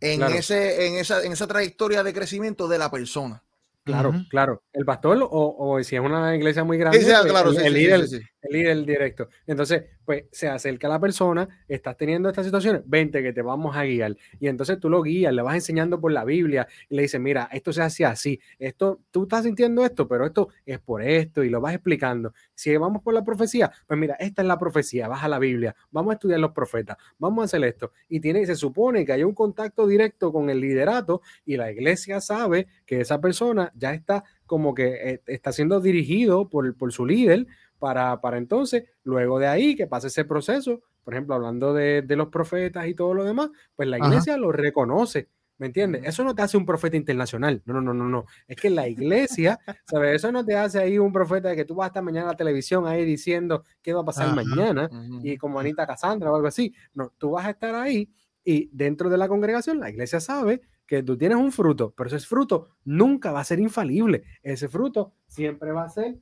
en, 0.00 0.18
Claro. 0.18 0.34
ese, 0.34 0.88
en, 0.88 0.94
esa, 0.96 1.22
en 1.22 1.30
esa 1.30 1.46
trayectoria 1.46 2.02
de 2.02 2.12
crecimiento 2.12 2.66
de 2.66 2.78
la 2.78 2.90
persona. 2.90 3.44
Claro, 3.84 4.12
claro. 4.28 4.64
El 4.72 4.84
pastor 4.84 5.16
o, 5.22 5.28
o 5.30 5.80
si 5.84 5.94
es 5.94 6.02
una 6.02 6.34
iglesia 6.34 6.64
muy 6.64 6.76
grande, 6.76 6.98
Sí, 6.98 7.04
sí, 7.04 7.12
pues, 7.20 7.30
claro, 7.30 7.50
el, 7.50 7.56
sí, 7.56 7.62
el 7.62 7.72
sí, 7.72 7.78
líder, 7.78 8.08
sí, 8.08 8.16
sí. 8.18 8.22
El 8.48 8.58
líder 8.58 8.84
directo. 8.84 9.28
Entonces, 9.46 9.84
pues 10.04 10.24
se 10.30 10.48
acerca 10.48 10.86
a 10.86 10.90
la 10.90 11.00
persona, 11.00 11.48
estás 11.68 11.96
teniendo 11.96 12.28
estas 12.28 12.44
situaciones, 12.44 12.82
vente 12.86 13.22
que 13.22 13.32
te 13.32 13.42
vamos 13.42 13.76
a 13.76 13.84
guiar. 13.84 14.16
Y 14.38 14.48
entonces 14.48 14.78
tú 14.78 14.88
lo 14.88 15.02
guías, 15.02 15.32
le 15.32 15.42
vas 15.42 15.56
enseñando 15.56 16.00
por 16.00 16.12
la 16.12 16.24
Biblia 16.24 16.66
y 16.88 16.96
le 16.96 17.02
dices, 17.02 17.20
mira, 17.20 17.48
esto 17.52 17.72
se 17.72 17.82
hace 17.82 18.04
así, 18.04 18.40
esto, 18.58 19.00
tú 19.10 19.24
estás 19.24 19.44
sintiendo 19.44 19.84
esto, 19.84 20.06
pero 20.06 20.24
esto 20.26 20.48
es 20.64 20.78
por 20.78 21.02
esto 21.02 21.42
y 21.42 21.50
lo 21.50 21.60
vas 21.60 21.74
explicando. 21.74 22.32
Si 22.54 22.74
vamos 22.76 23.02
por 23.02 23.14
la 23.14 23.24
profecía, 23.24 23.70
pues 23.86 23.98
mira, 23.98 24.14
esta 24.14 24.42
es 24.42 24.48
la 24.48 24.58
profecía, 24.58 25.08
vas 25.08 25.24
a 25.24 25.28
la 25.28 25.38
Biblia, 25.38 25.74
vamos 25.90 26.12
a 26.12 26.14
estudiar 26.14 26.40
los 26.40 26.52
profetas, 26.52 26.96
vamos 27.18 27.42
a 27.42 27.44
hacer 27.46 27.64
esto. 27.64 27.92
Y 28.08 28.20
tiene, 28.20 28.46
se 28.46 28.54
supone 28.54 29.04
que 29.04 29.12
hay 29.12 29.24
un 29.24 29.34
contacto 29.34 29.86
directo 29.86 30.32
con 30.32 30.50
el 30.50 30.60
liderato 30.60 31.22
y 31.44 31.56
la 31.56 31.70
iglesia 31.70 32.20
sabe 32.20 32.68
que 32.84 33.00
esa 33.00 33.20
persona 33.20 33.72
ya 33.74 33.92
está 33.92 34.24
como 34.46 34.74
que 34.74 35.10
eh, 35.10 35.22
está 35.26 35.52
siendo 35.52 35.80
dirigido 35.80 36.48
por, 36.48 36.76
por 36.76 36.92
su 36.92 37.04
líder 37.04 37.46
para, 37.78 38.20
para 38.20 38.38
entonces, 38.38 38.84
luego 39.04 39.38
de 39.38 39.46
ahí, 39.48 39.74
que 39.76 39.86
pase 39.86 40.08
ese 40.08 40.24
proceso, 40.24 40.82
por 41.04 41.14
ejemplo, 41.14 41.34
hablando 41.34 41.72
de, 41.74 42.02
de 42.02 42.16
los 42.16 42.28
profetas 42.28 42.86
y 42.86 42.94
todo 42.94 43.14
lo 43.14 43.24
demás, 43.24 43.50
pues 43.74 43.88
la 43.88 43.98
Ajá. 43.98 44.06
iglesia 44.08 44.36
lo 44.36 44.52
reconoce. 44.52 45.28
¿Me 45.58 45.68
entiendes? 45.68 46.02
Eso 46.04 46.22
no 46.22 46.34
te 46.34 46.42
hace 46.42 46.58
un 46.58 46.66
profeta 46.66 46.98
internacional. 46.98 47.62
No, 47.64 47.72
no, 47.74 47.80
no, 47.80 47.94
no, 47.94 48.08
no. 48.10 48.26
Es 48.46 48.56
que 48.58 48.68
la 48.68 48.88
iglesia, 48.88 49.58
¿sabes? 49.86 50.16
Eso 50.16 50.30
no 50.30 50.44
te 50.44 50.54
hace 50.54 50.78
ahí 50.78 50.98
un 50.98 51.12
profeta 51.14 51.48
de 51.48 51.56
que 51.56 51.64
tú 51.64 51.76
vas 51.76 51.86
a 51.86 51.88
estar 51.88 52.02
mañana 52.02 52.24
en 52.26 52.28
la 52.32 52.36
televisión 52.36 52.86
ahí 52.86 53.06
diciendo 53.06 53.64
qué 53.80 53.94
va 53.94 54.02
a 54.02 54.04
pasar 54.04 54.26
Ajá. 54.26 54.34
mañana 54.34 54.90
y 55.22 55.38
como 55.38 55.58
Anita 55.58 55.86
Cassandra 55.86 56.30
o 56.30 56.36
algo 56.36 56.48
así. 56.48 56.74
No, 56.92 57.10
tú 57.16 57.30
vas 57.30 57.46
a 57.46 57.50
estar 57.50 57.74
ahí 57.74 58.10
y 58.44 58.68
dentro 58.70 59.08
de 59.08 59.16
la 59.16 59.28
congregación 59.28 59.80
la 59.80 59.88
iglesia 59.88 60.20
sabe 60.20 60.60
que 60.86 61.02
tú 61.02 61.16
tienes 61.16 61.38
un 61.38 61.50
fruto, 61.50 61.94
pero 61.96 62.08
ese 62.08 62.20
fruto 62.20 62.68
nunca 62.84 63.32
va 63.32 63.40
a 63.40 63.44
ser 63.44 63.58
infalible. 63.58 64.24
Ese 64.42 64.68
fruto 64.68 65.14
siempre 65.26 65.72
va 65.72 65.84
a 65.84 65.88
ser 65.88 66.16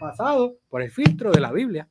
pasado 0.00 0.56
por 0.68 0.82
el 0.82 0.90
filtro 0.90 1.30
de 1.32 1.40
la 1.40 1.52
Biblia. 1.52 1.88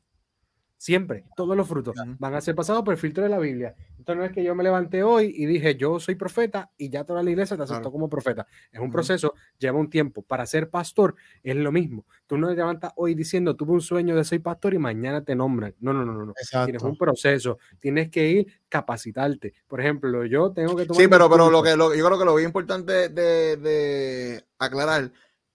Siempre, 0.78 1.24
todos 1.38 1.56
los 1.56 1.66
frutos 1.66 1.96
van 2.20 2.34
a 2.36 2.42
ser 2.42 2.56
pasados 2.56 2.84
por 2.84 2.94
el 2.94 3.00
filtro 3.00 3.24
de 3.24 3.30
la 3.30 3.40
Biblia. 3.40 3.74
Entonces 3.98 4.18
no 4.20 4.26
es 4.26 4.34
que 4.34 4.44
yo 4.44 4.54
me 4.54 4.66
levanté 4.66 5.02
hoy 5.02 5.34
y 5.34 5.46
dije, 5.46 5.78
yo 5.78 5.98
soy 5.98 6.16
profeta 6.16 6.72
y 6.78 6.90
ya 6.90 7.06
toda 7.06 7.24
la 7.24 7.32
iglesia 7.32 7.56
te 7.56 7.64
aceptó 7.64 7.84
Claro. 7.84 7.92
como 7.94 8.10
profeta. 8.10 8.46
Es 8.70 8.82
un 8.82 8.92
proceso, 8.92 9.34
lleva 9.58 9.80
un 9.80 9.90
tiempo. 9.90 10.24
Para 10.24 10.46
ser 10.46 10.70
pastor 10.70 11.16
es 11.42 11.56
lo 11.56 11.72
mismo. 11.72 12.06
Tú 12.28 12.38
no 12.38 12.50
te 12.50 12.56
levantas 12.56 12.92
hoy 12.98 13.16
diciendo, 13.16 13.56
tuve 13.56 13.72
un 13.72 13.80
sueño 13.80 14.14
de 14.14 14.26
soy 14.26 14.40
pastor 14.40 14.74
y 14.74 14.78
mañana 14.78 15.24
te 15.24 15.36
nombran. 15.36 15.74
No, 15.80 15.94
no, 15.94 16.04
no, 16.04 16.12
no. 16.12 16.26
no. 16.26 16.34
Tienes 16.34 16.68
Exacto. 16.68 16.86
un 16.90 16.98
proceso, 16.98 17.60
tienes 17.80 18.10
que 18.10 18.28
ir 18.30 18.48
capacitarte. 18.68 19.54
Por 19.70 19.80
ejemplo, 19.80 20.26
yo 20.26 20.52
tengo 20.52 20.76
que 20.76 20.86
tomar 20.86 21.02
Sí, 21.02 21.08
pero, 21.08 21.30
pero 21.30 21.50
lo 21.50 21.64
que 21.64 21.78
lo- 21.78 21.96
yo 21.96 22.06
creo 22.06 22.20
que 22.20 22.26
lo 22.26 22.38
importante 22.42 23.08
de, 23.08 23.56
de 23.56 24.44
aclarar 24.60 25.14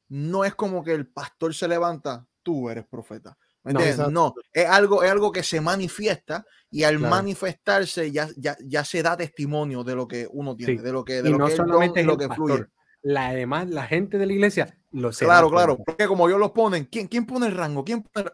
no 0.09 0.45
es 0.45 0.55
como 0.55 0.83
que 0.83 0.93
el 0.93 1.07
pastor 1.09 1.55
se 1.55 1.69
levanta, 1.69 2.27
tú 2.43 2.71
eres 2.71 2.87
profeta. 2.87 3.37
¿Me 3.65 3.73
No, 3.73 3.81
entiendes? 3.81 3.99
exacto. 4.07 4.11
No, 4.13 4.35
es 4.53 4.67
algo, 4.67 5.03
es 5.03 5.11
algo 5.11 5.33
que 5.33 5.43
se 5.43 5.61
manifiesta 5.61 6.47
y 6.71 6.85
al 6.85 6.99
Claro. 6.99 7.15
manifestarse 7.17 8.11
ya, 8.13 8.29
ya, 8.37 8.57
ya 8.65 8.85
se 8.85 9.03
da 9.03 9.17
testimonio 9.17 9.85
de 9.85 9.95
lo 9.95 10.07
que 10.09 10.27
uno 10.31 10.57
tiene, 10.57 10.77
Sí. 10.77 10.83
de 10.83 10.93
lo 10.93 11.05
que, 11.05 11.23
de 11.23 11.29
Y 11.29 11.33
lo 11.33 11.39
no 11.39 11.47
que 11.47 11.55
don 11.57 11.69
lo 11.69 11.79
fluye. 11.79 12.29
pastor, 12.29 12.71
la 13.03 13.87
gente 13.87 14.19
de 14.19 14.27
la 14.27 14.33
iglesia 14.33 14.75
lo 14.93 15.13
se 15.13 15.25
Claro, 15.25 15.51
claro, 15.51 15.77
cuenta. 15.77 15.85
porque 15.93 16.07
como 16.07 16.29
ellos 16.29 16.41
los 16.41 16.53
ponen, 16.53 16.85
¿quién, 16.87 17.09
quién 17.09 17.27
pone 17.27 17.47
el 17.47 17.55
rango? 17.55 17.85
¿Quién 17.85 18.03
pone 18.03 18.27
el- 18.27 18.33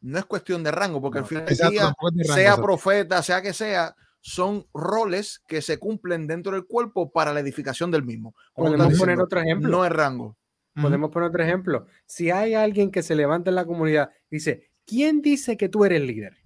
No 0.00 0.18
es 0.18 0.26
cuestión 0.26 0.62
de 0.62 0.70
rango, 0.70 1.00
porque 1.00 1.20
al 1.20 1.24
final 1.26 1.46
del 1.46 1.56
día, 1.70 1.82
rango, 1.84 2.34
sea 2.34 2.56
profeta, 2.56 3.22
sea 3.22 3.40
que 3.40 3.54
sea, 3.54 3.94
son 4.20 4.66
roles 4.74 5.42
que 5.46 5.62
se 5.62 5.78
cumplen 5.78 6.26
dentro 6.26 6.52
del 6.52 6.66
cuerpo 6.66 7.10
para 7.10 7.32
la 7.32 7.40
edificación 7.40 7.90
del 7.90 8.02
mismo. 8.04 8.34
Podemos 8.54 8.98
poner 8.98 9.18
otro 9.20 9.40
ejemplo. 9.40 9.70
No 9.70 9.84
es 9.84 9.90
rango. 9.92 10.36
Podemos 10.80 11.10
poner 11.10 11.28
otro 11.28 11.42
ejemplo. 11.42 11.86
Si 12.04 12.30
hay 12.30 12.54
alguien 12.54 12.90
que 12.90 13.02
se 13.02 13.14
levanta 13.14 13.50
en 13.50 13.56
la 13.56 13.64
comunidad 13.64 14.10
dice, 14.30 14.70
¿quién 14.84 15.22
dice 15.22 15.56
que 15.56 15.68
tú 15.68 15.84
eres 15.84 16.02
líder? 16.02 16.36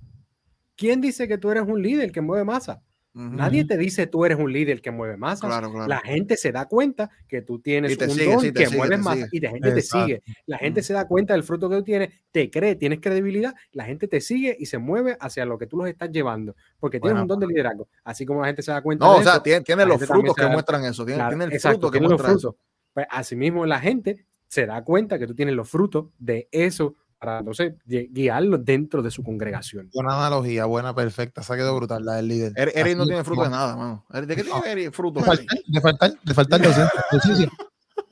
¿Quién 0.77 1.01
dice 1.01 1.27
que 1.27 1.39
tú 1.39 1.51
eres 1.51 1.65
un 1.67 1.83
líder 1.83 2.13
que 2.13 2.21
mueve 2.21 2.45
masa? 2.45 2.83
Nadie 3.15 3.65
te 3.65 3.77
dice 3.77 4.07
tú 4.07 4.25
eres 4.25 4.39
un 4.39 4.53
líder 4.53 4.81
que 4.81 4.93
mueve 4.93 5.17
masa. 5.17 5.49
Claro, 5.49 5.73
claro. 5.73 5.89
La 5.89 5.99
gente 6.01 6.37
se 6.37 6.53
da 6.53 6.67
cuenta 6.67 7.11
que 7.27 7.43
tú 7.43 7.59
tienes 7.59 7.99
un 7.99 8.11
sigue, 8.11 8.33
don 8.33 8.41
sí, 8.41 8.53
que 8.53 8.67
sigue, 8.67 8.77
mueves 8.77 8.99
te 8.99 9.03
masa 9.03 9.17
sigue. 9.17 9.29
y 9.33 9.41
la 9.41 9.51
gente 9.51 9.69
Exacto. 9.71 10.07
te 10.07 10.13
sigue. 10.13 10.23
La 10.47 10.59
gente 10.59 10.83
se 10.85 10.93
da 10.93 11.09
cuenta 11.09 11.33
del 11.33 11.43
fruto 11.43 11.69
que 11.69 11.77
tú 11.77 11.83
tienes, 11.83 12.11
te 12.31 12.49
cree, 12.49 12.77
tienes 12.77 13.01
credibilidad, 13.01 13.55
la 13.73 13.87
gente 13.87 14.07
te 14.07 14.21
sigue 14.21 14.57
y 14.57 14.67
se 14.67 14.79
mueve 14.79 15.17
hacia 15.19 15.45
lo 15.47 15.59
que 15.59 15.67
tú 15.67 15.79
los 15.79 15.89
estás 15.89 16.13
llevando, 16.13 16.55
porque 16.79 17.01
tienes 17.01 17.21
un 17.21 17.27
don 17.27 17.41
de 17.41 17.49
liderazgo. 17.49 17.89
Así 18.05 18.25
como 18.25 18.43
la 18.43 18.49
gente 18.49 18.63
se 18.63 18.71
da 18.71 18.83
cuenta 18.83 19.05
No, 19.05 19.15
de 19.15 19.21
o 19.21 19.23
sea, 19.25 19.33
eso, 19.45 19.63
tiene, 19.65 19.87
los 19.87 20.05
frutos 20.05 20.37
que 20.37 20.47
muestran 20.47 20.85
eso. 20.85 21.05
Tiene, 21.05 21.19
Claro, 21.19 21.31
tiene 21.31 21.45
el 21.47 21.53
exacto, 21.53 21.81
fruto 21.81 21.91
que 21.91 22.01
muestra 22.01 22.33
eso. 22.33 22.57
Pues 22.99 23.07
asimismo 23.13 23.65
la 23.65 23.79
gente 23.79 24.27
se 24.49 24.67
da 24.67 24.83
cuenta 24.83 25.21
que 25.21 25.29
tú 25.29 25.35
tienes 25.37 25.55
los 25.55 25.69
frutos 25.71 26.07
de 26.19 26.49
eso 26.51 26.97
para 27.21 27.39
entonces 27.39 27.75
gui- 27.87 28.09
guiarlos 28.11 28.65
dentro 28.65 29.03
de 29.03 29.11
su 29.13 29.23
congregación. 29.23 29.89
Buena 29.95 30.15
analogía, 30.19 30.65
buena, 30.65 30.97
perfecta. 30.97 31.45
Se 31.45 31.53
ha 31.53 31.57
quedado 31.57 31.77
brutal 31.77 32.05
la 32.05 32.15
del 32.17 32.27
líder. 32.27 32.53
Eric, 32.57 32.77
Eric 32.77 32.97
no 32.97 33.07
tiene 33.07 33.23
fruto 33.23 33.43
de 33.45 33.51
no. 33.51 33.55
nada, 33.57 33.77
mano. 33.77 34.05
Eric, 34.13 34.29
¿De 34.31 34.35
qué 34.37 34.43
tiene 34.43 34.73
Eric 34.73 34.93
fruto? 34.93 35.21
De 35.21 35.81
faltar, 35.81 36.13
de 36.25 36.35
faltar, 36.35 36.61
de 36.61 36.67
ausencia. 36.67 37.49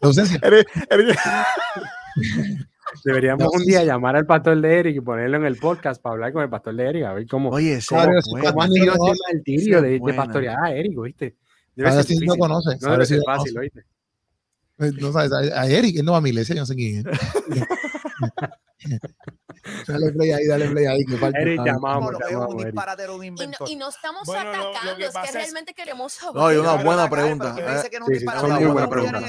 De 0.01 0.07
ausencia. 0.07 0.41
Deberíamos 3.05 3.43
No, 3.45 3.51
un 3.53 3.65
día 3.65 3.81
sí. 3.81 3.87
llamar 3.87 4.15
al 4.17 4.27
pastor 4.27 4.61
de 4.61 4.79
Eric 4.79 4.97
y 4.97 5.01
ponerlo 5.01 5.37
en 5.39 5.45
el 5.47 5.57
podcast 5.57 6.01
para 6.01 6.13
hablar 6.15 6.33
con 6.33 6.43
el 6.45 6.49
pastor 6.49 6.75
de 6.77 6.85
Eric, 6.89 7.05
a 7.07 7.13
ver 7.13 7.27
cómo, 7.27 7.51
Oye, 7.51 7.81
sí, 7.81 7.89
Claro, 7.89 8.13
cómo 8.31 8.63
ha 8.63 8.69
ni 8.69 8.75
sido 8.75 8.87
lo 8.87 8.93
ese 8.93 8.99
conoce. 8.99 9.21
martirio 9.35 9.83
de, 9.83 9.89
de 9.99 10.15
pastorear 10.15 10.57
a 10.65 10.73
Eric, 10.73 10.93
¿viste? 11.03 11.37
Debe 11.75 11.91
ser 11.93 12.05
si 12.05 12.15
difícil. 12.15 12.39
conoce. 12.39 12.77
No 12.81 12.93
debe 12.93 13.07
ser 13.07 13.19
lo 13.19 13.25
fácil. 13.25 13.59
¿oíste? 13.59 13.85
Eh, 14.79 14.93
No 15.01 15.13
sabes, 15.13 15.33
a, 15.33 15.61
a 15.63 15.67
Eric, 15.69 15.97
él 15.99 16.05
no 16.05 16.13
va 16.13 16.19
a 16.19 16.21
mi 16.21 16.31
iglesia, 16.31 16.55
yo 16.55 16.63
no 16.63 16.67
sé 16.67 16.75
quién 16.75 16.99
es. 16.99 17.05
dale 19.89 20.13
play 20.13 20.31
ahí, 20.33 20.47
dale 20.47 20.69
play 20.69 20.87
ahí. 20.87 21.05
Que 21.05 21.17
falta. 21.17 21.39
Eric, 21.41 21.61
Ah, 21.61 21.65
llamamos, 21.67 22.13
No, 22.31 22.49
un 22.49 22.57
disparatero, 22.65 23.17
un 23.17 23.25
Y 23.25 23.31
no, 23.31 23.43
inventor. 23.43 23.69
y 23.71 23.77
no 23.77 23.89
estamos 23.89 24.27
Bueno, 24.27 24.53
lo- 24.53 24.59
lo 24.59 24.73
que 24.73 24.79
atacando, 25.07 25.07
es 25.07 25.15
que 25.15 25.29
es- 25.29 25.35
realmente 25.35 25.75
queremos 25.75 26.13
saber. 26.13 26.43
No, 26.43 26.53
y 26.53 26.57
una 26.57 26.75
buena 26.83 27.09
pregunta. 27.11 27.57
eh, 27.59 27.77
dice 27.77 27.91
que 27.91 27.99
no 28.01 28.07
Sí, 28.07 28.19
sí, 28.19 28.25
eso, 28.25 28.31
Una 28.31 28.41
buena 28.59 28.87
dice 28.87 28.91
pregunta. 28.91 29.21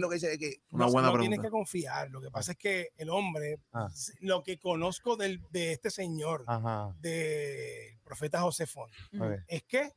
lo 0.00 0.08
que 0.08 0.14
dice 0.14 0.38
que 0.38 0.56
Una 0.70 0.86
no, 0.86 0.92
buena 0.92 1.08
no 1.08 1.12
pregunta. 1.14 1.20
tienes 1.20 1.40
que 1.40 1.50
confiar. 1.50 2.10
Lo 2.10 2.20
que 2.20 2.30
pasa 2.30 2.52
es 2.52 2.58
que 2.58 2.88
el 2.96 3.10
hombre, 3.10 3.58
Ah. 3.72 3.88
lo 4.20 4.42
que 4.42 4.58
conozco 4.58 5.16
del, 5.16 5.40
de 5.50 5.72
este 5.72 5.90
señor, 5.90 6.44
Ajá. 6.46 6.94
del 7.00 7.98
profeta 8.04 8.40
José 8.42 8.64
Ujú. 8.64 9.24
ok. 9.24 9.32
es 9.48 9.62
que 9.64 9.92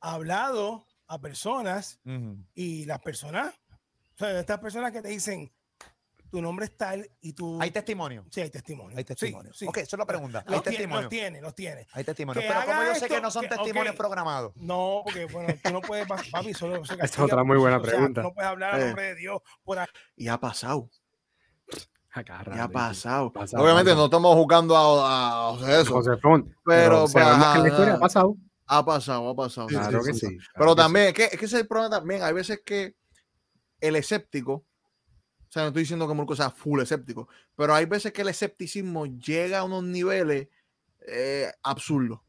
ha 0.00 0.12
hablado 0.12 0.86
a 1.08 1.18
personas 1.18 1.98
Ujú. 2.04 2.36
y 2.54 2.84
las 2.84 3.00
personas, 3.00 3.54
o 4.14 4.18
sea, 4.18 4.38
estas 4.38 4.58
personas 4.60 4.92
que 4.92 5.00
te 5.02 5.08
dicen, 5.08 5.50
tu 6.30 6.42
nombre 6.42 6.66
es 6.66 6.76
tal 6.76 7.08
y 7.22 7.32
tú... 7.32 7.58
hay 7.60 7.70
testimonio. 7.70 8.26
sí, 8.30 8.42
hay 8.42 8.50
testimonio. 8.50 8.96
Hay 8.98 9.02
Sí, 9.04 9.06
testimonio. 9.06 9.52
sí. 9.54 9.66
Ok, 9.66 9.78
eso 9.78 9.96
es 9.96 9.98
la 9.98 10.04
pregunta. 10.04 10.44
Hay 10.46 10.52
Los 10.52 10.62
tiene, 10.62 10.76
testimonio. 10.76 11.00
los 11.04 11.08
tiene, 11.10 11.40
los 11.40 11.54
tiene. 11.54 11.86
Hay 11.92 12.04
testimonio. 12.04 12.42
Pero 12.46 12.60
como 12.66 12.82
yo 12.84 12.94
sé 12.94 13.00
que 13.08 13.14
esto, 13.14 13.20
no 13.22 13.30
son 13.30 13.42
que- 13.44 13.48
testimonios 13.48 13.92
ok. 13.94 13.96
programados. 13.98 14.52
No, 14.56 15.00
porque 15.04 15.24
bueno, 15.24 15.54
tú 15.64 15.70
no 15.72 15.80
puedes, 15.80 16.06
pa- 16.06 16.20
papi, 16.30 16.52
solo 16.52 16.84
se 16.84 16.92
es 16.92 16.98
castiga 17.00 17.24
otra 17.24 17.36
por 17.38 17.46
muy 17.46 17.54
eso, 17.56 17.60
buena 17.62 17.76
o 17.78 17.80
sea, 17.84 17.90
pregunta. 17.90 18.22
no 18.22 18.34
puedes 18.34 18.50
hablar 18.50 18.74
a 18.74 18.78
Eh. 18.78 18.84
nombre 18.86 19.04
de 19.04 19.14
Dios 19.14 19.40
por 19.64 19.78
ahí. 19.78 19.86
Y 20.16 20.28
ha 20.28 20.38
pasado. 20.38 20.90
A 22.12 22.24
cada 22.24 22.56
Ya 22.56 22.64
ha 22.64 22.68
pasado. 22.68 23.32
Pasado, 23.32 23.62
Obviamente 23.62 23.90
pasado. 23.90 24.00
no 24.00 24.04
estamos 24.06 24.34
jugando 24.34 24.76
a, 24.76 25.50
a- 25.50 25.66
a 25.66 25.80
eso. 25.80 25.92
José 25.94 26.16
Font. 26.18 26.46
Pero, 26.46 26.56
Pero, 26.64 27.06
sabemos 27.08 27.46
ajá, 27.46 27.54
que 27.54 27.62
la 27.62 27.68
historia 27.68 27.94
ha 27.94 27.98
pasado. 27.98 28.36
Ha 28.68 28.84
pasado, 28.84 29.28
ha 29.30 29.34
pasado. 29.34 29.66
Claro 29.68 30.02
que 30.04 30.12
sí. 30.14 30.26
Pero 30.26 30.40
claro 30.54 30.76
también, 30.76 31.06
es 31.08 31.14
que, 31.14 31.24
es 31.24 31.30
que 31.30 31.44
ese 31.46 31.56
es 31.56 31.62
el 31.62 31.66
problema 31.68 31.90
también. 31.98 32.22
Hay 32.22 32.32
veces 32.32 32.60
que 32.64 32.94
el 33.80 33.96
escéptico, 33.96 34.52
o 34.52 34.66
sea, 35.50 35.62
no 35.62 35.68
estoy 35.68 35.82
diciendo 35.82 36.06
que 36.06 36.14
Murco 36.14 36.36
sea 36.36 36.50
full 36.50 36.80
escéptico, 36.80 37.28
pero 37.56 37.74
hay 37.74 37.86
veces 37.86 38.12
que 38.12 38.22
el 38.22 38.28
escepticismo 38.28 39.06
llega 39.06 39.60
a 39.60 39.64
unos 39.64 39.82
niveles 39.84 40.48
eh, 41.06 41.50
absurdos. 41.62 42.20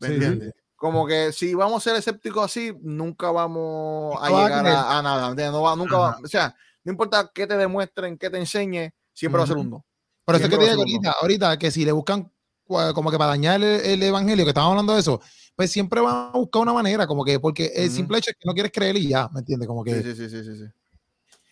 ¿Me 0.00 0.08
entiendes? 0.08 0.54
Como 0.74 1.06
que 1.06 1.32
si 1.32 1.54
vamos 1.54 1.78
a 1.86 1.88
ser 1.90 1.98
escépticos 1.98 2.44
así, 2.44 2.76
nunca 2.82 3.30
vamos 3.30 4.14
a 4.20 4.30
va 4.30 4.44
llegar 4.44 4.66
a, 4.66 4.98
a 4.98 5.02
nada. 5.02 5.34
No 5.50 5.62
va, 5.62 5.74
nunca 5.74 5.96
va- 5.96 6.18
o 6.22 6.26
sea, 6.28 6.54
no 6.84 6.92
importa 6.92 7.30
qué 7.34 7.46
te 7.46 7.56
demuestren, 7.56 8.18
qué 8.18 8.28
te 8.28 8.36
enseñe, 8.38 8.92
siempre 9.14 9.38
va 9.38 9.44
a 9.44 9.46
ser 9.46 9.56
un 9.56 9.70
no. 9.70 9.86
Por 10.26 10.34
eso 10.34 10.44
es 10.44 10.50
que 10.50 10.56
te 10.58 10.64
digo 10.64 10.80
ahorita, 10.82 11.14
ahorita 11.22 11.58
que 11.58 11.70
si 11.70 11.84
le 11.86 11.92
buscan 11.92 12.30
como 12.66 13.10
que 13.10 13.18
para 13.18 13.30
dañar 13.30 13.62
el, 13.62 13.80
el 13.80 14.02
evangelio, 14.02 14.44
que 14.44 14.50
estábamos 14.50 14.72
hablando 14.72 14.94
de 14.94 15.00
eso, 15.00 15.20
pues 15.54 15.70
siempre 15.70 16.00
van 16.00 16.30
a 16.34 16.38
buscar 16.38 16.62
una 16.62 16.72
manera, 16.72 17.06
como 17.06 17.24
que, 17.24 17.40
porque 17.40 17.72
el 17.74 17.86
Ujú. 17.86 17.96
simple 17.96 18.18
hecho 18.18 18.30
es 18.30 18.36
que 18.36 18.46
no 18.46 18.52
quieres 18.54 18.72
creer 18.72 18.96
y 18.96 19.08
ya, 19.08 19.28
¿me 19.32 19.40
entiendes? 19.40 19.66
Como 19.68 19.82
que, 19.84 20.02
Sí, 20.02 20.14
sí, 20.14 20.28
sí, 20.28 20.30
sí, 20.30 20.44
sí, 20.44 20.56
sí. 20.64 20.64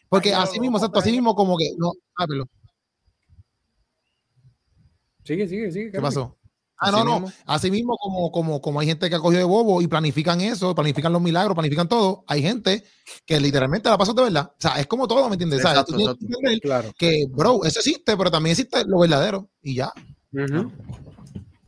porque 0.08 0.34
Ay, 0.34 0.42
así 0.42 0.56
no, 0.58 0.62
mismo, 0.62 0.76
exacto, 0.78 0.98
así 0.98 1.10
mismo 1.12 1.34
como 1.34 1.56
que, 1.56 1.70
no, 1.78 1.92
ah, 2.16 2.26
perdón, 2.26 2.48
Sigue, 5.24 5.48
sigue, 5.48 5.72
sigue. 5.72 5.90
¿qué 5.90 6.00
pasó? 6.00 6.36
Ah, 6.76 6.88
Así 6.88 6.96
no, 6.98 7.04
no, 7.04 7.12
mismo. 7.20 7.32
así 7.46 7.70
mismo 7.70 7.96
como, 7.96 8.30
como, 8.30 8.60
como 8.60 8.80
hay 8.80 8.86
gente 8.86 9.08
que 9.08 9.14
ha 9.16 9.20
cogido 9.20 9.38
de 9.38 9.44
bobo 9.44 9.80
y 9.80 9.86
planifican 9.86 10.40
eso, 10.42 10.74
planifican 10.74 11.12
los 11.12 11.22
milagros, 11.22 11.54
planifican 11.54 11.88
todo, 11.88 12.24
hay 12.26 12.42
gente 12.42 12.84
que 13.24 13.40
literalmente 13.40 13.88
la 13.88 13.96
pasó 13.96 14.12
de 14.12 14.24
verdad. 14.24 14.52
O 14.52 14.56
sea, 14.60 14.78
es 14.80 14.86
como 14.86 15.08
todo, 15.08 15.26
¿me 15.28 15.34
entiendes? 15.36 15.60
O 15.60 15.62
sea, 15.62 15.70
Exacto, 15.70 15.92
tú 15.92 15.98
tienes 15.98 16.16
que 16.18 16.26
entender 16.26 16.60
Claro. 16.60 16.92
que, 16.98 17.26
bro, 17.30 17.64
eso 17.64 17.78
existe, 17.78 18.16
pero 18.16 18.30
también 18.30 18.52
existe 18.52 18.84
lo 18.86 18.98
verdadero 18.98 19.48
y 19.62 19.76
ya. 19.76 19.92
Ujú. 20.34 20.72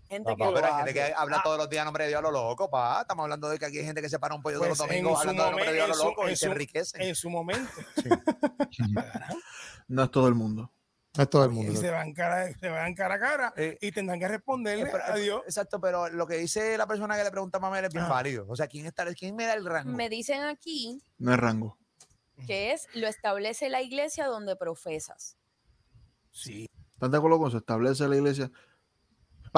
Gente 0.09 0.31
que 0.31 0.37
Papá, 0.37 0.45
lo 0.47 0.55
pero 0.55 0.67
hay 0.67 0.75
gente 0.85 0.95
que 0.95 1.15
habla 1.17 1.39
Ah. 1.39 1.43
todos 1.43 1.59
los 1.59 1.69
días 1.69 1.83
a 1.83 1.85
nombre 1.85 2.05
de 2.05 2.11
Dios 2.11 2.19
a 2.21 2.23
lo 2.23 2.31
loco, 2.31 2.71
pa. 2.71 3.01
Estamos 3.01 3.25
hablando 3.25 3.49
de 3.49 3.59
que 3.59 3.67
aquí 3.67 3.79
hay 3.79 3.85
gente 3.85 4.01
que 4.01 4.09
se 4.09 4.19
para 4.21 4.35
un 4.37 4.43
pollo 4.43 4.57
todos 4.59 4.69
Pues 4.69 4.79
los 4.79 4.89
domingos 4.89 5.21
hablando 5.21 5.43
a 5.43 5.51
nombre 5.51 5.67
de 5.67 5.73
Dios 5.75 5.85
a 5.85 5.89
lo 5.89 5.97
loco 6.11 6.23
su- 6.25 6.29
y 6.31 6.37
se 6.37 6.47
enriquecen. 6.47 7.03
En 7.03 7.15
su 7.15 7.29
momento. 7.31 7.71
No 9.89 10.03
es 10.03 10.11
todo 10.11 10.27
el 10.29 10.35
mundo. 10.35 10.73
No 11.17 11.23
es 11.23 11.31
todo 11.31 11.45
el 11.45 11.53
Y 11.53 11.55
mundo. 11.55 11.81
se 11.81 11.91
van 11.91 12.13
cara, 12.13 12.53
se 12.59 12.69
van 12.69 12.93
cara 12.95 13.15
a 13.15 13.19
cara 13.21 13.55
Eh, 13.57 13.79
y 13.81 13.91
tendrán 13.93 14.19
que 14.19 14.29
responderle 14.29 14.85
Eh, 14.85 14.89
pero- 14.91 15.05
a 15.05 15.15
Dios. 15.17 15.43
Exacto, 15.47 15.81
pero 15.81 16.09
lo 16.09 16.27
que 16.27 16.37
dice 16.37 16.77
la 16.77 16.87
persona 16.87 17.17
que 17.17 17.25
le 17.25 17.31
pregunta 17.31 17.59
a 17.59 17.61
Mamel 17.61 17.85
es 17.87 17.93
bien 17.93 18.05
Ah. 18.05 18.09
válido. 18.09 18.47
O 18.49 18.57
sea, 18.57 18.67
¿quién, 18.67 18.85
está, 18.87 19.05
¿quién 19.15 19.35
me 19.37 19.45
da 19.47 19.55
el 19.55 19.65
rango? 19.65 19.93
Me 19.93 20.09
dicen 20.09 20.43
aquí 20.43 21.01
No 21.19 21.33
es 21.33 21.39
rango. 21.39 21.79
que 22.47 22.73
es 22.73 22.87
lo 22.95 23.07
establece 23.09 23.71
la 23.71 23.81
iglesia 23.81 24.27
donde 24.27 24.57
profesas. 24.57 25.37
Sí. 26.33 26.69
¿Estás 26.97 27.11
de 27.11 27.17
acuerdo 27.19 27.39
con 27.39 27.49
eso? 27.49 27.59
Establece 27.59 28.09
la 28.09 28.17
iglesia. 28.17 28.51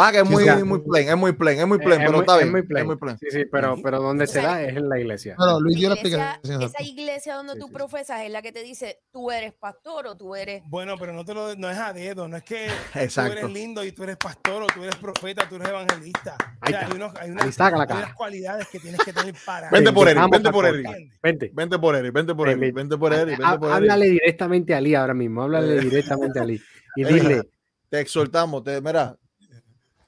Ah, 0.00 0.12
que 0.12 0.18
es 0.18 0.24
Sí, 0.28 0.32
muy, 0.32 0.42
o 0.42 0.46
sea, 0.46 0.64
muy 0.64 0.78
plain, 0.80 1.08
es 1.08 1.16
muy 1.16 1.32
plain, 1.32 1.58
es 1.60 1.66
muy 1.66 1.78
plain, 1.78 1.92
Es 2.00 2.06
pero 2.06 2.12
muy- 2.12 2.20
está 2.20 2.34
es 2.36 2.38
bien. 2.42 2.50
muy 2.52 2.60
Es 2.60 2.66
plain. 2.66 2.86
muy 2.86 2.96
plain. 2.96 3.18
Sí, 3.18 3.26
sí, 3.30 3.44
pero, 3.50 3.76
pero 3.82 4.00
donde 4.00 4.26
se 4.26 4.38
O 4.38 4.42
sea, 4.42 4.50
da 4.52 4.62
es 4.62 4.76
en 4.76 4.88
la 4.88 4.98
iglesia. 5.00 5.34
Pero 5.38 5.60
Luis 5.60 5.76
dio 5.76 5.88
la 5.88 5.94
explicación. 5.96 6.62
esa 6.62 6.82
iglesia 6.82 7.34
donde 7.34 7.54
Sí, 7.54 7.58
tú 7.60 7.66
sí. 7.66 7.72
profesas 7.72 8.20
es 8.22 8.30
la 8.30 8.40
que 8.42 8.52
te 8.52 8.62
dice, 8.62 9.00
tú 9.10 9.30
eres 9.30 9.52
pastor 9.54 10.06
o 10.06 10.16
tú 10.16 10.34
eres... 10.34 10.62
Bueno, 10.66 10.96
pero 10.98 11.12
no 11.12 11.24
te 11.24 11.34
lo 11.34 11.54
no 11.56 11.70
es 11.70 11.78
a 11.78 11.92
dedo, 11.92 12.28
no 12.28 12.36
es 12.36 12.42
que 12.44 12.66
tú 12.92 12.98
Exacto. 13.00 13.32
eres 13.32 13.50
lindo 13.50 13.82
y 13.84 13.92
tú 13.92 14.04
eres 14.04 14.16
pastor 14.16 14.62
o 14.62 14.66
tú 14.66 14.82
eres 14.84 14.96
profeta, 14.96 15.48
tú 15.48 15.56
eres 15.56 15.68
evangelista. 15.68 16.36
O 16.40 16.44
Ahí 16.60 16.72
sea, 16.72 16.80
está. 16.82 16.86
hay, 16.92 16.96
unos- 16.96 17.16
hay 17.16 17.30
unas, 17.30 17.58
la 17.58 17.66
hay 17.66 17.72
unas 17.98 18.14
cualidades 18.14 18.68
que 18.68 18.78
tienes 18.80 19.00
que 19.04 19.12
tener 19.12 19.34
para. 19.44 19.70
Vente 19.72 19.90
Te 19.90 19.94
por 19.94 20.08
Eric, 20.08 20.30
vente 20.30 20.50
por 20.50 20.66
Eric. 20.66 20.86
Vente. 21.22 21.50
Vente 21.54 21.78
por 21.78 21.96
Eric, 21.96 22.12
vente 22.12 22.34
por 22.34 22.48
Eric, 22.48 22.74
vente 22.74 22.96
por 22.98 23.12
Eric, 23.12 23.38
vente 23.38 23.58
por 23.58 23.72
Eric. 23.72 23.74
Háblale 23.74 24.06
directamente 24.10 24.74
a 24.74 24.78
Ali 24.78 24.94
ahora 24.94 25.14
mismo. 25.14 25.42
Háblale 25.42 25.80
directamente 25.80 26.38
a 26.38 26.42
Ali. 26.42 26.62
Y 26.96 27.04
dile, 27.04 27.42
Te 27.90 28.00
exhortamos, 28.00 28.62
te, 28.64 28.80
mira, 28.80 29.16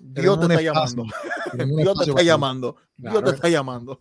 Dios 0.02 0.38
te 0.40 0.46
está 0.46 0.62
llamando. 0.62 1.04
Dios 1.54 1.98
te 1.98 2.10
está 2.10 2.22
llamando. 2.22 2.76
Dios 2.96 3.22
te 3.24 3.30
está 3.30 3.48
llamando. 3.48 4.00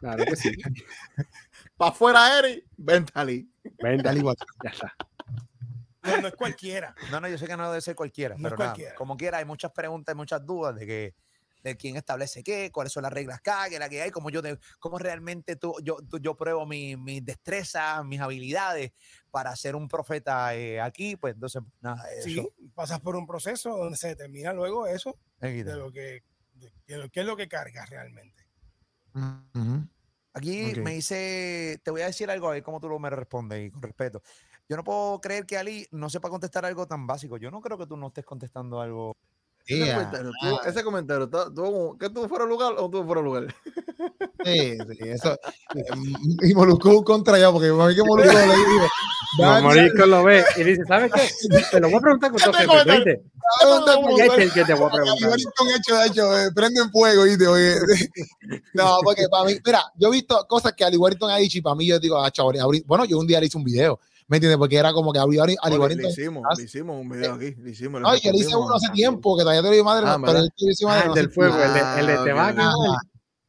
claro 0.00 0.24
que 0.24 0.36
sí. 0.36 0.50
Para 1.76 1.90
afuera, 1.90 2.38
Eric, 2.38 2.64
vente 2.76 3.12
Ali. 3.14 3.50
Vente, 3.82 4.02
Dale 4.02 4.20
igual. 4.20 4.36
ya 4.64 4.70
está. 4.70 4.94
No, 6.02 6.16
no 6.20 6.28
es 6.28 6.34
cualquiera. 6.34 6.94
No, 7.10 7.20
no, 7.20 7.28
yo 7.28 7.38
sé 7.38 7.46
que 7.46 7.56
no 7.56 7.68
debe 7.68 7.80
ser 7.80 7.94
cualquiera, 7.94 8.34
No 8.36 8.42
pero 8.44 8.56
nada, 8.56 8.70
cualquiera. 8.70 8.94
como 8.96 9.16
quiera, 9.16 9.38
hay 9.38 9.44
muchas 9.44 9.70
preguntas, 9.72 10.16
muchas 10.16 10.44
dudas 10.44 10.74
de 10.76 10.86
que 10.86 11.14
de 11.62 11.76
quién 11.76 11.94
establece 11.96 12.42
qué, 12.42 12.72
cuáles 12.72 12.92
son 12.92 13.04
las 13.04 13.12
reglas 13.12 13.38
acá, 13.38 13.68
que 13.68 13.78
la 13.78 13.88
que 13.88 14.02
hay, 14.02 14.10
cómo 14.10 14.30
yo 14.30 14.42
de- 14.42 14.58
cómo 14.80 14.98
realmente 14.98 15.54
tú, 15.54 15.72
yo, 15.84 15.96
tú- 16.10 16.18
yo 16.18 16.36
pruebo 16.36 16.66
mi- 16.66 16.96
mis 16.96 17.24
destrezas, 17.24 18.04
mis 18.04 18.20
habilidades 18.20 18.90
para 19.32 19.56
ser 19.56 19.74
un 19.74 19.88
profeta 19.88 20.54
eh, 20.54 20.78
aquí, 20.80 21.16
pues 21.16 21.34
entonces 21.34 21.62
nada, 21.80 22.04
eso. 22.12 22.28
Sí, 22.28 22.48
pasas 22.74 23.00
por 23.00 23.16
un 23.16 23.26
proceso 23.26 23.76
donde 23.76 23.96
se 23.96 24.08
determina 24.08 24.52
luego 24.52 24.86
eso 24.86 25.16
Aquí, 25.40 25.62
de 25.62 25.74
lo 25.74 25.90
que, 25.90 26.22
de, 26.54 26.70
de 26.86 26.96
lo 26.98 27.08
que 27.08 27.20
es 27.20 27.26
lo 27.26 27.36
que 27.36 27.48
cargas 27.48 27.88
realmente. 27.90 28.46
Ujú. 29.14 29.88
Aquí 30.34 30.70
Ok. 30.72 30.78
me 30.78 30.92
dice, 30.92 31.80
te 31.82 31.90
voy 31.90 32.02
a 32.02 32.06
decir 32.06 32.30
algo 32.30 32.48
a 32.48 32.52
ver 32.52 32.62
cómo 32.62 32.78
tú 32.78 32.88
lo 32.88 32.98
me 32.98 33.10
respondes 33.10 33.66
y 33.66 33.70
con 33.70 33.82
respeto. 33.82 34.22
Yo 34.68 34.76
no 34.76 34.84
puedo 34.84 35.20
creer 35.20 35.44
que 35.46 35.56
Ali 35.58 35.86
no 35.90 36.08
sepa 36.10 36.28
contestar 36.30 36.64
algo 36.66 36.86
tan 36.86 37.06
básico. 37.06 37.36
Yo 37.38 37.50
no 37.50 37.60
creo 37.60 37.76
que 37.78 37.86
tú 37.86 37.96
no 37.96 38.08
estés 38.08 38.24
contestando 38.24 38.80
algo. 38.80 39.16
Ese 39.66 39.76
Yeah. 39.84 39.94
comentario, 39.96 40.30
tuvo- 40.40 40.62
ese 40.64 40.84
comentario, 40.84 41.28
¿tú- 41.28 41.96
¿qué 41.98 42.10
tuvo 42.10 42.28
fuera 42.28 42.44
lugar 42.44 42.74
o 42.76 42.90
tuvo 42.90 43.06
fuera 43.06 43.22
lugar? 43.22 43.54
Sí, 44.44 44.78
sí, 44.98 45.08
eso. 45.08 45.32
eh, 45.32 45.82
Y 46.42 46.54
Molusco 46.54 47.02
contra 47.04 47.38
ya, 47.38 47.50
porque 47.52 47.68
a 47.68 47.72
mí 47.72 47.94
que 47.94 48.02
Molusco 48.02 48.32
le 48.32 48.42
digo. 48.44 48.86
No, 49.38 49.62
Morisco 49.62 50.06
lo 50.06 50.24
ve 50.24 50.44
y 50.56 50.62
dice, 50.64 50.82
¿sabes 50.86 51.10
qué? 51.12 51.28
Te 51.70 51.80
lo 51.80 51.88
voy 51.88 51.96
a 51.98 52.00
preguntar 52.00 52.30
con 52.30 52.40
todo 52.42 52.50
Este 52.50 52.66
respeto, 52.66 52.72
comentario- 52.84 53.04
¿viste? 53.04 53.30
Ya 54.18 54.24
es 54.26 54.38
el 54.38 54.52
que 54.52 54.64
te 54.64 54.74
voy 54.74 54.88
a 54.88 54.92
preguntar. 54.92 55.30
Hecho, 55.38 55.96
de 55.96 56.06
hecho, 56.06 56.38
eh, 56.38 56.50
prende 56.54 56.80
en 56.80 56.90
fuego, 56.90 57.22
¿viste? 57.24 57.46
Oye, 57.46 57.76
no, 58.74 58.98
porque 59.02 59.24
para 59.30 59.44
mí, 59.44 59.54
mira, 59.64 59.82
yo 59.96 60.08
he 60.08 60.10
visto 60.12 60.44
cosas 60.48 60.72
que 60.74 60.84
Ali 60.84 60.96
Warrington 60.96 61.30
ha 61.30 61.36
dicho 61.36 61.58
y 61.58 61.60
para 61.62 61.74
mí 61.76 61.86
yo 61.86 61.98
digo, 61.98 62.18
ah, 62.22 62.30
bueno, 62.86 63.04
yo 63.04 63.18
un 63.18 63.26
día 63.26 63.40
le 63.40 63.46
hice 63.46 63.56
un 63.58 63.64
video, 63.64 63.98
¿me 64.28 64.36
entiendes? 64.36 64.58
Porque 64.58 64.76
era 64.76 64.92
como 64.92 65.12
que 65.12 65.18
Ali 65.18 65.36
Warri- 65.38 65.56
Ali 65.62 65.76
le 65.96 66.08
hicimos, 66.08 66.42
ah, 66.48 66.54
le 66.56 66.64
hicimos 66.64 67.00
un 67.00 67.08
video 67.08 67.34
aquí, 67.34 67.54
le 67.58 67.70
hicimos. 67.70 68.00
le 68.00 68.06
No, 68.08 68.14
yo 68.16 68.30
le 68.32 68.38
hice 68.38 68.56
uno 68.56 68.74
hace 68.74 68.88
tiempo, 68.90 69.36
que 69.36 69.42
todavía 69.42 69.62
te 69.62 69.68
lo 69.68 69.72
digo 69.72 69.84
madre, 69.84 70.04
Ah, 70.06 70.16
pero 70.20 70.32
¿verdad? 70.32 70.42
él 70.44 70.50
te 70.56 70.64
lo 70.66 70.70
hizo, 70.72 70.86
madre, 70.88 71.02
Ah, 71.04 71.08
el 71.08 71.14
del 71.14 71.30
fuego, 71.30 71.54
el 71.62 71.72
de, 71.72 71.80
el 72.00 72.06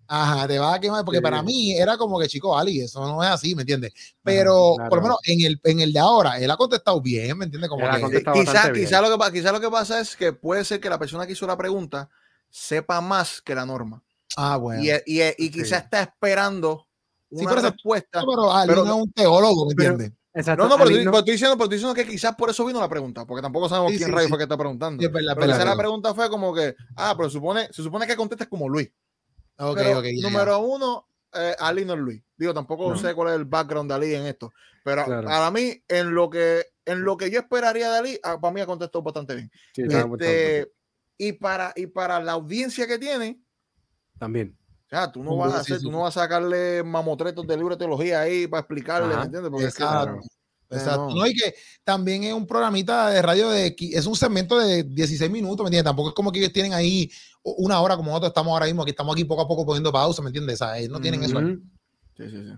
de 0.07 0.13
te 0.13 0.17
va 0.19 0.19
a 0.19 0.25
ok. 0.25 0.27
quemar. 0.27 0.37
Ajá, 0.37 0.47
te 0.47 0.59
vas 0.59 0.75
a 0.75 0.79
quemar, 0.79 1.05
porque 1.05 1.17
Sí. 1.19 1.23
para 1.23 1.41
mí 1.43 1.71
era 1.77 1.97
como 1.97 2.19
que, 2.19 2.27
chico, 2.27 2.57
Ali, 2.57 2.81
eso 2.81 3.05
no 3.07 3.23
es 3.23 3.29
así, 3.29 3.55
¿me 3.55 3.61
entiendes? 3.63 3.93
Pero 4.23 4.73
claro. 4.75 4.89
por 4.89 4.97
lo 4.99 5.03
menos 5.03 5.17
en 5.25 5.41
el, 5.45 5.59
en 5.63 5.79
el 5.79 5.93
de 5.93 5.99
ahora, 5.99 6.39
él 6.39 6.49
ha 6.51 6.57
contestado 6.57 7.01
bien, 7.01 7.37
¿me 7.37 7.45
entiendes? 7.45 7.69
Como 7.69 7.83
que, 7.83 8.23
Quizá, 8.33 8.67
lo 8.67 8.73
que, 8.73 8.79
quizá 9.31 9.51
lo 9.51 9.59
que 9.61 9.69
pasa 9.69 9.99
es 9.99 10.15
que 10.15 10.33
puede 10.33 10.63
ser 10.65 10.79
que 10.79 10.89
la 10.89 10.99
persona 10.99 11.25
que 11.25 11.33
hizo 11.33 11.47
la 11.47 11.57
pregunta 11.57 12.09
sepa 12.49 13.01
más 13.01 13.41
que 13.41 13.55
la 13.55 13.65
norma. 13.65 14.03
ah, 14.35 14.57
bueno. 14.57 14.81
Y, 14.83 14.89
y, 15.05 15.21
y 15.37 15.51
quizá 15.51 15.77
está 15.77 16.01
esperando 16.01 16.87
Sí, 17.29 17.37
una 17.41 17.49
pero 17.49 17.61
eso- 17.61 17.69
respuesta. 17.71 18.23
pero 18.27 18.51
Ali 18.53 18.67
pero 18.69 18.85
no 18.85 18.95
es 18.97 19.01
un 19.03 19.11
teólogo, 19.11 19.65
¿me 19.67 19.75
pero- 19.75 19.91
entiendes? 19.93 20.17
Exacto. 20.35 20.63
No, 20.63 20.69
no, 20.69 20.75
pero, 20.75 20.85
Ali 20.85 20.93
estoy- 20.95 21.05
no- 21.05 21.11
pero 21.11 21.19
estoy 21.19 21.31
diciendo, 21.33 21.55
pero 21.57 21.63
estoy 21.65 21.77
diciendo 21.77 21.93
que 21.95 22.07
quizás 22.07 22.35
por 22.35 22.49
eso 22.49 22.65
vino 22.65 22.79
la 22.79 22.89
pregunta, 22.89 23.25
porque 23.25 23.41
tampoco 23.41 23.69
sabemos 23.69 23.91
Sí, 23.91 23.97
quién 23.97 24.09
sí, 24.09 24.13
rayo 24.15 24.25
sí. 24.25 24.29
fue 24.29 24.37
que 24.39 24.43
está 24.45 24.57
preguntando. 24.57 24.99
Sí, 25.01 25.05
es 25.05 25.11
verdad, 25.11 25.33
Pero 25.35 25.41
verdad, 25.41 25.55
quizá 25.55 25.65
la 25.65 25.71
verdad. 25.71 25.77
pregunta 25.83 26.13
fue 26.15 26.29
como 26.29 26.53
que, 26.53 26.75
ah, 26.95 27.13
pero 27.15 27.29
supone, 27.29 27.67
se 27.71 27.83
supone 27.83 28.05
que 28.07 28.15
contestas 28.15 28.47
como 28.47 28.67
Luis. 28.69 28.89
Ok, 29.71 29.77
Pero, 29.77 29.99
ok, 29.99 30.05
ya, 30.05 30.11
ya. 30.13 30.29
número 30.29 30.59
uno, 30.59 31.07
eh, 31.33 31.55
Ali 31.59 31.85
no 31.85 31.93
es 31.93 31.99
Luis. 31.99 32.23
Digo, 32.37 32.53
tampoco 32.53 32.89
No. 32.91 32.95
sé 32.97 33.13
cuál 33.13 33.29
es 33.29 33.35
el 33.35 33.45
background 33.45 33.89
de 33.89 33.95
Ali 33.95 34.15
en 34.15 34.25
esto. 34.25 34.53
Pero 34.83 35.05
Claro. 35.05 35.27
para 35.27 35.49
mí, 35.51 35.81
en 35.87 36.13
lo 36.13 36.29
que 36.29 36.65
en 36.85 37.03
lo 37.03 37.15
que 37.15 37.31
yo 37.31 37.39
esperaría 37.39 37.89
de 37.91 37.97
Ali, 37.97 38.19
ah, 38.23 38.37
para 38.41 38.53
mí 38.53 38.59
ha 38.59 38.65
contestado 38.65 39.01
bastante 39.03 39.35
bien. 39.35 39.51
Sí, 39.73 39.83
Este, 39.83 40.73
y, 41.17 41.31
para, 41.33 41.71
y 41.77 41.87
para 41.87 42.19
la 42.19 42.33
audiencia 42.33 42.85
que 42.85 42.99
tiene, 42.99 43.39
También. 44.19 44.57
o 44.85 44.89
sea, 44.89 45.09
tú 45.11 45.23
no 45.23 45.31
Sí, 45.31 45.37
vas 45.37 45.53
a 45.53 45.57
hacer, 45.59 45.79
tú 45.81 45.89
no 45.91 46.01
vas 46.01 46.17
a 46.17 46.21
sacarle 46.23 46.83
mamotretos 46.83 47.47
de 47.47 47.55
libro 47.55 47.75
de 47.75 47.79
teología 47.79 48.19
ahí 48.21 48.47
para 48.47 48.59
explicarle, 48.61 49.07
Ajá, 49.13 49.19
¿me 49.19 49.25
entiendes? 49.25 49.49
Porque 49.51 49.67
es. 49.67 49.75
Claro. 49.75 50.19
Exacto. 50.73 51.09
no. 51.09 51.15
No, 51.15 51.27
y 51.27 51.33
que 51.33 51.55
también 51.83 52.23
es 52.23 52.33
un 52.33 52.45
programita 52.45 53.09
de 53.09 53.21
radio 53.21 53.49
de, 53.49 53.75
es 53.77 54.05
un 54.05 54.15
segmento 54.15 54.59
de 54.59 54.83
16 54.83 55.29
minutos, 55.31 55.63
¿me 55.63 55.67
entiendes? 55.67 55.85
Tampoco 55.85 56.09
es 56.09 56.15
como 56.15 56.31
que 56.31 56.39
ellos 56.39 56.53
tienen 56.53 56.73
ahí 56.73 57.09
una 57.43 57.79
hora 57.81 57.95
como 57.95 58.09
nosotros 58.09 58.29
estamos 58.29 58.51
ahora 58.51 58.65
mismo, 58.65 58.85
que 58.85 58.91
estamos 58.91 59.13
aquí 59.13 59.25
poco 59.25 59.41
a 59.41 59.47
poco 59.47 59.65
poniendo 59.65 59.91
pausa, 59.91 60.21
¿me 60.21 60.29
entiendes? 60.29 60.61
O 60.61 60.65
sea, 60.65 60.77
ellos 60.77 60.91
no 60.91 60.99
tienen 61.01 61.23
eso. 61.23 61.37
ahí. 61.37 61.45
Ujú. 61.45 61.61
Sí, 62.17 62.29
sí, 62.29 62.43
sí. 62.43 62.53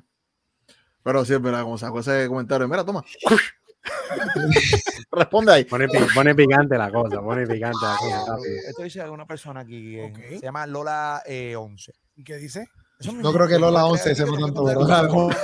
Pero 1.03 1.24
sí, 1.24 1.36
verdad, 1.38 1.63
como 1.63 1.78
sacó 1.78 1.99
ese 1.99 2.28
comentario, 2.28 2.68
mira, 2.68 2.84
toma. 2.84 3.03
Responde 5.11 5.51
ahí. 5.51 5.66
Pone, 5.66 5.88
pone 6.13 6.34
picante 6.36 6.78
la 6.78 6.91
cosa, 6.91 7.22
pone 7.22 7.45
picante 7.45 7.78
la 7.86 7.95
cosa. 7.97 8.38
Esto 8.68 8.84
dice 8.84 9.01
alguna 9.01 9.26
persona 9.26 9.59
aquí, 9.61 9.97
eh, 9.97 10.11
se 10.39 10.45
llama 10.45 10.66
Lola 10.66 11.22
eh, 11.26 11.55
11. 11.55 11.93
¿Y 12.16 12.24
¿Qué 12.24 12.38
dice? 12.38 12.68
Eso 12.99 13.11
No 13.11 13.32
creo 13.32 13.47
que 13.47 13.59
Lola 13.59 13.86
11 13.86 14.03
creo 14.03 14.16
sepa 14.16 14.36
que 14.36 14.41
tanto, 14.43 15.30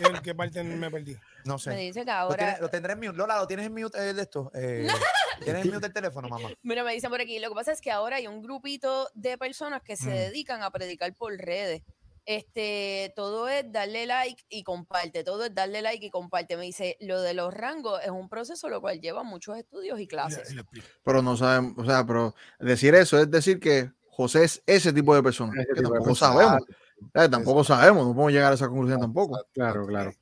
¿En 0.00 0.22
qué 0.22 0.34
parte 0.34 0.62
me 0.64 0.90
perdí? 0.90 1.16
No 1.44 1.54
Me 1.54 1.58
sé. 1.60 1.74
dice 1.76 2.00
que 2.00 2.06
Lo, 2.06 2.12
ahora... 2.12 2.36
tienes- 2.36 2.60
lo 2.60 2.68
tendré 2.68 2.92
en 2.94 3.00
mute. 3.00 3.16
Lola, 3.16 3.38
¿lo 3.38 3.46
tienes 3.46 3.66
en 3.66 3.74
mute 3.74 3.98
eh, 3.98 4.12
de 4.14 4.22
esto? 4.22 4.50
Eh, 4.54 4.88
¿Tienes 5.42 5.64
en 5.64 5.72
mute 5.72 5.86
el 5.86 5.92
teléfono, 5.92 6.28
mamá? 6.28 6.48
Mira, 6.62 6.82
me 6.84 6.92
dicen 6.92 7.10
por 7.10 7.20
aquí, 7.20 7.38
lo 7.38 7.48
que 7.50 7.54
pasa 7.54 7.72
es 7.72 7.80
que 7.80 7.90
ahora 7.90 8.16
hay 8.16 8.26
un 8.26 8.42
grupito 8.42 9.08
de 9.14 9.38
personas 9.38 9.82
que 9.82 9.96
se 9.96 10.10
Mm. 10.10 10.14
dedican 10.14 10.62
a 10.62 10.70
predicar 10.70 11.12
por 11.14 11.32
redes. 11.36 11.82
Este, 12.26 13.12
todo 13.16 13.48
es 13.50 13.70
darle 13.70 14.06
like 14.06 14.42
y 14.48 14.62
comparte, 14.64 15.24
todo 15.24 15.44
es 15.44 15.54
darle 15.54 15.82
like 15.82 16.06
y 16.06 16.10
comparte. 16.10 16.56
Me 16.56 16.64
dice, 16.64 16.96
lo 17.00 17.20
de 17.20 17.34
los 17.34 17.52
rangos 17.52 18.00
es 18.02 18.10
un 18.10 18.28
proceso 18.30 18.68
lo 18.70 18.80
cual 18.80 19.00
lleva 19.00 19.22
muchos 19.22 19.58
estudios 19.58 20.00
y 20.00 20.06
clases. 20.06 20.54
Pero 21.04 21.20
no 21.22 21.36
sabemos, 21.36 21.74
o 21.76 21.84
sea, 21.84 22.04
pero 22.06 22.34
decir 22.58 22.94
eso 22.94 23.18
es 23.20 23.30
decir 23.30 23.60
que 23.60 23.90
José 24.08 24.44
es 24.44 24.62
ese 24.66 24.92
tipo 24.92 25.14
de 25.14 25.22
persona. 25.22 25.52
Ese 25.60 25.66
que 25.68 25.74
tipo 25.74 25.88
de 25.92 25.98
tampoco 25.98 26.04
persona. 26.10 26.32
sabemos. 26.32 26.62
Eh, 27.12 27.28
tampoco 27.28 27.64
sabemos, 27.64 28.06
no 28.06 28.14
podemos 28.14 28.32
llegar 28.32 28.52
a 28.52 28.54
esa 28.54 28.68
conclusión 28.68 29.00
tampoco. 29.00 29.38
Claro, 29.52 29.86
claro. 29.86 30.12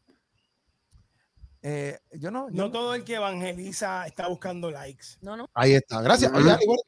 Eh, 1.62 1.98
yo 2.12 2.30
no. 2.30 2.48
yo 2.50 2.64
No 2.64 2.70
todo 2.72 2.94
el 2.94 3.04
que 3.04 3.14
evangeliza 3.14 4.06
está 4.06 4.26
buscando 4.28 4.70
likes. 4.70 5.06
No, 5.20 5.36
no. 5.36 5.48
Ahí 5.54 5.74
está. 5.74 6.02
Gracias. 6.02 6.32
Ali, 6.32 6.44
bueno, 6.66 6.82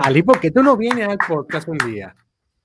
Ali, 0.00 0.22
¿por 0.22 0.38
qué 0.38 0.50
tú 0.50 0.62
no 0.62 0.76
vienes 0.76 1.08
al 1.08 1.18
podcast 1.18 1.66
un 1.68 1.78
día? 1.78 2.14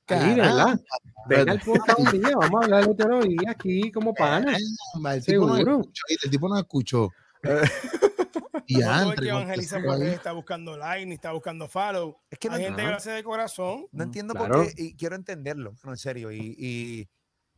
Caramba. 0.06 0.36
¿verdad? 0.44 0.80
Ven 1.28 1.50
al 1.50 1.60
podcast 1.60 2.00
un 2.00 2.22
día, 2.22 2.32
vamos 2.36 2.62
a 2.62 2.66
hablar 2.66 2.88
de 2.88 2.96
teología 2.96 3.52
aquí 3.52 3.92
como 3.92 4.14
pana. 4.14 4.54
caramba, 4.54 5.16
el 5.16 5.26
tipo 5.26 5.46
no 5.48 5.56
Seguro. 5.56 5.80
escuchó, 5.82 6.04
¿viste? 6.10 6.28
el 6.28 6.32
tipo 6.32 6.50
no 6.50 6.58
escuchó. 6.58 7.10
Y 8.68 8.78
No 8.80 9.14
que 9.16 9.30
evangeliza 9.30 9.78
eso 9.78 9.86
por 9.86 9.96
ahí. 9.96 10.02
redes 10.02 10.16
está 10.16 10.32
buscando 10.32 10.78
like 10.78 11.06
ni 11.06 11.16
está 11.16 11.32
buscando 11.32 11.68
follow. 11.68 12.18
Es 12.30 12.40
que 12.40 12.50
no, 12.50 12.56
Hay 12.56 12.64
gente 12.64 12.82
que 12.82 12.88
lo 12.90 12.96
hace 12.96 13.12
de 13.12 13.24
corazón. 13.24 13.86
no 13.92 14.04
entiendo 14.04 14.34
Claro. 14.34 14.54
por 14.64 14.74
qué, 14.74 14.84
y 14.84 14.96
quiero 14.96 15.16
entenderlo, 15.16 15.74
no, 15.84 15.92
en 15.92 15.98
serio. 15.98 16.32
Y, 16.32 16.56
y- 16.58 17.10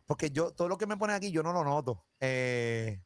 porque 0.06 0.32
yo, 0.32 0.52
todo 0.52 0.68
lo 0.68 0.78
que 0.78 0.88
me 0.88 0.98
ponen 0.98 1.16
aquí, 1.16 1.32
yo 1.32 1.44
no 1.44 1.54
lo 1.54 1.64
noto. 1.64 2.04
Eh, 2.20 3.00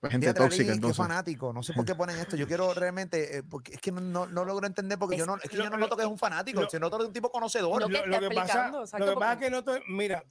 Pues 0.00 0.10
gente 0.10 0.34
tóxica, 0.34 0.64
qué 0.66 0.72
entonces. 0.72 0.96
fanático. 0.96 1.52
No 1.52 1.62
sé 1.62 1.72
por 1.74 1.84
qué 1.84 1.94
ponen 1.94 2.18
esto. 2.18 2.34
Yo 2.36 2.48
quiero 2.48 2.74
realmente, 2.74 3.36
eh, 3.38 3.42
porque 3.44 3.74
es 3.74 3.80
que 3.80 3.92
no, 3.92 4.00
no- 4.00 4.26
no 4.26 4.44
logro 4.44 4.66
entender, 4.66 4.98
porque 4.98 5.16
yo 5.16 5.22
Es- 5.22 5.28
no, 5.28 5.36
es 5.36 5.48
que 5.48 5.56
lo- 5.56 5.64
yo 5.64 5.70
no 5.70 5.76
noto 5.76 5.96
que 5.96 6.02
es 6.02 6.08
un 6.08 6.18
fanático, 6.18 6.60
nota 6.80 6.98
de 6.98 7.04
un 7.04 7.12
tipo 7.12 7.30
conocedor. 7.30 7.80
Lo 7.80 7.86
que 7.88 7.98
Lo, 7.98 8.06
lo 8.06 8.28
que 8.28 8.34
pasa, 8.34 8.68
lo 8.70 8.80
que 8.82 8.90
pasa 8.90 8.98
es 8.98 9.14
porque- 9.14 9.38
que 9.44 9.50
no 9.50 9.62
te, 9.62 9.80
mira, 9.88 10.24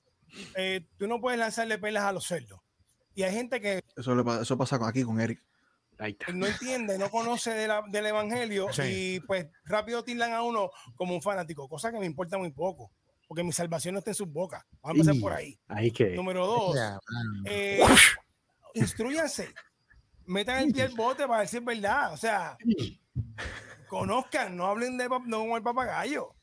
eh, 0.55 0.85
tú 0.97 1.07
no 1.07 1.21
puedes 1.21 1.39
lanzarle 1.39 1.77
pelas 1.77 2.03
a 2.03 2.11
los 2.11 2.25
cerdos. 2.25 2.59
Y 3.13 3.23
hay 3.23 3.33
gente 3.33 3.59
que 3.61 3.81
Eso, 3.95 4.13
le 4.15 4.41
eso 4.41 4.57
pasa 4.57 4.77
aquí 4.85 5.03
con 5.03 5.19
Eric. 5.21 5.41
Ahí 6.01 6.11
está. 6.13 6.25
Él 6.31 6.39
no 6.39 6.47
entiende, 6.47 6.97
no 6.97 7.09
conoce 7.11 7.51
de 7.51 7.67
la- 7.67 7.83
del 7.87 8.07
evangelio 8.07 8.73
Sí. 8.73 8.81
y 8.85 9.19
pues 9.21 9.47
rápido 9.65 10.03
tildan 10.03 10.33
a 10.33 10.41
uno 10.41 10.71
como 10.95 11.13
un 11.13 11.21
fanático, 11.21 11.69
cosa 11.69 11.91
que 11.91 11.99
me 11.99 12.05
importa 12.07 12.37
muy 12.37 12.51
poco, 12.51 12.91
porque 13.27 13.43
mi 13.43 13.51
salvación 13.51 13.93
no 13.93 13.99
está 13.99 14.11
en 14.11 14.15
sus 14.15 14.27
bocas. 14.27 14.63
Vamos 14.81 15.07
a 15.07 15.11
empezar 15.11 15.21
por 15.21 15.33
ahí. 15.33 15.59
Ahí 15.67 15.91
que. 15.91 16.15
Número 16.15 16.45
dos, 16.47 16.75
eh, 17.45 17.81
instruyanse, 18.73 19.53
metan 20.25 20.63
el 20.63 20.73
pie 20.73 20.83
al 20.83 20.95
bote 20.95 21.27
para 21.27 21.43
es 21.43 21.63
verdad. 21.63 22.13
O 22.13 22.17
sea, 22.17 22.57
conozcan, 23.87 24.55
no 24.55 24.65
hablen 24.67 24.97
de 24.97 25.07
no 25.07 25.39
como 25.39 25.57
el 25.57 25.63
papagayo. 25.63 26.35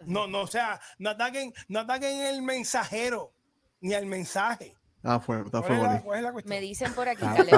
No, 0.00 0.26
no, 0.26 0.40
o 0.42 0.46
sea, 0.46 0.80
no 0.98 1.10
ataquen, 1.10 1.52
no 1.68 1.80
ataquen 1.80 2.20
el 2.26 2.42
mensajero 2.42 3.32
ni 3.80 3.94
al 3.94 4.06
mensaje. 4.06 4.74
Está 5.04 5.18
fuego, 5.20 5.46
está 5.46 5.60
¿Cuál 5.60 5.62
es 5.62 5.66
fuego. 5.78 5.82
la, 5.84 5.92
ahí. 5.94 6.02
cuál 6.04 6.18
es 6.18 6.24
la 6.24 6.32
cuestión? 6.32 6.54
Me 6.56 6.60
dicen 6.60 6.94
por 6.94 7.08
aquí, 7.08 7.24
oíste, 7.24 7.56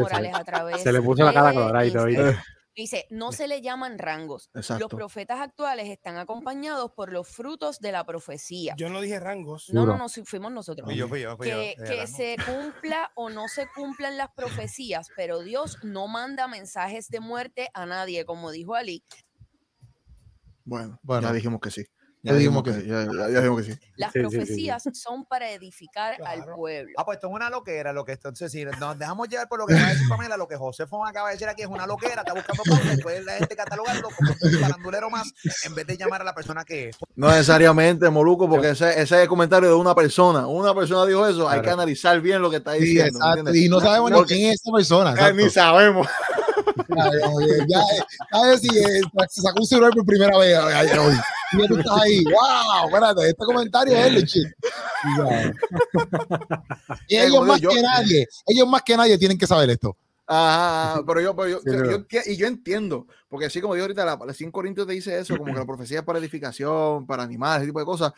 Morales 0.00 0.32
se- 0.34 0.40
a 0.40 0.44
través 0.44 0.82
Se 0.82 0.92
le 0.92 1.02
puso 1.02 1.22
la 1.24 1.32
cara. 1.34 1.84
Instagram. 1.84 2.04
¿oíste? 2.06 2.38
Dice, 2.74 3.06
no 3.10 3.32
se 3.32 3.48
le 3.48 3.60
llaman 3.60 3.98
rangos. 3.98 4.50
Los 4.54 4.88
profetas 4.88 5.40
actuales 5.40 5.88
están 5.90 6.16
acompañados 6.16 6.92
por 6.92 7.12
los 7.12 7.26
frutos 7.28 7.80
de 7.80 7.90
la 7.90 8.04
profecía. 8.06 8.74
Yo 8.78 8.88
no 8.88 9.00
dije 9.00 9.18
rangos. 9.18 9.68
No, 9.72 9.84
no, 9.84 9.98
no, 9.98 10.08
si 10.08 10.24
fuimos 10.24 10.52
nosotros. 10.52 10.86
Fui 10.86 10.96
yo, 10.96 11.08
fui 11.08 11.20
yo, 11.22 11.36
fui 11.36 11.48
yo, 11.50 11.56
Que, 11.56 11.74
que 11.76 12.06
se 12.06 12.36
cumpla 12.46 13.10
o 13.16 13.30
no 13.30 13.48
se 13.48 13.66
cumplan 13.74 14.16
las 14.16 14.30
profecías, 14.30 15.08
pero 15.16 15.40
Dios 15.40 15.78
no 15.82 16.06
manda 16.06 16.46
mensajes 16.46 17.08
de 17.08 17.18
muerte 17.18 17.68
a 17.74 17.84
nadie, 17.84 18.24
como 18.24 18.52
dijo 18.52 18.76
Ali. 18.76 19.02
Bueno, 20.64 20.98
Bueno. 21.02 21.26
ya 21.28 21.32
dijimos 21.34 21.60
que 21.60 21.70
sí. 21.72 21.84
Ya 22.22 22.32
Ya 22.32 22.38
dijimos 22.38 22.62
que, 22.64 22.72
ya, 22.84 23.04
ya- 23.04 23.28
ya 23.30 23.40
dijimos 23.40 23.62
que 23.64 23.72
sí. 23.72 23.78
Las 23.96 24.12
Sí, 24.12 24.18
sí, 24.20 24.24
sí, 24.24 24.30
sí. 24.30 24.36
profecías 24.38 24.82
son 24.92 25.24
para 25.24 25.50
edificar 25.52 26.16
al 26.26 26.44
pueblo. 26.46 26.92
Ah, 26.98 27.04
pues 27.04 27.16
esto 27.16 27.28
es 27.28 27.32
una 27.32 27.48
loquera 27.48 27.92
lo 27.92 28.04
que 28.04 28.12
esto. 28.12 28.28
Entonces, 28.28 28.50
si 28.50 28.64
nos 28.64 28.98
dejamos 28.98 29.28
llevar 29.28 29.48
por 29.48 29.60
lo 29.60 29.66
que 29.66 29.74
va 29.74 29.86
a 29.86 29.90
decir 29.90 30.08
Pamela, 30.08 30.36
lo 30.36 30.48
que 30.48 30.56
José 30.56 30.86
Fon 30.88 31.06
acaba 31.06 31.28
de 31.28 31.34
decir 31.34 31.48
aquí 31.48 31.62
es 31.62 31.68
una 31.68 31.86
loquera, 31.86 32.22
está 32.22 32.32
buscando 32.34 32.64
pauta, 32.64 32.88
después 32.90 33.24
la 33.24 33.34
gente 33.34 33.54
catalogarlo 33.54 34.08
como 34.10 34.32
un 34.32 34.60
farandulero 34.60 35.10
más, 35.10 35.32
en 35.64 35.74
vez 35.76 35.86
de 35.86 35.96
llamar 35.96 36.20
a 36.22 36.24
la 36.24 36.34
persona 36.34 36.64
que 36.64 36.88
es. 36.88 36.96
No 37.14 37.28
necesariamente, 37.30 38.10
Moluco, 38.10 38.48
porque 38.48 38.70
ese, 38.70 38.90
ese 38.90 39.02
es 39.02 39.12
el 39.22 39.28
comentario 39.28 39.68
de 39.68 39.74
una 39.76 39.94
persona. 39.94 40.46
Una 40.48 40.74
persona 40.74 41.06
dijo 41.06 41.24
eso, 41.26 41.48
hay 41.48 41.60
que 41.62 41.70
analizar 41.70 42.20
bien 42.20 42.42
lo 42.42 42.50
que 42.50 42.56
está 42.56 42.72
Sí, 42.74 42.80
diciendo. 42.80 43.20
Y 43.54 43.68
no 43.68 43.80
sabemos 43.80 44.10
ni 44.10 44.22
quién 44.24 44.50
es 44.52 44.60
esa 44.60 44.72
persona. 44.72 45.14
Ah, 45.18 45.30
ni 45.30 45.48
sabemos. 45.50 46.06
Ya, 46.88 47.04
ya, 47.04 47.10
ya, 47.46 47.64
ya, 47.68 48.50
ya, 48.50 48.58
si 48.58 48.68
eh, 48.76 49.00
se 49.28 49.40
sacó 49.42 49.60
un 49.60 49.66
celular 49.66 49.92
por 49.92 50.04
primera 50.04 50.36
vez 50.38 50.56
ay, 50.58 50.88
hoy. 50.98 51.14
Y 51.52 51.66
tú 51.66 51.78
estás 51.78 52.00
ahí, 52.02 52.24
wow, 52.24 52.86
espérate, 52.88 53.28
este 53.30 53.44
comentario 53.44 53.96
es 53.96 54.12
legit. 54.12 54.46
Y 57.08 57.16
ellos 57.16 57.46
más 57.46 57.60
yo- 57.60 57.70
que 57.70 57.82
nadie, 57.82 58.26
ellos 58.46 58.68
más 58.68 58.82
que 58.82 58.96
nadie 58.96 59.18
tienen 59.18 59.38
que 59.38 59.46
saber 59.46 59.70
esto. 59.70 59.96
Ajá, 60.26 61.02
pero 61.06 61.20
yo, 61.20 61.34
pero 61.34 61.48
yo, 61.48 61.58
Sí, 61.60 61.70
yo- 61.70 62.06
yo 62.08 62.20
y 62.26 62.36
yo 62.36 62.46
entiendo, 62.46 63.06
porque 63.28 63.46
así 63.46 63.60
como 63.60 63.74
dijo 63.74 63.84
ahorita, 63.84 64.04
la, 64.04 64.18
la 64.26 64.34
5 64.34 64.52
Corintios 64.52 64.86
te 64.86 64.92
dice 64.92 65.18
eso, 65.18 65.36
como 65.36 65.52
que 65.52 65.58
la 65.60 65.66
profecía 65.66 66.00
es 66.00 66.04
para 66.04 66.18
edificación, 66.18 67.06
para 67.06 67.22
animales, 67.22 67.62
ese 67.62 67.68
tipo 67.68 67.80
de 67.80 67.86
cosas, 67.86 68.12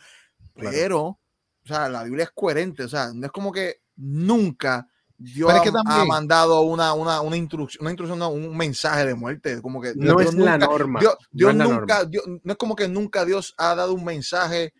Claro. 0.55 0.71
pero, 0.75 0.99
o 1.05 1.17
sea, 1.65 1.87
la 1.87 2.03
Biblia 2.03 2.25
es 2.25 2.31
coherente, 2.31 2.83
o 2.83 2.89
sea, 2.89 3.11
no 3.13 3.25
es 3.25 3.31
como 3.31 3.51
que 3.51 3.81
nunca 3.95 4.87
Dios 5.23 5.53
es 5.53 5.61
que 5.61 5.69
ha- 5.69 5.71
ha, 5.71 5.83
también- 5.83 6.07
mandado 6.07 6.61
una, 6.61 6.93
una, 6.93 7.21
una 7.21 7.37
instrucción, 7.37 7.81
una 7.83 7.91
instrucción, 7.91 8.17
no, 8.19 8.29
un 8.29 8.55
mensaje 8.57 9.05
de 9.05 9.13
muerte, 9.15 9.61
como 9.61 9.79
que 9.81 9.93
No 9.95 10.17
Dios 10.17 10.29
es 10.29 10.33
la 10.35 10.57
nunca- 10.57 10.67
norma. 10.67 10.99
Dios, 10.99 11.15
no 11.19 11.27
Dios 11.31 11.51
es 11.51 11.55
la 11.57 11.63
nunca, 11.63 11.79
norma. 11.97 12.05
Dios- 12.09 12.23
no 12.43 12.51
es 12.51 12.57
como 12.57 12.75
que 12.75 12.87
nunca 12.87 13.25
Dios 13.25 13.53
ha 13.57 13.75
dado 13.75 13.93
un 13.93 14.03
mensaje 14.03 14.73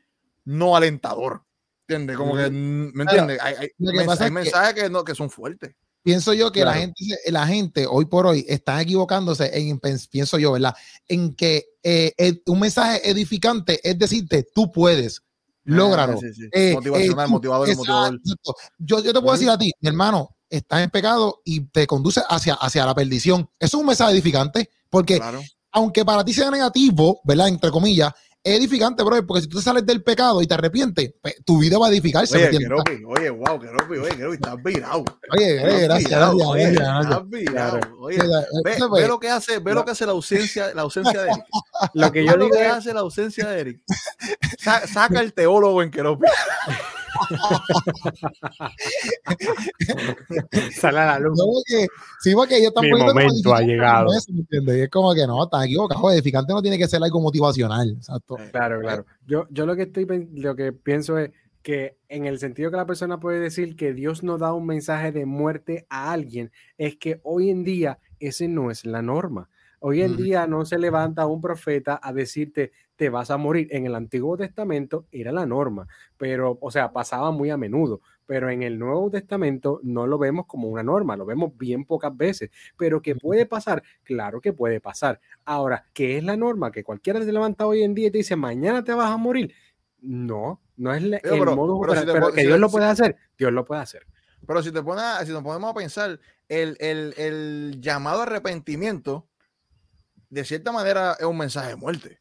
no 0.46 0.76
alentador, 0.76 1.44
¿entiendes? 1.88 2.18
Como 2.18 2.36
que, 2.36 2.50
mm, 2.50 2.92
¿me 2.94 3.04
entiendes? 3.04 3.39
Hay, 3.42 3.54
hay, 3.60 3.70
lo 3.78 3.92
que 3.92 3.98
mens- 4.00 4.06
pasa 4.08 4.24
hay 4.24 4.28
es 4.28 4.32
que- 4.32 4.44
mensajes 4.44 4.74
que, 4.74 4.89
no, 4.89 5.04
que 5.04 5.16
son 5.16 5.30
fuertes. 5.30 5.76
Pienso 6.04 6.34
yo 6.34 6.52
que 6.52 6.62
la 6.62 6.72
Claro. 6.72 6.80
gente, 6.82 7.04
se- 7.24 7.32
la 7.32 7.46
gente 7.46 7.86
hoy 7.88 8.06
por 8.06 8.26
hoy 8.26 8.44
están 8.50 8.80
equivocándose 8.80 9.52
en, 9.56 9.80
pienso 10.10 10.39
yo, 10.39 10.54
¿verdad? 10.54 10.74
En 11.08 11.36
que 11.36 11.66
eh, 11.84 12.42
un 12.48 12.60
mensaje 12.60 13.08
edificante 13.08 13.80
es 13.88 14.00
decirte, 14.00 14.48
tú 14.54 14.72
puedes, 14.72 15.22
lógralo. 15.64 16.14
Ah, 16.14 16.18
sí, 16.20 16.34
sí. 16.34 16.49
Eh, 16.51 16.74
Motivacional, 16.74 17.24
eh, 17.24 17.26
tú- 17.28 17.32
motivador, 17.32 17.68
exacto, 17.70 17.82
motivador. 17.91 18.20
exacto. 18.24 18.55
Yo, 18.78 18.99
yo 19.03 19.14
te 19.14 19.20
puedo 19.22 19.34
decir 19.34 19.49
a 19.49 19.57
ti, 19.57 19.72
mi 19.80 19.89
hermano, 19.89 20.36
estás 20.49 20.82
en 20.82 20.89
pecado 20.89 21.41
y 21.45 21.62
te 21.70 21.88
conduce 21.88 22.22
hacia, 22.30 22.55
hacia 22.55 22.86
la 22.86 22.93
perdición. 22.95 23.49
Eso 23.59 23.78
es 23.78 23.82
un 23.82 23.86
mensaje 23.88 24.12
edificante, 24.14 24.70
porque 24.89 25.18
Claro. 25.18 25.41
aunque 25.72 26.03
para 26.03 26.26
ti 26.26 26.34
sea 26.34 26.51
negativo, 26.51 27.22
¿verdad? 27.24 27.47
Entre 27.47 27.72
comillas, 27.72 28.12
es 28.44 28.58
edificante, 28.58 29.04
bro, 29.04 29.26
porque 29.26 29.42
si 29.44 29.48
tú 29.48 29.58
te 29.58 29.64
sales 29.64 29.86
del 29.86 30.04
pecado 30.04 30.42
y 30.42 30.48
te 30.48 30.54
arrepientes, 30.56 31.14
pues, 31.22 31.36
tu 31.46 31.60
vida 31.60 31.78
va 31.78 31.88
a 31.88 31.89
edificarse. 31.89 32.38
¿me 32.38 32.48
Oye? 32.48 32.58
Keropi, 32.58 33.04
oye, 33.06 33.30
wow, 33.30 33.60
Keropi, 33.60 33.98
oye, 33.98 34.16
Keropi, 34.16 34.36
estás 34.36 34.64
virado. 34.64 35.04
Oye, 35.38 35.54
gracias, 35.56 36.10
virado, 36.10 36.38
gracias, 36.38 36.50
oye, 36.50 36.64
gracias, 36.64 36.82
gracias. 36.82 37.12
Estás 37.12 37.30
virado. 37.30 37.80
Oye, 38.00 38.20
Oye, 38.22 38.46
ve, 38.64 39.02
ve 39.02 39.08
lo 39.08 39.20
que 39.20 39.30
hace, 39.30 39.60
ve 39.60 39.74
lo 39.74 39.86
que 39.86 39.92
hace 39.92 40.06
la 40.06 40.12
ausencia, 40.14 40.74
la 40.74 40.82
ausencia 40.82 41.22
de 41.22 41.30
Eric. 41.30 41.46
Lo 41.94 42.12
que 42.12 42.26
yo 42.26 42.34
digo 42.34 42.50
que 42.50 42.66
es, 42.66 42.72
hace 42.72 42.94
la 42.94 43.02
ausencia 43.02 43.48
de 43.48 43.60
Eric. 43.60 43.82
Sa- 44.60 44.88
saca 44.88 45.20
el 45.20 45.34
teólogo 45.34 45.84
en 45.84 45.92
Keropi. 45.92 46.26
sale 50.74 50.99
a 50.99 51.05
la 51.05 51.19
luz. 51.19 51.38
No, 51.38 51.45
porque, 51.45 51.88
sí, 52.19 52.34
porque 52.34 52.57
ellos 52.57 52.69
están 52.69 52.86
Mi 52.86 52.91
poniendo 52.91 53.13
como 53.13 53.26
momento 53.26 53.53
ha 53.53 53.61
llegado. 53.61 54.05
como 54.05 54.17
eso, 54.17 54.32
¿me? 54.63 54.78
Y 54.78 54.82
es 54.82 54.89
como 54.89 55.13
que 55.13 55.28
no, 55.28 55.43
están 55.43 55.63
equivocados. 55.63 56.13
Edificante 56.13 56.53
no 56.53 56.61
tiene 56.61 56.78
que 56.78 56.88
ser 56.88 57.03
algo 57.03 57.19
motivacional. 57.22 57.91
Exacto. 57.91 58.38
Claro, 58.51 58.80
claro. 58.82 59.05
Yo, 59.26 59.47
yo 59.49 59.65
lo 59.65 59.76
que 59.76 59.84
estoy 59.84 60.07
lo 60.34 60.55
que 60.55 60.74
pienso 60.74 61.17
es 61.17 61.32
que 61.61 61.97
en 62.09 62.26
el 62.26 62.39
sentido 62.39 62.72
que 62.72 62.78
la 62.78 62.86
persona 62.86 63.19
puede 63.19 63.39
decir 63.39 63.76
que 63.76 63.93
Dios 63.93 64.24
no 64.24 64.38
da 64.38 64.53
un 64.53 64.65
mensaje 64.65 65.11
de 65.11 65.26
muerte 65.26 65.86
a 65.89 66.11
alguien, 66.11 66.51
es 66.78 66.97
que 66.97 67.19
hoy 67.24 67.49
en 67.49 67.63
día 67.63 67.99
ese 68.19 68.47
no 68.47 68.72
es 68.72 68.86
la 68.86 69.01
norma. 69.01 69.49
Hoy 69.84 70.03
en 70.03 70.15
día 70.15 70.45
no 70.45 70.63
se 70.63 70.78
levanta 70.78 71.26
un 71.26 71.41
profeta 71.41 71.99
a 72.03 72.13
decirte 72.13 72.72
te 73.02 73.10
vas 73.10 73.32
a 73.32 73.38
morir. 73.38 73.68
En 73.72 73.88
el 73.88 73.95
Antiguo 73.95 74.38
Testamento 74.38 75.08
era 75.12 75.32
la 75.32 75.47
norma, 75.47 75.88
pero, 76.18 76.60
o 76.62 76.70
sea, 76.70 76.93
pasaba 76.93 77.32
muy 77.32 77.49
a 77.49 77.58
menudo. 77.58 77.99
Pero 78.28 78.52
en 78.52 78.62
el 78.62 78.78
Nuevo 78.78 79.10
Testamento 79.10 79.80
no 79.82 80.06
lo 80.06 80.20
vemos 80.20 80.45
como 80.45 80.68
una 80.68 80.84
norma, 80.84 81.18
lo 81.18 81.26
vemos 81.26 81.58
bien 81.58 81.84
pocas 81.84 82.16
veces. 82.16 82.52
Pero 82.78 83.02
que 83.02 83.16
puede 83.16 83.47
pasar, 83.47 83.82
claro 84.04 84.39
que 84.39 84.54
puede 84.54 84.80
pasar. 84.80 85.20
Ahora, 85.45 85.84
¿qué 85.93 86.20
es 86.20 86.24
la 86.24 86.38
norma? 86.38 86.72
Que 86.72 86.84
cualquiera 86.84 87.20
te 87.20 87.32
levanta 87.32 87.66
hoy 87.66 87.82
en 87.82 87.95
día 87.95 88.10
y 88.10 88.12
te 88.12 88.20
dice 88.20 88.36
mañana 88.36 88.84
te 88.84 88.93
vas 88.93 89.10
a 89.10 89.18
morir. 89.18 89.52
No, 89.99 90.62
no 90.78 90.93
es 90.93 91.02
el 91.02 91.20
pero- 91.24 91.56
modo 91.56 91.82
pero 91.82 91.99
si 91.99 92.06
pero 92.06 92.32
que 92.32 92.41
si 92.41 92.47
Dios 92.47 92.60
lo 92.60 92.70
puede 92.70 92.86
hacer, 92.86 93.16
Dios 93.36 93.52
lo 93.52 93.66
puede 93.66 93.82
hacer. 93.82 94.06
Pero 94.45 94.62
si 94.62 94.72
te 94.72 94.84
pones, 94.84 95.04
si 95.26 95.32
nos 95.32 95.41
ponemos 95.41 95.72
a 95.72 95.74
pensar, 95.74 96.20
el, 96.49 96.78
el, 96.80 97.16
el 97.18 97.82
llamado 97.82 98.22
arrepentimiento, 98.22 99.28
de 100.30 100.45
cierta 100.45 100.72
manera, 100.72 101.18
es 101.20 101.26
un 101.26 101.38
mensaje 101.39 101.70
de 101.70 101.76
muerte. 101.78 102.20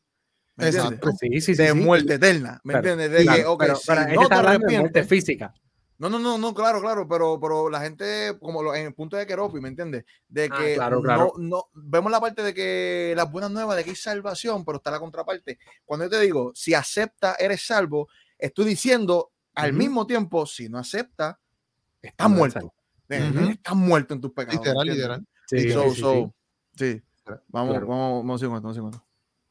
¿Me 0.61 0.67
entiendes? 0.69 0.93
Exacto. 0.93 1.11
Sí, 1.19 1.29
sí, 1.41 1.55
sí. 1.55 1.63
De 1.63 1.69
sí. 1.69 1.75
muerte 1.75 2.15
eterna. 2.15 2.61
¿Me 2.65 2.75
Pero- 2.75 2.93
entiendes? 2.93 3.19
De 3.19 3.23
claro, 3.25 3.39
que, 3.39 3.47
ok, 3.47 3.61
pero, 3.61 3.73
no 3.75 4.07
te 4.07 4.15
muerte 4.15 4.35
arrepientes. 4.37 5.09
física. 5.09 5.55
No, 5.99 6.09
no, 6.09 6.19
no, 6.19 6.39
no, 6.39 6.55
claro, 6.55 6.81
claro, 6.81 7.07
pero, 7.07 7.39
pero 7.39 7.69
la 7.69 7.81
gente, 7.83 8.35
como 8.41 8.63
lo- 8.63 8.75
en 8.75 8.87
el 8.87 8.95
punto 8.95 9.19
de 9.19 9.27
Keropi, 9.27 9.61
¿me 9.61 9.69
entiendes? 9.69 10.05
De 10.29 10.49
Ah, 10.51 10.57
que 10.59 10.75
claro, 10.75 11.03
claro. 11.03 11.33
No, 11.37 11.47
no, 11.59 11.65
vemos 11.75 12.11
la 12.11 12.19
parte 12.21 12.43
de 12.43 12.55
que 12.55 13.13
las 13.15 13.31
buenas 13.31 13.51
nuevas 13.51 13.77
de 13.77 13.85
que 13.85 13.91
hay 13.91 13.97
salvación, 13.97 14.65
pero 14.65 14.79
está 14.79 14.91
la 14.91 14.99
contraparte. 14.99 15.59
Cuando 15.85 16.07
yo 16.07 16.11
te 16.11 16.21
digo, 16.21 16.53
si 16.55 16.73
acepta, 16.73 17.35
eres 17.39 17.67
salvo, 17.67 18.09
estoy 18.39 18.65
diciendo 18.65 19.31
al 19.55 19.75
mismo 19.75 20.07
tiempo, 20.07 20.47
si 20.47 20.71
no 20.71 20.79
acepta, 20.79 21.39
estás 22.01 22.31
No 22.31 22.37
muerto. 22.37 22.73
Ujú. 23.11 23.51
Estás 23.51 23.75
muerto 23.77 24.15
en 24.15 24.21
tus 24.23 24.33
pecados. 24.33 24.61
Literal, 24.65 24.87
¿me 24.87 24.95
literal. 24.95 25.27
Sí, 25.49 25.71
So- 25.71 25.91
sí, 25.91 26.01
so, 26.01 26.35
sí. 26.77 26.95
sí. 26.95 27.03
Vamos, 27.49 27.73
Claro. 27.73 27.87
vamos, 27.87 28.25
vamos 28.25 28.41
con 28.43 28.57
esto, 28.73 28.83
vamos 28.83 29.01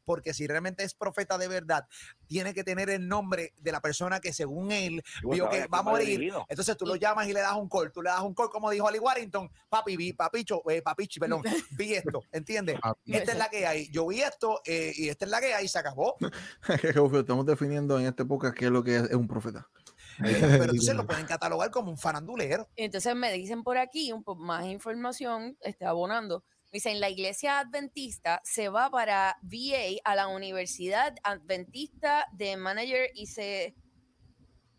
Porque 0.09 0.33
si 0.33 0.47
realmente 0.47 0.83
es 0.83 0.95
profeta 0.95 1.37
de 1.37 1.47
verdad, 1.47 1.85
tiene 2.25 2.55
que 2.55 2.63
tener 2.63 2.89
el 2.89 3.07
nombre 3.07 3.53
de 3.59 3.71
la 3.71 3.79
persona 3.79 4.19
que 4.19 4.33
según 4.33 4.71
él 4.71 5.03
vio 5.21 5.47
que 5.47 5.67
va 5.67 5.77
a 5.77 5.83
morir. 5.83 6.33
Entonces 6.47 6.75
tú 6.77 6.87
lo 6.87 6.95
llamas 6.95 7.27
y 7.27 7.33
le 7.33 7.41
das 7.41 7.53
un 7.53 7.69
call. 7.69 7.91
Tú 7.91 8.01
le 8.01 8.09
das 8.09 8.21
un 8.21 8.33
call, 8.33 8.49
como 8.49 8.71
dijo 8.71 8.87
Ali 8.87 8.97
Warrington, 8.97 9.47
papi, 9.69 9.95
vi, 9.95 10.13
papicho, 10.13 10.67
eh, 10.67 10.81
papichi, 10.81 11.19
perdón, 11.19 11.43
vi 11.77 11.93
esto, 11.93 12.23
¿entiendes? 12.31 12.79
Papi. 12.79 13.17
Esta 13.17 13.33
es 13.33 13.37
la 13.37 13.49
que 13.49 13.67
hay. 13.67 13.87
Yo 13.91 14.07
vi 14.07 14.21
esto 14.21 14.61
eh, 14.65 14.91
y 14.95 15.09
esta 15.09 15.25
es 15.25 15.31
la 15.31 15.39
que 15.41 15.53
hay 15.53 15.65
y 15.65 15.67
se 15.67 15.77
acabó. 15.77 16.15
Estamos 17.19 17.45
definiendo 17.45 17.99
en 17.99 18.07
esta 18.07 18.23
época 18.23 18.51
qué 18.51 18.65
es 18.65 18.71
lo 18.71 18.83
que 18.83 18.95
es, 18.95 19.03
es 19.03 19.13
un 19.13 19.27
profeta. 19.27 19.69
Pero 20.19 20.63
entonces 20.63 20.95
lo 20.95 21.05
pueden 21.05 21.27
catalogar 21.27 21.69
como 21.69 21.91
un 21.91 21.99
farandulero. 21.99 22.67
Entonces 22.75 23.15
me 23.15 23.31
dicen 23.31 23.61
por 23.61 23.77
aquí 23.77 24.11
un 24.11 24.23
poco 24.23 24.41
más 24.41 24.65
información, 24.65 25.55
este, 25.61 25.85
abonando. 25.85 26.43
Dicen, 26.71 26.99
la 26.99 27.09
iglesia 27.09 27.59
adventista 27.59 28.41
se 28.43 28.69
va 28.69 28.89
para 28.91 29.37
VA 29.41 29.99
a 30.03 30.15
la 30.15 30.27
Universidad 30.27 31.15
Adventista 31.23 32.27
de 32.33 32.57
Manager 32.57 33.09
y 33.15 33.25
se, 33.25 33.75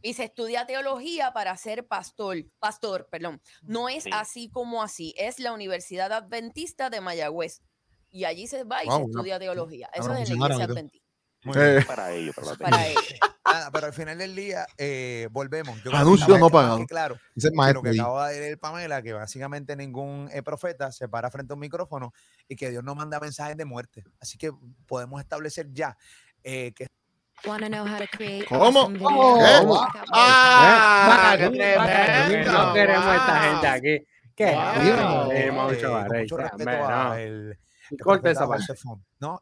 y 0.02 0.14
se 0.14 0.24
estudia 0.24 0.66
teología 0.66 1.32
para 1.32 1.56
ser 1.56 1.86
pastor. 1.88 2.36
Pastor, 2.60 3.08
perdón. 3.10 3.42
No 3.62 3.88
es 3.88 4.04
Sí. 4.04 4.10
así 4.12 4.48
como 4.50 4.82
así, 4.82 5.14
es 5.16 5.40
la 5.40 5.52
Universidad 5.52 6.12
Adventista 6.12 6.90
de 6.90 7.00
Mayagüez. 7.00 7.62
Y 8.08 8.24
allí 8.24 8.46
se 8.46 8.64
va 8.64 8.82
y 8.84 8.86
Wow, 8.86 8.96
se 8.96 9.02
una- 9.04 9.10
estudia 9.20 9.38
teología. 9.38 9.90
Eso 9.92 10.12
es 10.14 10.30
en 10.30 10.38
la 10.38 10.44
iglesia 10.46 10.64
adventista. 10.66 10.99
Muy 11.44 11.56
Eh. 11.58 11.70
bien. 11.72 11.86
Para 11.86 12.12
ellos, 12.12 12.34
para 12.34 12.54
Para 12.56 12.86
él. 12.86 12.94
Nada, 13.46 13.70
pero 13.72 13.86
al 13.86 13.92
final 13.92 14.18
del 14.18 14.36
día, 14.36 14.66
eh, 14.78 15.26
volvemos. 15.32 15.82
Yo 15.82 15.94
Anuncio 15.94 16.38
no 16.38 16.50
pagado. 16.50 16.86
Claro, 16.86 17.16
es 17.34 17.44
lo 17.44 17.50
maestro. 17.52 17.82
que 17.82 17.90
acaba 17.90 18.28
de 18.28 18.40
leer 18.40 18.58
Pamela, 18.58 19.02
que 19.02 19.12
básicamente 19.12 19.74
ningún 19.74 20.28
eh, 20.32 20.42
profeta 20.42 20.92
se 20.92 21.08
para 21.08 21.30
frente 21.30 21.52
a 21.52 21.54
un 21.54 21.60
micrófono 21.60 22.12
y 22.46 22.54
que 22.54 22.70
Dios 22.70 22.84
no 22.84 22.94
manda 22.94 23.18
mensajes 23.18 23.56
de 23.56 23.64
muerte. 23.64 24.04
Así 24.20 24.38
que 24.38 24.52
podemos 24.86 25.20
establecer 25.20 25.68
ya 25.72 25.96
eh, 26.44 26.72
que 26.76 26.86
¿Cómo? 27.42 28.82
Oh, 28.82 29.38
¿Qué? 29.38 29.64
wow. 29.66 29.86
¡Ah! 30.12 31.06
Bájate, 31.08 31.50
¡Qué 31.58 31.76
bájate, 31.76 32.04
tremendo! 32.28 32.52
No 32.52 32.74
queremos 32.74 33.06
a 33.06 33.16
esta 33.16 33.32
Wow. 33.40 33.50
gente 33.50 33.66
aquí. 33.66 34.06
¿Qué? 34.36 34.52
Wow. 34.52 34.64
No 34.64 35.28
queremos 35.30 35.32
eh, 35.32 35.50
mucho 35.76 35.92
barrey, 35.92 36.22
mucho 36.22 36.36
respeto 36.36 36.70
a 36.88 37.20
el 37.20 37.58
Corta 38.02 38.30
esa 38.30 38.46
parte. 38.48 38.74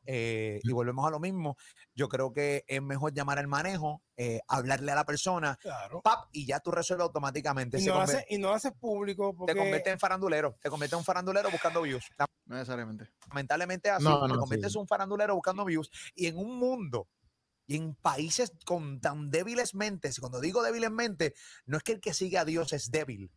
Eh, 0.06 0.60
y 0.62 0.72
volvemos 0.72 1.06
a 1.06 1.10
lo 1.10 1.20
mismo. 1.20 1.56
Yo 1.94 2.08
creo 2.08 2.32
que 2.32 2.64
es 2.66 2.80
mejor 2.82 3.12
llamar 3.12 3.38
al 3.38 3.46
manejo, 3.48 4.02
eh, 4.16 4.40
hablarle 4.48 4.92
a 4.92 4.94
la 4.94 5.04
persona, 5.04 5.56
Claro. 5.60 6.00
pap, 6.02 6.28
y 6.32 6.46
ya 6.46 6.60
tú 6.60 6.70
resuelves 6.70 7.04
automáticamente. 7.04 7.80
Y 7.80 7.86
no, 7.86 7.94
convierte- 7.94 8.16
haces, 8.18 8.26
y 8.30 8.38
no 8.38 8.48
lo 8.48 8.54
haces 8.54 8.72
público 8.72 9.34
porque 9.36 9.52
te 9.52 9.58
conviertes 9.58 9.92
en 9.92 9.98
farandulero, 9.98 10.56
te 10.62 10.70
conviertes 10.70 10.94
en 10.94 10.98
un 10.98 11.04
farandulero 11.04 11.50
buscando 11.50 11.82
views. 11.82 12.04
No 12.46 12.56
necesariamente. 12.56 13.10
Lamentablemente 13.28 13.88
es 13.90 13.94
así, 13.96 14.04
No, 14.04 14.26
te 14.26 14.34
conviertes 14.36 14.72
sí. 14.72 14.78
en 14.78 14.80
un 14.82 14.88
farandulero 14.88 15.34
buscando 15.34 15.64
views 15.64 15.90
y 16.14 16.26
en 16.26 16.38
un 16.38 16.58
mundo 16.58 17.08
y 17.66 17.76
en 17.76 17.94
países 17.96 18.52
con 18.64 18.98
tan 19.00 19.30
débiles 19.30 19.74
mentes, 19.74 20.16
y 20.16 20.20
cuando 20.22 20.40
digo 20.40 20.62
débiles 20.62 20.90
mentes, 20.90 21.34
no 21.66 21.76
es 21.76 21.82
que 21.82 21.92
el 21.92 22.00
que 22.00 22.14
sigue 22.14 22.38
a 22.38 22.46
Dios 22.46 22.72
es 22.72 22.90
débil. 22.90 23.30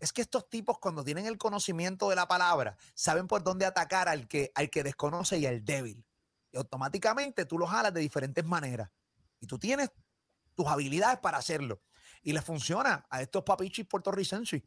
Es 0.00 0.12
que 0.12 0.22
estos 0.22 0.48
tipos 0.48 0.78
cuando 0.78 1.02
tienen 1.04 1.26
el 1.26 1.38
conocimiento 1.38 2.10
de 2.10 2.16
la 2.16 2.28
palabra, 2.28 2.76
saben 2.94 3.26
por 3.26 3.42
dónde 3.42 3.66
atacar 3.66 4.08
al 4.08 4.28
que, 4.28 4.52
al 4.54 4.70
que 4.70 4.82
desconoce 4.82 5.38
y 5.38 5.46
al 5.46 5.64
débil. 5.64 6.04
Y 6.52 6.56
automáticamente 6.58 7.44
tú 7.44 7.58
los 7.58 7.70
jalas 7.70 7.94
de 7.94 8.00
diferentes 8.00 8.44
maneras. 8.44 8.90
Y 9.40 9.46
tú 9.46 9.58
tienes 9.58 9.90
tus 10.54 10.66
habilidades 10.66 11.18
para 11.18 11.38
hacerlo. 11.38 11.80
Y 12.26 12.32
les 12.32 12.42
funciona 12.42 13.06
a 13.08 13.22
estos 13.22 13.44
papichis 13.44 13.86
puertorricenses. 13.86 14.60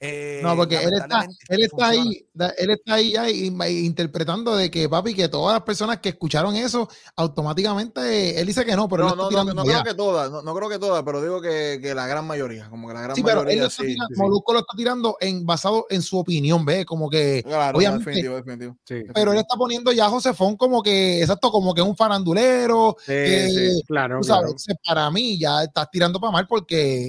Eh, 0.00 0.40
No, 0.42 0.56
porque 0.56 0.82
él 0.82 0.94
está, 0.94 1.26
él 1.50 1.62
está 1.62 1.88
ahí, 1.88 2.26
él 2.56 2.70
está 2.70 2.94
ahí 2.94 3.12
ya 3.12 3.28
interpretando 3.28 4.56
de 4.56 4.70
que 4.70 4.88
papi, 4.88 5.14
que 5.14 5.28
todas 5.28 5.54
las 5.54 5.62
personas 5.62 5.98
que 5.98 6.08
escucharon 6.08 6.56
eso, 6.56 6.88
automáticamente 7.14 8.40
él 8.40 8.46
dice 8.46 8.64
que 8.64 8.74
no, 8.74 8.88
pero 8.88 9.10
No, 9.10 9.30
no, 9.30 9.44
no, 9.44 9.54
no 9.54 9.62
creo 9.62 9.84
que 9.84 9.92
todas, 9.94 10.30
no, 10.30 10.40
no 10.40 10.54
creo 10.54 10.70
que 10.70 10.78
todas, 10.78 11.02
pero 11.02 11.20
digo 11.20 11.42
que, 11.42 11.78
que 11.82 11.94
la 11.94 12.06
gran 12.06 12.26
mayoría, 12.26 12.70
como 12.70 12.88
que 12.88 12.94
la 12.94 13.02
gran 13.02 13.14
Sí, 13.14 13.22
pero 13.22 13.40
él 13.40 13.44
mayoría 13.46 13.62
lo 13.64 13.68
está 13.68 13.82
sí, 13.82 13.88
tirando, 13.90 14.08
sí, 14.08 14.14
sí. 14.14 14.20
Molusco 14.20 14.52
lo 14.54 14.58
está 14.60 14.72
tirando 14.74 15.16
en 15.20 15.44
basado 15.44 15.86
en 15.90 16.00
su 16.00 16.18
opinión, 16.18 16.64
¿ves? 16.64 16.86
Como 16.86 17.10
que, 17.10 17.42
Claro, 17.44 17.72
no, 17.72 17.78
obviamente, 17.78 18.06
definitivo, 18.06 18.36
definitivo. 18.36 18.76
Sí, 18.84 19.02
pero 19.14 19.32
él 19.32 19.38
está 19.38 19.54
poniendo 19.56 19.92
ya 19.92 20.06
a 20.06 20.10
Josefón 20.10 20.56
como 20.56 20.82
que, 20.82 21.20
exacto, 21.20 21.52
como 21.52 21.74
que 21.74 21.82
un 21.82 21.94
farandulero, 21.94 22.96
Sí, 23.00 23.12
que, 23.12 23.48
sí. 23.50 23.82
claro, 23.86 24.22
sabes, 24.22 24.64
claro. 24.64 24.80
para 24.84 25.10
mí 25.10 25.38
ya 25.38 25.62
estás 25.62 25.90
tirando 25.90 26.18
para 26.18 26.32
mal 26.32 26.46
porque 26.48 27.01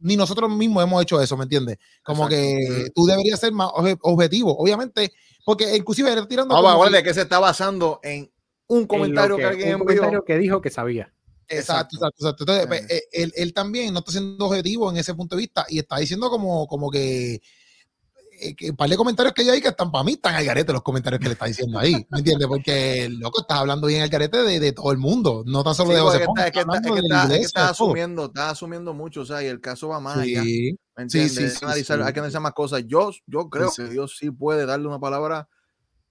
ni 0.00 0.16
nosotros 0.16 0.50
mismos 0.50 0.82
hemos 0.84 1.02
hecho 1.02 1.20
eso, 1.20 1.36
¿me 1.36 1.44
entiendes? 1.44 1.78
Como 2.04 2.24
Exacto. 2.28 2.36
que 2.36 2.90
tú 2.94 3.04
deberías 3.06 3.40
ser 3.40 3.52
más 3.52 3.68
obje- 3.72 3.98
objetivo, 4.02 4.56
obviamente, 4.56 5.12
porque 5.44 5.76
inclusive 5.76 6.08
está 6.10 6.26
tirando 6.28 6.54
como 6.54 6.84
pero 6.84 6.96
que- 6.98 7.02
que 7.02 7.14
se 7.14 7.22
está 7.22 7.38
basando 7.38 7.98
en 8.02 8.30
un 8.68 8.80
En 8.80 8.86
comentario 8.86 9.36
que, 9.36 9.42
que- 9.42 9.48
alguien 9.48 9.68
un 9.74 9.80
envió. 9.80 9.86
comentario 9.86 10.24
que 10.24 10.38
dijo 10.38 10.60
que 10.60 10.70
sabía. 10.70 11.12
Exacto, 11.48 11.96
exacto, 11.96 12.16
exacto. 12.20 12.42
Entonces, 12.44 12.66
pues, 12.66 12.90
Eh. 12.90 13.02
él, 13.12 13.32
él 13.34 13.54
también 13.54 13.92
no 13.94 14.00
está 14.00 14.12
siendo 14.12 14.44
objetivo 14.46 14.90
en 14.90 14.98
ese 14.98 15.14
punto 15.14 15.34
de 15.34 15.40
vista 15.40 15.64
y 15.68 15.78
está 15.78 15.96
diciendo 15.98 16.28
como, 16.30 16.66
como 16.68 16.90
que, 16.90 17.40
que 18.56 18.70
un 18.70 18.76
par 18.76 18.88
de 18.88 18.96
comentarios 18.96 19.34
que 19.34 19.42
hay 19.42 19.48
ahí 19.50 19.60
que 19.60 19.68
están 19.68 19.90
para 19.90 20.04
mí, 20.04 20.12
están 20.12 20.34
al 20.34 20.44
garete 20.44 20.72
los 20.72 20.82
comentarios 20.82 21.20
que 21.20 21.26
le 21.26 21.32
está 21.32 21.46
diciendo 21.46 21.78
ahí, 21.78 21.94
¿me 22.10 22.18
entiendes? 22.18 22.46
Porque 22.48 23.04
el 23.04 23.18
loco 23.18 23.40
está 23.40 23.58
hablando 23.58 23.86
bien 23.86 24.02
al 24.02 24.08
garete 24.08 24.38
de, 24.42 24.60
de 24.60 24.72
todo 24.72 24.90
el 24.92 24.98
mundo, 24.98 25.42
no 25.46 25.62
tan 25.64 25.74
solo 25.74 25.90
Sí, 25.90 25.96
de 25.96 26.00
José 26.02 26.18
está- 26.22 26.50
que 26.50 26.60
está 26.60 26.60
está- 26.60 26.72
de 26.72 26.78
está- 26.78 26.88
es 26.88 27.10
que 27.10 27.26
iglesia, 27.34 27.46
está 27.46 27.64
de 27.64 27.70
asumiendo, 27.70 28.24
está 28.26 28.50
asumiendo 28.50 28.94
mucho, 28.94 29.20
o 29.20 29.24
sea, 29.24 29.42
y 29.42 29.46
el 29.46 29.60
caso 29.60 29.88
va 29.88 30.00
más 30.00 30.18
allá. 30.18 30.42
Sí, 30.42 30.78
¿Me 30.96 31.08
Sí, 31.08 31.18
entiendes? 31.20 31.34
sí, 31.34 31.42
hay, 31.44 31.58
que 31.60 31.64
analizar, 31.66 32.02
hay 32.02 32.12
que 32.12 32.18
analizar 32.20 32.40
más 32.42 32.52
cosas. 32.54 32.82
Yo, 32.86 33.10
yo 33.26 33.48
creo 33.48 33.70
que. 33.72 33.84
Dios 33.84 34.16
sí 34.18 34.30
puede 34.32 34.66
darle 34.66 34.88
una 34.88 34.98
palabra 34.98 35.48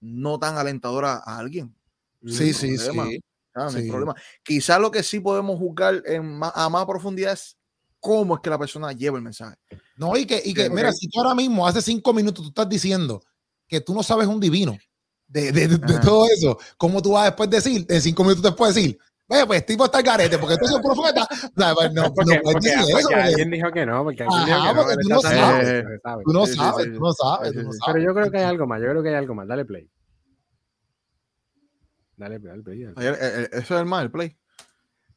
no 0.00 0.38
tan 0.38 0.56
alentadora 0.56 1.20
a 1.24 1.38
alguien. 1.38 1.74
sí, 2.24 2.54
sí, 2.54 2.78
sí. 2.78 3.20
Ah, 3.54 3.68
no 3.72 3.76
hay 3.78 3.88
problema. 3.90 4.14
Quizás 4.42 4.80
lo 4.80 4.90
que 4.90 5.02
sí 5.02 5.20
podemos 5.20 5.58
juzgar 5.58 6.02
en 6.06 6.38
más- 6.38 6.52
a 6.54 6.68
más 6.70 6.86
profundidad 6.86 7.32
es 7.34 7.57
cómo 8.00 8.34
es 8.36 8.40
que 8.40 8.50
la 8.50 8.58
persona 8.58 8.92
lleva 8.92 9.16
el 9.18 9.22
mensaje. 9.24 9.56
No, 9.96 10.16
y 10.16 10.24
que, 10.26 10.40
y 10.44 10.54
que 10.54 10.66
Ok. 10.68 10.72
mira, 10.74 10.92
si 10.92 11.08
tú 11.08 11.20
ahora 11.20 11.34
mismo, 11.34 11.66
hace 11.66 11.82
cinco 11.82 12.12
minutos, 12.12 12.42
tú 12.44 12.48
estás 12.48 12.68
diciendo 12.68 13.20
que 13.66 13.80
tú 13.80 13.94
no 13.94 14.02
sabes 14.02 14.26
un 14.26 14.40
divino 14.40 14.76
de, 15.26 15.52
de, 15.52 15.68
de- 15.68 15.76
de 15.78 15.98
todo 16.00 16.26
eso, 16.26 16.58
¿cómo 16.76 17.02
tú 17.02 17.12
vas 17.12 17.26
después 17.26 17.50
decir, 17.50 17.84
en 17.88 18.00
cinco 18.00 18.22
minutos 18.22 18.42
después 18.42 18.74
decir, 18.74 18.98
Vaya, 19.30 19.46
pues 19.46 19.66
tipo 19.66 19.84
está 19.84 19.98
el 19.98 20.04
garete, 20.06 20.38
porque 20.38 20.56
tú 20.56 20.64
eres 20.64 20.76
un 20.76 20.80
profeta. 20.82 21.28
No, 21.54 21.74
pues, 21.74 21.92
no, 21.92 22.02
Porque, 22.14 22.36
no 22.36 22.40
porque- 22.44 22.68
decir 22.70 22.92
porque 22.94 23.14
eso. 23.14 23.22
alguien 23.26 23.50
dijo 23.50 23.70
que 23.72 23.84
no, 23.84 24.02
porque 24.04 24.22
alguien 24.22 24.46
dijo 24.46 24.86
que 24.88 24.94
no. 24.96 24.98
tú 25.02 25.08
no 25.10 25.20
sabes. 25.20 25.84
Tú 26.24 26.32
no 26.32 26.46
Sí, 26.46 26.52
sí, 26.52 26.58
sabes, 26.58 26.84
sí. 26.86 26.92
tú 26.94 27.00
no 27.00 27.12
sabes, 27.12 27.52
Sí, 27.52 27.58
sí, 27.58 27.64
no 27.66 27.72
sí. 27.72 27.78
Pero 27.84 27.98
yo 27.98 28.14
creo 28.14 28.30
que 28.30 28.38
hay 28.38 28.44
algo 28.44 28.66
más, 28.66 28.80
yo 28.80 28.88
creo 28.88 29.02
que 29.02 29.08
hay 29.10 29.14
algo 29.16 29.34
más. 29.34 29.46
Dale 29.46 29.66
play. 29.66 29.90
Dale, 32.16 32.38
dale 32.38 32.62
play. 32.62 32.84
dale 32.84 33.48
Eso 33.52 33.74
es 33.74 33.80
el 33.80 33.84
mal, 33.84 34.04
el 34.04 34.10
play. 34.10 34.36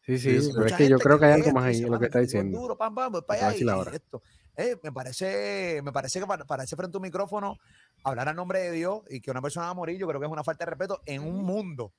Sí, 0.03 0.17
sí, 0.17 0.49
pero 0.53 0.65
es 0.65 0.73
que 0.73 0.89
yo 0.89 0.97
creo 0.97 1.19
que 1.19 1.25
hay 1.25 1.33
algo 1.33 1.51
más 1.51 1.65
ahí 1.65 1.77
en 1.77 1.83
lo 1.83 1.87
que 1.87 1.91
"Mano, 1.91 2.05
está 2.05 2.19
diciendo. 2.19 2.59
duro, 2.59 2.77
pam, 2.77 2.95
pam, 2.95 3.11
voy 3.11 3.21
para 3.21 3.47
allá", 3.49 3.73
ahora. 3.73 3.91
esto. 3.91 4.21
Eh, 4.57 4.75
me 4.83 4.91
parece, 4.91 5.81
me 5.83 5.91
parece 5.91 6.19
que 6.19 6.25
para, 6.25 6.43
pararse 6.45 6.75
frente 6.75 6.97
a 6.97 6.99
un 6.99 7.03
micrófono, 7.03 7.57
hablar 8.03 8.27
a 8.27 8.33
nombre 8.33 8.59
de 8.59 8.71
Dios 8.71 9.01
y 9.09 9.21
que 9.21 9.31
una 9.31 9.41
persona 9.41 9.67
va 9.67 9.71
a 9.71 9.75
morir, 9.75 9.97
yo 9.97 10.07
creo 10.07 10.19
que 10.19 10.25
es 10.25 10.31
una 10.31 10.43
falta 10.43 10.65
de 10.65 10.71
respeto 10.71 11.01
en 11.05 11.21
un 11.21 11.43
mundo 11.43 11.93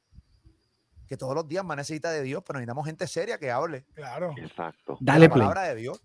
que 1.07 1.17
todos 1.17 1.35
los 1.35 1.47
días 1.47 1.65
más 1.65 1.77
necesita 1.77 2.11
de 2.11 2.23
Dios, 2.23 2.43
pero 2.47 2.59
necesitamos 2.59 2.87
gente 2.87 3.07
seria 3.07 3.39
que 3.39 3.51
hable 3.51 3.85
Claro. 3.95 4.35
Exacto. 4.37 4.97
Dale 5.01 5.27
la 5.29 5.33
play. 5.35 5.41
palabra 5.47 5.69
de 5.69 5.75
Dios. 5.77 6.03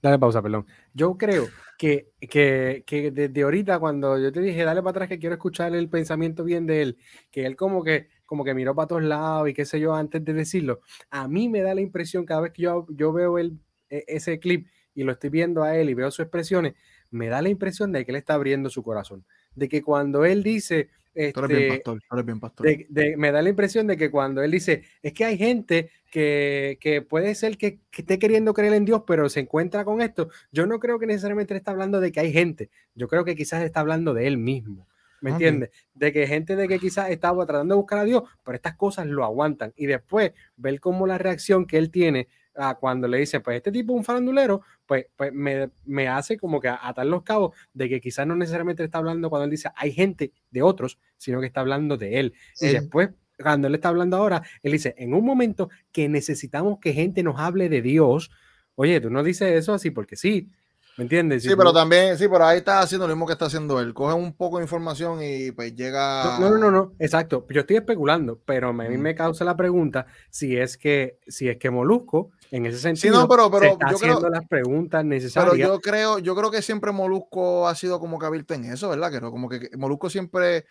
Dale 0.00 0.18
pausa, 0.18 0.40
perdón. 0.40 0.66
Yo 0.94 1.16
creo 1.18 1.48
que, 1.76 2.12
que, 2.20 2.84
que 2.86 3.10
desde 3.10 3.42
ahorita, 3.42 3.78
cuando 3.80 4.16
yo 4.18 4.30
te 4.32 4.40
dije, 4.40 4.64
dale 4.64 4.80
para 4.80 4.90
atrás 4.90 5.08
que 5.08 5.18
quiero 5.18 5.34
escuchar 5.34 5.74
el 5.74 5.88
pensamiento 5.88 6.44
bien 6.44 6.66
de 6.66 6.82
él, 6.82 6.98
que 7.30 7.44
él 7.46 7.56
como 7.56 7.82
que, 7.82 8.08
como 8.28 8.44
que 8.44 8.52
miró 8.54 8.74
para 8.74 8.86
todos 8.88 9.02
lados 9.02 9.48
y 9.48 9.54
qué 9.54 9.64
sé 9.64 9.80
yo 9.80 9.94
antes 9.94 10.22
de 10.22 10.34
decirlo, 10.34 10.80
a 11.10 11.26
mí 11.26 11.48
me 11.48 11.62
da 11.62 11.74
la 11.74 11.80
impresión 11.80 12.26
cada 12.26 12.42
vez 12.42 12.52
que 12.52 12.62
yo, 12.62 12.86
yo 12.90 13.10
veo 13.12 13.38
el, 13.38 13.58
e- 13.88 14.04
ese 14.06 14.38
clip 14.38 14.68
y 14.94 15.02
lo 15.02 15.12
estoy 15.12 15.30
viendo 15.30 15.62
a 15.62 15.74
él 15.76 15.88
y 15.88 15.94
veo 15.94 16.10
sus 16.10 16.24
expresiones, 16.24 16.74
me 17.10 17.28
da 17.28 17.40
la 17.40 17.48
impresión 17.48 17.90
de 17.90 18.04
que 18.04 18.12
él 18.12 18.16
está 18.16 18.34
abriendo 18.34 18.68
su 18.68 18.82
corazón. 18.82 19.24
De 19.54 19.68
que 19.68 19.82
cuando 19.82 20.24
él 20.26 20.42
dice, 20.42 20.90
Tú 21.14 21.40
eres 21.40 21.48
bien 21.48 21.62
este, 21.62 21.68
pastor, 21.68 22.00
tú 22.08 22.14
eres 22.16 22.26
bien 22.26 22.40
pastor. 22.40 22.66
de- 22.66 22.86
de- 22.90 23.16
me 23.16 23.32
da 23.32 23.40
la 23.42 23.48
impresión 23.48 23.86
de 23.86 23.96
que 23.96 24.10
cuando 24.10 24.42
él 24.42 24.50
dice, 24.50 24.82
es 25.02 25.12
que 25.14 25.24
hay 25.24 25.38
gente 25.38 25.90
que, 26.10 26.78
que 26.80 27.00
puede 27.02 27.34
ser 27.34 27.56
que, 27.56 27.80
que 27.90 28.02
esté 28.02 28.18
queriendo 28.18 28.52
creer 28.54 28.74
en 28.74 28.84
Dios, 28.84 29.02
pero 29.06 29.28
se 29.28 29.40
encuentra 29.40 29.84
con 29.84 30.00
esto, 30.02 30.28
yo 30.52 30.66
no 30.66 30.78
creo 30.80 30.98
que 30.98 31.06
necesariamente 31.06 31.56
está 31.56 31.70
hablando 31.70 32.00
de 32.00 32.12
que 32.12 32.20
hay 32.20 32.32
gente, 32.32 32.70
yo 32.94 33.08
creo 33.08 33.24
que 33.24 33.36
quizás 33.36 33.62
está 33.62 33.80
hablando 33.80 34.14
de 34.14 34.26
él 34.26 34.36
mismo. 34.38 34.87
¿Me 35.20 35.30
entiendes? 35.30 35.70
De 35.94 36.12
que 36.12 36.26
gente 36.26 36.56
de 36.56 36.68
que 36.68 36.78
quizás 36.78 37.10
estaba 37.10 37.44
tratando 37.46 37.74
de 37.74 37.80
buscar 37.80 37.98
a 37.98 38.04
Dios, 38.04 38.22
pero 38.44 38.56
estas 38.56 38.76
cosas 38.76 39.06
lo 39.06 39.24
aguantan. 39.24 39.72
Y 39.76 39.86
después 39.86 40.32
ver 40.56 40.80
cómo 40.80 41.06
la 41.06 41.18
reacción 41.18 41.66
que 41.66 41.78
él 41.78 41.90
tiene 41.90 42.28
a 42.54 42.74
cuando 42.74 43.06
le 43.06 43.18
dice, 43.18 43.40
pues 43.40 43.56
este 43.56 43.70
tipo 43.70 43.92
es 43.92 43.98
un 43.98 44.04
farandulero, 44.04 44.62
pues, 44.84 45.06
pues 45.16 45.32
me, 45.32 45.70
me 45.84 46.08
hace 46.08 46.36
como 46.36 46.60
que 46.60 46.68
atar 46.68 47.06
los 47.06 47.22
cabos 47.22 47.54
de 47.72 47.88
que 47.88 48.00
quizás 48.00 48.26
no 48.26 48.34
necesariamente 48.34 48.82
está 48.82 48.98
hablando 48.98 49.30
cuando 49.30 49.44
él 49.44 49.50
dice 49.50 49.70
hay 49.76 49.92
gente 49.92 50.32
de 50.50 50.62
otros, 50.62 50.98
sino 51.16 51.40
que 51.40 51.46
está 51.46 51.60
hablando 51.60 51.96
de 51.96 52.18
él. 52.18 52.34
Y 52.60 52.68
después, 52.68 53.10
cuando 53.40 53.68
él 53.68 53.74
está 53.76 53.88
hablando 53.88 54.16
ahora, 54.16 54.42
él 54.62 54.72
dice, 54.72 54.94
en 54.98 55.14
un 55.14 55.24
momento 55.24 55.70
que 55.92 56.08
necesitamos 56.08 56.78
que 56.80 56.92
gente 56.92 57.22
nos 57.22 57.38
hable 57.38 57.68
de 57.68 57.82
Dios, 57.82 58.30
oye, 58.74 59.00
tú 59.00 59.10
no 59.10 59.22
dices 59.22 59.52
eso 59.52 59.72
así 59.72 59.90
porque 59.90 60.16
sí, 60.16 60.50
¿me 60.98 61.04
entiendes? 61.04 61.42
Si 61.42 61.48
Sí, 61.48 61.54
tú- 61.54 61.58
pero 61.58 61.72
también, 61.72 62.18
sí, 62.18 62.28
pero 62.28 62.44
ahí 62.44 62.58
está 62.58 62.80
haciendo 62.80 63.06
lo 63.08 63.14
mismo 63.14 63.26
que 63.26 63.32
está 63.32 63.46
haciendo 63.46 63.80
él. 63.80 63.94
Coge 63.94 64.12
un 64.14 64.34
poco 64.34 64.58
de 64.58 64.64
información 64.64 65.20
y 65.22 65.50
pues 65.52 65.74
llega. 65.74 66.36
No, 66.38 66.50
no, 66.50 66.58
no, 66.58 66.70
no, 66.70 66.92
exacto. 66.98 67.46
Yo 67.48 67.60
estoy 67.62 67.76
especulando, 67.76 68.38
pero 68.44 68.68
a 68.68 68.72
mí 68.74 68.98
me 68.98 69.14
causa 69.14 69.44
la 69.46 69.56
pregunta 69.56 70.06
si 70.28 70.56
es 70.58 70.76
que, 70.76 71.18
si 71.26 71.48
es 71.48 71.56
que 71.56 71.70
Molusco, 71.70 72.30
en 72.50 72.66
ese 72.66 72.76
Sí, 72.76 72.82
sentido, 72.82 73.20
no, 73.20 73.28
pero, 73.28 73.44
se 73.44 73.50
pero 73.50 73.64
está 73.72 73.90
yo 73.90 73.96
haciendo 73.96 74.18
creo, 74.18 74.30
las 74.30 74.46
preguntas 74.48 75.00
pero 75.00 75.08
necesarias. 75.08 75.68
yo 75.68 75.80
creo, 75.80 76.18
yo 76.18 76.34
creo 76.36 76.50
que 76.50 76.60
siempre 76.62 76.92
Molusco 76.92 77.66
ha 77.68 77.74
sido 77.74 78.00
como 78.00 78.18
que 78.18 78.26
abierto 78.26 78.52
en 78.54 78.64
eso, 78.66 78.88
¿verdad? 78.90 79.10
Que 79.10 79.20
no, 79.20 79.30
como 79.30 79.48
que 79.48 79.70
Molusco 79.78 80.10
siempre 80.10 80.64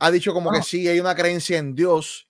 ha 0.00 0.10
dicho 0.10 0.32
como 0.32 0.50
que 0.50 0.62
sí, 0.62 0.86
hay 0.88 0.98
una 1.00 1.14
creencia 1.14 1.58
en 1.58 1.74
Dios, 1.74 2.28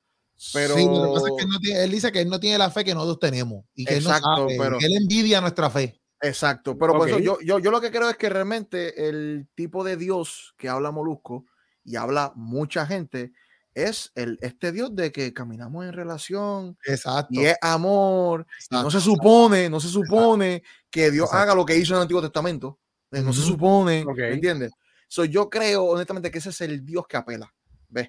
pero. 0.55 0.75
Sí, 0.75 0.85
lo 0.87 1.03
que 1.03 1.13
pasa 1.13 1.27
es 1.29 1.35
que 1.37 1.43
él, 1.45 1.49
no 1.51 1.59
tiene- 1.61 1.85
él 1.85 1.91
dice 1.91 2.11
que 2.13 2.21
él 2.23 2.29
no 2.31 2.41
tiene 2.41 2.57
la 2.59 2.71
fe 2.71 2.85
que 2.85 2.95
nosotros 2.95 3.21
tenemos 3.21 3.65
y 3.75 3.85
que 3.85 3.97
Exacto, 3.97 4.27
él 4.27 4.33
no 4.33 4.37
sabe, 4.49 4.57
pero- 4.59 4.79
que 4.79 4.87
él 4.87 4.97
envidia 4.97 5.41
nuestra 5.41 5.69
fe. 5.71 6.01
Exacto, 6.21 6.77
pero 6.77 6.95
por 6.95 7.09
eso 7.09 7.17
Ok. 7.19 7.23
yo, 7.23 7.39
yo, 7.41 7.59
yo 7.59 7.71
lo 7.71 7.81
que 7.81 7.91
creo 7.91 8.11
es 8.11 8.17
que 8.17 8.29
realmente 8.29 9.09
el 9.09 9.49
tipo 9.55 9.85
de 9.85 9.97
Dios 9.97 10.55
que 10.59 10.69
habla 10.69 10.91
Molusco 10.91 11.47
y 11.85 11.97
habla 11.97 12.33
mucha 12.35 12.87
gente 12.87 13.33
es 13.75 14.11
el, 14.17 14.39
este 14.43 14.73
Dios 14.73 14.95
de 14.97 15.13
que 15.13 15.33
caminamos 15.33 15.85
en 15.85 15.93
relación 15.93 16.77
Exacto. 16.85 17.29
y 17.31 17.47
es 17.47 17.57
amor. 17.63 18.47
y 18.71 18.75
no 18.75 18.91
se 18.91 19.01
supone, 19.01 19.71
no 19.71 19.79
se 19.79 19.89
supone 19.89 20.65
que 20.91 21.11
Dios 21.13 21.33
haga 21.33 21.55
lo 21.55 21.65
que 21.65 21.77
hizo 21.77 21.93
en 21.95 21.99
el 21.99 22.03
Antiguo 22.03 22.23
Testamento. 22.23 22.81
Eh, 23.13 23.23
No 23.23 23.33
se 23.33 23.43
supone, 23.43 24.05
Ok. 24.07 24.19
¿me 24.19 24.35
entiendes? 24.35 24.73
So, 25.07 25.25
yo 25.25 25.49
creo 25.49 25.85
honestamente 25.85 26.31
que 26.31 26.39
ese 26.39 26.51
es 26.51 26.61
el 26.61 26.85
Dios 26.85 27.07
que 27.09 27.17
apela. 27.17 27.55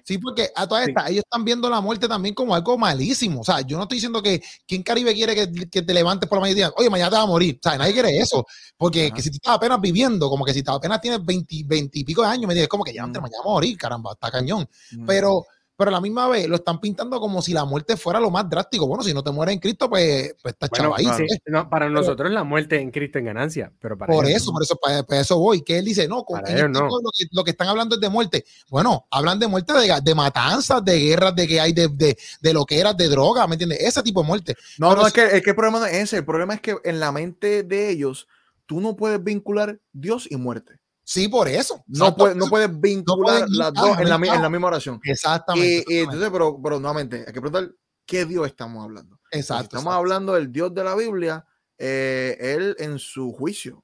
Sí, 0.04 0.18
porque 0.18 0.50
a 0.54 0.66
todas 0.66 0.84
Sí. 0.84 0.90
estas, 0.90 1.10
ellos 1.10 1.22
están 1.24 1.44
viendo 1.44 1.68
la 1.70 1.80
muerte 1.80 2.06
también 2.06 2.34
como 2.34 2.54
algo 2.54 2.76
malísimo. 2.76 3.40
O 3.40 3.44
sea, 3.44 3.60
yo 3.62 3.76
no 3.76 3.84
estoy 3.84 3.96
diciendo 3.96 4.22
que 4.22 4.42
quien 4.66 4.82
Caribe 4.82 5.14
quiere 5.14 5.34
que, 5.34 5.68
que 5.70 5.82
te 5.82 5.94
levantes 5.94 6.28
por 6.28 6.36
la 6.36 6.40
mañana 6.42 6.52
y 6.52 6.56
digas, 6.56 6.72
oye, 6.76 6.90
mañana 6.90 7.10
te 7.10 7.16
vas 7.16 7.24
a 7.24 7.28
morir. 7.28 7.58
O 7.58 7.68
sea, 7.68 7.78
nadie 7.78 7.92
quiere 7.94 8.18
eso. 8.18 8.44
Porque 8.76 9.06
Ajá. 9.06 9.14
que 9.14 9.22
si 9.22 9.30
tú 9.30 9.36
estás 9.36 9.56
apenas 9.56 9.80
viviendo, 9.80 10.28
como 10.28 10.44
que 10.44 10.52
si 10.52 10.62
tú 10.62 10.70
apenas 10.72 11.00
tienes 11.00 11.24
20, 11.24 11.62
20 11.64 11.98
y 11.98 12.04
pico 12.04 12.22
de 12.22 12.28
años, 12.28 12.46
me 12.46 12.54
dices, 12.54 12.68
como 12.68 12.84
que 12.84 12.92
ya 12.92 13.02
antes 13.04 13.20
Mm. 13.20 13.22
mañana 13.22 13.42
a 13.42 13.48
morir, 13.48 13.76
caramba, 13.78 14.12
está 14.12 14.30
cañón. 14.30 14.68
Mm. 14.92 15.06
Pero, 15.06 15.46
pero 15.80 15.88
a 15.88 15.92
la 15.92 16.00
misma 16.02 16.28
vez 16.28 16.46
lo 16.46 16.56
están 16.56 16.78
pintando 16.78 17.18
como 17.20 17.40
si 17.40 17.54
la 17.54 17.64
muerte 17.64 17.96
fuera 17.96 18.20
lo 18.20 18.30
más 18.30 18.46
drástico. 18.50 18.86
Bueno, 18.86 19.02
si 19.02 19.14
no 19.14 19.24
te 19.24 19.30
mueres 19.30 19.54
en 19.54 19.60
Cristo, 19.60 19.88
pues, 19.88 20.34
pues 20.42 20.52
estás 20.52 20.68
Bueno, 20.68 20.94
chavadito, 20.94 21.14
sí, 21.16 21.24
no, 21.46 21.70
para 21.70 21.88
nosotros 21.88 22.30
la 22.30 22.44
muerte 22.44 22.78
en 22.78 22.90
Cristo 22.90 23.18
en 23.18 23.24
ganancia, 23.24 23.72
pero 23.80 23.96
para 23.96 24.12
Por 24.12 24.26
ellos 24.26 24.42
eso, 24.42 24.50
no. 24.50 24.52
por 24.52 24.62
eso, 24.62 24.76
para, 24.76 25.02
para 25.04 25.22
eso 25.22 25.38
voy. 25.38 25.62
Que 25.62 25.78
él 25.78 25.86
dice, 25.86 26.06
no, 26.06 26.22
con, 26.24 26.40
ellos 26.40 26.60
este 26.66 26.68
no. 26.68 26.88
que 27.16 27.24
lo 27.32 27.42
que 27.44 27.52
están 27.52 27.68
hablando 27.68 27.94
es 27.94 28.00
de 28.02 28.10
muerte. 28.10 28.44
Bueno, 28.68 29.06
hablan 29.10 29.38
de 29.38 29.46
muerte, 29.46 29.72
de, 29.72 30.00
de 30.02 30.14
matanzas, 30.14 30.84
de 30.84 30.98
guerras, 30.98 31.34
de 31.34 31.48
que 31.48 31.58
hay 31.58 31.72
de, 31.72 31.88
de, 31.88 32.18
de 32.42 32.52
lo 32.52 32.66
que 32.66 32.78
era 32.78 32.92
de 32.92 33.08
droga, 33.08 33.46
¿me 33.46 33.54
entiendes? 33.54 33.80
Ese 33.80 34.02
tipo 34.02 34.20
de 34.20 34.26
muerte. 34.26 34.56
No, 34.78 34.90
Pero 34.90 35.00
no, 35.02 35.08
si- 35.08 35.18
es 35.20 35.30
que, 35.30 35.36
es 35.38 35.42
que 35.42 35.50
el 35.50 35.56
problema 35.56 35.78
no 35.80 35.86
es 35.86 35.94
ese. 35.94 36.18
El 36.18 36.24
problema 36.26 36.52
es 36.52 36.60
que 36.60 36.76
en 36.84 37.00
la 37.00 37.10
mente 37.10 37.62
de 37.62 37.88
ellos, 37.88 38.28
tú 38.66 38.80
no 38.82 38.96
puedes 38.96 39.24
vincular 39.24 39.80
Dios 39.92 40.26
y 40.30 40.36
muerte. 40.36 40.79
Sí, 41.12 41.26
por 41.26 41.48
eso. 41.48 41.82
No, 41.88 42.04
Exacto. 42.04 42.16
puedes, 42.18 42.36
no 42.36 42.46
puedes 42.46 42.80
vincular 42.80 43.40
puedes 43.40 43.50
las 43.50 43.72
vincular, 43.72 43.72
dos 43.74 44.00
en 44.00 44.08
la, 44.08 44.16
no 44.18 44.32
en 44.32 44.42
la 44.42 44.48
misma 44.48 44.68
oración. 44.68 45.00
Exactamente. 45.02 45.66
y 45.68 45.72
exactamente. 45.72 46.00
entonces, 46.02 46.30
pero, 46.30 46.60
pero 46.62 46.78
nuevamente, 46.78 47.16
hay 47.26 47.32
que 47.32 47.40
preguntar 47.40 47.74
qué 48.06 48.24
Dios 48.26 48.46
estamos 48.46 48.84
hablando. 48.84 49.16
Porque 49.16 49.34
si 49.38 49.40
Exacto, 49.40 49.64
estamos 49.64 49.86
exacto. 49.86 49.98
hablando 49.98 50.34
del 50.34 50.52
Dios 50.52 50.72
de 50.72 50.84
la 50.84 50.94
Biblia, 50.94 51.44
eh, 51.78 52.36
él 52.40 52.76
en 52.78 53.00
su 53.00 53.32
juicio 53.32 53.82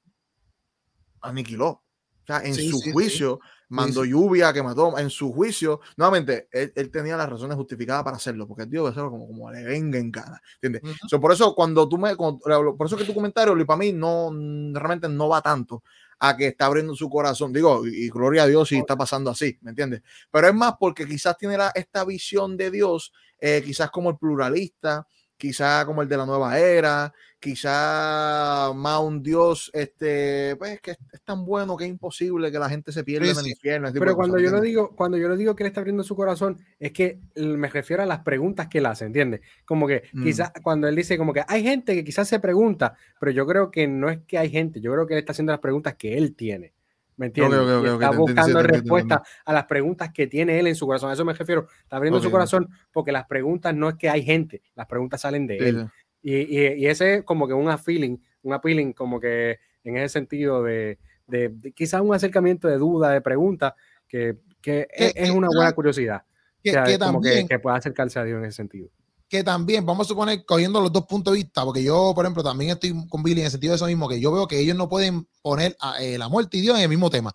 aniquiló. 1.20 1.66
O 1.68 1.82
sea, 2.28 2.42
en 2.44 2.54
Sí, 2.54 2.70
su 2.70 2.76
sí, 2.78 2.82
sí. 2.84 2.92
juicio 2.92 3.40
mandó 3.70 4.04
sí. 4.04 4.10
lluvia 4.10 4.52
que 4.52 4.62
mató. 4.62 4.96
En 4.96 5.10
su 5.10 5.32
juicio, 5.32 5.80
nuevamente, 5.96 6.48
él, 6.52 6.72
él 6.76 6.90
tenía 6.92 7.16
las 7.16 7.28
razones 7.28 7.56
justificadas 7.56 8.04
para 8.04 8.18
hacerlo, 8.18 8.46
porque 8.46 8.66
Dios 8.66 8.88
hacerlo 8.88 9.10
como, 9.10 9.26
como 9.26 9.50
le 9.50 9.64
venga 9.64 9.98
en 9.98 10.12
gana. 10.12 10.40
¿Entiendes? 10.62 10.82
Ujú. 10.84 11.08
So, 11.08 11.20
por 11.20 11.32
eso, 11.32 11.56
cuando 11.56 11.88
tú 11.88 11.98
me. 11.98 12.14
cuando- 12.14 12.38
por 12.76 12.86
eso 12.86 12.96
que 12.96 13.04
tu 13.04 13.14
comentario, 13.14 13.56
para 13.66 13.78
mí, 13.78 13.92
no 13.92 14.30
realmente 14.72 15.08
no 15.08 15.28
va 15.28 15.40
tanto 15.42 15.82
a 16.18 16.36
que 16.36 16.48
está 16.48 16.66
abriendo 16.66 16.94
su 16.94 17.08
corazón. 17.10 17.52
Digo, 17.52 17.86
y, 17.86 18.06
y 18.06 18.08
gloria 18.10 18.44
a 18.44 18.46
Dios 18.46 18.68
si 18.68 18.78
está 18.78 18.96
pasando 18.96 19.30
así, 19.30 19.58
¿me 19.62 19.70
entiendes? 19.70 20.02
Pero 20.30 20.48
es 20.48 20.54
más 20.54 20.74
porque 20.78 21.06
quizás 21.06 21.36
tiene 21.36 21.56
la- 21.58 21.72
esta 21.74 22.04
visión 22.04 22.56
de 22.56 22.70
Dios, 22.70 23.12
eh, 23.38 23.62
quizás 23.64 23.90
como 23.90 24.10
el 24.10 24.16
pluralista, 24.16 25.06
quizás 25.36 25.84
como 25.84 26.02
el 26.02 26.08
de 26.08 26.16
la 26.16 26.26
nueva 26.26 26.58
era, 26.58 27.12
quizás 27.38 28.74
más 28.74 29.00
un 29.00 29.22
Dios, 29.22 29.70
este, 29.74 30.56
pues 30.56 30.80
que 30.80 30.92
es, 30.92 30.98
es 31.12 31.22
tan 31.22 31.44
bueno 31.44 31.76
que 31.76 31.84
es 31.84 31.90
imposible 31.90 32.50
que 32.50 32.58
la 32.58 32.68
gente 32.68 32.92
se 32.92 33.04
pierda 33.04 33.26
Sí, 33.26 33.32
en 33.32 33.38
el 33.38 33.44
sí. 33.44 33.50
infierno. 33.50 33.88
Pero 33.92 34.16
cuando 34.16 34.38
yo 34.38 34.50
lo 34.50 34.60
digo, 34.60 34.94
cuando 34.96 35.16
yo 35.18 35.28
lo 35.28 35.36
digo 35.36 35.54
que 35.54 35.62
él 35.62 35.68
está 35.68 35.80
abriendo 35.80 36.02
su 36.02 36.16
corazón, 36.16 36.58
es 36.78 36.92
que 36.92 37.18
me 37.36 37.68
refiero 37.68 38.02
a 38.02 38.06
las 38.06 38.20
preguntas 38.20 38.68
que 38.68 38.78
él 38.78 38.86
hace, 38.86 39.04
¿entiendes? 39.04 39.40
Como 39.64 39.86
que 39.86 40.04
Mm. 40.12 40.22
quizás 40.24 40.52
cuando 40.62 40.88
él 40.88 40.96
dice 40.96 41.18
como 41.18 41.32
que 41.32 41.42
hay 41.46 41.62
gente 41.62 41.94
que 41.94 42.04
quizás 42.04 42.28
se 42.28 42.40
pregunta, 42.40 42.94
pero 43.20 43.32
yo 43.32 43.46
creo 43.46 43.70
que 43.70 43.86
no 43.88 44.08
es 44.10 44.20
que 44.26 44.38
hay 44.38 44.50
gente, 44.50 44.80
yo 44.80 44.92
creo 44.92 45.06
que 45.06 45.14
él 45.14 45.20
está 45.20 45.32
haciendo 45.32 45.52
las 45.52 45.60
preguntas 45.60 45.94
que 45.96 46.16
él 46.16 46.34
tiene. 46.34 46.72
¿Me 47.16 47.26
entiendes? 47.26 47.58
ok, 47.60 47.66
Y 47.66 47.70
ok, 47.70 47.78
ok, 47.78 48.02
está 48.02 48.10
buscando 48.10 48.62
respuestas 48.62 49.20
a 49.44 49.52
las 49.52 49.64
preguntas 49.64 50.10
que 50.12 50.26
tiene 50.26 50.58
él 50.58 50.66
en 50.66 50.74
su 50.74 50.86
corazón. 50.86 51.10
A 51.10 51.14
eso 51.14 51.24
me 51.24 51.32
refiero. 51.32 51.66
Está 51.82 51.96
abriendo 51.96 52.20
su 52.20 52.30
corazón 52.30 52.68
porque 52.92 53.12
las 53.12 53.26
preguntas 53.26 53.74
no 53.74 53.88
es 53.88 53.94
que 53.94 54.10
hay 54.10 54.22
gente, 54.22 54.62
las 54.74 54.86
preguntas 54.86 55.20
salen 55.22 55.46
de 55.46 55.58
Sí, 55.58 55.64
él. 55.64 55.86
Y, 56.22 56.34
y, 56.34 56.72
y 56.74 56.86
ese 56.86 57.14
es 57.16 57.22
como 57.24 57.46
que 57.48 57.54
un 57.54 57.76
feeling, 57.78 58.18
un 58.42 58.52
appealing 58.52 58.92
como 58.92 59.18
que 59.20 59.58
en 59.84 59.96
ese 59.96 60.08
sentido 60.10 60.62
de, 60.62 60.98
de, 61.26 61.48
de 61.50 61.72
quizás 61.72 62.00
un 62.02 62.14
acercamiento 62.14 62.68
de 62.68 62.76
duda, 62.76 63.10
de 63.12 63.20
pregunta, 63.20 63.74
que, 64.08 64.36
que 64.60 64.88
es, 64.90 65.12
es 65.16 65.30
que- 65.30 65.30
una 65.30 65.48
buena 65.48 65.72
curiosidad. 65.72 66.22
Que, 66.62 66.70
O 66.70 66.72
sea, 66.72 66.84
que 66.84 66.98
como 66.98 67.20
que, 67.20 67.28
también, 67.28 67.48
que 67.48 67.58
pueda 67.60 67.76
acercarse 67.76 68.18
a 68.18 68.24
Dios 68.24 68.38
en 68.38 68.44
ese 68.46 68.56
sentido. 68.56 68.90
Que 69.28 69.42
también, 69.42 69.84
vamos 69.84 70.06
a 70.06 70.08
suponer, 70.08 70.44
cogiendo 70.46 70.80
los 70.80 70.92
dos 70.92 71.04
puntos 71.06 71.32
de 71.32 71.38
vista, 71.38 71.64
porque 71.64 71.82
yo, 71.82 72.12
por 72.14 72.24
ejemplo, 72.24 72.42
también 72.44 72.70
estoy 72.72 72.94
con 73.08 73.22
Billy 73.22 73.40
en 73.40 73.46
el 73.46 73.50
sentido 73.50 73.72
de 73.72 73.76
eso 73.76 73.86
mismo, 73.86 74.08
que 74.08 74.20
yo 74.20 74.30
veo 74.32 74.46
que 74.46 74.58
ellos 74.60 74.76
no 74.76 74.88
pueden 74.88 75.28
poner 75.42 75.76
a, 75.80 76.00
eh, 76.02 76.16
la 76.16 76.28
muerte 76.28 76.58
y 76.58 76.60
Dios 76.60 76.76
en 76.76 76.82
el 76.84 76.88
mismo 76.88 77.10
tema. 77.10 77.32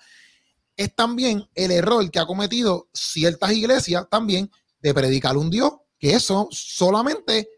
Es 0.77 0.95
también 0.95 1.45
el 1.53 1.71
error 1.71 2.09
que 2.09 2.19
ha 2.19 2.25
cometido 2.25 2.87
ciertas 2.93 3.51
iglesias 3.51 4.05
también 4.09 4.49
de 4.81 4.93
predicar 4.93 5.35
un 5.37 5.49
Dios, 5.49 5.73
que 5.99 6.13
eso 6.13 6.47
solamente 6.51 7.49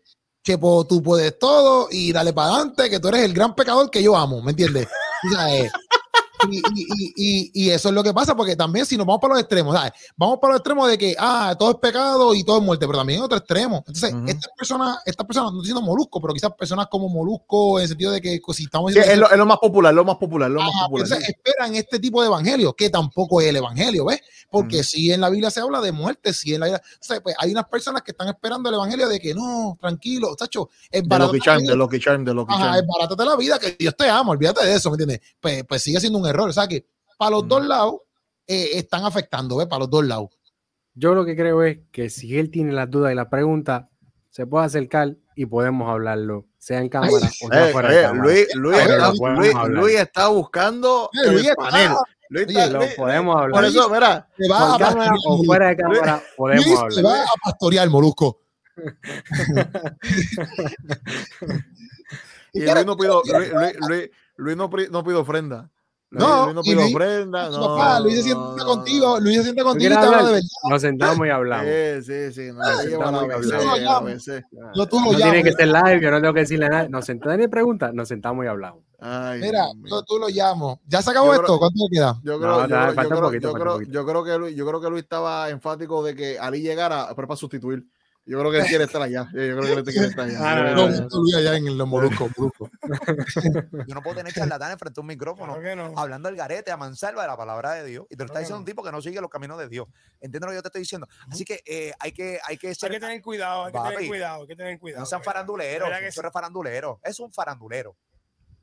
que 0.41 0.57
po- 0.57 0.85
tú 0.85 1.01
puedes 1.01 1.37
todo 1.39 1.87
y 1.91 2.11
dale 2.11 2.33
para 2.33 2.55
adelante, 2.55 2.89
que 2.89 2.99
tú 2.99 3.07
eres 3.09 3.21
el 3.21 3.33
gran 3.33 3.55
pecador 3.55 3.89
que 3.89 4.03
yo 4.03 4.15
amo, 4.17 4.41
¿me 4.41 4.51
entiendes? 4.51 4.87
O 5.25 5.29
sea, 5.33 5.55
eh, 5.55 5.71
y, 6.51 6.57
y- 6.57 7.13
y- 7.15 7.51
y- 7.65 7.69
eso 7.69 7.89
es 7.89 7.95
lo 7.95 8.03
que 8.03 8.13
pasa, 8.13 8.35
porque 8.35 8.55
también 8.55 8.85
si 8.85 8.97
nos 8.97 9.05
vamos 9.05 9.21
para 9.21 9.33
los 9.33 9.41
extremos, 9.41 9.75
¿sabes? 9.75 9.91
Vamos 10.17 10.39
para 10.39 10.53
los 10.53 10.59
extremos 10.59 10.89
de 10.89 10.97
que, 10.97 11.15
ah, 11.17 11.55
todo 11.57 11.71
es 11.71 11.77
pecado 11.77 12.33
y 12.33 12.43
todo 12.43 12.57
es 12.57 12.63
muerte, 12.63 12.85
pero 12.85 12.99
también 12.99 13.19
hay 13.19 13.25
otro 13.25 13.37
extremo. 13.37 13.77
Entonces, 13.87 14.13
Ujú. 14.13 14.25
estas 14.27 14.51
personas, 14.57 14.97
estas 15.05 15.25
personas, 15.25 15.51
no 15.51 15.57
estoy 15.59 15.69
diciendo 15.69 15.81
molusco, 15.81 16.21
pero 16.21 16.33
quizás 16.33 16.51
personas 16.53 16.87
como 16.89 17.09
molusco, 17.09 17.79
en 17.79 17.83
el 17.83 17.87
sentido 17.89 18.11
de 18.11 18.21
que 18.21 18.39
pues, 18.45 18.57
si 18.57 18.63
estamos 18.65 18.91
Sí, 18.93 18.99
es, 18.99 19.17
lo, 19.17 19.29
es 19.29 19.37
lo 19.37 19.45
más 19.45 19.57
popular, 19.57 19.93
lo 19.93 20.03
más 20.05 20.17
popular, 20.17 20.49
lo 20.51 20.61
más 20.61 20.69
Ajá, 20.75 20.85
popular. 20.85 21.05
entonces 21.07 21.29
esperan 21.29 21.75
este 21.75 21.99
tipo 21.99 22.21
de 22.21 22.27
evangelio, 22.27 22.73
que 22.73 22.89
tampoco 22.89 23.41
es 23.41 23.47
el 23.47 23.55
evangelio, 23.57 24.05
¿ves? 24.05 24.19
Porque 24.49 24.77
Ujú. 24.77 24.83
si 24.83 25.11
en 25.11 25.21
la 25.21 25.29
Biblia 25.29 25.49
se 25.49 25.59
habla 25.61 25.81
de 25.81 25.91
muerte, 25.91 26.33
si 26.33 26.53
en 26.53 26.59
la 26.59 26.65
Biblia, 26.67 26.83
pues 27.23 27.35
hay 27.39 27.51
unas 27.51 27.65
personas 27.65 28.01
que 28.03 28.11
están 28.11 28.27
esperando 28.27 28.69
el 28.69 28.75
evangelio 28.75 29.07
de 29.09 29.19
que 29.19 29.33
no, 29.33 29.77
tranquilo, 29.79 30.35
tacho, 30.35 30.69
es 30.91 31.01
De 31.03 31.07
barato. 31.07 31.33
Lucky 31.33 31.43
Charm, 31.43 31.63
de 31.63 31.75
Lucky 31.75 31.99
Charm, 31.99 32.23
de 32.25 32.33
Lucky 32.33 32.53
Ajá, 32.53 32.65
Charm. 32.65 32.75
es 32.75 32.83
barato 32.87 33.15
de 33.15 33.25
la 33.25 33.35
vida, 33.35 33.57
que 33.59 33.75
Dios 33.79 33.95
te 33.97 34.09
ama, 34.09 34.31
olvídate 34.31 34.65
de 34.65 34.75
eso, 34.75 34.89
¿me 34.89 34.95
entiendes? 34.95 35.21
Pues, 35.39 35.63
pues 35.67 35.81
sigue 35.81 35.99
siendo 35.99 36.19
un 36.19 36.27
error, 36.27 36.32
o 36.41 36.53
sea 36.53 36.67
que 36.67 36.85
para 37.17 37.31
los 37.31 37.47
dos 37.47 37.65
lados 37.65 37.95
eh, 38.47 38.71
están 38.73 39.05
afectando, 39.05 39.57
¿ves? 39.57 39.67
Para 39.67 39.81
los 39.81 39.89
dos 39.89 40.05
lados. 40.05 40.29
Yo 40.95 41.15
lo 41.15 41.25
que 41.25 41.35
creo 41.35 41.63
es 41.63 41.79
que 41.91 42.09
si 42.09 42.37
él 42.37 42.51
tiene 42.51 42.71
las 42.73 42.89
dudas 42.89 43.11
y 43.11 43.15
las 43.15 43.27
preguntas, 43.27 43.85
se 44.29 44.45
puede 44.45 44.65
acercar 44.65 45.15
y 45.35 45.45
podemos 45.45 45.89
hablarlo, 45.89 46.45
sea 46.57 46.79
en 46.79 46.89
cámara 46.89 47.13
o 47.13 47.19
sea 47.19 47.69
Eh, 47.69 47.71
fuera 47.71 47.89
de 47.89 47.99
eh, 47.99 48.03
cámara. 48.03 48.23
Luis, 48.23 48.47
Luis, 48.55 48.77
Luis-. 49.37 49.53
Luis 49.69 49.95
está 49.99 50.27
buscando 50.27 51.09
Eh, 51.13 51.31
Luis 51.31 51.45
el 51.45 51.49
está- 51.51 51.69
panel. 51.69 51.91
Luis 52.29 52.47
está- 52.47 52.67
Lo 52.67 52.79
podemos 52.95 53.35
por 53.35 53.43
hablar. 53.43 53.65
eso, 53.65 53.89
mira, 53.89 54.27
Te 54.37 54.45
a 54.45 54.77
cámara 54.77 54.79
o 54.79 54.79
pastorear, 54.79 55.45
fuera 55.45 55.67
de 55.69 55.77
cámara 55.77 56.23
podemos 56.37 56.65
Luis, 56.65 56.79
hablar. 56.79 57.05
va 57.05 57.23
a 57.23 57.33
pastorear, 57.43 57.89
molusco. 57.89 58.39
y 62.53 62.61
Luis 62.61 62.85
no 62.85 62.97
pido, 62.97 63.21
Luis, 63.25 63.51
Luis- 63.53 63.77
Luis- 63.87 64.09
Luis 64.35 64.57
no, 64.57 64.69
pido 65.03 65.21
ofrenda. 65.21 65.69
No, 66.19 66.43
Luis 66.45 66.55
no 66.55 66.61
y 66.61 66.63
pido 66.63 66.81
Luis- 66.81 67.27
No, 67.27 67.67
papá, 67.75 67.99
Luis 67.99 68.15
se 68.17 68.23
sienta 68.23 68.41
no, 68.57 68.65
contigo, 68.65 69.19
Luis 69.19 69.37
se 69.37 69.43
sienta 69.43 69.61
¿Tú 69.63 69.67
contigo 69.69 69.91
y 69.91 69.93
te 69.97 69.99
habla 70.05 70.17
de 70.23 70.31
verdad. 70.33 70.47
Nos 70.69 70.81
sentamos 70.81 71.27
y 71.27 71.29
hablamos. 71.29 71.65
Sí, 71.65 72.01
sí, 72.03 72.31
sí. 72.33 72.51
No, 72.53 72.61
Ah, 72.61 72.75
sentamos 72.81 73.21
y 73.23 73.85
hablamos. 73.85 74.25
Yo 74.75 74.85
tú 74.87 74.99
lo 74.99 75.05
No 75.05 75.11
llamas. 75.13 75.31
tiene 75.31 75.43
que 75.43 75.51
ser 75.53 75.67
live, 75.67 75.99
yo 76.01 76.11
no 76.11 76.21
tengo 76.21 76.33
que 76.33 76.39
decirle 76.41 76.69
nada. 76.69 76.87
Nos 76.89 77.05
sentamos 77.05 77.37
ni 77.37 77.47
pregunta, 77.47 77.91
nos 77.93 78.07
sentamos 78.07 78.45
y 78.45 78.47
hablamos. 78.47 78.83
Ay, 78.99 79.41
Mira, 79.41 79.65
yo 79.83 80.01
tú 80.03 80.17
lo 80.17 80.29
llamo. 80.29 80.79
¿Ya 80.87 81.01
se 81.01 81.09
acabó 81.09 81.27
Yo 81.27 81.33
esto? 81.33 81.45
creo- 81.45 81.59
¿Cuánto 81.59 81.77
le 81.89 81.97
queda? 81.97 82.19
Yo 82.23 82.39
creo, 82.39 83.81
yo 83.81 84.05
creo 84.05 84.23
que 84.23 84.37
Luis, 84.37 84.55
yo 84.55 84.65
creo 84.67 84.79
que 84.81 84.89
Luis 84.89 85.03
estaba 85.03 85.49
enfático 85.49 86.03
de 86.03 86.15
que 86.15 86.39
Ali 86.39 86.61
llegara, 86.61 87.07
pero 87.15 87.27
para 87.27 87.37
sustituir. 87.37 87.83
Yo 88.25 88.39
creo 88.39 88.51
que 88.51 88.59
él 88.59 88.65
quiere 88.67 88.85
estar 88.85 89.01
allá. 89.01 89.25
Yo 89.33 89.57
creo 89.57 89.61
que 89.61 89.71
él 89.73 89.83
quiere 89.83 90.07
estar 90.07 90.25
allá. 90.25 90.39
Ah, 90.39 90.73
No, 90.75 90.87
esto 90.87 91.19
Luis 91.19 91.35
allá 91.35 91.57
en 91.57 91.77
los 91.77 91.87
moluscos, 91.87 92.31
moluscos. 92.37 92.69
Yo 93.87 93.93
no 93.95 94.01
puedo 94.01 94.15
tener 94.15 94.31
charlatanes 94.33 94.77
frente 94.77 94.99
a 94.99 95.01
un 95.01 95.07
micrófono 95.07 95.59
Claro 95.59 95.89
no. 95.89 95.99
hablando 95.99 96.29
del 96.29 96.37
garete 96.37 96.71
a 96.71 96.77
mansalva 96.77 97.23
de 97.23 97.27
la 97.27 97.35
palabra 97.35 97.73
de 97.73 97.85
Dios. 97.85 98.05
Y 98.09 98.15
te 98.15 98.23
lo 98.23 98.27
está 98.27 98.39
diciendo 98.39 98.59
un 98.59 98.63
no. 98.63 98.65
tipo 98.65 98.81
que 98.83 98.91
no 98.93 99.01
sigue 99.01 99.19
los 99.19 99.29
caminos 99.29 99.57
de 99.59 99.67
Dios. 99.67 99.87
¿Entiendes 100.21 100.41
lo 100.41 100.47
que 100.49 100.55
yo 100.55 100.61
te 100.61 100.67
estoy 100.69 100.81
diciendo? 100.81 101.07
Así 101.29 101.43
que 101.43 101.61
eh, 101.65 101.91
hay 101.99 102.13
que 102.13 102.39
hay 102.45 102.57
que 102.57 102.69
Hay 102.69 102.75
ser 102.75 102.91
que 102.91 102.99
tener 103.01 103.21
cuidado, 103.21 103.65
hay 103.65 103.73
que 103.73 103.79
tener 103.79 104.07
cuidado, 104.07 104.41
hay 104.41 104.47
que 104.47 104.55
tener 104.55 104.79
cuidado. 104.79 104.99
no 105.01 105.05
sean 105.05 105.19
¿verdad? 105.19 105.33
faranduleros, 105.33 105.89
¿Verdad 105.89 105.99
que 106.01 106.07
eso 106.07 106.25
es 106.25 106.31
farandulero. 106.31 106.99
Es 107.03 107.19
un 107.19 107.31
farandulero. 107.33 107.97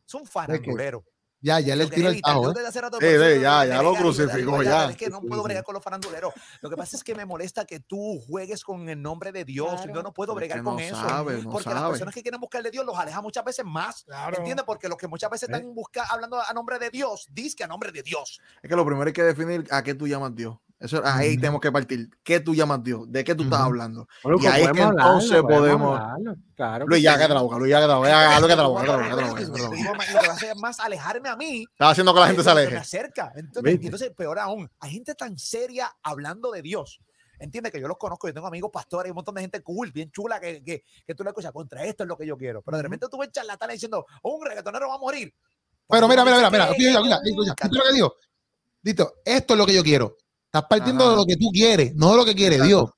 Es 0.06 0.14
un 0.14 0.26
farandulero. 0.26 1.04
Ya, 1.42 1.58
ya 1.60 1.74
le 1.74 1.88
quería 1.88 2.10
el 2.10 2.20
tajo, 2.20 2.50
¿eh? 2.50 3.40
ya, 3.40 3.64
ya 3.64 3.82
lo 3.82 3.94
a 3.94 3.98
crucificó, 3.98 4.62
ya. 4.62 4.90
Es 4.90 4.96
que 4.96 5.08
no 5.08 5.22
puedo 5.22 5.42
bregar 5.42 5.64
con 5.64 5.74
los 5.74 5.82
faranduleros. 5.82 6.34
Lo 6.60 6.68
que 6.68 6.76
pasa 6.76 6.96
es 6.96 7.04
que 7.04 7.14
me 7.14 7.24
molesta 7.24 7.64
que 7.64 7.80
tú 7.80 8.20
juegues 8.26 8.62
con 8.62 8.88
el 8.88 9.00
nombre 9.00 9.32
de 9.32 9.44
Dios. 9.44 9.80
Yo 9.92 10.02
no 10.02 10.12
puedo 10.12 10.32
es 10.32 10.36
bregar 10.36 10.58
que 10.58 10.64
con 10.64 10.76
no 10.76 10.80
eso. 10.80 10.96
sabe, 10.96 11.42
no 11.42 11.50
porque 11.50 11.70
las 11.70 11.88
personas 11.88 12.14
que 12.14 12.22
quieren 12.22 12.40
buscarle 12.40 12.70
Dios 12.70 12.84
los 12.84 12.98
aleja 12.98 13.22
muchas 13.22 13.44
veces 13.44 13.64
más. 13.64 14.04
Claro. 14.04 14.36
¿Entiendes? 14.36 14.64
Porque 14.66 14.88
los 14.88 14.98
que 14.98 15.08
muchas 15.08 15.30
veces 15.30 15.48
¿Eh? 15.48 15.52
están 15.52 15.74
busca, 15.74 16.04
hablando 16.10 16.40
a 16.40 16.52
nombre 16.52 16.78
de 16.78 16.90
Dios, 16.90 17.26
dice 17.30 17.56
que 17.56 17.64
a 17.64 17.66
nombre 17.66 17.90
de 17.90 18.02
Dios. 18.02 18.40
Es 18.62 18.68
que 18.68 18.76
lo 18.76 18.84
primero 18.84 19.06
hay 19.06 19.12
que 19.12 19.22
definir 19.22 19.66
a 19.70 19.82
qué 19.82 19.94
tú 19.94 20.06
llamas 20.06 20.34
Dios. 20.34 20.58
Eso, 20.80 21.02
ahí 21.04 21.36
tenemos 21.36 21.60
que 21.60 21.70
partir. 21.70 22.08
¿Qué 22.22 22.40
tú 22.40 22.54
llamas 22.54 22.82
Dios? 22.82 23.02
¿De 23.06 23.22
qué 23.22 23.34
tú 23.34 23.42
estás 23.42 23.60
hablando? 23.60 24.08
Y 24.40 24.46
ahí 24.46 24.62
es 24.62 24.72
que 24.72 24.82
hablarlo, 24.82 25.12
entonces 25.20 25.42
podemos- 25.42 26.00
Claro. 26.56 26.86
Luis, 26.86 27.00
que 27.00 27.02
ya 27.04 27.12
sí. 27.12 27.16
cállate 27.18 27.34
la 27.34 27.42
boca, 27.42 27.58
Luis, 27.58 27.70
ya 27.70 27.76
cállate 27.76 27.88
la 27.88 27.96
boca, 27.96 28.08
ya 28.08 28.14
cállate 28.14 28.56
la 28.56 28.62
boca, 28.68 28.82
Lo 28.84 28.92
cállate 28.98 29.22
la 29.22 29.28
boca, 29.28 29.40
que 29.40 29.46
lo 29.46 29.70
que 29.70 29.84
va 30.26 30.32
a 30.32 30.32
hacer 30.34 30.50
es 30.50 30.56
más 30.56 30.80
alejarme 30.80 31.28
a 31.28 31.36
mí. 31.36 31.64
Estás 31.70 31.90
haciendo 31.92 32.14
que 32.14 32.20
la 32.20 32.26
gente 32.28 32.42
se 32.42 32.48
lo 32.48 32.54
que 32.54 32.60
aleje. 32.60 32.74
Me 32.74 32.80
acerca. 32.80 33.32
Entonces, 33.36 33.78
y 33.82 33.84
entonces, 33.84 34.10
peor 34.16 34.38
aún, 34.38 34.70
hay 34.80 34.90
gente 34.90 35.14
tan 35.14 35.38
seria 35.38 35.94
hablando 36.02 36.50
de 36.50 36.62
Dios. 36.62 36.98
Entiende 37.38 37.70
que 37.70 37.80
yo 37.80 37.86
los 37.88 37.98
conozco, 37.98 38.26
yo 38.28 38.34
tengo 38.34 38.46
amigos 38.46 38.70
pastores, 38.72 39.06
hay 39.06 39.10
un 39.10 39.16
montón 39.16 39.34
de 39.34 39.42
gente 39.42 39.62
cool, 39.62 39.92
bien 39.92 40.10
chula, 40.10 40.40
que, 40.40 40.62
que, 40.62 40.82
que 41.06 41.14
tú 41.14 41.24
le 41.24 41.30
escuchas 41.30 41.52
contra 41.52 41.84
esto 41.84 42.04
es 42.04 42.08
lo 42.08 42.16
que 42.16 42.26
yo 42.26 42.36
quiero. 42.38 42.62
Pero 42.62 42.76
de 42.78 42.82
repente 42.84 43.06
tú 43.10 43.18
ves 43.18 43.30
charlatanes 43.32 43.74
diciendo, 43.76 44.04
"Oh, 44.22 44.36
un 44.36 44.46
reggaetonero 44.46 44.88
va 44.88 44.94
a 44.94 44.98
morir. 44.98 45.34
Pero 45.88 46.08
mira, 46.08 46.24
mira, 46.24 46.36
mira, 46.36 46.50
mira, 46.50 46.66
Dice 46.68 46.78
mira, 46.78 46.92
que 47.00 47.04
mira, 47.04 47.18
mira, 47.20 47.20
¿viste 47.24 47.76
lo 47.78 47.84
que 47.84 47.92
dijo? 47.92 48.14
Estás 50.52 50.64
partiendo 50.68 51.04
Ajá. 51.04 51.10
de 51.12 51.16
lo 51.16 51.24
que 51.26 51.36
tú 51.36 51.50
quieres, 51.52 51.94
no 51.94 52.10
de 52.10 52.16
lo 52.16 52.24
que 52.24 52.34
quiere 52.34 52.56
Exacto. 52.56 52.68
Dios. 52.76 52.90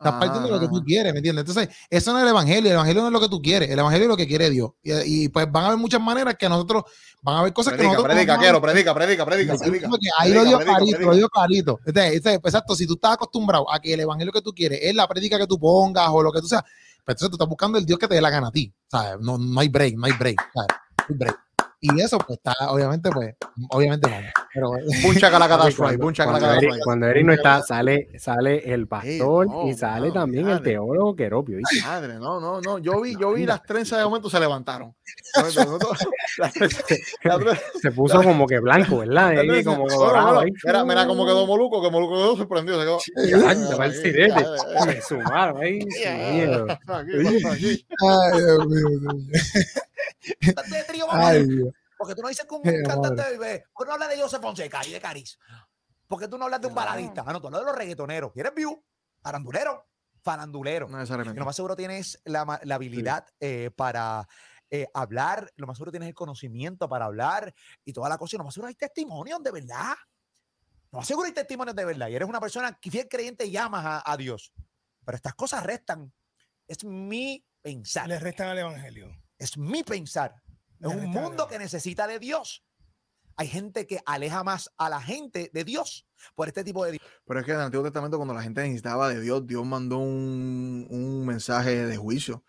Estás 0.00 0.12
partiendo 0.14 0.46
de 0.48 0.54
lo 0.54 0.60
que 0.60 0.68
tú 0.68 0.84
quieres, 0.84 1.12
¿me 1.12 1.18
entiendes? 1.18 1.48
Entonces, 1.48 1.74
eso 1.90 2.12
no 2.12 2.18
es 2.18 2.22
el 2.22 2.28
evangelio. 2.28 2.66
El 2.70 2.74
evangelio 2.74 3.00
no 3.02 3.08
es 3.08 3.12
lo 3.14 3.20
que 3.20 3.28
tú 3.28 3.42
quieres. 3.42 3.68
El 3.70 3.78
evangelio 3.80 4.04
es 4.04 4.08
lo 4.08 4.16
que 4.16 4.28
quiere 4.28 4.48
Dios. 4.50 4.70
Y, 4.82 5.24
y, 5.24 5.28
pues 5.28 5.50
van 5.50 5.64
a 5.64 5.66
haber 5.68 5.78
muchas 5.78 6.00
maneras 6.00 6.36
que 6.38 6.48
nosotros, 6.48 6.84
van 7.20 7.34
a 7.36 7.38
haber 7.40 7.52
cosas 7.52 7.72
que 7.72 7.78
Predica, 7.78 7.94
nosotros. 7.94 8.14
no 8.14 8.14
predica, 8.14 8.38
quiero, 8.38 8.60
predica, 8.62 8.94
predica, 8.94 9.24
predica, 9.26 9.56
predica. 9.56 9.88
ahí 10.18 10.32
lo 10.32 10.42
Predica, 10.42 10.48
dio 10.48 10.58
predica, 10.58 10.76
clarito, 10.76 10.96
predica. 10.98 11.10
lo 11.10 11.16
dio 11.16 11.28
clarito. 11.30 11.80
Entonces, 11.84 12.12
este, 12.14 12.38
pues, 12.38 12.54
exacto, 12.54 12.76
si 12.76 12.86
tú 12.86 12.92
estás 12.94 13.14
acostumbrado 13.14 13.72
a 13.72 13.80
que 13.80 13.92
el 13.94 14.00
evangelio 14.00 14.32
que 14.32 14.42
tú 14.42 14.52
quieres 14.52 14.78
es 14.82 14.94
la 14.94 15.08
prédica 15.08 15.36
que 15.36 15.46
tú 15.48 15.58
pongas 15.58 16.08
o 16.12 16.22
lo 16.22 16.30
que 16.30 16.40
tú 16.42 16.46
seas, 16.46 16.62
pues 16.62 17.14
entonces 17.16 17.30
tú 17.30 17.34
estás 17.34 17.48
buscando 17.48 17.78
el 17.78 17.84
Dios 17.84 17.98
que 17.98 18.06
te 18.06 18.14
dé 18.14 18.20
la 18.20 18.30
gana 18.30 18.48
a 18.48 18.52
ti. 18.52 18.72
¿sabes? 18.88 19.16
No, 19.20 19.36
no 19.36 19.58
hay 19.58 19.68
break, 19.68 19.96
no 19.96 20.06
hay 20.06 20.12
break. 20.12 20.38
¿sabes? 20.54 20.68
No 20.98 21.04
hay 21.08 21.16
break. 21.16 21.38
Y 21.80 22.00
eso, 22.00 22.18
pues 22.18 22.38
está, 22.38 22.54
obviamente, 22.70 23.10
pues, 23.10 23.34
obviamente 23.70 24.08
no. 24.10 24.16
Pero, 24.58 24.70
Buncha 25.02 25.30
calacata 25.30 25.64
fry, 25.64 25.74
cuando, 25.74 26.04
buncha 26.04 26.24
cuando 26.24 26.40
calacata 26.40 26.58
Eric, 26.64 26.72
fry. 26.74 26.82
cuando 26.82 27.06
Eric 27.06 27.26
no 27.26 27.32
está, 27.32 27.62
sale, 27.62 28.08
sale 28.18 28.72
el 28.72 28.86
pastor 28.88 29.46
no, 29.46 29.68
y 29.68 29.74
sale 29.74 30.08
no, 30.08 30.14
también 30.14 30.48
el 30.48 30.60
teólogo 30.62 31.14
queropio. 31.14 31.58
Madre, 31.84 32.14
no, 32.14 32.40
no, 32.40 32.60
no. 32.60 32.78
Yo 32.78 33.00
vi, 33.00 33.16
yo 33.18 33.32
vi 33.34 33.46
las 33.46 33.62
trenzas 33.62 33.98
de 34.00 34.04
momento 34.04 34.28
se 34.28 34.40
levantaron. 34.40 34.94
Se 37.80 37.92
puso 37.92 38.22
como 38.22 38.46
que 38.46 38.58
blanco, 38.58 38.98
¿verdad? 38.98 39.32
trenzas- 39.34 39.64
como 39.64 39.88
dorado. 39.88 40.42
Mira, 40.64 40.84
mira 40.84 41.06
cómo 41.06 41.24
quedó 41.24 41.46
Moluco, 41.46 41.80
que 41.82 41.90
Moluco 41.90 42.14
quedó 42.14 42.36
sorprendido. 42.36 42.78
Se 42.80 42.84
quedó. 42.84 42.98
Ya, 43.40 43.52
el 43.84 43.94
sirete. 43.94 44.44
Se 44.84 45.00
sumaron 45.02 45.62
ahí, 45.62 45.78
ay, 46.06 46.06
ay, 46.06 46.46
Dios 48.36 48.66
mío. 48.66 48.98
Dios. 51.46 51.68
Porque 51.98 52.14
tú 52.14 52.22
no 52.22 52.28
dices 52.28 52.46
con 52.46 52.62
Qué 52.62 52.70
un 52.70 52.82
cantante 52.84 53.22
madre. 53.22 53.38
de 53.38 53.64
¿Por 53.74 53.84
qué 53.84 53.88
no 53.88 53.94
hablas 53.94 54.08
de 54.08 54.20
Joseph 54.22 54.40
Fonseca 54.40 54.86
y 54.86 54.92
de 54.92 55.00
Caris? 55.00 55.38
¿Por 56.06 56.20
qué 56.20 56.28
tú 56.28 56.38
no 56.38 56.44
hablas 56.44 56.60
de 56.60 56.68
un 56.68 56.74
baladista? 56.74 57.24
Ah, 57.26 57.32
no, 57.32 57.40
tú 57.40 57.48
hablas 57.48 57.62
de 57.62 57.66
los 57.66 57.76
reggaetoneros. 57.76 58.32
¿Quieres 58.32 58.54
view? 58.54 58.82
Farandulero. 59.20 59.86
Farandulero. 60.22 60.88
No 60.88 60.96
Y 60.96 61.00
necesariamente. 61.00 61.38
lo 61.38 61.44
más 61.44 61.56
seguro 61.56 61.76
tienes 61.76 62.20
la, 62.24 62.40
habilidad 62.42 63.26
eh, 63.40 63.70
para 63.76 64.26
eh, 64.70 64.86
hablar, 64.94 65.50
lo 65.56 65.66
más 65.66 65.76
seguro 65.76 65.90
tienes 65.90 66.08
el 66.08 66.14
conocimiento 66.14 66.88
para 66.88 67.06
hablar 67.06 67.52
y 67.84 67.92
toda 67.92 68.08
la 68.08 68.16
cosa. 68.16 68.36
Y 68.36 68.38
lo 68.38 68.44
más 68.44 68.54
seguro 68.54 68.68
hay 68.68 68.74
testimonios 68.74 69.42
de 69.42 69.50
verdad. 69.50 69.94
Lo 70.92 70.98
más 70.98 71.06
seguro 71.06 71.26
hay 71.26 71.32
testimonios 71.34 71.76
de 71.76 71.84
verdad. 71.84 72.08
Y 72.08 72.14
eres 72.16 72.28
una 72.28 72.40
persona 72.40 72.78
que 72.80 72.90
fiel 72.90 73.06
creyente 73.08 73.44
y 73.44 73.50
llamas 73.50 73.84
a, 73.84 74.10
a 74.10 74.16
Dios. 74.16 74.52
Pero 75.04 75.16
estas 75.16 75.34
cosas 75.34 75.62
restan. 75.64 76.12
Es 76.66 76.84
mi 76.84 77.44
pensar. 77.60 78.08
Le 78.08 78.18
restan 78.18 78.48
al 78.48 78.58
evangelio. 78.58 79.10
Es 79.38 79.56
mi 79.58 79.82
pensar. 79.82 80.34
Es 80.80 80.86
un 80.88 81.10
mundo 81.10 81.48
que 81.48 81.58
necesita 81.58 82.06
de 82.06 82.18
Dios. 82.18 82.64
Hay 83.36 83.46
gente 83.46 83.86
que 83.86 84.00
aleja 84.04 84.42
más 84.42 84.70
a 84.76 84.88
la 84.88 85.00
gente 85.00 85.50
de 85.54 85.64
Dios 85.64 86.06
por 86.34 86.48
este 86.48 86.64
tipo 86.64 86.84
de 86.84 86.98
Pero 87.24 87.40
es 87.40 87.46
que 87.46 87.52
en 87.52 87.58
el 87.58 87.64
Antiguo 87.64 87.84
Testamento, 87.84 88.16
cuando 88.16 88.34
la 88.34 88.42
gente 88.42 88.62
necesitaba 88.62 89.08
de 89.08 89.20
Dios, 89.20 89.46
Dios 89.46 89.64
mandó 89.64 89.98
un, 89.98 90.88
un 90.90 91.24
mensaje 91.24 91.86
de 91.86 91.96
juicio. 91.96 92.42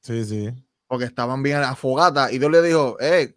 Sí, 0.00 0.24
sí. 0.24 0.54
Porque 0.86 1.04
estaban 1.04 1.42
bien 1.42 1.56
a 1.56 1.60
la 1.60 1.74
fogata. 1.74 2.30
Y 2.30 2.38
Dios 2.38 2.50
le 2.50 2.62
dijo: 2.62 2.96
Eh, 3.00 3.36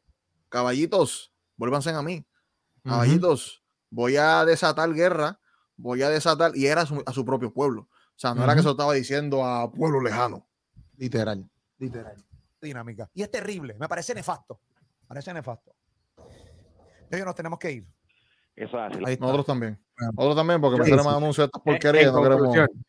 caballitos, 0.49 1.33
vuélvanse 1.57 1.89
a 1.89 2.01
mí. 2.03 2.25
Caballitos, 2.83 3.63
voy 3.89 4.17
a 4.17 4.45
desatar 4.45 4.93
guerra, 4.93 5.39
voy 5.77 6.03
a 6.03 6.09
desatar. 6.09 6.55
Y 6.55 6.67
era 6.67 6.81
a 6.81 6.85
su, 6.85 7.01
a 7.05 7.11
su 7.11 7.25
propio 7.25 7.51
pueblo. 7.53 7.87
O 8.15 8.19
sea, 8.19 8.35
no 8.35 8.43
era 8.43 8.53
que 8.53 8.59
se 8.59 8.65
lo 8.65 8.71
estaba 8.71 8.93
diciendo 8.93 9.43
a 9.45 9.71
pueblo 9.71 9.99
lejano. 10.01 10.47
Literal. 10.97 11.49
Literal. 11.79 12.23
Dinámica. 12.63 13.09
Y 13.13 13.21
es 13.21 13.29
terrible. 13.31 13.75
Me 13.79 13.87
parece 13.87 14.13
nefasto. 14.15 14.59
Me 15.01 15.07
parece 15.07 15.33
nefasto. 15.33 15.75
Ellos 17.11 17.25
nos 17.25 17.35
tenemos 17.35 17.59
que 17.59 17.71
ir. 17.71 17.85
Eso. 18.55 18.77
Nosotros 19.19 19.45
también. 19.45 19.79
Nosotros 20.15 20.35
también, 20.35 20.61
porque 20.61 20.79
me 20.79 20.85
tenemos 20.85 21.05
sí. 21.11 21.17
anuncios 21.17 21.37
de 21.37 21.45
estas 21.45 21.61
porquerías. 21.61 22.07
en 22.07 22.13
no 22.13 22.21
queremos- 22.23 22.37
conclusión, 22.47 22.85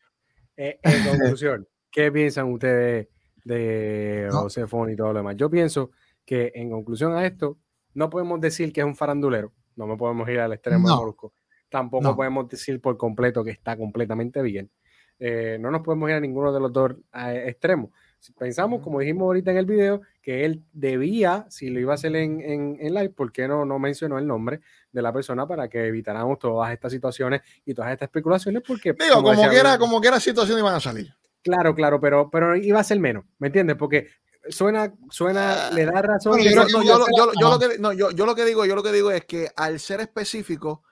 eh, 0.57 0.79
en 0.81 0.91
conclusión, 1.37 1.67
¿qué 1.91 2.11
piensan 2.11 2.51
ustedes 2.51 3.07
de 3.43 4.27
No. 4.31 4.41
Josefón 4.41 4.91
y 4.91 4.95
todo 4.95 5.07
lo 5.13 5.19
demás? 5.19 5.35
Yo 5.37 5.49
pienso 5.49 5.91
que 6.25 6.51
en 6.55 6.71
conclusión 6.71 7.13
a 7.13 7.25
esto, 7.25 7.57
no 7.93 8.09
podemos 8.09 8.41
decir 8.41 8.73
que 8.73 8.81
es 8.81 8.85
un 8.85 8.95
farandulero, 8.95 9.53
no 9.75 9.85
me 9.87 9.95
podemos 9.97 10.27
ir 10.29 10.39
al 10.39 10.53
extremo 10.53 10.87
de 10.87 10.93
No. 10.93 10.99
Molusco. 11.01 11.33
Tampoco 11.69 12.03
No. 12.03 12.15
podemos 12.15 12.47
decir 12.47 12.79
por 12.81 12.97
completo 12.97 13.43
que 13.43 13.51
está 13.51 13.75
completamente 13.77 14.41
bien. 14.41 14.71
Eh, 15.19 15.57
no 15.59 15.71
nos 15.71 15.81
podemos 15.81 16.09
ir 16.09 16.15
a 16.15 16.19
ninguno 16.19 16.51
de 16.51 16.59
los 16.59 16.73
dos 16.73 16.93
eh, 17.13 17.45
extremos. 17.47 17.91
Pensamos, 18.37 18.81
como 18.81 18.99
dijimos 18.99 19.23
ahorita 19.23 19.51
en 19.51 19.57
el 19.57 19.65
video, 19.65 20.01
que 20.21 20.45
él 20.45 20.63
debía, 20.73 21.45
si 21.49 21.69
lo 21.69 21.79
iba 21.79 21.93
a 21.93 21.95
hacer 21.95 22.15
en, 22.15 22.41
en, 22.41 22.77
en 22.79 22.93
live, 22.93 23.09
¿por 23.09 23.31
qué 23.31 23.47
no, 23.47 23.65
no 23.65 23.79
mencionó 23.79 24.17
el 24.17 24.25
nombre 24.27 24.61
de 24.91 25.01
la 25.01 25.13
persona 25.13 25.47
para 25.47 25.67
que 25.67 25.85
evitáramos 25.87 26.39
todas 26.39 26.71
estas 26.71 26.91
situaciones 26.91 27.41
y 27.65 27.73
todas 27.73 27.91
estas 27.91 28.07
especulaciones? 28.07 28.63
Porque, 28.65 28.93
Digo, 28.93 29.15
como 29.15 29.31
decía 29.31 29.49
quiera, 29.49 29.77
como 29.77 30.01
quiera 30.01 30.19
situación 30.19 30.59
iban 30.59 30.75
a 30.75 30.79
salir. 30.79 31.13
Claro, 31.43 31.75
claro, 31.75 31.99
pero, 31.99 32.29
pero 32.29 32.55
iba 32.55 32.79
a 32.79 32.83
ser 32.83 32.99
menos, 32.99 33.23
¿me 33.37 33.47
entiendes? 33.47 33.75
Porque 33.75 34.07
suena, 34.49 34.93
suena, 35.09 35.69
le 35.71 35.85
da 35.85 36.01
razón. 36.01 36.39
Yo 36.39 36.55
lo- 36.55 37.59
que, 37.59 37.77
no, 37.79 37.93
yo, 37.93 38.11
yo 38.11 38.25
lo 38.25 38.35
que 38.35 38.45
digo, 38.45 38.65
yo 38.65 38.75
lo 38.75 38.83
que 38.83 38.91
digo 38.91 39.11
es 39.11 39.25
que 39.25 39.49
al 39.55 39.79
ser 39.79 40.01
específico, 40.01 40.83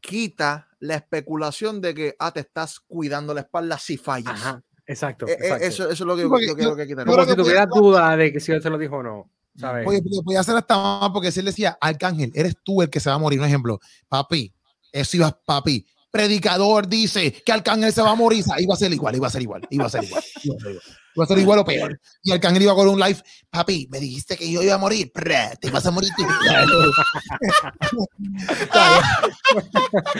quita 0.00 0.68
la 0.80 0.94
especulación 0.94 1.80
de 1.80 1.94
que 1.94 2.16
ah, 2.18 2.32
te 2.32 2.40
estás 2.40 2.80
cuidando 2.80 3.34
la 3.34 3.40
espalda 3.40 3.78
si 3.78 3.96
fallas. 3.96 4.28
Ajá, 4.34 4.62
exacto. 4.88 5.28
Eh, 5.28 5.32
eh, 5.32 5.36
exacto. 5.40 5.64
eso, 5.64 5.82
eso 5.84 5.92
es 5.92 6.00
lo 6.00 6.16
que, 6.16 6.22
Sí, 6.22 6.28
yo 6.28 6.38
yo- 6.48 6.54
creo 6.56 6.76
que 6.76 6.86
quitar. 6.88 7.06
Como 7.06 7.24
si 7.24 7.36
tuvieras 7.36 7.68
duda 7.68 8.16
de 8.16 8.32
que 8.32 8.40
si 8.40 8.50
él 8.52 8.60
se 8.62 8.70
lo 8.70 8.76
dijo 8.78 8.96
o 8.96 9.02
no. 9.02 9.30
¿sabes? 9.56 9.86
Oye, 9.88 10.00
podía 10.24 10.42
ser 10.44 10.56
hasta 10.56 10.76
más 10.76 11.10
porque 11.10 11.32
si 11.32 11.40
él 11.40 11.46
decía, 11.46 11.76
Arcángel, 11.80 12.30
eres 12.34 12.54
tú 12.64 12.80
el 12.82 12.90
que 12.90 13.00
se 13.00 13.10
va 13.10 13.16
a 13.16 13.18
morir. 13.18 13.38
Un 13.40 13.46
ejemplo, 13.46 13.80
papi, 14.08 14.52
eso 14.92 15.16
iba, 15.16 15.30
papi. 15.44 15.84
Predicador 16.10 16.88
dice 16.88 17.32
que 17.32 17.52
Arcángel 17.52 17.92
se 17.92 18.00
va 18.00 18.12
a 18.12 18.14
morir. 18.14 18.42
O 18.42 18.44
sea, 18.46 18.60
iba 18.60 18.74
a 18.74 18.76
ser 18.76 18.92
igual, 18.92 19.14
iba 19.16 19.26
a 19.26 19.30
ser 19.30 19.42
igual, 19.42 19.62
iba 19.70 19.86
a 19.86 19.90
ser 19.90 20.04
igual. 20.04 20.22
Iba 20.42 20.54
a 20.56 20.58
ser 20.60 20.70
igual, 20.70 20.82
Iba 21.18 21.24
a 21.24 21.26
ser 21.26 21.38
igual 21.38 21.58
o 21.58 21.64
peor. 21.64 22.00
Y 22.22 22.30
Arcángel 22.30 22.62
iba 22.62 22.76
con 22.76 22.86
un 22.86 23.00
live, 23.00 23.20
papi, 23.50 23.88
me 23.90 23.98
dijiste 23.98 24.36
que 24.36 24.48
yo 24.52 24.62
iba 24.62 24.74
a 24.74 24.78
morir. 24.78 25.10
Te 25.60 25.68
vas 25.68 25.84
a 25.84 25.90
morir 25.90 26.10
tú. 26.16 26.22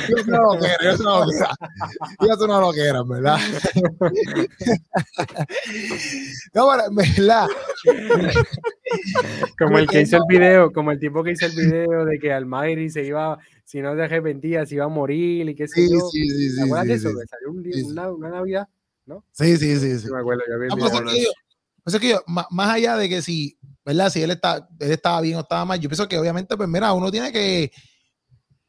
Yo 0.08 0.16
no 0.26 0.54
lo 0.54 0.58
quiero, 0.58 0.76
yo 0.82 0.96
no 1.04 1.20
lo 1.20 1.26
quiero. 1.26 1.46
Yo 2.20 2.32
eso 2.34 2.46
no 2.46 2.60
lo 2.60 2.72
quiero, 2.72 3.04
¿verdad? 3.06 3.38
No, 6.54 6.68
pero, 6.70 6.82
¿verdad? 6.90 7.46
Como 9.58 9.78
el 9.78 9.86
que 9.86 9.86
Porque 9.86 10.00
hizo 10.02 10.16
el 10.16 10.22
video, 10.28 10.72
como 10.72 10.90
el 10.90 10.98
tipo 10.98 11.22
que 11.22 11.32
hizo 11.32 11.46
el 11.46 11.52
video 11.52 12.04
de 12.04 12.18
que 12.18 12.32
Almighty 12.32 12.90
se 12.90 13.04
iba, 13.04 13.38
si 13.64 13.80
no 13.80 13.94
se 13.94 14.02
arrepentía, 14.02 14.66
se 14.66 14.74
iba 14.76 14.86
a 14.86 14.88
morir 14.88 15.48
y 15.48 15.54
qué 15.54 15.68
sé 15.68 15.86
Sí, 15.86 15.92
yo. 15.92 16.00
sí, 16.10 16.28
sí, 16.28 16.48
¿Te 16.48 16.54
sí, 16.54 16.60
acuerdas 16.62 16.86
de 16.88 16.94
eso? 16.94 17.08
sí. 17.10 17.14
Que 17.20 17.26
salió 17.26 17.50
un 17.50 17.62
una, 17.92 18.10
una 18.12 18.28
Navidad. 18.30 18.66
Sí, 19.32 19.56
sí, 19.56 19.76
sí, 19.78 19.98
sí. 19.98 19.98
Sí, 20.06 20.10
me 20.12 20.20
acuerdo, 20.20 20.42
yo 20.50 20.58
vi 20.58 20.66
el 20.66 20.72
Ah, 20.72 20.76
pues, 20.78 20.92
video. 20.92 21.08
es 21.08 21.14
que 21.14 21.22
yo- 21.24 21.30
pues 21.84 21.94
es 21.94 22.00
que 22.00 22.08
yo, 22.10 22.22
ma- 22.26 22.46
más 22.50 22.70
allá 22.70 22.96
de 22.96 23.08
que 23.08 23.22
si, 23.22 23.58
¿verdad? 23.84 24.10
Si 24.10 24.22
él, 24.22 24.30
está, 24.30 24.68
él 24.80 24.90
estaba 24.92 25.20
bien 25.20 25.36
o 25.36 25.40
estaba 25.40 25.64
mal, 25.64 25.80
yo 25.80 25.88
pienso 25.88 26.06
que 26.08 26.18
obviamente, 26.18 26.56
pues 26.56 26.68
mira, 26.68 26.92
uno 26.92 27.10
tiene 27.10 27.32
que, 27.32 27.70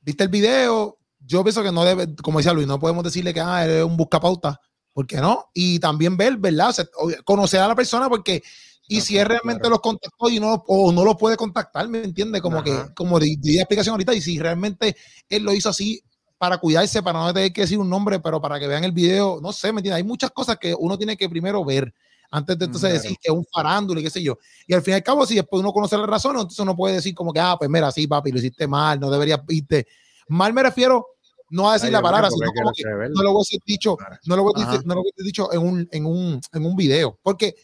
viste 0.01 0.23
el 0.23 0.29
video, 0.29 0.97
yo 1.19 1.43
pienso 1.43 1.61
que 1.63 1.71
no 1.71 1.83
debe, 1.83 2.15
como 2.23 2.39
decía 2.39 2.53
Luis, 2.53 2.67
no 2.67 2.79
podemos 2.79 3.03
decirle 3.03 3.33
que 3.33 3.41
ah, 3.41 3.65
él 3.65 3.71
es 3.71 3.83
un 3.83 3.97
buscapauta, 3.97 4.59
¿por 4.93 5.05
qué 5.05 5.17
no? 5.17 5.49
Y 5.53 5.79
también 5.79 6.15
ver, 6.15 6.37
¿verdad? 6.37 6.69
O 6.69 6.73
sea, 6.73 6.85
obvio- 6.97 7.23
conocer 7.23 7.59
a 7.59 7.67
la 7.67 7.75
persona 7.75 8.07
porque, 8.09 8.41
y 8.87 8.97
No, 8.97 9.01
si 9.03 9.17
él 9.17 9.25
realmente 9.27 9.61
claro. 9.61 9.71
los 9.75 9.81
contactó 9.81 10.29
y 10.29 10.39
no, 10.39 10.63
o 10.67 10.91
no 10.91 11.03
lo 11.03 11.15
puede 11.17 11.35
contactar, 11.37 11.87
¿me 11.89 12.03
entiende? 12.03 12.41
Como 12.41 12.57
Ajá. 12.59 12.63
que, 12.87 12.93
como 12.95 13.19
di, 13.19 13.35
di 13.35 13.59
explicación 13.59 13.93
ahorita, 13.93 14.13
y 14.15 14.21
si 14.21 14.39
realmente 14.39 14.95
él 15.27 15.43
lo 15.43 15.53
hizo 15.53 15.69
así 15.69 16.01
para 16.39 16.57
cuidarse, 16.57 17.03
para 17.03 17.19
no 17.19 17.33
tener 17.33 17.51
que 17.53 17.61
decir 17.61 17.77
un 17.77 17.89
nombre, 17.89 18.19
pero 18.19 18.41
para 18.41 18.59
que 18.59 18.65
vean 18.65 18.83
el 18.85 18.93
video, 18.93 19.39
no 19.43 19.51
sé, 19.51 19.71
¿me 19.73 19.79
entiendes? 19.81 19.97
Hay 19.97 20.03
muchas 20.03 20.31
cosas 20.31 20.57
que 20.57 20.73
uno 20.73 20.97
tiene 20.97 21.17
que 21.17 21.29
primero 21.29 21.63
ver 21.65 21.93
antes 22.31 22.57
de 22.57 22.65
entonces 22.65 22.89
Claro. 22.91 23.03
decir 23.03 23.17
que 23.21 23.29
es 23.31 23.37
un 23.37 23.45
farándula 23.45 23.99
y 23.99 24.03
qué 24.03 24.09
sé 24.09 24.23
yo. 24.23 24.37
Y 24.65 24.73
al 24.73 24.81
fin 24.81 24.93
y 24.93 24.95
al 24.95 25.03
cabo, 25.03 25.25
si 25.25 25.35
después 25.35 25.59
uno 25.59 25.73
conoce 25.73 25.97
las 25.97 26.07
razones, 26.07 26.41
entonces 26.41 26.59
uno 26.59 26.75
puede 26.75 26.95
decir 26.95 27.13
como 27.13 27.33
que, 27.33 27.39
ah, 27.41 27.55
pues 27.59 27.69
mira, 27.69 27.91
sí, 27.91 28.07
papi, 28.07 28.31
lo 28.31 28.37
hiciste 28.39 28.67
mal, 28.67 28.99
no 28.99 29.11
deberías 29.11 29.41
irte. 29.49 29.85
Mal 30.29 30.53
me 30.53 30.63
refiero 30.63 31.05
no 31.51 31.69
a 31.69 31.73
decir 31.73 31.87
Ay, 31.87 31.93
la 31.93 32.01
palabra, 32.01 32.29
sino 32.29 32.47
como 32.51 32.69
no 32.69 32.71
que 32.75 32.83
no 33.09 33.23
lo 33.23 33.31
voy 33.33 33.39
a 33.39 33.43
decir 33.43 33.59
dicho, 33.65 33.97
no 34.25 34.35
lo 34.35 34.43
voy 34.43 34.53
a 34.55 34.65
decir, 34.65 34.85
no 34.85 34.95
lo 34.95 35.01
voy 35.01 35.09
a 35.09 35.13
decir 35.15 35.25
dicho 35.25 35.51
en 35.53 35.59
un, 35.61 35.87
en 35.91 36.05
un, 36.05 36.41
en 36.53 36.65
un 36.65 36.75
video. 36.75 37.19
Porque 37.23 37.55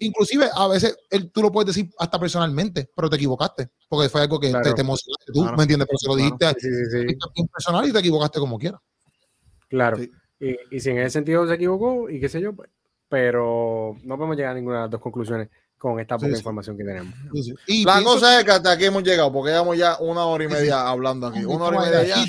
inclusive 0.00 0.48
a 0.54 0.68
veces 0.68 0.96
él- 1.10 1.30
tú 1.30 1.42
lo 1.42 1.52
puedes 1.52 1.74
decir 1.74 1.90
hasta 1.98 2.18
personalmente, 2.18 2.90
pero 2.96 3.08
te 3.10 3.16
equivocaste, 3.16 3.68
porque 3.88 4.08
fue 4.08 4.22
algo 4.22 4.38
que 4.40 4.46
te- 4.48 4.52
Claro. 4.52 4.74
te, 4.74 4.80
emocionaste 4.80 5.32
tú, 5.32 5.42
Claro. 5.42 5.56
¿me 5.56 5.62
entiendes? 5.64 5.88
Pero 5.88 5.98
se 5.98 6.06
lo 6.08 6.14
Claro. 6.14 6.36
dijiste 6.36 6.60
Sí, 6.60 6.74
sí, 6.74 7.06
sí, 7.08 7.16
sí, 7.36 7.46
personal 7.52 7.88
y 7.88 7.92
te 7.92 7.98
equivocaste 7.98 8.38
como 8.40 8.58
quieras. 8.58 8.80
claro. 9.68 9.96
Sí. 9.98 10.10
Y, 10.40 10.76
y 10.76 10.80
si 10.80 10.90
en 10.90 10.98
ese 10.98 11.10
sentido 11.10 11.46
se 11.46 11.54
equivocó 11.54 12.10
y 12.10 12.20
qué 12.20 12.28
sé 12.28 12.40
yo, 12.40 12.52
pues, 12.54 12.68
pero 13.08 13.96
no 14.02 14.16
podemos 14.16 14.36
llegar 14.36 14.52
a 14.52 14.54
ninguna 14.56 14.76
de 14.76 14.82
las 14.82 14.90
dos 14.90 15.00
conclusiones 15.00 15.48
con 15.78 16.00
esta 16.00 16.16
poca 16.16 16.26
Sí, 16.28 16.32
sí. 16.34 16.38
información 16.40 16.76
que 16.76 16.84
tenemos. 16.84 17.14
Y 17.66 17.84
La 17.84 17.94
pienso 17.94 18.14
cosa 18.14 18.38
es 18.38 18.44
que 18.44 18.50
hasta 18.50 18.72
aquí 18.72 18.84
hemos 18.86 19.02
llegado, 19.02 19.32
porque 19.32 19.50
llevamos 19.52 19.76
ya 19.78 19.96
una 20.00 20.24
hora 20.24 20.44
y 20.44 20.48
Sí, 20.48 20.54
sí. 20.54 20.60
media 20.60 20.88
hablando 20.88 21.26
aquí. 21.28 21.44
Una 21.44 21.64
hora 21.66 21.76
y 21.76 21.90
media 21.90 22.02
ya. 22.04 22.24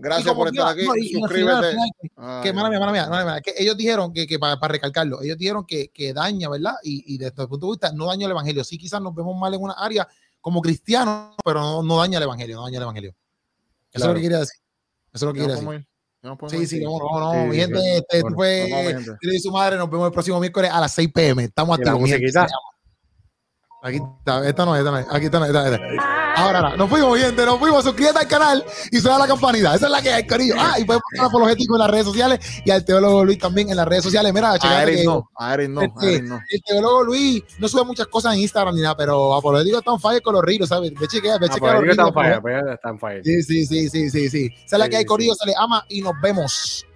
Gracias 0.00 0.34
por 0.34 0.48
estar 0.48 0.68
aquí. 0.68 0.86
no, 0.86 0.96
y- 0.96 1.12
Suscríbete. 1.12 1.70
final, 1.70 2.42
que 2.42 2.52
mala 2.52 2.68
mía, 2.70 2.80
mala 2.80 2.92
mía, 2.92 3.02
mío. 3.02 3.10
mala 3.10 3.24
mía, 3.24 3.40
que 3.40 3.54
ellos 3.56 3.76
dijeron 3.76 4.12
que, 4.12 4.26
que 4.26 4.38
para, 4.38 4.58
para 4.58 4.72
recalcarlo, 4.72 5.22
ellos 5.22 5.36
dijeron 5.38 5.64
que, 5.66 5.88
que 5.88 6.12
daña, 6.12 6.48
¿verdad? 6.48 6.74
Y, 6.82 7.14
y 7.14 7.18
desde 7.18 7.42
el 7.42 7.48
punto 7.48 7.66
de 7.66 7.72
vista 7.72 7.92
no 7.92 8.06
daña 8.06 8.26
el 8.26 8.32
evangelio. 8.32 8.64
Sí, 8.64 8.78
quizás 8.78 9.00
nos 9.00 9.14
vemos 9.14 9.36
mal 9.38 9.52
en 9.54 9.60
una 9.62 9.74
área 9.74 10.06
como 10.40 10.60
cristianos, 10.62 11.34
pero 11.44 11.60
no, 11.60 11.82
no 11.82 11.98
daña 11.98 12.18
el 12.18 12.24
evangelio, 12.24 12.56
no 12.56 12.62
daña 12.64 12.78
el 12.78 12.82
evangelio. 12.82 13.14
Eso 13.92 14.04
es 14.04 14.08
lo 14.08 14.14
que 14.14 14.20
quería 14.22 14.38
decir. 14.38 14.60
Eso 15.12 15.14
es 15.14 15.22
lo 15.22 15.32
que 15.32 15.40
quería 15.40 15.54
decir. 15.56 15.86
No 16.22 16.36
Sí, 16.48 16.66
sí, 16.66 16.84
no, 16.84 16.98
no, 16.98 17.18
no, 17.18 17.32
Sí, 17.32 17.48
mi 17.48 17.56
gente, 17.56 17.78
sí. 17.80 17.88
este, 17.96 18.20
Bueno, 18.20 18.36
fue 18.36 18.66
no, 18.70 18.76
mi 18.76 19.04
gente. 19.04 19.38
Su 19.40 19.50
madre, 19.50 19.76
nos 19.78 19.88
vemos 19.90 20.06
el 20.06 20.12
próximo 20.12 20.38
miércoles 20.38 20.70
a 20.70 20.78
las 20.80 20.92
6 20.92 21.10
pm. 21.14 21.44
Estamos 21.44 21.78
la 21.78 21.94
musiquita. 21.96 22.46
Aquí 23.82 23.96
está, 23.96 24.46
esta 24.46 24.66
no, 24.66 24.76
esta 24.76 24.90
no, 24.90 24.96
aquí 24.98 25.24
está, 25.26 25.38
no, 25.38 25.46
esta, 25.46 25.68
esta. 25.74 26.34
Ahora, 26.36 26.60
no, 26.60 26.76
nos 26.76 26.90
fuimos, 26.90 27.18
gente, 27.18 27.44
nos 27.46 27.58
fuimos. 27.58 27.82
Suscríbete 27.82 28.18
al 28.18 28.28
canal 28.28 28.64
y 28.90 28.98
suena 29.00 29.18
la 29.18 29.26
campanita. 29.26 29.74
Esa 29.74 29.86
es 29.86 29.92
la 29.92 30.02
que 30.02 30.12
hay, 30.12 30.26
cariño. 30.26 30.54
Ah, 30.58 30.78
y 30.78 30.84
puedes 30.84 31.02
poner 31.10 31.26
apologético 31.26 31.74
en 31.76 31.78
las 31.80 31.90
redes 31.90 32.04
sociales 32.04 32.40
y 32.64 32.70
al 32.70 32.84
teólogo 32.84 33.24
Luis 33.24 33.38
también 33.38 33.70
en 33.70 33.76
las 33.76 33.88
redes 33.88 34.04
sociales. 34.04 34.32
Mira, 34.34 34.52
A 34.52 34.58
que 34.58 34.66
no, 35.04 35.30
a 35.36 35.54
Erin 35.54 35.74
no, 35.74 35.80
a 35.80 35.84
Este, 35.84 36.14
Erin 36.16 36.28
no. 36.28 36.40
el 36.48 36.62
teólogo 36.62 37.04
Luis 37.04 37.42
no 37.58 37.68
sube 37.68 37.84
muchas 37.84 38.06
cosas 38.08 38.34
en 38.34 38.40
Instagram 38.40 38.74
ni 38.74 38.82
nada, 38.82 38.96
pero 38.96 39.34
apologético 39.34 39.78
está 39.78 39.92
en 39.92 40.00
fire 40.00 40.22
con 40.22 40.34
los 40.34 40.44
ríos, 40.44 40.68
¿sabes? 40.68 40.92
Ve 40.94 41.08
chequea, 41.08 41.38
ve 41.38 41.46
Ah, 41.50 41.54
chequea 41.54 41.72
los 41.80 41.88
está 41.90 42.06
en 42.08 42.14
fire, 42.14 42.40
pues 42.42 42.62
está 42.74 42.90
en 42.90 42.98
fire. 42.98 43.22
Sí, 43.24 43.42
sí, 43.42 43.66
sí, 43.66 43.88
sí, 43.88 44.10
sí, 44.10 44.28
sí. 44.28 44.50
Esa 44.64 44.76
es 44.76 44.78
la 44.78 44.88
que 44.88 44.96
hay. 44.98 45.04
Corillo, 45.06 45.34
se 45.34 45.46
le 45.46 45.54
ama 45.58 45.84
y 45.88 46.02
nos 46.02 46.12
vemos. 46.22 46.86